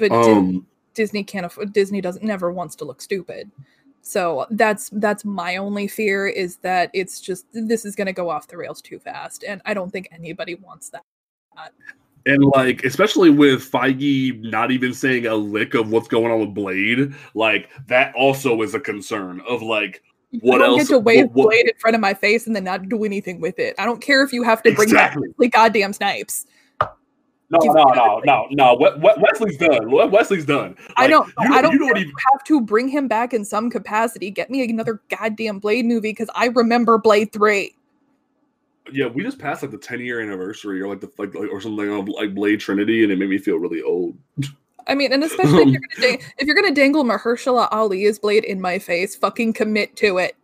But 0.00 0.10
Um, 0.12 0.66
Disney 0.94 1.22
can't 1.22 1.46
afford. 1.46 1.72
Disney 1.72 2.00
doesn't 2.00 2.24
never 2.24 2.50
wants 2.52 2.74
to 2.76 2.84
look 2.84 3.00
stupid. 3.00 3.50
So 4.02 4.46
that's 4.50 4.88
that's 4.94 5.24
my 5.24 5.56
only 5.56 5.86
fear 5.86 6.26
is 6.26 6.56
that 6.62 6.90
it's 6.94 7.20
just 7.20 7.46
this 7.52 7.84
is 7.84 7.94
going 7.94 8.06
to 8.06 8.12
go 8.14 8.30
off 8.30 8.48
the 8.48 8.56
rails 8.56 8.80
too 8.80 8.98
fast, 8.98 9.44
and 9.46 9.60
I 9.66 9.74
don't 9.74 9.90
think 9.92 10.08
anybody 10.10 10.54
wants 10.56 10.88
that. 10.90 11.02
and 12.26 12.44
like, 12.54 12.84
especially 12.84 13.30
with 13.30 13.70
Feige 13.70 14.40
not 14.50 14.70
even 14.70 14.92
saying 14.94 15.26
a 15.26 15.34
lick 15.34 15.74
of 15.74 15.90
what's 15.90 16.08
going 16.08 16.30
on 16.32 16.40
with 16.40 16.54
Blade, 16.54 17.14
like 17.34 17.68
that 17.88 18.14
also 18.14 18.60
is 18.62 18.74
a 18.74 18.80
concern 18.80 19.40
of 19.48 19.62
like 19.62 20.02
what 20.40 20.56
I 20.62 20.66
don't 20.66 20.78
else? 20.78 20.88
get 20.88 20.94
to 20.94 20.98
wave 20.98 21.24
what- 21.26 21.34
what- 21.34 21.48
blade 21.50 21.66
in 21.68 21.74
front 21.78 21.94
of 21.94 22.00
my 22.00 22.14
face 22.14 22.46
and 22.46 22.54
then 22.54 22.64
not 22.64 22.88
do 22.88 23.04
anything 23.04 23.40
with 23.40 23.58
it. 23.58 23.74
I 23.78 23.84
don't 23.84 24.00
care 24.00 24.22
if 24.22 24.32
you 24.32 24.42
have 24.44 24.62
to 24.62 24.72
bring 24.72 24.88
Exactly. 24.88 25.28
back 25.38 25.50
goddamn 25.52 25.92
snipes. 25.92 26.46
No, 27.50 27.58
no, 27.64 27.84
no, 27.94 28.20
no, 28.24 28.46
no. 28.50 28.74
We- 28.74 29.00
We- 29.02 29.22
Wesley's 29.22 29.56
done. 29.58 29.90
Wesley's 30.10 30.44
done. 30.44 30.76
I 30.96 31.02
Like, 31.02 31.10
don't. 31.10 31.26
You, 31.26 31.54
I 31.54 31.60
don't. 31.62 31.72
You 31.72 31.78
don't 31.80 31.96
even. 31.98 32.12
have 32.32 32.44
to 32.44 32.60
bring 32.60 32.88
him 32.88 33.08
back 33.08 33.34
in 33.34 33.44
some 33.44 33.70
capacity. 33.70 34.30
Get 34.30 34.50
me 34.50 34.62
another 34.68 35.00
goddamn 35.08 35.58
Blade 35.58 35.84
movie 35.84 36.10
because 36.12 36.30
I 36.34 36.46
remember 36.46 36.96
Blade 36.98 37.32
Three. 37.32 37.74
Yeah, 38.92 39.06
we 39.08 39.22
just 39.22 39.38
passed 39.38 39.62
like 39.62 39.70
the 39.70 39.78
10 39.78 40.00
year 40.00 40.20
anniversary 40.20 40.80
or 40.80 40.88
like 40.88 41.00
the 41.00 41.10
like, 41.18 41.34
like 41.34 41.50
or 41.50 41.60
something 41.60 41.90
of 41.90 42.08
like 42.08 42.34
Blade 42.34 42.60
Trinity, 42.60 43.02
and 43.02 43.12
it 43.12 43.18
made 43.18 43.28
me 43.28 43.38
feel 43.38 43.56
really 43.56 43.82
old. 43.82 44.16
I 44.86 44.94
mean, 44.94 45.12
and 45.12 45.22
especially 45.22 45.62
if 45.62 45.68
you're 45.68 45.80
gonna 45.96 46.00
dang- 46.16 46.20
if 46.38 46.46
you're 46.46 46.56
gonna 46.56 46.74
dangle 46.74 47.04
Mahershala 47.04 47.68
Ali's 47.72 48.18
Blade 48.18 48.44
in 48.44 48.60
my 48.60 48.78
face, 48.78 49.14
fucking 49.16 49.52
commit 49.54 49.96
to 49.96 50.18
it. 50.18 50.36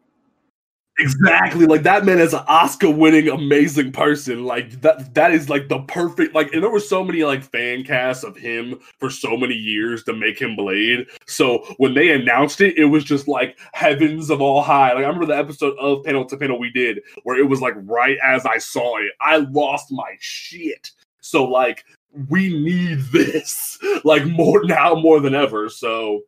Exactly. 0.98 1.66
Like 1.66 1.82
that 1.82 2.06
man 2.06 2.18
is 2.18 2.32
an 2.32 2.43
Oscar 2.48 2.89
winning 2.89 3.28
amazing 3.28 3.93
person. 3.93 4.44
Like 4.44 4.81
that 4.81 5.12
that 5.14 5.31
is 5.31 5.51
like 5.51 5.68
the 5.68 5.81
perfect 5.81 6.35
like 6.35 6.55
and 6.55 6.62
there 6.62 6.70
were 6.70 6.81
so 6.81 7.05
many 7.05 7.23
like 7.23 7.43
fan 7.43 7.85
casts 7.85 8.24
of 8.24 8.35
him 8.35 8.78
for 8.98 9.10
so 9.10 9.36
many 9.36 9.55
years 9.55 10.05
to 10.05 10.14
make 10.14 10.40
him 10.40 10.56
Blade. 10.56 11.06
So 11.27 11.59
when 11.77 11.93
they 11.93 12.12
announced 12.12 12.62
it, 12.62 12.78
it 12.78 12.86
was 12.86 13.05
just 13.05 13.28
like 13.28 13.59
heavens 13.74 14.31
of 14.31 14.40
all 14.40 14.62
high. 14.62 14.94
Like 14.94 15.05
I 15.05 15.09
remember 15.09 15.27
the 15.27 15.36
episode 15.36 15.77
of 15.78 16.02
Panel 16.05 16.24
to 16.24 16.36
Panel 16.39 16.59
we 16.59 16.70
did 16.70 17.02
where 17.24 17.39
it 17.39 17.47
was 17.47 17.60
like 17.60 17.74
right 17.77 18.16
as 18.24 18.47
I 18.47 18.56
saw 18.56 18.97
it, 18.97 19.12
I 19.20 19.36
lost 19.36 19.93
my 19.93 20.16
shit. 20.18 20.93
So 21.20 21.44
like 21.44 21.85
we 22.31 22.48
need 22.59 23.01
this 23.12 23.78
like 24.02 24.24
more 24.24 24.64
now 24.64 24.94
more 24.94 25.20
than 25.20 25.35
ever. 25.35 25.68
So 25.68 26.23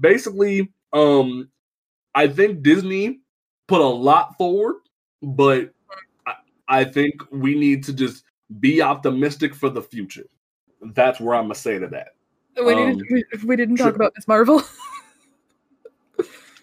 basically, 0.00 0.72
um 0.92 1.48
I 2.14 2.26
think 2.26 2.62
Disney 2.62 3.20
put 3.68 3.80
a 3.80 3.86
lot 3.86 4.36
forward, 4.36 4.76
but 5.22 5.70
I, 6.26 6.34
I 6.68 6.84
think 6.84 7.14
we 7.30 7.54
need 7.54 7.84
to 7.84 7.92
just 7.92 8.24
be 8.58 8.82
optimistic 8.82 9.54
for 9.54 9.68
the 9.70 9.82
future. 9.82 10.26
That's 10.82 11.20
where 11.20 11.36
I'm 11.36 11.44
gonna 11.44 11.54
say 11.54 11.78
to 11.78 11.86
that. 11.88 12.08
We, 12.56 12.72
Um, 12.72 12.98
didn't, 12.98 13.12
we, 13.12 13.24
we 13.44 13.56
didn't 13.56 13.76
sure. 13.76 13.86
talk 13.86 13.94
about 13.94 14.12
Miss 14.16 14.26
Marvel. 14.26 14.62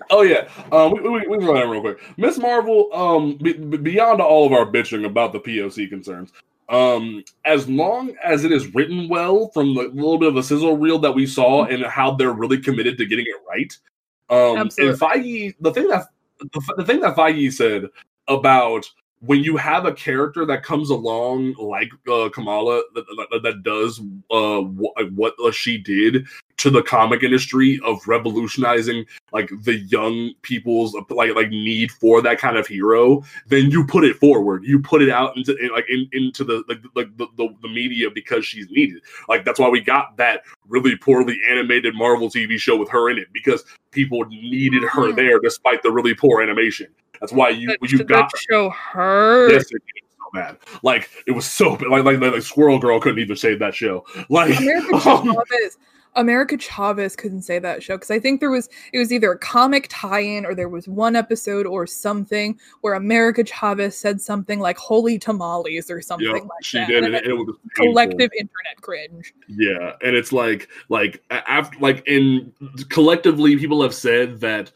Oh 0.10 0.22
yeah, 0.22 0.48
um, 0.72 0.91
we, 0.91 0.99
we, 0.99 1.27
we 1.27 1.38
run 1.45 1.56
that 1.56 1.68
real 1.68 1.82
quick. 1.82 1.99
Miss 2.18 2.38
Marvel, 2.38 2.90
um, 2.94 3.38
be, 3.38 3.53
be- 3.53 3.77
beyond 3.77 4.22
all 4.22 4.45
of 4.45 4.53
our 4.53 4.65
bitching 4.65 5.06
about 5.06 5.32
the 5.32 5.40
POC 5.40 5.90
concerns, 5.90 6.32
um, 6.69 7.23
as 7.45 7.68
long 7.69 8.14
as 8.23 8.44
it 8.44 8.52
is 8.52 8.73
written 8.76 9.07
well 9.07 9.49
from 9.49 9.73
the 9.73 9.84
little 9.84 10.19
bit 10.19 10.27
of 10.27 10.38
a 10.38 10.44
sizzle 10.44 10.77
reel 10.77 10.99
that 10.99 11.14
we 11.14 11.26
saw 11.26 11.64
and 11.65 11.84
how 11.86 12.11
they're 12.11 12.34
really 12.34 12.60
committed 12.60 12.98
to 12.98 13.06
getting 13.06 13.26
it 13.26 13.41
right, 13.49 13.73
um, 14.30 14.57
and 14.57 14.72
Feige, 14.72 15.56
the 15.60 15.72
thing 15.72 15.88
that 15.88 16.07
the, 16.40 16.74
the 16.78 16.86
thing 16.86 16.99
that 17.02 17.16
Feige 17.16 17.52
said 17.53 17.86
about 18.28 18.86
when 19.20 19.44
you 19.44 19.57
have 19.57 19.86
a 19.86 19.94
character 19.94 20.45
that 20.45 20.64
comes 20.64 20.90
along 20.90 21.53
like 21.53 21.90
uh, 22.12 22.30
Kamala 22.30 22.82
that, 22.94 23.06
that, 23.32 23.41
that 23.44 23.64
does 23.64 23.99
uh, 24.32 24.62
what, 24.62 25.12
what 25.14 25.34
uh, 25.44 25.52
she 25.52 25.78
did 25.78 26.28
to 26.57 26.69
the 26.69 26.82
comic 26.82 27.22
industry 27.22 27.80
of 27.84 27.99
revolutionizing 28.07 29.06
like 29.34 29.49
the 29.64 29.76
young 29.80 30.32
people's 30.41 30.95
like 31.10 31.36
like 31.36 31.49
need 31.49 31.91
for 31.91 32.22
that 32.22 32.38
kind 32.38 32.57
of 32.57 32.65
hero, 32.65 33.23
then 33.48 33.69
you 33.69 33.86
put 33.86 34.06
it 34.06 34.15
forward. 34.15 34.64
You 34.64 34.80
put 34.80 35.02
it 35.02 35.10
out 35.10 35.36
into 35.36 35.56
in, 35.57 35.69
like 35.69 35.86
in, 35.90 36.07
into 36.14 36.44
the 36.44 36.64
like 36.68 36.82
the, 37.18 37.27
the, 37.38 37.49
the 37.61 37.68
media 37.68 38.10
because 38.10 38.45
she's 38.45 38.69
needed. 38.72 39.02
Like 39.27 39.44
that's 39.44 39.60
why 39.60 39.69
we 39.69 39.82
got 39.82 40.15
that 40.18 40.44
really 40.68 40.95
poorly 40.95 41.38
animated 41.49 41.94
Marvel 41.95 42.30
TV 42.30 42.57
show 42.57 42.77
with 42.77 42.90
her 42.90 43.10
in 43.10 43.18
it 43.18 43.27
because 43.34 43.65
people 43.91 44.26
needed 44.26 44.84
her 44.84 45.11
Mhm. 45.11 45.15
there 45.15 45.40
despite 45.40 45.84
the 45.84 45.91
really 45.91 46.14
poor 46.14 46.41
animation. 46.41 46.88
That's 47.19 47.34
why 47.34 47.49
you 47.49 47.68
that, 47.68 47.91
you 47.91 47.98
that 47.99 48.07
got 48.07 48.32
show 48.49 48.69
her. 48.69 49.49
Yes, 49.52 49.65
it 49.72 49.82
was 49.82 50.03
so 50.18 50.30
bad. 50.34 50.57
Like 50.84 51.10
it 51.27 51.32
was 51.32 51.45
so 51.45 51.76
bad. 51.76 51.90
Like, 51.90 52.03
like 52.06 52.19
like 52.19 52.41
Squirrel 52.41 52.80
Girl 52.80 52.99
couldn't 52.99 53.19
even 53.19 53.36
save 53.36 53.60
that 53.60 53.76
show. 53.76 54.06
Like 54.30 54.56
um, 55.06 55.34
Chavez. 55.34 55.77
America 56.15 56.57
Chavez 56.57 57.15
couldn't 57.15 57.41
say 57.41 57.59
that 57.59 57.83
show 57.83 57.95
because 57.95 58.11
I 58.11 58.19
think 58.19 58.39
there 58.39 58.51
was 58.51 58.69
it 58.93 58.99
was 58.99 59.11
either 59.11 59.31
a 59.31 59.37
comic 59.37 59.87
tie-in 59.89 60.45
or 60.45 60.55
there 60.55 60.69
was 60.69 60.87
one 60.87 61.15
episode 61.15 61.65
or 61.65 61.85
something 61.85 62.59
where 62.81 62.93
America 62.93 63.43
Chavez 63.43 63.97
said 63.97 64.21
something 64.21 64.59
like 64.59 64.77
"holy 64.77 65.19
tamales" 65.19 65.89
or 65.89 66.01
something 66.01 66.27
yeah, 66.27 66.33
like 66.33 66.43
she 66.61 66.77
that. 66.79 66.87
She 66.87 66.93
did, 66.93 67.03
and 67.03 67.15
and 67.15 67.25
it 67.25 67.29
it, 67.29 67.33
was 67.33 67.55
painful. 67.75 67.93
collective 67.93 68.31
internet 68.33 68.81
cringe. 68.81 69.33
Yeah, 69.47 69.93
and 70.03 70.15
it's 70.15 70.31
like 70.31 70.69
like 70.89 71.23
after 71.29 71.77
like 71.79 72.07
in 72.07 72.53
collectively 72.89 73.57
people 73.57 73.81
have 73.81 73.93
said 73.93 74.39
that 74.39 74.71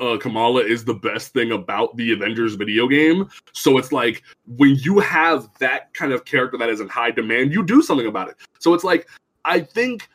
uh, 0.00 0.18
Kamala 0.18 0.62
is 0.62 0.84
the 0.84 0.94
best 0.94 1.32
thing 1.32 1.52
about 1.52 1.96
the 1.96 2.12
Avengers 2.12 2.54
video 2.54 2.88
game. 2.88 3.28
So 3.52 3.78
it's 3.78 3.92
like 3.92 4.22
when 4.46 4.76
you 4.76 4.98
have 4.98 5.48
that 5.58 5.92
kind 5.94 6.12
of 6.12 6.24
character 6.24 6.58
that 6.58 6.68
is 6.68 6.80
in 6.80 6.88
high 6.88 7.10
demand, 7.10 7.52
you 7.52 7.64
do 7.64 7.82
something 7.82 8.06
about 8.06 8.28
it. 8.28 8.36
So 8.58 8.74
it's 8.74 8.84
like 8.84 9.08
I 9.44 9.60
think 9.60 10.08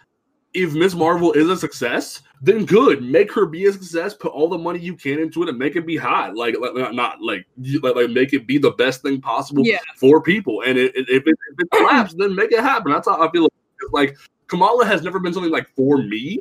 if 0.54 0.74
Miss 0.74 0.94
Marvel 0.94 1.32
is 1.34 1.50
a 1.50 1.58
success, 1.58 2.22
then 2.42 2.66
good. 2.66 3.02
Make 3.04 3.32
her 3.34 3.46
be 3.46 3.66
a 3.66 3.72
success. 3.72 4.14
Put 4.14 4.32
all 4.32 4.48
the 4.50 4.58
money 4.58 4.80
you 4.80 4.96
can 4.96 5.20
into 5.20 5.44
it 5.44 5.50
and 5.50 5.58
make 5.58 5.76
it 5.76 5.86
be 5.88 5.98
hot. 5.98 6.36
Like, 6.36 6.56
like 6.60 6.94
not, 6.94 7.22
like, 7.22 7.46
like 7.82 7.96
like 7.96 8.10
make 8.12 8.34
it 8.34 8.46
be 8.46 8.58
the 8.58 8.72
best 8.72 9.02
thing 9.02 9.22
possible 9.22 9.64
Yeah. 9.66 9.80
for 9.98 10.22
people. 10.22 10.62
And 10.66 10.78
it, 10.78 10.96
it, 10.96 11.10
if 11.10 11.24
it 11.26 11.36
if 11.52 11.60
it 11.60 11.68
slaps, 11.76 12.14
then 12.14 12.36
make 12.36 12.52
it 12.52 12.60
happen. 12.60 12.92
That's 12.92 13.08
how 13.08 13.22
I 13.22 13.32
feel. 13.32 13.48
Like 13.92 14.18
Kamala 14.48 14.86
has 14.86 15.02
never 15.04 15.20
been 15.20 15.34
something 15.34 15.52
like 15.52 15.68
for 15.76 15.98
me. 15.98 16.40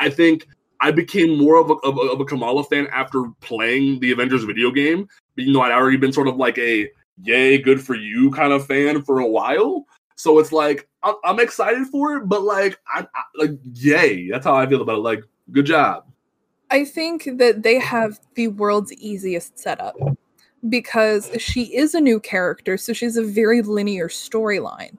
I 0.00 0.10
think 0.10 0.46
I 0.80 0.90
became 0.90 1.38
more 1.38 1.56
of 1.60 1.70
a, 1.70 1.74
of 1.74 1.96
a, 1.96 2.00
of 2.00 2.20
a 2.20 2.24
Kamala 2.24 2.64
fan 2.64 2.88
after 2.88 3.24
playing 3.40 4.00
the 4.00 4.12
Avengers 4.12 4.44
video 4.44 4.70
game. 4.70 5.08
Even 5.36 5.52
though 5.52 5.62
I'd 5.62 5.72
already 5.72 5.96
been 5.96 6.12
sort 6.12 6.28
of 6.28 6.36
like 6.36 6.58
a 6.58 6.90
yay, 7.22 7.58
good 7.58 7.80
for 7.80 7.94
you 7.94 8.30
kind 8.30 8.52
of 8.52 8.66
fan 8.66 9.02
for 9.02 9.20
a 9.20 9.26
while. 9.26 9.86
So 10.16 10.38
it's 10.38 10.52
like 10.52 10.88
I'm, 11.02 11.14
I'm 11.24 11.40
excited 11.40 11.86
for 11.88 12.16
it, 12.16 12.28
but 12.28 12.42
like 12.42 12.78
I, 12.92 13.00
I 13.00 13.22
like 13.36 13.58
yay. 13.74 14.30
That's 14.30 14.44
how 14.44 14.54
I 14.54 14.66
feel 14.66 14.82
about 14.82 14.98
it. 14.98 15.02
Like 15.02 15.24
good 15.50 15.66
job. 15.66 16.06
I 16.70 16.84
think 16.84 17.28
that 17.38 17.62
they 17.62 17.78
have 17.78 18.18
the 18.34 18.48
world's 18.48 18.92
easiest 18.94 19.58
setup 19.58 19.96
because 20.68 21.30
she 21.38 21.74
is 21.76 21.94
a 21.94 22.00
new 22.00 22.18
character, 22.18 22.76
so 22.76 22.92
she's 22.92 23.16
a 23.16 23.22
very 23.22 23.62
linear 23.62 24.08
storyline. 24.08 24.96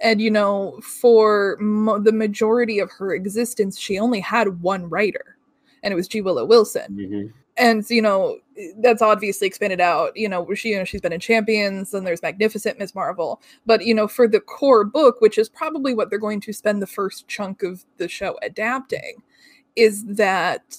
And 0.00 0.20
you 0.20 0.30
know, 0.30 0.78
for 0.82 1.56
mo- 1.60 1.98
the 1.98 2.12
majority 2.12 2.78
of 2.78 2.90
her 2.92 3.14
existence, 3.14 3.78
she 3.78 3.98
only 3.98 4.20
had 4.20 4.60
one 4.62 4.88
writer, 4.88 5.36
and 5.82 5.92
it 5.92 5.96
was 5.96 6.08
G. 6.08 6.20
Willow 6.20 6.44
Wilson. 6.44 6.92
Mm-hmm. 6.92 7.37
And 7.58 7.88
you 7.90 8.02
know, 8.02 8.38
that's 8.78 9.02
obviously 9.02 9.46
expanded 9.46 9.80
out. 9.80 10.16
You 10.16 10.28
know, 10.28 10.52
she 10.54 10.70
you 10.70 10.78
know 10.78 10.84
she's 10.84 11.00
been 11.00 11.12
in 11.12 11.20
Champions, 11.20 11.92
and 11.94 12.06
there's 12.06 12.22
Magnificent 12.22 12.78
Miss 12.78 12.94
Marvel. 12.94 13.42
But 13.66 13.84
you 13.84 13.94
know, 13.94 14.08
for 14.08 14.28
the 14.28 14.40
core 14.40 14.84
book, 14.84 15.20
which 15.20 15.38
is 15.38 15.48
probably 15.48 15.94
what 15.94 16.10
they're 16.10 16.18
going 16.18 16.40
to 16.42 16.52
spend 16.52 16.80
the 16.80 16.86
first 16.86 17.28
chunk 17.28 17.62
of 17.62 17.84
the 17.96 18.08
show 18.08 18.38
adapting, 18.42 19.22
is 19.76 20.04
that 20.06 20.76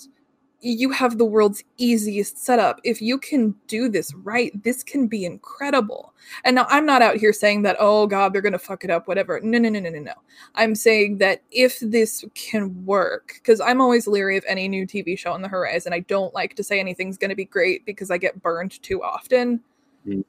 you 0.62 0.92
have 0.92 1.18
the 1.18 1.26
world's 1.26 1.64
easiest 1.78 2.38
setup. 2.38 2.80
If 2.84 3.02
you 3.02 3.18
can 3.18 3.56
do 3.68 3.90
this 3.90 4.14
right, 4.14 4.52
this 4.64 4.84
can 4.84 5.08
be 5.08 5.26
incredible. 5.26 6.14
And 6.44 6.56
now 6.56 6.66
I'm 6.70 6.86
not 6.86 7.02
out 7.02 7.18
here 7.18 7.32
saying 7.32 7.62
that, 7.64 7.78
oh 7.80 8.08
God, 8.08 8.34
they're 8.34 8.42
going 8.42 8.54
to 8.54 8.60
fuck 8.60 8.84
it 8.84 8.90
up, 8.90 9.08
whatever. 9.08 9.40
No, 9.42 9.58
no, 9.58 9.70
no, 9.70 9.80
no, 9.80 9.90
no, 9.90 10.00
no. 10.00 10.14
I'm 10.56 10.76
saying 10.76 11.20
that 11.20 11.42
if 11.52 11.80
this 11.80 12.26
can 12.36 12.86
work, 12.86 13.34
because 13.36 13.62
I'm 13.62 13.80
always 13.80 14.08
leery 14.08 14.38
of 14.38 14.44
any 14.48 14.68
new 14.68 14.86
TV 14.86 15.18
show 15.18 15.32
on 15.32 15.42
the 15.42 15.48
horizon. 15.48 15.94
I 15.94 16.02
don't 16.02 16.34
like 16.34 16.56
to 16.56 16.64
say 16.64 16.80
anything's 16.80 17.18
going 17.18 17.30
to 17.30 17.36
be 17.36 17.46
great 17.46 17.86
because 17.86 18.12
I 18.12 18.18
get 18.18 18.42
burned 18.42 18.82
too 18.84 19.02
often. 19.02 19.62
Mm. 20.06 20.26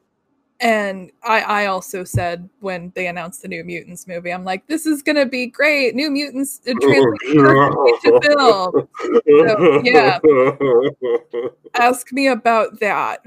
And 0.60 1.10
I, 1.22 1.40
I 1.40 1.66
also 1.66 2.04
said 2.04 2.48
when 2.60 2.92
they 2.94 3.06
announced 3.06 3.40
the 3.40 3.48
New 3.48 3.64
Mutants 3.64 4.06
movie, 4.06 4.30
I'm 4.30 4.44
like, 4.44 4.66
this 4.66 4.84
is 4.84 5.02
going 5.02 5.16
to 5.16 5.24
be 5.24 5.46
great. 5.46 5.94
New 5.94 6.10
Mutants 6.10 6.60
uh, 6.68 6.72
to 6.80 8.20
film. 8.22 8.88
So, 9.26 9.82
yeah. 9.82 10.18
Ask 11.74 12.12
me 12.12 12.26
about 12.26 12.78
that. 12.80 13.22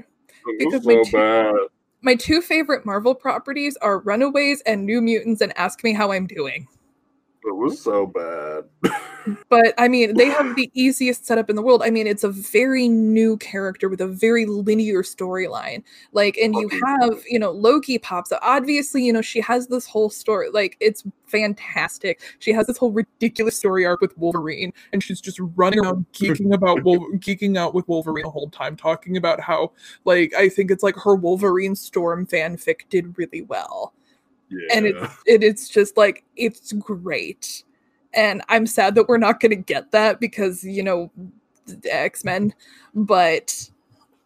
Because 0.58 0.86
my 0.86 1.02
so 1.02 1.10
two-. 1.10 1.68
My 2.02 2.14
two 2.14 2.42
favorite 2.42 2.84
Marvel 2.84 3.14
properties 3.14 3.78
are 3.78 3.98
Runaways 3.98 4.60
and 4.66 4.84
New 4.84 5.00
Mutants, 5.00 5.40
and 5.40 5.56
Ask 5.58 5.82
Me 5.82 5.94
How 5.94 6.12
I'm 6.12 6.26
Doing. 6.26 6.68
It 7.44 7.54
was 7.54 7.82
so 7.82 8.06
bad. 8.06 8.64
But 9.48 9.72
I 9.78 9.88
mean, 9.88 10.16
they 10.16 10.26
have 10.26 10.54
the 10.54 10.70
easiest 10.74 11.24
setup 11.24 11.48
in 11.48 11.56
the 11.56 11.62
world. 11.62 11.82
I 11.82 11.90
mean, 11.90 12.06
it's 12.06 12.24
a 12.24 12.28
very 12.28 12.88
new 12.88 13.36
character 13.38 13.88
with 13.88 14.00
a 14.00 14.06
very 14.06 14.44
linear 14.44 15.02
storyline. 15.02 15.82
Like, 16.12 16.36
and 16.36 16.54
you 16.54 16.68
have, 16.84 17.22
you 17.28 17.38
know, 17.38 17.50
Loki 17.50 17.98
pops 17.98 18.32
up. 18.32 18.40
Obviously, 18.42 19.02
you 19.02 19.12
know, 19.12 19.22
she 19.22 19.40
has 19.40 19.68
this 19.68 19.86
whole 19.86 20.10
story. 20.10 20.50
Like, 20.50 20.76
it's 20.80 21.04
fantastic. 21.26 22.20
She 22.38 22.52
has 22.52 22.66
this 22.66 22.76
whole 22.76 22.92
ridiculous 22.92 23.56
story 23.56 23.86
arc 23.86 24.00
with 24.00 24.16
Wolverine, 24.18 24.72
and 24.92 25.02
she's 25.02 25.20
just 25.20 25.40
running 25.56 25.80
around 25.80 26.04
geeking 26.12 26.52
about 26.52 26.82
Wol- 26.82 27.12
geeking 27.12 27.56
out 27.56 27.74
with 27.74 27.88
Wolverine 27.88 28.24
the 28.24 28.30
whole 28.30 28.50
time, 28.50 28.76
talking 28.76 29.16
about 29.16 29.40
how, 29.40 29.72
like, 30.04 30.34
I 30.34 30.48
think 30.48 30.70
it's 30.70 30.82
like 30.82 30.96
her 30.96 31.14
Wolverine 31.14 31.76
Storm 31.76 32.26
fanfic 32.26 32.80
did 32.90 33.16
really 33.16 33.42
well 33.42 33.94
Yeah. 34.54 34.76
and 34.76 34.86
it's 34.86 35.14
it, 35.26 35.42
it's 35.42 35.68
just 35.68 35.96
like 35.96 36.24
it's 36.36 36.72
great 36.72 37.64
and 38.12 38.42
i'm 38.48 38.66
sad 38.66 38.94
that 38.94 39.08
we're 39.08 39.18
not 39.18 39.40
going 39.40 39.50
to 39.50 39.56
get 39.56 39.90
that 39.92 40.20
because 40.20 40.64
you 40.64 40.82
know 40.82 41.10
x-men 41.84 42.54
but 42.94 43.70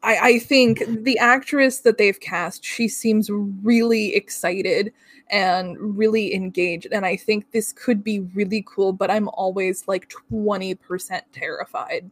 I, 0.02 0.18
I 0.22 0.38
think 0.38 0.84
the 1.04 1.18
actress 1.18 1.80
that 1.80 1.98
they've 1.98 2.18
cast 2.18 2.64
she 2.64 2.88
seems 2.88 3.30
really 3.30 4.14
excited 4.14 4.92
and 5.30 5.76
really 5.78 6.34
engaged 6.34 6.88
and 6.92 7.04
i 7.04 7.16
think 7.16 7.50
this 7.52 7.72
could 7.72 8.02
be 8.02 8.20
really 8.20 8.64
cool 8.66 8.92
but 8.92 9.10
i'm 9.10 9.28
always 9.30 9.86
like 9.86 10.12
20% 10.32 11.20
terrified 11.32 12.10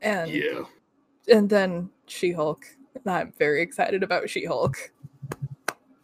and 0.00 0.30
yeah. 0.30 0.62
and 1.28 1.48
then 1.48 1.90
she-hulk 2.06 2.64
i'm 3.06 3.32
very 3.38 3.62
excited 3.62 4.02
about 4.02 4.28
she-hulk 4.28 4.92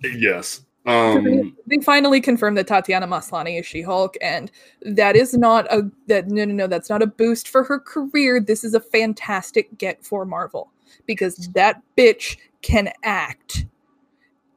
Yes. 0.03 0.62
Um, 0.87 1.55
they 1.66 1.81
finally 1.81 2.20
confirmed 2.20 2.57
that 2.57 2.66
Tatiana 2.66 3.07
Maslany 3.07 3.61
is 3.61 3.66
She-Hulk, 3.66 4.16
and 4.23 4.51
that 4.81 5.16
is 5.16 5.35
not 5.35 5.66
a 5.70 5.91
that 6.07 6.29
no 6.29 6.47
no 6.47 6.55
no 6.55 6.66
that's 6.66 6.89
not 6.89 7.03
a 7.03 7.07
boost 7.07 7.49
for 7.49 7.62
her 7.65 7.79
career. 7.79 8.41
This 8.41 8.65
is 8.65 8.73
a 8.73 8.81
fantastic 8.81 9.77
get 9.77 10.03
for 10.03 10.25
Marvel 10.25 10.70
because 11.05 11.37
that 11.53 11.83
bitch 11.97 12.39
can 12.62 12.91
act. 13.03 13.66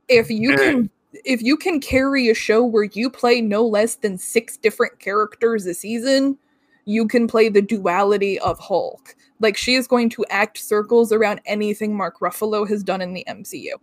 If 0.07 0.29
you 0.29 0.55
can 0.55 0.89
if 1.25 1.41
you 1.41 1.57
can 1.57 1.81
carry 1.81 2.29
a 2.29 2.33
show 2.33 2.63
where 2.63 2.85
you 2.85 3.09
play 3.09 3.41
no 3.41 3.65
less 3.65 3.95
than 3.95 4.17
six 4.17 4.55
different 4.55 4.99
characters 4.99 5.65
a 5.65 5.73
season, 5.73 6.37
you 6.85 7.07
can 7.07 7.27
play 7.27 7.49
the 7.49 7.61
duality 7.61 8.39
of 8.39 8.57
Hulk. 8.57 9.15
Like 9.41 9.57
she 9.57 9.75
is 9.75 9.87
going 9.87 10.09
to 10.11 10.25
act 10.29 10.59
circles 10.59 11.11
around 11.11 11.41
anything 11.45 11.95
Mark 11.95 12.19
Ruffalo 12.19 12.67
has 12.69 12.83
done 12.83 13.01
in 13.01 13.13
the 13.13 13.25
MCU. 13.27 13.73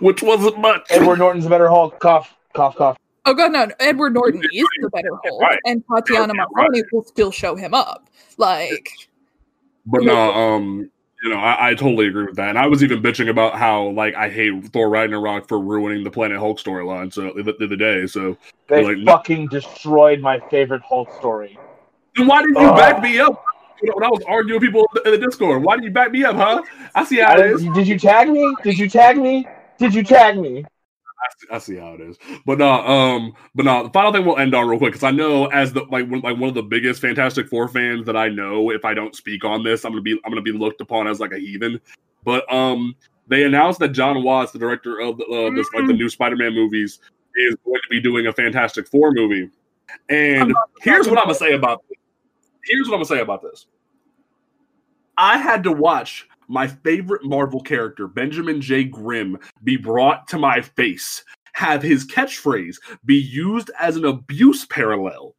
Which 0.00 0.22
wasn't 0.22 0.58
much. 0.58 0.86
Edward 0.90 1.18
Norton's 1.18 1.46
a 1.46 1.48
better 1.50 1.68
Hulk. 1.68 1.98
Cough, 2.00 2.34
cough, 2.54 2.76
cough. 2.76 2.96
Oh 3.26 3.34
god, 3.34 3.52
no! 3.52 3.68
Edward 3.80 4.14
Norton 4.14 4.42
is 4.52 4.66
the 4.80 4.90
better 4.90 5.08
Hulk, 5.24 5.40
Right. 5.42 5.58
and 5.66 5.82
Tatiana 5.90 6.34
Yeah, 6.36 6.44
Maslany 6.44 6.68
right. 6.82 6.84
will 6.92 7.04
still 7.04 7.30
show 7.30 7.56
him 7.56 7.72
up. 7.74 8.08
Like, 8.36 8.88
But 9.86 10.02
no, 10.02 10.32
um, 10.32 10.90
you 11.22 11.30
know, 11.30 11.36
I, 11.38 11.70
I 11.70 11.74
totally 11.74 12.08
agree 12.08 12.26
with 12.26 12.36
that. 12.36 12.50
And 12.50 12.58
I 12.58 12.66
was 12.66 12.82
even 12.84 13.00
bitching 13.02 13.30
about 13.30 13.54
how 13.54 13.88
like 13.90 14.14
I 14.14 14.28
hate 14.28 14.66
Thor 14.72 14.90
Ragnarok 14.90 15.48
for 15.48 15.58
ruining 15.58 16.04
the 16.04 16.10
Planet 16.10 16.38
Hulk 16.38 16.58
storyline. 16.58 17.12
So 17.12 17.32
the, 17.34 17.54
the, 17.58 17.66
the 17.66 17.76
day. 17.76 18.06
So 18.06 18.36
They 18.68 18.84
Like, 18.84 18.98
no- 18.98 19.12
fucking 19.12 19.46
destroyed 19.48 20.20
my 20.20 20.38
favorite 20.50 20.82
Hulk 20.82 21.10
story. 21.14 21.58
then 22.16 22.26
why 22.26 22.42
didn't 22.42 22.60
you 22.60 22.68
Ugh. 22.68 22.76
back 22.76 23.02
me 23.02 23.18
up 23.20 23.42
when 23.92 24.04
I 24.04 24.08
was 24.08 24.22
arguing 24.26 24.60
with 24.60 24.68
people 24.68 24.88
in 25.04 25.12
the 25.12 25.18
Discord? 25.18 25.62
Why 25.62 25.74
didn't 25.76 25.86
you 25.86 25.90
back 25.92 26.12
me 26.12 26.24
up, 26.24 26.36
huh? 26.36 26.62
I 26.94 27.04
see 27.04 27.18
how 27.18 27.36
it 27.38 27.46
is. 27.46 27.62
didn't- 27.62 27.86
you 27.86 27.98
tag 27.98 28.28
me? 28.28 28.54
Did 28.62 28.78
you 28.78 28.88
tag 28.88 29.16
me? 29.18 29.46
Did 29.78 29.94
you 29.94 30.02
tag 30.02 30.38
me? 30.38 30.64
I 31.24 31.26
see, 31.38 31.46
I 31.50 31.58
see 31.58 31.76
how 31.76 31.94
it 31.94 32.00
is. 32.00 32.18
But 32.44 32.58
no, 32.58 32.70
um, 32.70 33.32
but 33.54 33.64
no. 33.64 33.84
The 33.84 33.90
final 33.90 34.12
thing 34.12 34.26
we'll 34.26 34.36
end 34.36 34.54
on 34.54 34.68
real 34.68 34.78
quick 34.78 34.92
because 34.92 35.04
I 35.04 35.10
know 35.10 35.46
as 35.46 35.72
the 35.72 35.84
like 35.84 36.08
one, 36.10 36.20
like 36.20 36.36
one 36.36 36.48
of 36.50 36.54
the 36.54 36.62
biggest 36.62 37.00
Fantastic 37.00 37.48
Four 37.48 37.68
fans 37.68 38.04
that 38.06 38.16
I 38.16 38.28
know, 38.28 38.70
if 38.70 38.84
I 38.84 38.92
don't 38.92 39.14
speak 39.14 39.42
on 39.44 39.62
this, 39.62 39.84
I'm 39.84 39.92
gonna 39.92 40.02
be 40.02 40.20
I'm 40.24 40.30
gonna 40.30 40.42
be 40.42 40.52
looked 40.52 40.80
upon 40.82 41.06
as 41.08 41.20
like 41.20 41.32
a 41.32 41.38
heathen. 41.38 41.80
But 42.24 42.50
um, 42.52 42.94
they 43.28 43.44
announced 43.44 43.78
that 43.80 43.88
Jon 43.90 44.22
Watts, 44.22 44.52
the 44.52 44.58
director 44.58 45.00
of 45.00 45.16
the, 45.18 45.24
uh, 45.24 45.54
this 45.54 45.66
like 45.74 45.86
the 45.86 45.94
new 45.94 46.08
Spider-Man 46.10 46.52
movies, 46.52 47.00
is 47.36 47.56
going 47.64 47.80
to 47.80 47.88
be 47.90 48.00
doing 48.00 48.26
a 48.26 48.32
Fantastic 48.32 48.86
Four 48.88 49.12
movie. 49.12 49.50
And 50.08 50.54
here's 50.82 51.08
what 51.08 51.18
I'm 51.18 51.24
gonna 51.24 51.34
say 51.34 51.54
about 51.54 51.82
this. 51.88 51.98
Here's 52.64 52.86
what 52.88 52.94
I'm 52.94 52.98
gonna 52.98 53.06
say 53.06 53.20
about 53.20 53.42
this. 53.42 53.66
I 55.16 55.38
had 55.38 55.62
to 55.64 55.72
watch 55.72 56.28
my 56.48 56.66
favorite 56.66 57.24
Marvel 57.24 57.60
character, 57.60 58.06
Benjamin 58.06 58.60
J. 58.60 58.84
Grimm, 58.84 59.38
be 59.62 59.76
brought 59.76 60.28
to 60.28 60.38
my 60.38 60.60
face, 60.60 61.24
have 61.54 61.82
his 61.82 62.06
catchphrase 62.06 62.76
be 63.04 63.16
used 63.16 63.70
as 63.80 63.96
an 63.96 64.04
abuse 64.04 64.66
parallel, 64.66 65.34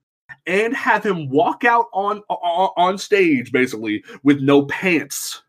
and 0.47 0.75
have 0.75 1.05
him 1.05 1.29
walk 1.29 1.63
out 1.63 1.87
on 1.93 2.19
on, 2.29 2.97
stage 2.97 3.51
basically 3.51 4.03
with 4.23 4.41
no 4.41 4.65
pants. 4.65 5.43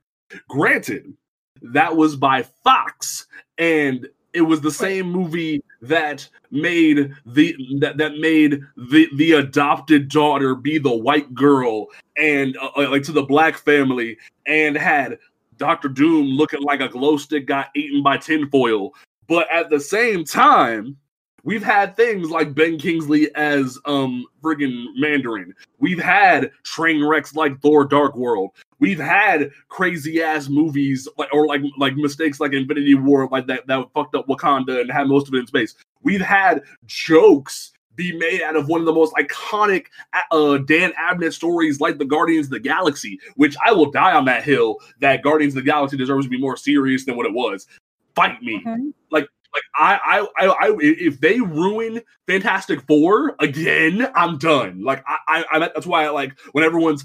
Granted, 0.49 1.15
that 1.63 1.97
was 1.97 2.17
by 2.17 2.43
Fox, 2.43 3.27
and 3.59 4.09
it 4.37 4.43
was 4.43 4.61
the 4.61 4.71
same 4.71 5.11
movie 5.11 5.65
that 5.81 6.29
made 6.51 7.15
the 7.25 7.57
that, 7.81 7.97
that 7.97 8.19
made 8.19 8.61
the 8.77 9.09
the 9.17 9.33
adopted 9.33 10.09
daughter 10.11 10.55
be 10.55 10.77
the 10.77 10.95
white 10.95 11.35
girl 11.35 11.87
and 12.19 12.55
uh, 12.59 12.69
uh, 12.77 12.91
like 12.91 13.03
to 13.03 13.13
the 13.13 13.23
black 13.23 13.57
family 13.57 14.19
and 14.47 14.77
had 14.77 15.19
Doctor 15.57 15.89
Doom 15.89 16.27
looking 16.27 16.61
like 16.61 16.81
a 16.81 16.89
glow 16.89 17.17
stick 17.17 17.47
got 17.47 17.71
eaten 17.75 18.03
by 18.03 18.19
tinfoil. 18.19 18.93
But 19.27 19.51
at 19.51 19.71
the 19.71 19.81
same 19.81 20.23
time, 20.23 20.99
we've 21.43 21.65
had 21.65 21.97
things 21.97 22.31
like 22.31 22.55
Ben 22.55 22.79
Kingsley 22.79 23.35
as 23.37 23.79
um 23.87 24.27
friggin' 24.43 24.85
Mandarin. 24.97 25.55
We've 25.79 26.03
had 26.03 26.51
train 26.63 27.03
wrecks 27.03 27.35
like 27.35 27.59
Thor 27.63 27.87
Dark 27.87 28.17
World. 28.17 28.51
We've 28.79 28.99
had 28.99 29.51
crazy 29.69 30.23
ass 30.23 30.49
movies 30.49 31.09
like 31.17 31.33
or 31.33 31.47
like 31.47 31.63
like 31.79 31.97
mistakes 31.97 32.41
like 32.41 32.53
Infinity 32.53 32.95
War, 32.95 33.29
like 33.31 33.47
that 33.47 33.67
that 33.67 33.87
fucked 33.95 34.15
up 34.15 34.27
Wakanda 34.27 34.81
and 34.81 34.91
had 34.91 35.09
most 35.09 35.29
of 35.29 35.35
it 35.35 35.39
in 35.39 35.47
space. 35.47 35.75
We've 36.03 36.21
had 36.21 36.63
jokes 36.87 37.73
be 37.97 38.17
made 38.17 38.43
out 38.43 38.57
of 38.57 38.69
one 38.69 38.81
of 38.81 38.87
the 38.87 38.93
most 38.93 39.15
iconic 39.15 39.87
uh, 40.31 40.59
Dan 40.59 40.93
Abnett 40.93 41.33
stories 41.33 41.81
like 41.81 41.99
the 41.99 42.05
Guardians 42.05 42.47
of 42.47 42.51
the 42.51 42.61
Galaxy, 42.61 43.19
which 43.37 43.57
I 43.65 43.73
will 43.73 43.91
die 43.91 44.13
on 44.13 44.27
that 44.27 44.45
hill 44.45 44.77
that 45.01 45.23
Guardians 45.23 45.55
of 45.55 45.65
the 45.65 45.71
Galaxy 45.71 45.97
deserves 45.97 46.27
to 46.27 46.31
be 46.31 46.39
more 46.39 46.57
serious 46.57 47.07
than 47.07 47.17
what 47.17 47.27
it 47.27 47.33
was. 47.33 47.67
Fight 48.15 48.43
me. 48.43 48.63
Mhm. 48.65 48.93
Like 49.11 49.29
I, 49.75 50.27
I, 50.39 50.47
I, 50.47 50.47
I, 50.47 50.77
if 50.81 51.21
they 51.21 51.41
ruin 51.41 52.01
Fantastic 52.27 52.83
Four 52.87 53.37
again, 53.41 54.09
I'm 54.15 54.39
done. 54.39 54.83
Like 54.83 55.05
I, 55.07 55.45
I, 55.51 55.59
that's 55.59 55.87
why 55.87 56.05
I 56.05 56.11
like 56.11 56.39
when 56.53 56.65
everyone's 56.65 57.05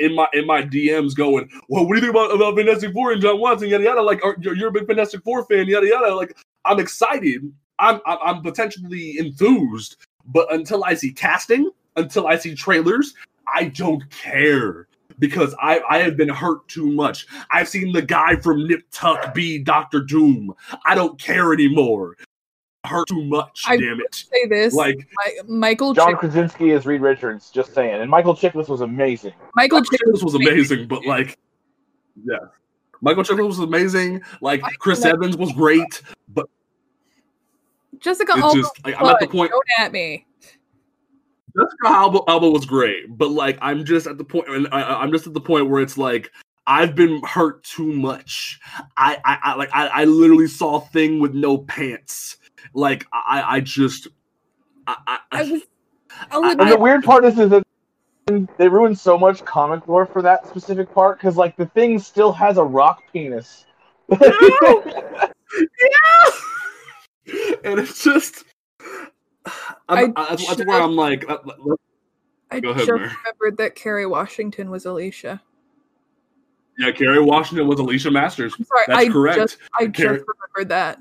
in 0.00 0.14
my 0.14 0.28
in 0.32 0.46
my 0.46 0.62
DMs 0.62 1.14
going, 1.14 1.50
well, 1.68 1.86
what 1.86 1.94
do 1.94 1.96
you 1.96 2.00
think 2.00 2.10
about 2.10 2.34
about 2.34 2.56
Fantastic 2.56 2.92
Four 2.92 3.12
and 3.12 3.22
John 3.22 3.40
Watson, 3.40 3.68
yada 3.68 3.84
yada. 3.84 4.02
Like, 4.02 4.24
are, 4.24 4.36
you're, 4.40 4.68
a 4.68 4.72
big 4.72 4.86
Fantastic 4.86 5.22
Four 5.22 5.44
fan, 5.46 5.66
yada 5.66 5.86
yada. 5.86 6.14
Like, 6.14 6.36
I'm 6.64 6.80
excited. 6.80 7.52
I'm, 7.78 8.00
I'm 8.06 8.42
potentially 8.42 9.18
enthused, 9.18 9.96
but 10.26 10.52
until 10.52 10.82
I 10.84 10.94
see 10.94 11.12
casting, 11.12 11.70
until 11.96 12.26
I 12.26 12.36
see 12.36 12.54
trailers, 12.54 13.14
I 13.52 13.64
don't 13.64 14.08
care 14.10 14.88
because 15.18 15.54
I 15.60 15.80
I 15.88 15.98
have 15.98 16.16
been 16.16 16.28
hurt 16.28 16.66
too 16.68 16.90
much. 16.90 17.26
I've 17.50 17.68
seen 17.68 17.92
the 17.92 18.02
guy 18.02 18.36
from 18.36 18.66
Nip 18.66 18.82
Tuck 18.90 19.34
be 19.34 19.58
Doctor 19.58 20.00
Doom. 20.00 20.54
I 20.84 20.94
don't 20.94 21.18
care 21.20 21.52
anymore. 21.52 22.16
Hurt 22.84 23.08
too 23.08 23.24
much, 23.24 23.64
I- 23.66 23.76
damn 23.76 24.00
it. 24.00 24.14
say 24.14 24.46
this: 24.46 24.72
Like 24.72 24.96
Mi- 24.98 25.40
Michael 25.48 25.92
John 25.92 26.10
Chick- 26.10 26.18
Krasinski 26.20 26.70
is 26.70 26.86
Reed 26.86 27.00
Richards. 27.00 27.50
Just 27.50 27.74
saying, 27.74 28.00
and 28.00 28.08
Michael 28.08 28.34
Chiklis 28.36 28.68
was 28.68 28.80
amazing. 28.80 29.32
Michael 29.56 29.82
Chick- 29.82 30.00
this 30.12 30.22
was 30.22 30.34
amazing, 30.34 30.86
but 30.86 31.04
like, 31.04 31.36
yeah, 32.24 32.36
Michael 33.00 33.24
Chiklis 33.24 33.46
was 33.48 33.58
amazing. 33.58 34.22
Like 34.40 34.62
Chris 34.78 35.04
Evans 35.04 35.36
was 35.36 35.52
great, 35.52 36.00
but 36.28 36.46
Jessica 37.98 38.34
Alba. 38.36 38.56
just- 38.60 38.84
like, 38.84 38.94
I'm 39.00 39.06
at 39.06 39.18
the 39.20 39.26
point- 39.26 39.50
Don't 39.50 39.64
at 39.80 39.90
me. 39.90 40.25
Jessica 41.56 41.86
Alba, 41.86 42.20
Alba 42.28 42.50
was 42.50 42.66
great, 42.66 43.16
but 43.16 43.30
like 43.30 43.58
I'm 43.62 43.84
just 43.84 44.06
at 44.06 44.18
the 44.18 44.24
point, 44.24 44.48
and 44.48 44.68
I, 44.72 45.00
I'm 45.00 45.10
just 45.10 45.26
at 45.26 45.34
the 45.34 45.40
point 45.40 45.70
where 45.70 45.80
it's 45.80 45.96
like 45.96 46.30
I've 46.66 46.94
been 46.94 47.22
hurt 47.22 47.62
too 47.64 47.92
much. 47.92 48.60
I, 48.96 49.18
I, 49.24 49.38
I 49.42 49.54
like 49.54 49.70
I, 49.72 49.86
I 49.88 50.04
literally 50.04 50.48
saw 50.48 50.76
a 50.76 50.80
Thing 50.88 51.18
with 51.20 51.34
no 51.34 51.58
pants. 51.58 52.36
Like 52.74 53.06
I, 53.12 53.56
I 53.56 53.60
just, 53.60 54.08
I, 54.86 54.96
I, 55.06 55.18
I 55.32 55.42
was. 55.50 55.62
I'll 56.30 56.44
I- 56.44 56.50
And 56.52 56.72
the 56.72 56.78
weird 56.78 57.04
part 57.04 57.24
is, 57.24 57.38
is 57.38 57.50
that 57.50 57.62
they 58.58 58.68
ruined 58.68 58.98
so 58.98 59.16
much 59.16 59.44
comic 59.44 59.86
lore 59.86 60.04
for 60.04 60.20
that 60.22 60.46
specific 60.48 60.92
part 60.92 61.18
because, 61.18 61.36
like, 61.36 61.56
the 61.56 61.66
thing 61.66 61.98
still 61.98 62.32
has 62.32 62.58
a 62.58 62.64
rock 62.64 63.02
penis. 63.12 63.66
yeah, 64.10 64.28
and 67.64 67.78
it's 67.78 68.02
just. 68.02 68.45
I'm, 69.88 70.12
I 70.16 70.22
I, 70.22 70.36
that's, 70.36 70.64
where 70.64 70.82
I'm 70.82 70.96
like, 70.96 71.28
uh, 71.28 71.38
I 72.50 72.60
Go 72.60 72.70
ahead, 72.70 72.86
just 72.86 72.88
Mary. 72.88 73.08
remembered 73.24 73.56
that 73.58 73.74
Kerry 73.74 74.06
Washington 74.06 74.70
was 74.70 74.84
Alicia. 74.86 75.40
yeah, 76.78 76.90
Kerry 76.92 77.20
Washington 77.20 77.66
was 77.68 77.78
Alicia 77.78 78.10
Masters. 78.10 78.54
I'm 78.58 78.64
sorry, 78.64 78.84
That's 78.88 78.98
I 79.00 79.08
correct. 79.08 79.36
just 79.38 79.58
I 79.74 79.86
Kerry- 79.86 80.18
just 80.18 80.26
remembered 80.28 80.68
that. 80.70 81.00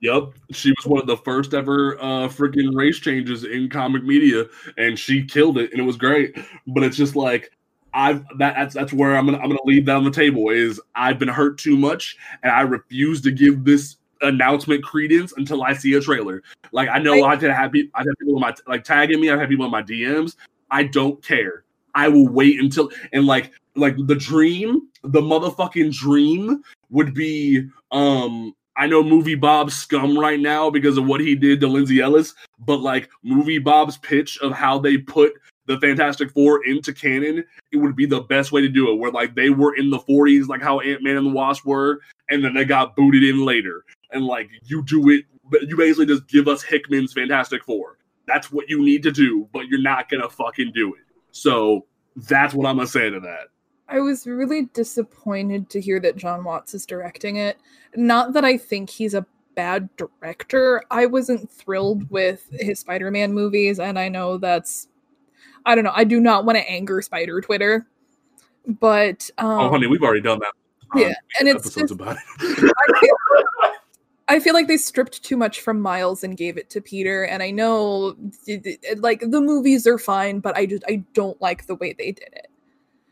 Yep, 0.00 0.34
she 0.52 0.70
was 0.70 0.86
one 0.86 1.00
of 1.00 1.08
the 1.08 1.16
first 1.16 1.54
ever 1.54 1.98
uh 2.00 2.28
freaking 2.28 2.72
race 2.76 2.98
changes 3.00 3.42
in 3.44 3.68
comic 3.68 4.04
media, 4.04 4.44
and 4.76 4.96
she 4.96 5.24
killed 5.24 5.58
it, 5.58 5.72
and 5.72 5.80
it 5.80 5.84
was 5.84 5.96
great. 5.96 6.38
But 6.68 6.84
it's 6.84 6.96
just 6.96 7.16
like 7.16 7.50
I've 7.92 8.22
that, 8.38 8.54
that's 8.54 8.74
that's 8.74 8.92
where 8.92 9.16
I'm 9.16 9.26
gonna 9.26 9.38
I'm 9.38 9.48
gonna 9.48 9.58
leave 9.64 9.86
that 9.86 9.96
on 9.96 10.04
the 10.04 10.10
table. 10.12 10.50
Is 10.50 10.80
I've 10.94 11.18
been 11.18 11.28
hurt 11.28 11.58
too 11.58 11.76
much, 11.76 12.16
and 12.44 12.52
I 12.52 12.60
refuse 12.60 13.20
to 13.22 13.32
give 13.32 13.64
this 13.64 13.96
announcement 14.22 14.82
credence 14.84 15.32
until 15.36 15.62
I 15.62 15.72
see 15.74 15.94
a 15.94 16.00
trailer. 16.00 16.42
Like 16.72 16.88
I 16.88 16.98
know 16.98 17.24
I- 17.24 17.32
I've 17.32 17.42
had 17.42 17.72
people 17.72 17.90
I've 17.94 18.06
had 18.06 18.18
people 18.18 18.34
in 18.34 18.40
my 18.40 18.54
like 18.66 18.84
tagging 18.84 19.20
me. 19.20 19.30
I've 19.30 19.38
had 19.40 19.48
people 19.48 19.64
in 19.64 19.70
my 19.70 19.82
DMs. 19.82 20.36
I 20.70 20.84
don't 20.84 21.22
care. 21.22 21.64
I 21.94 22.08
will 22.08 22.28
wait 22.28 22.60
until 22.60 22.90
and 23.12 23.26
like 23.26 23.52
like 23.74 23.96
the 24.06 24.14
dream, 24.14 24.88
the 25.02 25.20
motherfucking 25.20 25.92
dream 25.96 26.62
would 26.90 27.14
be 27.14 27.68
um 27.90 28.54
I 28.76 28.86
know 28.86 29.02
movie 29.02 29.34
Bob's 29.34 29.74
scum 29.74 30.16
right 30.16 30.38
now 30.38 30.70
because 30.70 30.98
of 30.98 31.06
what 31.06 31.20
he 31.20 31.34
did 31.34 31.60
to 31.60 31.66
Lindsay 31.66 32.00
Ellis, 32.00 32.34
but 32.60 32.76
like 32.80 33.10
movie 33.24 33.58
Bob's 33.58 33.96
pitch 33.98 34.38
of 34.38 34.52
how 34.52 34.78
they 34.78 34.98
put 34.98 35.32
the 35.66 35.78
Fantastic 35.80 36.30
Four 36.32 36.64
into 36.64 36.92
canon, 36.94 37.44
it 37.72 37.76
would 37.76 37.94
be 37.94 38.06
the 38.06 38.22
best 38.22 38.52
way 38.52 38.62
to 38.62 38.68
do 38.68 38.90
it. 38.90 38.94
Where 38.94 39.10
like 39.10 39.34
they 39.34 39.50
were 39.50 39.74
in 39.76 39.90
the 39.90 39.98
40s, 39.98 40.48
like 40.48 40.62
how 40.62 40.80
Ant 40.80 41.02
Man 41.02 41.16
and 41.16 41.26
the 41.26 41.30
Wasp 41.30 41.64
were, 41.66 42.00
and 42.30 42.42
then 42.42 42.54
they 42.54 42.64
got 42.64 42.96
booted 42.96 43.22
in 43.22 43.44
later. 43.44 43.84
And 44.10 44.24
like 44.24 44.48
you 44.64 44.82
do 44.82 45.08
it, 45.10 45.24
but 45.50 45.62
you 45.68 45.76
basically 45.76 46.06
just 46.06 46.26
give 46.28 46.48
us 46.48 46.62
Hickman's 46.62 47.12
Fantastic 47.12 47.64
Four. 47.64 47.98
That's 48.26 48.52
what 48.52 48.68
you 48.68 48.82
need 48.82 49.02
to 49.04 49.12
do, 49.12 49.48
but 49.52 49.68
you're 49.68 49.80
not 49.80 50.08
gonna 50.08 50.28
fucking 50.28 50.72
do 50.74 50.94
it. 50.94 51.02
So 51.30 51.86
that's 52.16 52.54
what 52.54 52.66
I'm 52.66 52.76
gonna 52.76 52.88
say 52.88 53.10
to 53.10 53.20
that. 53.20 53.48
I 53.88 54.00
was 54.00 54.26
really 54.26 54.66
disappointed 54.66 55.70
to 55.70 55.80
hear 55.80 55.98
that 56.00 56.16
Jon 56.16 56.44
Watts 56.44 56.74
is 56.74 56.84
directing 56.84 57.36
it. 57.36 57.58
Not 57.96 58.34
that 58.34 58.44
I 58.44 58.58
think 58.58 58.90
he's 58.90 59.14
a 59.14 59.24
bad 59.54 59.88
director. 59.96 60.84
I 60.90 61.06
wasn't 61.06 61.50
thrilled 61.50 62.08
with 62.10 62.46
his 62.52 62.80
Spider-Man 62.80 63.32
movies, 63.32 63.80
and 63.80 63.98
I 63.98 64.08
know 64.08 64.36
that's 64.36 64.88
I 65.66 65.74
don't 65.74 65.84
know. 65.84 65.92
I 65.94 66.04
do 66.04 66.20
not 66.20 66.44
want 66.44 66.56
to 66.56 66.70
anger 66.70 67.02
Spider 67.02 67.40
Twitter, 67.40 67.86
but 68.66 69.28
um, 69.38 69.60
oh, 69.60 69.70
honey, 69.70 69.86
we've 69.86 70.02
already 70.02 70.20
done 70.20 70.38
that. 70.40 70.52
Yeah, 70.94 71.14
and 71.38 71.48
it's 71.48 71.74
just- 71.74 71.90
about 71.92 72.16
it. 72.16 72.72
I 72.78 73.67
I 74.28 74.40
feel 74.40 74.52
like 74.52 74.68
they 74.68 74.76
stripped 74.76 75.22
too 75.22 75.36
much 75.36 75.62
from 75.62 75.80
Miles 75.80 76.22
and 76.22 76.36
gave 76.36 76.58
it 76.58 76.68
to 76.70 76.82
Peter. 76.82 77.24
And 77.24 77.42
I 77.42 77.50
know, 77.50 78.14
like 78.98 79.20
the 79.20 79.40
movies 79.40 79.86
are 79.86 79.98
fine, 79.98 80.40
but 80.40 80.56
I 80.56 80.66
just 80.66 80.84
I 80.86 81.02
don't 81.14 81.40
like 81.40 81.66
the 81.66 81.76
way 81.76 81.94
they 81.94 82.12
did 82.12 82.28
it. 82.32 82.48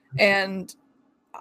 Mm-hmm. 0.09 0.21
And 0.21 0.77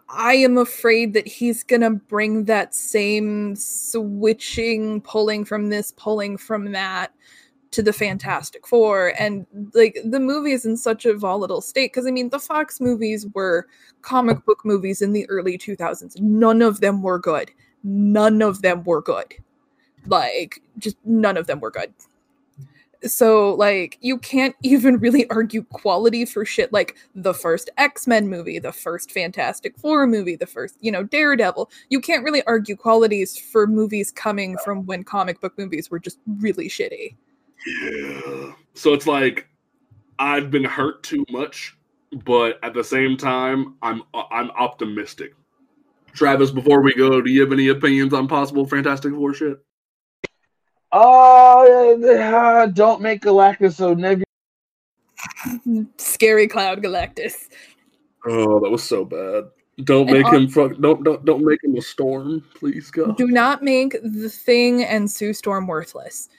I 0.09 0.35
am 0.35 0.57
afraid 0.57 1.13
that 1.13 1.27
he's 1.27 1.63
gonna 1.63 1.91
bring 1.91 2.45
that 2.45 2.73
same 2.73 3.55
switching, 3.55 5.01
pulling 5.01 5.43
from 5.43 5.69
this, 5.69 5.91
pulling 5.97 6.37
from 6.37 6.71
that 6.71 7.13
to 7.71 7.83
the 7.83 7.91
mm-hmm. 7.91 7.99
Fantastic 7.99 8.65
Four. 8.65 9.13
And 9.19 9.45
like 9.73 9.99
the 10.05 10.21
movie 10.21 10.53
is 10.53 10.65
in 10.65 10.77
such 10.77 11.05
a 11.05 11.17
volatile 11.17 11.61
state 11.61 11.91
because 11.91 12.07
I 12.07 12.11
mean 12.11 12.29
the 12.29 12.39
Fox 12.39 12.79
movies 12.79 13.27
were 13.33 13.67
comic 14.03 14.37
mm-hmm. 14.37 14.45
book 14.45 14.63
movies 14.63 15.01
in 15.01 15.11
the 15.11 15.29
early 15.29 15.57
2000s. 15.57 16.17
None 16.21 16.61
of 16.61 16.79
them 16.79 17.01
were 17.01 17.19
good. 17.19 17.51
None 17.83 18.41
of 18.41 18.61
them 18.61 18.83
were 18.85 19.01
good. 19.01 19.35
Like 20.07 20.61
just 20.77 20.97
none 21.05 21.37
of 21.37 21.47
them 21.47 21.59
were 21.59 21.71
good. 21.71 21.93
So 23.03 23.53
like 23.53 23.97
you 24.01 24.17
can't 24.17 24.55
even 24.63 24.97
really 24.97 25.29
argue 25.29 25.63
quality 25.63 26.25
for 26.25 26.45
shit 26.45 26.71
like 26.73 26.95
the 27.13 27.33
first 27.33 27.69
X-Men 27.77 28.27
movie, 28.27 28.59
the 28.59 28.71
first 28.71 29.11
Fantastic 29.11 29.77
Four 29.77 30.07
movie, 30.07 30.35
the 30.35 30.47
first, 30.47 30.77
you 30.81 30.91
know, 30.91 31.03
Daredevil. 31.03 31.69
You 31.89 31.99
can't 32.01 32.23
really 32.23 32.43
argue 32.43 32.75
qualities 32.75 33.37
for 33.37 33.67
movies 33.67 34.11
coming 34.11 34.57
from 34.63 34.85
when 34.85 35.03
comic 35.03 35.41
book 35.41 35.57
movies 35.57 35.89
were 35.89 35.99
just 35.99 36.19
really 36.39 36.69
shitty. 36.69 37.15
Yeah. 37.65 38.53
So 38.73 38.93
it's 38.93 39.07
like 39.07 39.47
I've 40.19 40.51
been 40.51 40.63
hurt 40.63 41.03
too 41.03 41.25
much, 41.29 41.77
but 42.23 42.59
at 42.63 42.73
the 42.73 42.83
same 42.83 43.17
time, 43.17 43.75
I'm 43.81 44.03
I'm 44.13 44.51
optimistic. 44.51 45.33
Travis, 46.13 46.49
before 46.49 46.81
we 46.81 46.93
go, 46.93 47.21
do 47.21 47.29
you 47.29 47.41
have 47.41 47.51
any 47.51 47.67
opinions 47.67 48.13
on 48.13 48.27
possible 48.27 48.65
Fantastic 48.65 49.13
Four 49.13 49.33
shit? 49.33 49.57
Oh, 50.91 52.01
uh, 52.03 52.67
don't 52.67 53.01
make 53.01 53.21
Galactus 53.21 53.73
so 53.75 53.93
nebulous. 53.93 54.25
Scary 55.97 56.47
Cloud 56.47 56.81
Galactus. 56.81 57.49
Oh, 58.25 58.59
that 58.59 58.69
was 58.69 58.83
so 58.83 59.05
bad. 59.05 59.45
Don't 59.83 60.07
And 60.09 60.17
make 60.17 60.25
on- 60.25 60.35
him 60.35 60.47
fuck. 60.47 60.77
Don't 60.79 61.03
don't 61.03 61.25
don't 61.25 61.43
make 61.43 61.61
him 61.63 61.75
a 61.75 61.81
storm, 61.81 62.43
please, 62.55 62.89
God. 62.91 63.17
Do 63.17 63.27
not 63.27 63.61
make 63.61 63.95
the 64.03 64.29
thing 64.29 64.83
and 64.83 65.09
Sue 65.11 65.33
Storm 65.33 65.67
worthless. 65.67 66.29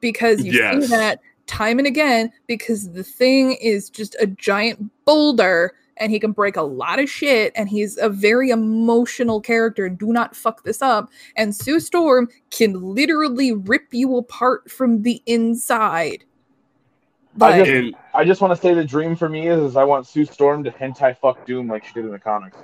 Because 0.00 0.42
you 0.44 0.52
Yes. 0.52 0.84
see 0.84 0.96
that 0.96 1.20
time 1.46 1.78
and 1.78 1.86
again, 1.86 2.32
because 2.46 2.90
the 2.92 3.04
thing 3.04 3.52
is 3.54 3.90
just 3.90 4.16
a 4.20 4.26
giant 4.26 4.90
boulder 5.04 5.74
and 6.00 6.10
he 6.10 6.18
can 6.18 6.32
break 6.32 6.56
a 6.56 6.62
lot 6.62 6.98
of 6.98 7.08
shit 7.08 7.52
and 7.54 7.68
he's 7.68 7.98
a 7.98 8.08
very 8.08 8.50
emotional 8.50 9.40
character. 9.40 9.88
Do 9.88 10.12
not 10.12 10.34
fuck 10.34 10.64
this 10.64 10.82
up. 10.82 11.10
And 11.36 11.54
Sue 11.54 11.78
Storm 11.78 12.28
can 12.50 12.72
literally 12.72 13.52
rip 13.52 13.92
you 13.92 14.16
apart 14.16 14.70
from 14.70 15.02
the 15.02 15.22
inside. 15.26 16.24
I 17.40 17.62
just- 17.62 17.96
I 18.12 18.24
just 18.24 18.40
want 18.40 18.52
to 18.56 18.60
say 18.60 18.74
the 18.74 18.84
dream 18.84 19.14
for 19.14 19.28
me 19.28 19.46
is, 19.46 19.60
is 19.62 19.76
I 19.76 19.84
want 19.84 20.06
Sue 20.06 20.24
Storm 20.24 20.64
to 20.64 20.70
hentai 20.72 21.16
fuck 21.18 21.46
Doom 21.46 21.68
like 21.68 21.84
she 21.84 21.92
did 21.92 22.06
in 22.06 22.10
the 22.10 22.18
comics. 22.18 22.56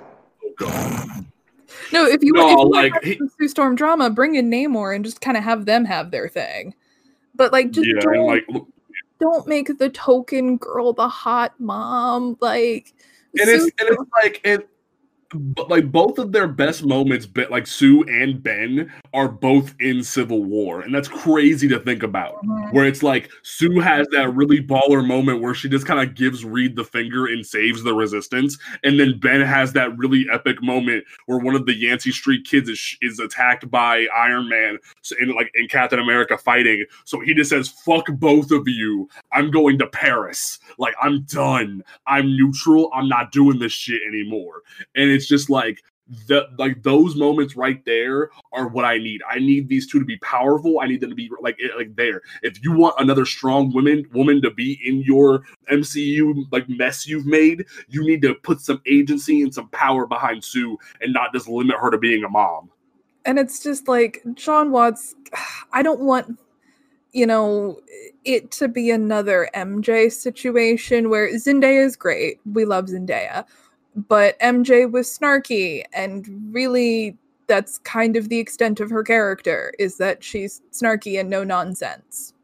no, 1.93 2.05
if 2.07 2.25
you, 2.25 2.33
No, 2.33 2.47
if 2.47 2.59
you 2.59 2.71
like, 2.71 2.93
like 2.95 3.05
he- 3.05 3.21
Sue 3.39 3.49
Storm 3.49 3.77
drama, 3.77 4.11
bring 4.11 4.35
in 4.35 4.51
Namor 4.51 4.97
and 4.97 5.05
just 5.05 5.21
kind 5.21 5.37
of 5.37 5.45
have 5.45 5.67
them 5.67 5.85
have 5.85 6.11
their 6.11 6.29
thing. 6.29 6.75
But 7.35 7.53
like, 7.53 7.71
just 7.71 7.87
yeah, 7.87 8.01
don't 8.01 8.15
and 8.17 8.27
like, 8.27 8.45
look, 8.49 8.67
don't 9.21 9.47
make 9.47 9.79
the 9.79 9.91
token 9.91 10.57
girl 10.57 10.93
the 10.93 11.09
hot 11.09 11.55
mom 11.59 12.37
like 12.41 12.93
and 12.93 13.03
it's 13.39 13.65
and 13.65 13.89
it's 13.91 14.03
like 14.23 14.41
it. 14.45 14.69
But 15.33 15.69
like 15.69 15.91
both 15.91 16.19
of 16.19 16.33
their 16.33 16.47
best 16.47 16.85
moments, 16.85 17.27
like 17.51 17.67
Sue 17.67 18.05
and 18.05 18.43
Ben 18.43 18.93
are 19.13 19.29
both 19.29 19.75
in 19.81 20.05
Civil 20.05 20.45
War, 20.45 20.83
and 20.83 20.95
that's 20.95 21.09
crazy 21.09 21.67
to 21.69 21.81
think 21.81 22.03
about. 22.03 22.37
Mm-hmm. 22.45 22.77
Where 22.77 22.85
it's 22.85 23.03
like 23.03 23.31
Sue 23.43 23.81
has 23.81 24.07
that 24.13 24.35
really 24.35 24.63
baller 24.63 25.05
moment 25.05 25.43
where 25.43 25.55
she 25.55 25.69
just 25.69 25.87
kind 25.87 26.01
of 26.01 26.15
gives 26.15 26.45
Reed 26.45 26.77
the 26.77 26.85
finger 26.85 27.27
and 27.27 27.45
saves 27.45 27.83
the 27.83 27.95
resistance, 27.95 28.57
and 28.85 29.01
then 29.01 29.19
Ben 29.19 29.41
has 29.41 29.73
that 29.73 29.97
really 29.99 30.27
epic 30.33 30.63
moment 30.63 31.05
where 31.27 31.39
one 31.39 31.57
of 31.57 31.67
the 31.67 31.75
Yancey 31.75 32.13
Street 32.13 32.47
kids 32.47 32.69
is, 32.69 32.97
is 33.03 33.19
attacked 33.19 33.69
by 33.71 34.07
Iron 34.17 34.49
Man 34.49 34.79
in 35.21 35.35
like 35.35 35.51
in 35.55 35.67
Captain 35.69 35.99
America 35.99 36.39
fighting. 36.39 36.85
So 37.05 37.21
he 37.21 37.35
just 37.35 37.51
says, 37.51 37.69
"Fuck 37.69 38.07
both 38.13 38.53
of 38.53 38.69
you. 38.69 39.09
I'm 39.33 39.51
going 39.51 39.79
to 39.79 39.87
Paris. 39.89 40.61
Like 40.79 40.95
I'm 41.03 41.23
done. 41.23 41.83
I'm 42.07 42.29
neutral. 42.37 42.91
I'm 42.95 43.09
not 43.09 43.33
doing 43.33 43.59
this 43.59 43.73
shit 43.73 44.03
anymore." 44.07 44.63
And 44.95 45.16
it's 45.17 45.27
just 45.27 45.49
like 45.51 45.83
the 46.29 46.47
like 46.57 46.85
those 46.85 47.17
moments 47.17 47.57
right 47.57 47.85
there 47.85 48.31
are 48.53 48.69
what 48.69 48.85
I 48.85 48.99
need. 48.99 49.23
I 49.29 49.41
need 49.41 49.69
these 49.69 49.89
two 49.91 49.99
to 49.99 50.05
be 50.05 50.19
powerful. 50.19 50.79
I 50.81 50.87
need 50.87 51.01
them 51.01 51.11
to 51.11 51.17
be 51.17 51.29
like 51.41 51.59
eh, 51.61 51.75
like 51.77 51.97
there. 51.97 52.23
If 52.43 52.63
you 52.63 52.73
want 52.73 52.95
another 52.99 53.27
strong 53.27 53.73
woman 53.73 54.07
woman 54.13 54.41
to 54.43 54.51
be 54.51 54.79
in 54.85 55.01
your 55.01 55.43
MCU 55.71 56.47
like 56.53 56.69
mess 56.69 57.07
you've 57.09 57.27
made, 57.27 57.67
you 57.89 58.07
need 58.07 58.23
to 58.23 58.35
put 58.35 58.61
some 58.61 58.81
agency 58.87 59.43
and 59.43 59.53
some 59.53 59.69
power 59.71 60.07
behind 60.07 60.45
Sue 60.45 60.79
and 61.01 61.13
not 61.13 61.33
just 61.33 61.49
limit 61.49 61.77
her 61.81 61.91
to 61.91 61.99
being 61.99 62.23
a 62.23 62.29
mom. 62.29 62.71
and 63.25 63.39
it's 63.41 63.61
just 63.63 63.89
like 63.89 64.23
jon 64.35 64.71
watts 64.71 65.15
i 65.73 65.83
don't 65.83 66.01
want 66.01 66.39
you 67.13 67.27
know 67.27 67.81
it 68.25 68.51
to 68.53 68.69
be 68.69 68.91
another 68.91 69.51
mj 69.55 70.13
situation 70.13 71.11
where 71.11 71.29
zendaya 71.35 71.85
is 71.85 71.97
great 71.97 72.39
we 72.53 72.65
love 72.65 72.87
zendaya 72.87 73.45
but 74.09 74.39
mj 74.41 74.91
was 74.91 75.09
snarky 75.09 75.83
and 75.93 76.29
really 76.53 77.17
that's 77.47 77.79
kind 77.79 78.17
of 78.17 78.29
the 78.29 78.39
extent 78.39 78.81
of 78.81 78.91
her 78.91 79.03
character 79.03 79.73
is 79.79 79.97
that 79.97 80.23
she's 80.23 80.61
snarky 80.73 81.19
and 81.19 81.31
no 81.31 81.43
nonsense 81.45 82.35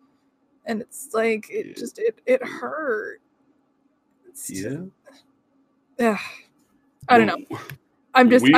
and 0.67 0.81
it's 0.81 1.11
like 1.13 1.49
it 1.51 1.67
Yeah. 1.67 1.73
just 1.75 1.99
it 1.99 2.21
it 2.27 2.43
hurt 2.43 3.21
It's 4.29 4.49
just- 4.49 4.89
Ugh. 6.01 6.19
i 7.09 7.19
don't 7.19 7.27
know 7.27 7.59
I'm 8.15 8.29
just 8.31 8.45
We- 8.45 8.55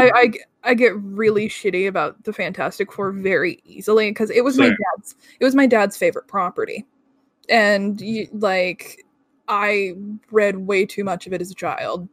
I 0.66 0.72
get 0.74 0.96
really 0.96 1.48
shitty 1.48 1.86
about 1.86 2.24
the 2.24 2.32
Fantastic 2.32 2.90
Four 2.90 3.12
very 3.12 3.60
easily 3.66 4.10
because 4.10 4.30
it 4.30 4.42
was 4.42 4.58
my 4.58 4.68
dad's 4.68 5.14
it 5.38 5.44
was 5.44 5.54
my 5.54 5.66
dad's 5.66 5.96
favorite 5.96 6.26
property, 6.26 6.86
and 7.50 8.00
you, 8.00 8.26
like 8.32 9.04
I 9.46 9.92
read 10.30 10.56
way 10.56 10.86
too 10.86 11.04
much 11.04 11.26
of 11.26 11.34
it 11.34 11.42
as 11.42 11.50
a 11.50 11.54
child. 11.54 12.08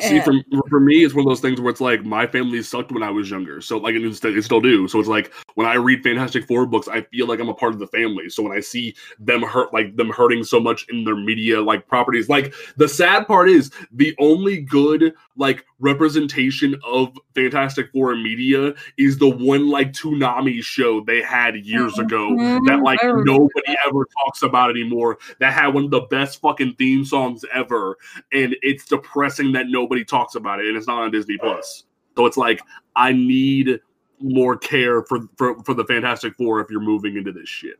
See, 0.00 0.20
for 0.20 0.34
for 0.68 0.80
me, 0.80 1.04
it's 1.04 1.14
one 1.14 1.24
of 1.24 1.30
those 1.30 1.40
things 1.40 1.60
where 1.60 1.70
it's 1.70 1.80
like 1.80 2.04
my 2.04 2.26
family 2.26 2.60
sucked 2.60 2.90
when 2.90 3.04
I 3.04 3.10
was 3.10 3.30
younger, 3.30 3.60
so 3.60 3.78
like, 3.78 3.94
and 3.94 4.04
it 4.04 4.14
still, 4.16 4.60
do. 4.60 4.88
So 4.88 4.98
it's 4.98 5.08
like 5.08 5.32
when 5.54 5.66
I 5.66 5.74
read 5.74 6.02
Fantastic 6.02 6.46
Four 6.46 6.66
books, 6.66 6.88
I 6.88 7.02
feel 7.02 7.28
like 7.28 7.38
I'm 7.38 7.48
a 7.48 7.54
part 7.54 7.72
of 7.72 7.78
the 7.78 7.86
family. 7.86 8.28
So 8.28 8.42
when 8.42 8.52
I 8.52 8.60
see 8.60 8.96
them 9.20 9.42
hurt, 9.42 9.72
like 9.72 9.94
them 9.94 10.10
hurting 10.10 10.42
so 10.42 10.58
much 10.58 10.86
in 10.88 11.04
their 11.04 11.14
media 11.14 11.62
like 11.62 11.86
properties, 11.86 12.28
like 12.28 12.52
the 12.76 12.88
sad 12.88 13.28
part 13.28 13.48
is 13.48 13.70
the 13.92 14.14
only 14.18 14.60
good 14.60 15.14
like 15.36 15.64
representation 15.78 16.74
of 16.84 17.16
Fantastic 17.34 17.92
Four 17.92 18.14
in 18.14 18.24
media 18.24 18.74
is 18.98 19.18
the 19.18 19.28
one 19.28 19.68
like 19.68 19.92
Toonami 19.92 20.62
show 20.62 21.00
they 21.00 21.22
had 21.22 21.54
years 21.64 21.98
ago 21.98 22.30
that 22.66 22.80
Mhm, 22.80 22.82
like 22.82 22.98
nobody 23.04 23.76
ever 23.86 24.06
talks 24.24 24.42
about 24.42 24.70
anymore. 24.70 25.18
That 25.38 25.52
had 25.52 25.68
one 25.68 25.84
of 25.84 25.90
the 25.90 26.00
best 26.10 26.40
fucking 26.40 26.74
theme 26.74 27.04
songs 27.04 27.44
ever 27.54 27.96
and 28.32 28.56
it's 28.62 28.86
depressing 28.86 29.52
that 29.52 29.66
nobody 29.80 30.04
talks 30.04 30.34
about 30.34 30.60
it 30.60 30.66
and 30.68 30.76
it's 30.76 30.86
not 30.92 31.02
on 31.02 31.10
disney 31.10 31.36
plus 31.38 31.84
so 32.16 32.26
it's 32.26 32.36
like 32.46 32.60
i 32.94 33.12
need 33.12 33.78
more 34.20 34.56
care 34.56 35.02
for 35.02 35.18
for, 35.36 35.62
for 35.64 35.74
the 35.74 35.84
fantastic 35.84 36.34
four 36.36 36.60
if 36.60 36.70
you're 36.70 36.88
moving 36.92 37.16
into 37.16 37.32
this 37.32 37.48
shit 37.48 37.78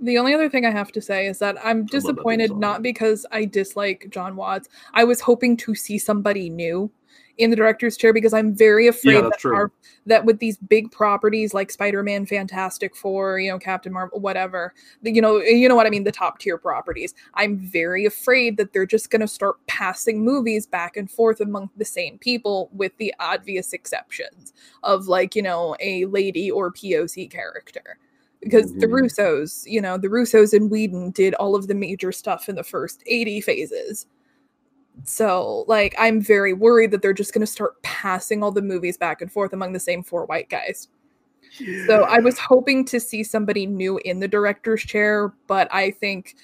The 0.00 0.18
only 0.20 0.34
other 0.36 0.50
thing 0.50 0.66
I 0.66 0.72
have 0.72 0.92
to 0.92 1.00
say 1.00 1.26
is 1.26 1.38
that 1.38 1.56
I'm 1.64 1.86
disappointed 1.86 2.50
song. 2.50 2.60
not 2.60 2.82
because 2.82 3.24
I 3.32 3.46
dislike 3.46 4.00
Jon 4.10 4.36
Watts. 4.36 4.68
I 4.92 5.04
was 5.04 5.20
hoping 5.22 5.56
to 5.64 5.74
see 5.74 5.98
somebody 5.98 6.50
new 6.50 6.90
in 7.38 7.50
the 7.50 7.56
director's 7.56 7.96
chair 7.96 8.12
because 8.12 8.32
I'm 8.32 8.54
very 8.54 8.86
afraid 8.86 9.22
that's 9.22 9.42
that, 9.42 9.48
our, 9.50 9.70
that 10.06 10.24
with 10.24 10.38
these 10.38 10.56
big 10.56 10.90
properties 10.90 11.52
like 11.52 11.70
Spider-Man, 11.70 12.26
Fantastic 12.26 12.96
Four, 12.96 13.38
you 13.40 13.50
know, 13.50 13.58
Captain 13.58 13.92
Marvel, 13.92 14.20
whatever, 14.20 14.72
the, 15.02 15.12
you 15.12 15.20
know, 15.20 15.38
you 15.38 15.68
know 15.68 15.76
what 15.76 15.86
I 15.86 15.90
mean, 15.90 16.04
the 16.04 16.12
top 16.12 16.38
tier 16.38 16.56
properties. 16.56 17.14
I'm 17.34 17.58
very 17.58 18.06
afraid 18.06 18.56
that 18.56 18.72
they're 18.72 18.86
just 18.86 19.10
going 19.10 19.20
to 19.20 19.28
start 19.28 19.56
passing 19.66 20.24
movies 20.24 20.66
back 20.66 20.96
and 20.96 21.10
forth 21.10 21.40
among 21.40 21.70
the 21.76 21.84
same 21.84 22.18
people, 22.18 22.70
with 22.72 22.96
the 22.96 23.14
obvious 23.20 23.72
exceptions 23.72 24.52
of 24.82 25.08
like 25.08 25.36
you 25.36 25.42
know 25.42 25.76
a 25.80 26.06
lady 26.06 26.50
or 26.50 26.72
POC 26.72 27.30
character 27.30 27.98
because 28.40 28.72
the 28.74 28.86
Mhm. 28.86 29.02
Russos, 29.02 29.64
you 29.66 29.80
know, 29.80 29.98
the 29.98 30.08
Russos 30.08 30.52
and 30.52 30.70
Whedon 30.70 31.10
did 31.10 31.34
all 31.34 31.56
of 31.56 31.66
the 31.66 31.74
major 31.74 32.12
stuff 32.12 32.48
in 32.48 32.54
the 32.54 32.62
first 32.62 33.02
80 33.06 33.40
phases. 33.40 34.06
So, 35.04 35.64
like, 35.68 35.94
I'm 35.98 36.20
very 36.20 36.52
worried 36.52 36.90
that 36.90 37.02
they're 37.02 37.12
just 37.12 37.32
going 37.32 37.40
to 37.40 37.46
start 37.46 37.80
passing 37.82 38.42
all 38.42 38.50
the 38.50 38.62
movies 38.62 38.96
back 38.96 39.20
and 39.20 39.30
forth 39.30 39.52
among 39.52 39.72
the 39.72 39.80
same 39.80 40.02
four 40.02 40.24
white 40.26 40.48
guys. 40.48 40.88
So, 41.86 42.04
I 42.04 42.18
was 42.18 42.38
hoping 42.38 42.84
to 42.86 42.98
see 42.98 43.22
somebody 43.22 43.66
new 43.66 43.98
in 44.04 44.20
the 44.20 44.28
director's 44.28 44.82
chair, 44.82 45.32
but 45.46 45.72
I 45.72 45.90
think 45.90 46.36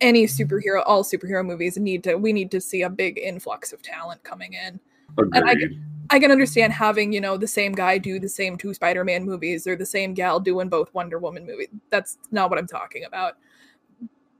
any 0.00 0.24
mm-hmm. 0.24 0.42
superhero, 0.42 0.82
all 0.86 1.02
superhero 1.02 1.44
movies 1.44 1.76
need 1.76 2.04
to, 2.04 2.16
we 2.16 2.32
need 2.32 2.50
to 2.50 2.60
see 2.60 2.82
a 2.82 2.90
big 2.90 3.18
influx 3.18 3.72
of 3.72 3.82
talent 3.82 4.22
coming 4.22 4.52
in. 4.52 4.78
And 5.18 5.44
I 5.48 5.52
Agreed. 5.52 5.80
I 6.10 6.18
can 6.18 6.30
understand 6.30 6.72
having, 6.72 7.12
you 7.12 7.20
know, 7.20 7.36
the 7.36 7.46
same 7.46 7.72
guy 7.72 7.98
do 7.98 8.18
the 8.18 8.28
same 8.28 8.58
two 8.58 8.74
Spider-Man 8.74 9.24
movies 9.24 9.66
or 9.66 9.74
the 9.74 9.86
same 9.86 10.12
gal 10.12 10.38
doing 10.38 10.68
both 10.68 10.92
Wonder 10.92 11.18
Woman 11.18 11.46
movies. 11.46 11.68
That's 11.90 12.18
not 12.30 12.50
what 12.50 12.58
I'm 12.58 12.66
talking 12.66 13.04
about. 13.04 13.38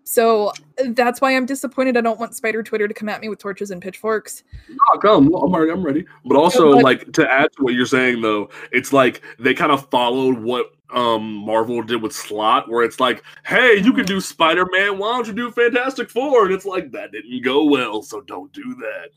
So 0.04 0.52
that's 0.90 1.20
why 1.22 1.34
I'm 1.34 1.46
disappointed. 1.46 1.96
I 1.96 2.02
don't 2.02 2.20
want 2.20 2.34
Spider 2.34 2.62
Twitter 2.62 2.86
to 2.86 2.94
come 2.94 3.08
at 3.08 3.22
me 3.22 3.28
with 3.30 3.38
torches 3.38 3.70
and 3.70 3.80
pitchforks. 3.80 4.44
Oh, 4.92 4.98
come, 4.98 5.34
I'm 5.34 5.54
ready. 5.54 5.72
I'm 5.72 5.82
ready. 5.84 6.04
But 6.26 6.36
also, 6.36 6.74
but- 6.74 6.84
like 6.84 7.12
to 7.12 7.30
add 7.30 7.48
to 7.56 7.64
what 7.64 7.74
you're 7.74 7.86
saying, 7.86 8.20
though, 8.20 8.50
it's 8.70 8.92
like 8.92 9.22
they 9.38 9.54
kind 9.54 9.72
of 9.72 9.88
followed 9.90 10.38
what 10.38 10.72
um 10.90 11.32
Marvel 11.32 11.82
did 11.82 12.02
with 12.02 12.12
Slott, 12.12 12.68
where 12.68 12.84
it's 12.84 13.00
like, 13.00 13.24
hey, 13.46 13.76
you 13.78 13.92
can 13.94 14.04
do 14.04 14.20
Spider 14.20 14.66
Man. 14.70 14.98
Why 14.98 15.16
don't 15.16 15.26
you 15.26 15.32
do 15.32 15.50
Fantastic 15.50 16.10
Four? 16.10 16.44
And 16.44 16.54
it's 16.54 16.66
like 16.66 16.92
that 16.92 17.10
didn't 17.10 17.42
go 17.42 17.64
well, 17.64 18.02
so 18.02 18.20
don't 18.20 18.52
do 18.52 18.74
that. 18.76 19.08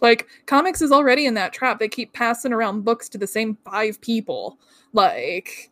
Like 0.00 0.28
comics 0.46 0.82
is 0.82 0.92
already 0.92 1.26
in 1.26 1.34
that 1.34 1.52
trap. 1.52 1.80
They 1.80 1.88
keep 1.88 2.12
passing 2.12 2.52
around 2.52 2.84
books 2.84 3.08
to 3.08 3.18
the 3.18 3.26
same 3.26 3.56
five 3.64 4.00
people. 4.00 4.58
Like 4.92 5.70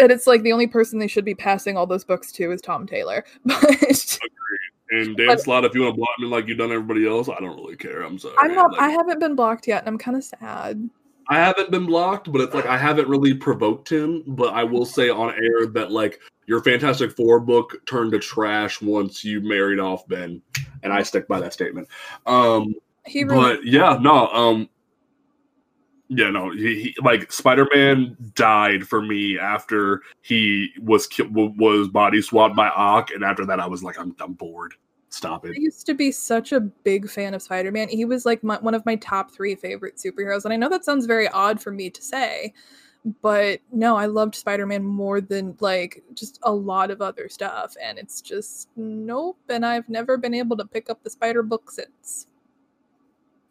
and 0.00 0.10
it's 0.12 0.26
like 0.26 0.42
the 0.42 0.52
only 0.52 0.66
person 0.66 0.98
they 0.98 1.06
should 1.06 1.24
be 1.24 1.34
passing 1.34 1.76
all 1.76 1.86
those 1.86 2.04
books 2.04 2.32
to 2.32 2.52
is 2.52 2.60
Tom 2.60 2.86
Taylor. 2.86 3.24
But 3.44 4.18
And 4.90 5.16
Dan 5.16 5.26
But- 5.28 5.40
Slott, 5.40 5.64
if 5.64 5.74
you 5.74 5.82
want 5.82 5.94
to 5.94 5.96
block 5.96 6.18
me 6.18 6.26
like 6.26 6.46
you've 6.46 6.58
done 6.58 6.70
everybody 6.70 7.06
else, 7.06 7.28
I 7.28 7.40
don't 7.40 7.56
really 7.56 7.76
care. 7.76 8.02
I'm 8.02 8.18
sorry. 8.18 8.34
I'm 8.38 8.54
not 8.54 8.72
Like, 8.72 8.80
I 8.82 8.90
haven't 8.90 9.20
been 9.20 9.34
blocked 9.34 9.66
yet 9.66 9.80
and 9.80 9.88
I'm 9.88 9.98
kind 9.98 10.16
of 10.16 10.24
sad. 10.24 10.90
I 11.28 11.36
haven't 11.36 11.70
been 11.70 11.86
blocked, 11.86 12.30
but 12.30 12.40
it's 12.42 12.52
like 12.54 12.66
I 12.66 12.76
haven't 12.76 13.08
really 13.08 13.32
provoked 13.32 13.90
him. 13.90 14.22
But 14.26 14.52
I 14.54 14.64
will 14.64 14.84
say 14.84 15.08
on 15.08 15.30
air 15.30 15.66
that 15.68 15.90
like 15.92 16.20
your 16.46 16.60
Fantastic 16.62 17.12
Four 17.12 17.40
book 17.40 17.80
turned 17.86 18.12
to 18.12 18.18
trash 18.18 18.82
once 18.82 19.24
you 19.24 19.40
married 19.40 19.78
off 19.78 20.06
Ben, 20.08 20.42
and 20.82 20.92
I 20.92 21.02
stick 21.04 21.28
by 21.28 21.40
that 21.40 21.52
statement. 21.52 21.88
Um, 22.26 22.74
He 23.06 23.24
really 23.24 23.54
but 23.56 23.64
yeah, 23.64 23.96
no, 24.00 24.28
um, 24.28 24.68
yeah, 26.14 26.30
no, 26.30 26.50
he, 26.50 26.82
he 26.82 26.94
like 27.02 27.32
Spider 27.32 27.66
Man 27.72 28.16
died 28.34 28.86
for 28.86 29.00
me 29.00 29.38
after 29.38 30.02
he 30.20 30.70
was 30.82 31.06
ki- 31.06 31.22
was 31.30 31.88
body 31.88 32.20
swapped 32.20 32.54
by 32.54 32.68
Ock, 32.68 33.10
and 33.12 33.24
after 33.24 33.46
that 33.46 33.60
I 33.60 33.66
was 33.66 33.82
like, 33.82 33.98
I'm 33.98 34.14
I'm 34.20 34.34
bored. 34.34 34.74
Stop 35.08 35.46
it. 35.46 35.52
I 35.56 35.60
used 35.60 35.86
to 35.86 35.94
be 35.94 36.10
such 36.10 36.52
a 36.52 36.60
big 36.60 37.08
fan 37.08 37.32
of 37.32 37.40
Spider 37.40 37.72
Man. 37.72 37.88
He 37.88 38.04
was 38.04 38.26
like 38.26 38.42
my, 38.42 38.58
one 38.58 38.74
of 38.74 38.84
my 38.84 38.96
top 38.96 39.30
three 39.30 39.54
favorite 39.54 39.96
superheroes. 39.96 40.44
And 40.44 40.52
I 40.52 40.56
know 40.56 40.68
that 40.68 40.84
sounds 40.84 41.06
very 41.06 41.28
odd 41.28 41.62
for 41.62 41.70
me 41.70 41.88
to 41.90 42.02
say, 42.02 42.52
but 43.20 43.60
no, 43.72 43.96
I 43.96 44.06
loved 44.06 44.34
Spider 44.34 44.66
Man 44.66 44.84
more 44.84 45.20
than 45.20 45.56
like 45.60 46.02
just 46.14 46.40
a 46.42 46.52
lot 46.52 46.90
of 46.90 47.00
other 47.00 47.28
stuff. 47.28 47.74
And 47.82 47.98
it's 47.98 48.20
just 48.20 48.68
nope. 48.76 49.38
And 49.48 49.64
I've 49.64 49.88
never 49.88 50.18
been 50.18 50.34
able 50.34 50.56
to 50.58 50.66
pick 50.66 50.90
up 50.90 51.02
the 51.02 51.10
Spider 51.10 51.42
book 51.42 51.70
since. 51.70 52.26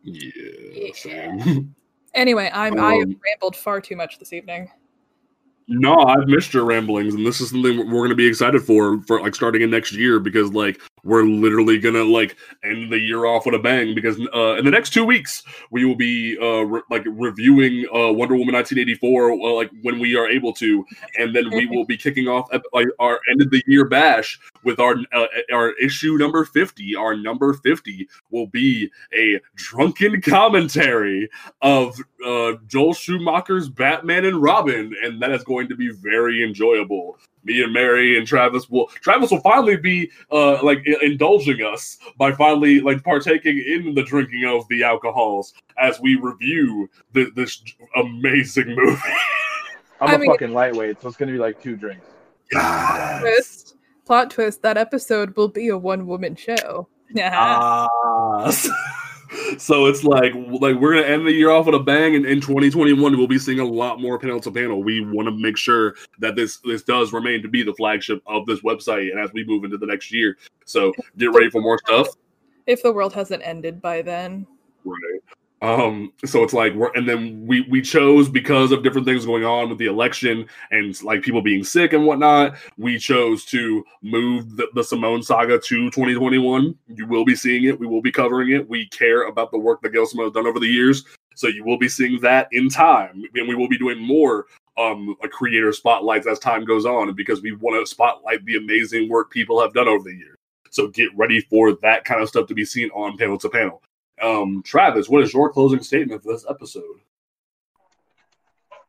Yeah. 0.04 0.92
Yeah. 1.06 1.56
Anyway, 2.14 2.50
I'm 2.54 2.80
I 2.80 2.96
have 2.96 3.08
Um, 3.08 3.20
rambled 3.26 3.56
far 3.56 3.80
too 3.82 3.96
much 3.96 4.20
this 4.20 4.34
evening. 4.34 4.70
No, 5.74 5.98
I've 6.04 6.28
missed 6.28 6.54
your 6.54 6.66
ramblings, 6.66 7.14
and 7.14 7.26
this 7.26 7.40
is 7.40 7.52
something 7.52 7.78
we're 7.78 8.00
going 8.00 8.10
to 8.10 8.16
be 8.16 8.28
excited 8.28 8.62
for 8.62 9.02
for 9.04 9.22
like 9.22 9.34
starting 9.34 9.62
in 9.62 9.70
next 9.70 9.94
year 9.94 10.20
because 10.20 10.52
like 10.52 10.82
we're 11.06 11.24
literally 11.24 11.80
gonna 11.80 12.04
like 12.04 12.36
end 12.64 12.92
the 12.92 13.00
year 13.00 13.26
off 13.26 13.46
with 13.46 13.56
a 13.56 13.60
bang 13.60 13.96
because 13.96 14.20
uh, 14.36 14.56
in 14.58 14.66
the 14.66 14.72
next 14.72 14.92
two 14.92 15.06
weeks 15.06 15.44
we 15.72 15.86
will 15.86 15.96
be 15.96 16.38
uh 16.42 16.64
re- 16.64 16.82
like 16.90 17.04
reviewing 17.08 17.86
uh 17.96 18.12
Wonder 18.12 18.36
Woman 18.36 18.54
1984 18.54 19.32
uh, 19.32 19.54
like 19.54 19.72
when 19.82 19.98
we 19.98 20.16
are 20.18 20.28
able 20.28 20.52
to, 20.56 20.86
and 21.18 21.34
then 21.34 21.50
we 21.50 21.66
will 21.68 21.86
be 21.86 21.96
kicking 21.96 22.28
off 22.28 22.50
like 22.74 22.88
our 23.00 23.22
end 23.30 23.42
of 23.42 23.50
the 23.50 23.64
year 23.66 23.86
bash 23.86 24.38
with 24.64 24.80
our 24.80 24.98
uh, 25.14 25.28
our 25.54 25.72
issue 25.74 26.18
number 26.18 26.44
50. 26.44 26.96
Our 26.96 27.16
number 27.16 27.54
50 27.54 28.10
will 28.30 28.48
be 28.48 28.92
a 29.14 29.40
drunken 29.56 30.22
commentary 30.22 31.30
of 31.62 31.98
uh, 32.26 32.54
Joel 32.68 32.94
Schumacher's 32.94 33.70
Batman 33.70 34.26
and 34.26 34.42
Robin, 34.42 34.94
and 35.04 35.22
that 35.22 35.32
is 35.32 35.44
going 35.44 35.61
to 35.70 35.76
be 35.76 35.90
very 35.92 36.44
enjoyable. 36.44 37.18
Me 37.44 37.64
and 37.64 37.74
Mary 37.74 38.18
and 38.18 38.28
Travis 38.28 38.70
will 38.70 38.88
Travis 38.88 39.32
will 39.32 39.42
finally 39.42 39.78
be 39.78 40.12
uh, 40.32 40.62
like 40.64 40.80
i- 40.88 41.04
indulging 41.06 41.62
us 41.64 41.98
by 42.18 42.32
finally 42.32 42.80
like 42.82 43.04
partaking 43.04 43.58
in 43.58 43.94
the 43.96 44.04
drinking 44.04 44.46
of 44.46 44.68
the 44.70 44.84
alcohols 44.84 45.54
as 45.78 46.00
we 46.02 46.16
review 46.16 46.90
th- 47.14 47.34
this 47.36 47.62
amazing 47.96 48.76
movie. 48.76 49.02
I'm 50.00 50.10
I 50.10 50.14
a 50.16 50.20
mean- 50.20 50.32
fucking 50.32 50.54
lightweight, 50.54 51.02
so 51.02 51.08
it's 51.08 51.18
gonna 51.18 51.32
be 51.32 51.38
like 51.40 51.62
two 51.62 51.76
drinks. 51.76 52.06
Yes. 52.52 53.22
Twist, 53.22 53.76
plot 54.06 54.30
twist. 54.32 54.62
That 54.62 54.78
episode 54.78 55.36
will 55.36 55.48
be 55.48 55.70
a 55.70 55.78
one 55.78 56.06
woman 56.08 56.36
show. 56.36 56.88
Yeah. 57.14 57.32
Ah. 57.92 58.72
So 59.58 59.86
it's 59.86 60.04
like 60.04 60.34
like 60.36 60.76
we're 60.78 60.96
gonna 60.96 61.08
end 61.08 61.26
the 61.26 61.32
year 61.32 61.50
off 61.50 61.66
with 61.66 61.76
a 61.76 61.80
bang, 61.80 62.16
and 62.16 62.26
in 62.26 62.42
2021 62.42 63.18
we'll 63.18 63.28
be 63.28 63.40
seeing 63.40 63.60
a 63.60 63.66
lot 63.66 64.00
more 64.00 64.20
panel 64.20 64.40
to 64.40 64.52
panel. 64.52 64.84
We 64.84 65.02
want 65.02 65.28
to 65.28 65.36
make 65.36 65.58
sure 65.58 65.96
that 66.20 66.36
this 66.36 66.58
this 66.60 66.84
does 66.84 67.14
remain 67.14 67.42
to 67.42 67.48
be 67.48 67.64
the 67.64 67.74
flagship 67.74 68.22
of 68.26 68.46
this 68.46 68.62
website, 68.62 69.12
and 69.12 69.20
as 69.20 69.32
we 69.34 69.44
move 69.44 69.64
into 69.64 69.78
the 69.78 69.86
next 69.86 70.12
year, 70.12 70.38
so 70.66 70.94
get 71.18 71.28
ready 71.34 71.50
for 71.50 71.62
more 71.62 71.80
stuff. 71.86 72.08
if 72.68 72.84
the 72.84 72.92
world 72.92 73.14
hasn't 73.14 73.42
ended 73.46 73.82
by 73.82 74.02
then. 74.02 74.46
Right. 74.86 75.22
Um, 75.62 76.12
so 76.26 76.44
it's 76.44 76.54
like 76.54 76.74
we're 76.74 76.92
and 76.94 77.08
then 77.08 77.46
we 77.46 77.62
we 77.62 77.84
chose 77.84 78.28
because 78.28 78.72
of 78.72 78.82
different 78.82 79.06
things 79.06 79.28
going 79.28 79.46
on 79.46 79.70
with 79.70 79.78
the 79.78 79.86
election 79.86 80.48
and 80.72 81.02
like 81.04 81.22
people 81.22 81.42
being 81.42 81.64
sick 81.64 81.94
and 81.94 82.04
whatnot, 82.04 82.56
we 82.78 82.98
chose 82.98 83.46
to 83.46 83.86
move 84.02 84.58
the, 84.58 84.68
the 84.74 84.84
Simone 84.84 85.22
saga 85.22 85.60
to 85.60 85.92
2021. 85.92 86.76
You 86.88 87.06
will 87.06 87.26
be 87.26 87.36
seeing 87.36 87.66
it, 87.66 87.80
we 87.80 87.86
will 87.86 88.02
be 88.02 88.12
covering 88.12 88.50
it. 88.50 88.68
We 88.68 88.88
care 88.88 89.28
about 89.28 89.52
the 89.52 89.60
work 89.60 89.82
that 89.82 89.94
Gail 89.94 90.08
Simone 90.08 90.28
has 90.28 90.34
done 90.34 90.48
over 90.48 90.60
the 90.60 90.68
years. 90.68 91.06
So 91.36 91.48
you 91.48 91.64
will 91.64 91.78
be 91.78 91.90
seeing 91.90 92.20
that 92.22 92.48
in 92.52 92.68
time. 92.68 93.24
And 93.36 93.48
we 93.48 93.56
will 93.56 93.70
be 93.70 93.78
doing 93.78 94.00
more 94.00 94.48
um 94.78 95.16
creator 95.32 95.72
spotlights 95.74 96.26
as 96.26 96.40
time 96.40 96.66
goes 96.66 96.88
on 96.88 97.14
because 97.14 97.42
we 97.44 97.52
want 97.52 97.80
to 97.80 97.88
spotlight 97.88 98.44
the 98.46 98.56
amazing 98.56 99.10
work 99.10 99.30
people 99.30 99.62
have 99.62 99.74
done 99.74 99.88
over 99.88 100.06
the 100.06 100.16
years. 100.16 100.38
So 100.72 100.88
get 100.88 101.16
ready 101.16 101.42
for 101.42 101.74
that 101.84 102.04
kind 102.04 102.22
of 102.22 102.30
stuff 102.30 102.48
to 102.48 102.56
be 102.56 102.66
seen 102.66 102.90
on 102.92 103.16
panel 103.16 103.38
to 103.38 103.50
panel. 103.50 103.84
Um, 104.22 104.62
Travis, 104.64 105.10
what 105.10 105.24
is 105.24 105.34
your 105.34 105.52
closing 105.52 105.82
statement 105.82 106.24
for 106.24 106.34
this 106.34 106.46
episode? 106.50 107.02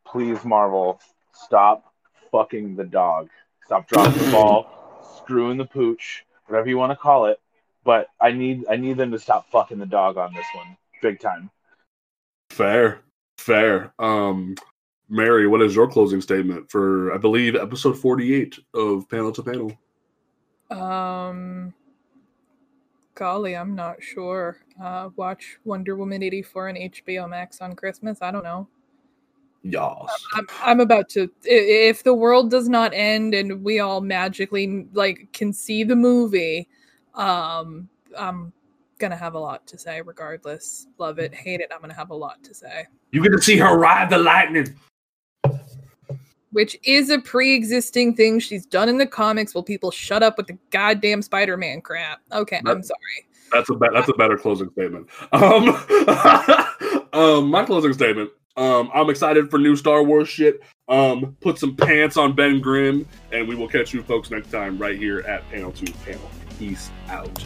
Please, 0.07 0.45
Marvel, 0.45 1.01
stop 1.33 1.93
fucking 2.31 2.77
the 2.77 2.85
dog. 2.85 3.29
Stop 3.65 3.89
dropping 3.89 4.25
the 4.25 4.31
ball, 4.31 4.67
screwing 5.19 5.57
the 5.57 5.65
pooch, 5.65 6.25
whatever 6.47 6.69
you 6.69 6.77
want 6.77 6.91
to 6.91 6.97
call 6.97 7.27
it. 7.27 7.41
But 7.85 8.09
I 8.21 8.33
need 8.33 8.67
I 8.71 8.77
need 8.77 8.97
them 8.97 9.11
to 9.13 9.19
stop 9.19 9.51
fucking 9.51 9.79
the 9.79 9.87
dog 9.87 10.17
on 10.17 10.35
this 10.35 10.47
one, 10.55 10.77
big 11.01 11.19
time. 11.19 11.51
Fair, 12.51 13.01
fair. 13.39 13.95
Um, 13.99 14.55
Mary, 15.09 15.47
what 15.47 15.63
is 15.63 15.75
your 15.75 15.89
closing 15.89 16.21
statement 16.21 16.71
for 16.71 17.13
I 17.15 17.17
believe 17.17 17.55
episode 17.55 17.99
forty-eight 17.99 18.59
of 18.75 19.09
Panel 19.09 19.33
to 19.33 19.43
Panel? 19.43 19.73
Um, 20.71 21.75
golly, 23.23 23.57
I'm 23.57 23.77
not 23.77 24.03
sure. 24.03 24.57
Uh, 24.83 25.11
watch 25.15 25.57
Wonder 25.65 25.95
Woman 25.95 26.25
84 26.25 26.71
on 26.71 26.75
HBO 26.75 27.31
Max 27.31 27.61
on 27.61 27.77
Christmas. 27.77 28.21
I 28.21 28.33
don't 28.33 28.43
know. 28.43 28.67
Yas. 29.63 30.11
I'm, 30.35 30.47
I'm 30.61 30.81
about 30.81 31.09
to. 31.11 31.31
If 31.45 32.03
the 32.03 32.15
world 32.15 32.51
does 32.51 32.69
not 32.69 32.93
end 32.93 33.33
and 33.33 33.63
we 33.63 33.79
all 33.79 34.01
magically 34.01 34.89
like 34.93 35.29
can 35.33 35.53
see 35.53 35.85
the 35.85 35.95
movie, 35.95 36.67
um, 37.15 37.89
I'm 38.19 38.53
gonna 38.99 39.15
have 39.15 39.35
a 39.35 39.39
lot 39.39 39.69
to 39.69 39.79
say. 39.79 40.03
Regardless, 40.03 40.89
love 40.99 41.21
it, 41.21 41.33
hate 41.33 41.61
it. 41.61 41.71
I'm 41.73 41.81
gonna 41.81 41.95
have 41.95 42.11
a 42.11 42.17
lot 42.17 42.43
to 42.43 42.53
say. 42.53 42.87
You're 43.13 43.23
gonna 43.23 43.41
see 43.41 43.57
her 43.59 43.79
ride 43.79 44.11
the 44.11 44.19
lightning. 44.19 44.75
Which 46.53 46.77
is 46.85 47.11
a 47.11 47.19
pre-existing 47.19 48.15
thing 48.15 48.39
she's 48.39 48.67
done 48.67 48.89
in 48.89 48.99
the 48.99 49.07
comics. 49.07 49.55
Will 49.55 49.63
people 49.63 49.91
shut 49.91 50.23
up 50.23 50.37
with 50.37 50.47
the 50.47 50.59
goddamn 50.71 51.23
Spider-Man 51.23 51.81
crap? 51.81 52.21
Okay, 52.31 52.61
I'm 52.67 52.83
sorry. 52.83 52.99
That's 53.53 53.69
a 53.71 53.75
that's 53.75 54.09
a 54.09 54.15
better 54.15 54.37
closing 54.37 54.71
statement. 54.71 55.09
Um, 55.33 55.69
um, 57.13 57.51
my 57.51 57.65
closing 57.65 57.93
statement. 57.93 58.31
Um, 58.57 58.91
I'm 58.95 59.09
excited 59.09 59.51
for 59.51 59.59
new 59.59 59.77
Star 59.77 60.03
Wars 60.03 60.29
shit. 60.29 60.61
Um, 60.89 61.37
put 61.41 61.59
some 61.59 61.75
pants 61.75 62.17
on 62.17 62.35
Ben 62.35 62.61
Grimm, 62.61 63.07
and 63.31 63.49
we 63.49 63.55
will 63.55 63.69
catch 63.69 63.95
you 63.95 64.03
folks 64.03 64.31
next 64.31 64.51
time 64.51 64.79
right 64.79 64.99
here 64.99 65.21
at 65.21 65.49
Panel 65.51 65.73
to 65.73 65.93
Panel. 66.05 66.31
Peace 66.59 66.91
out. 67.09 67.45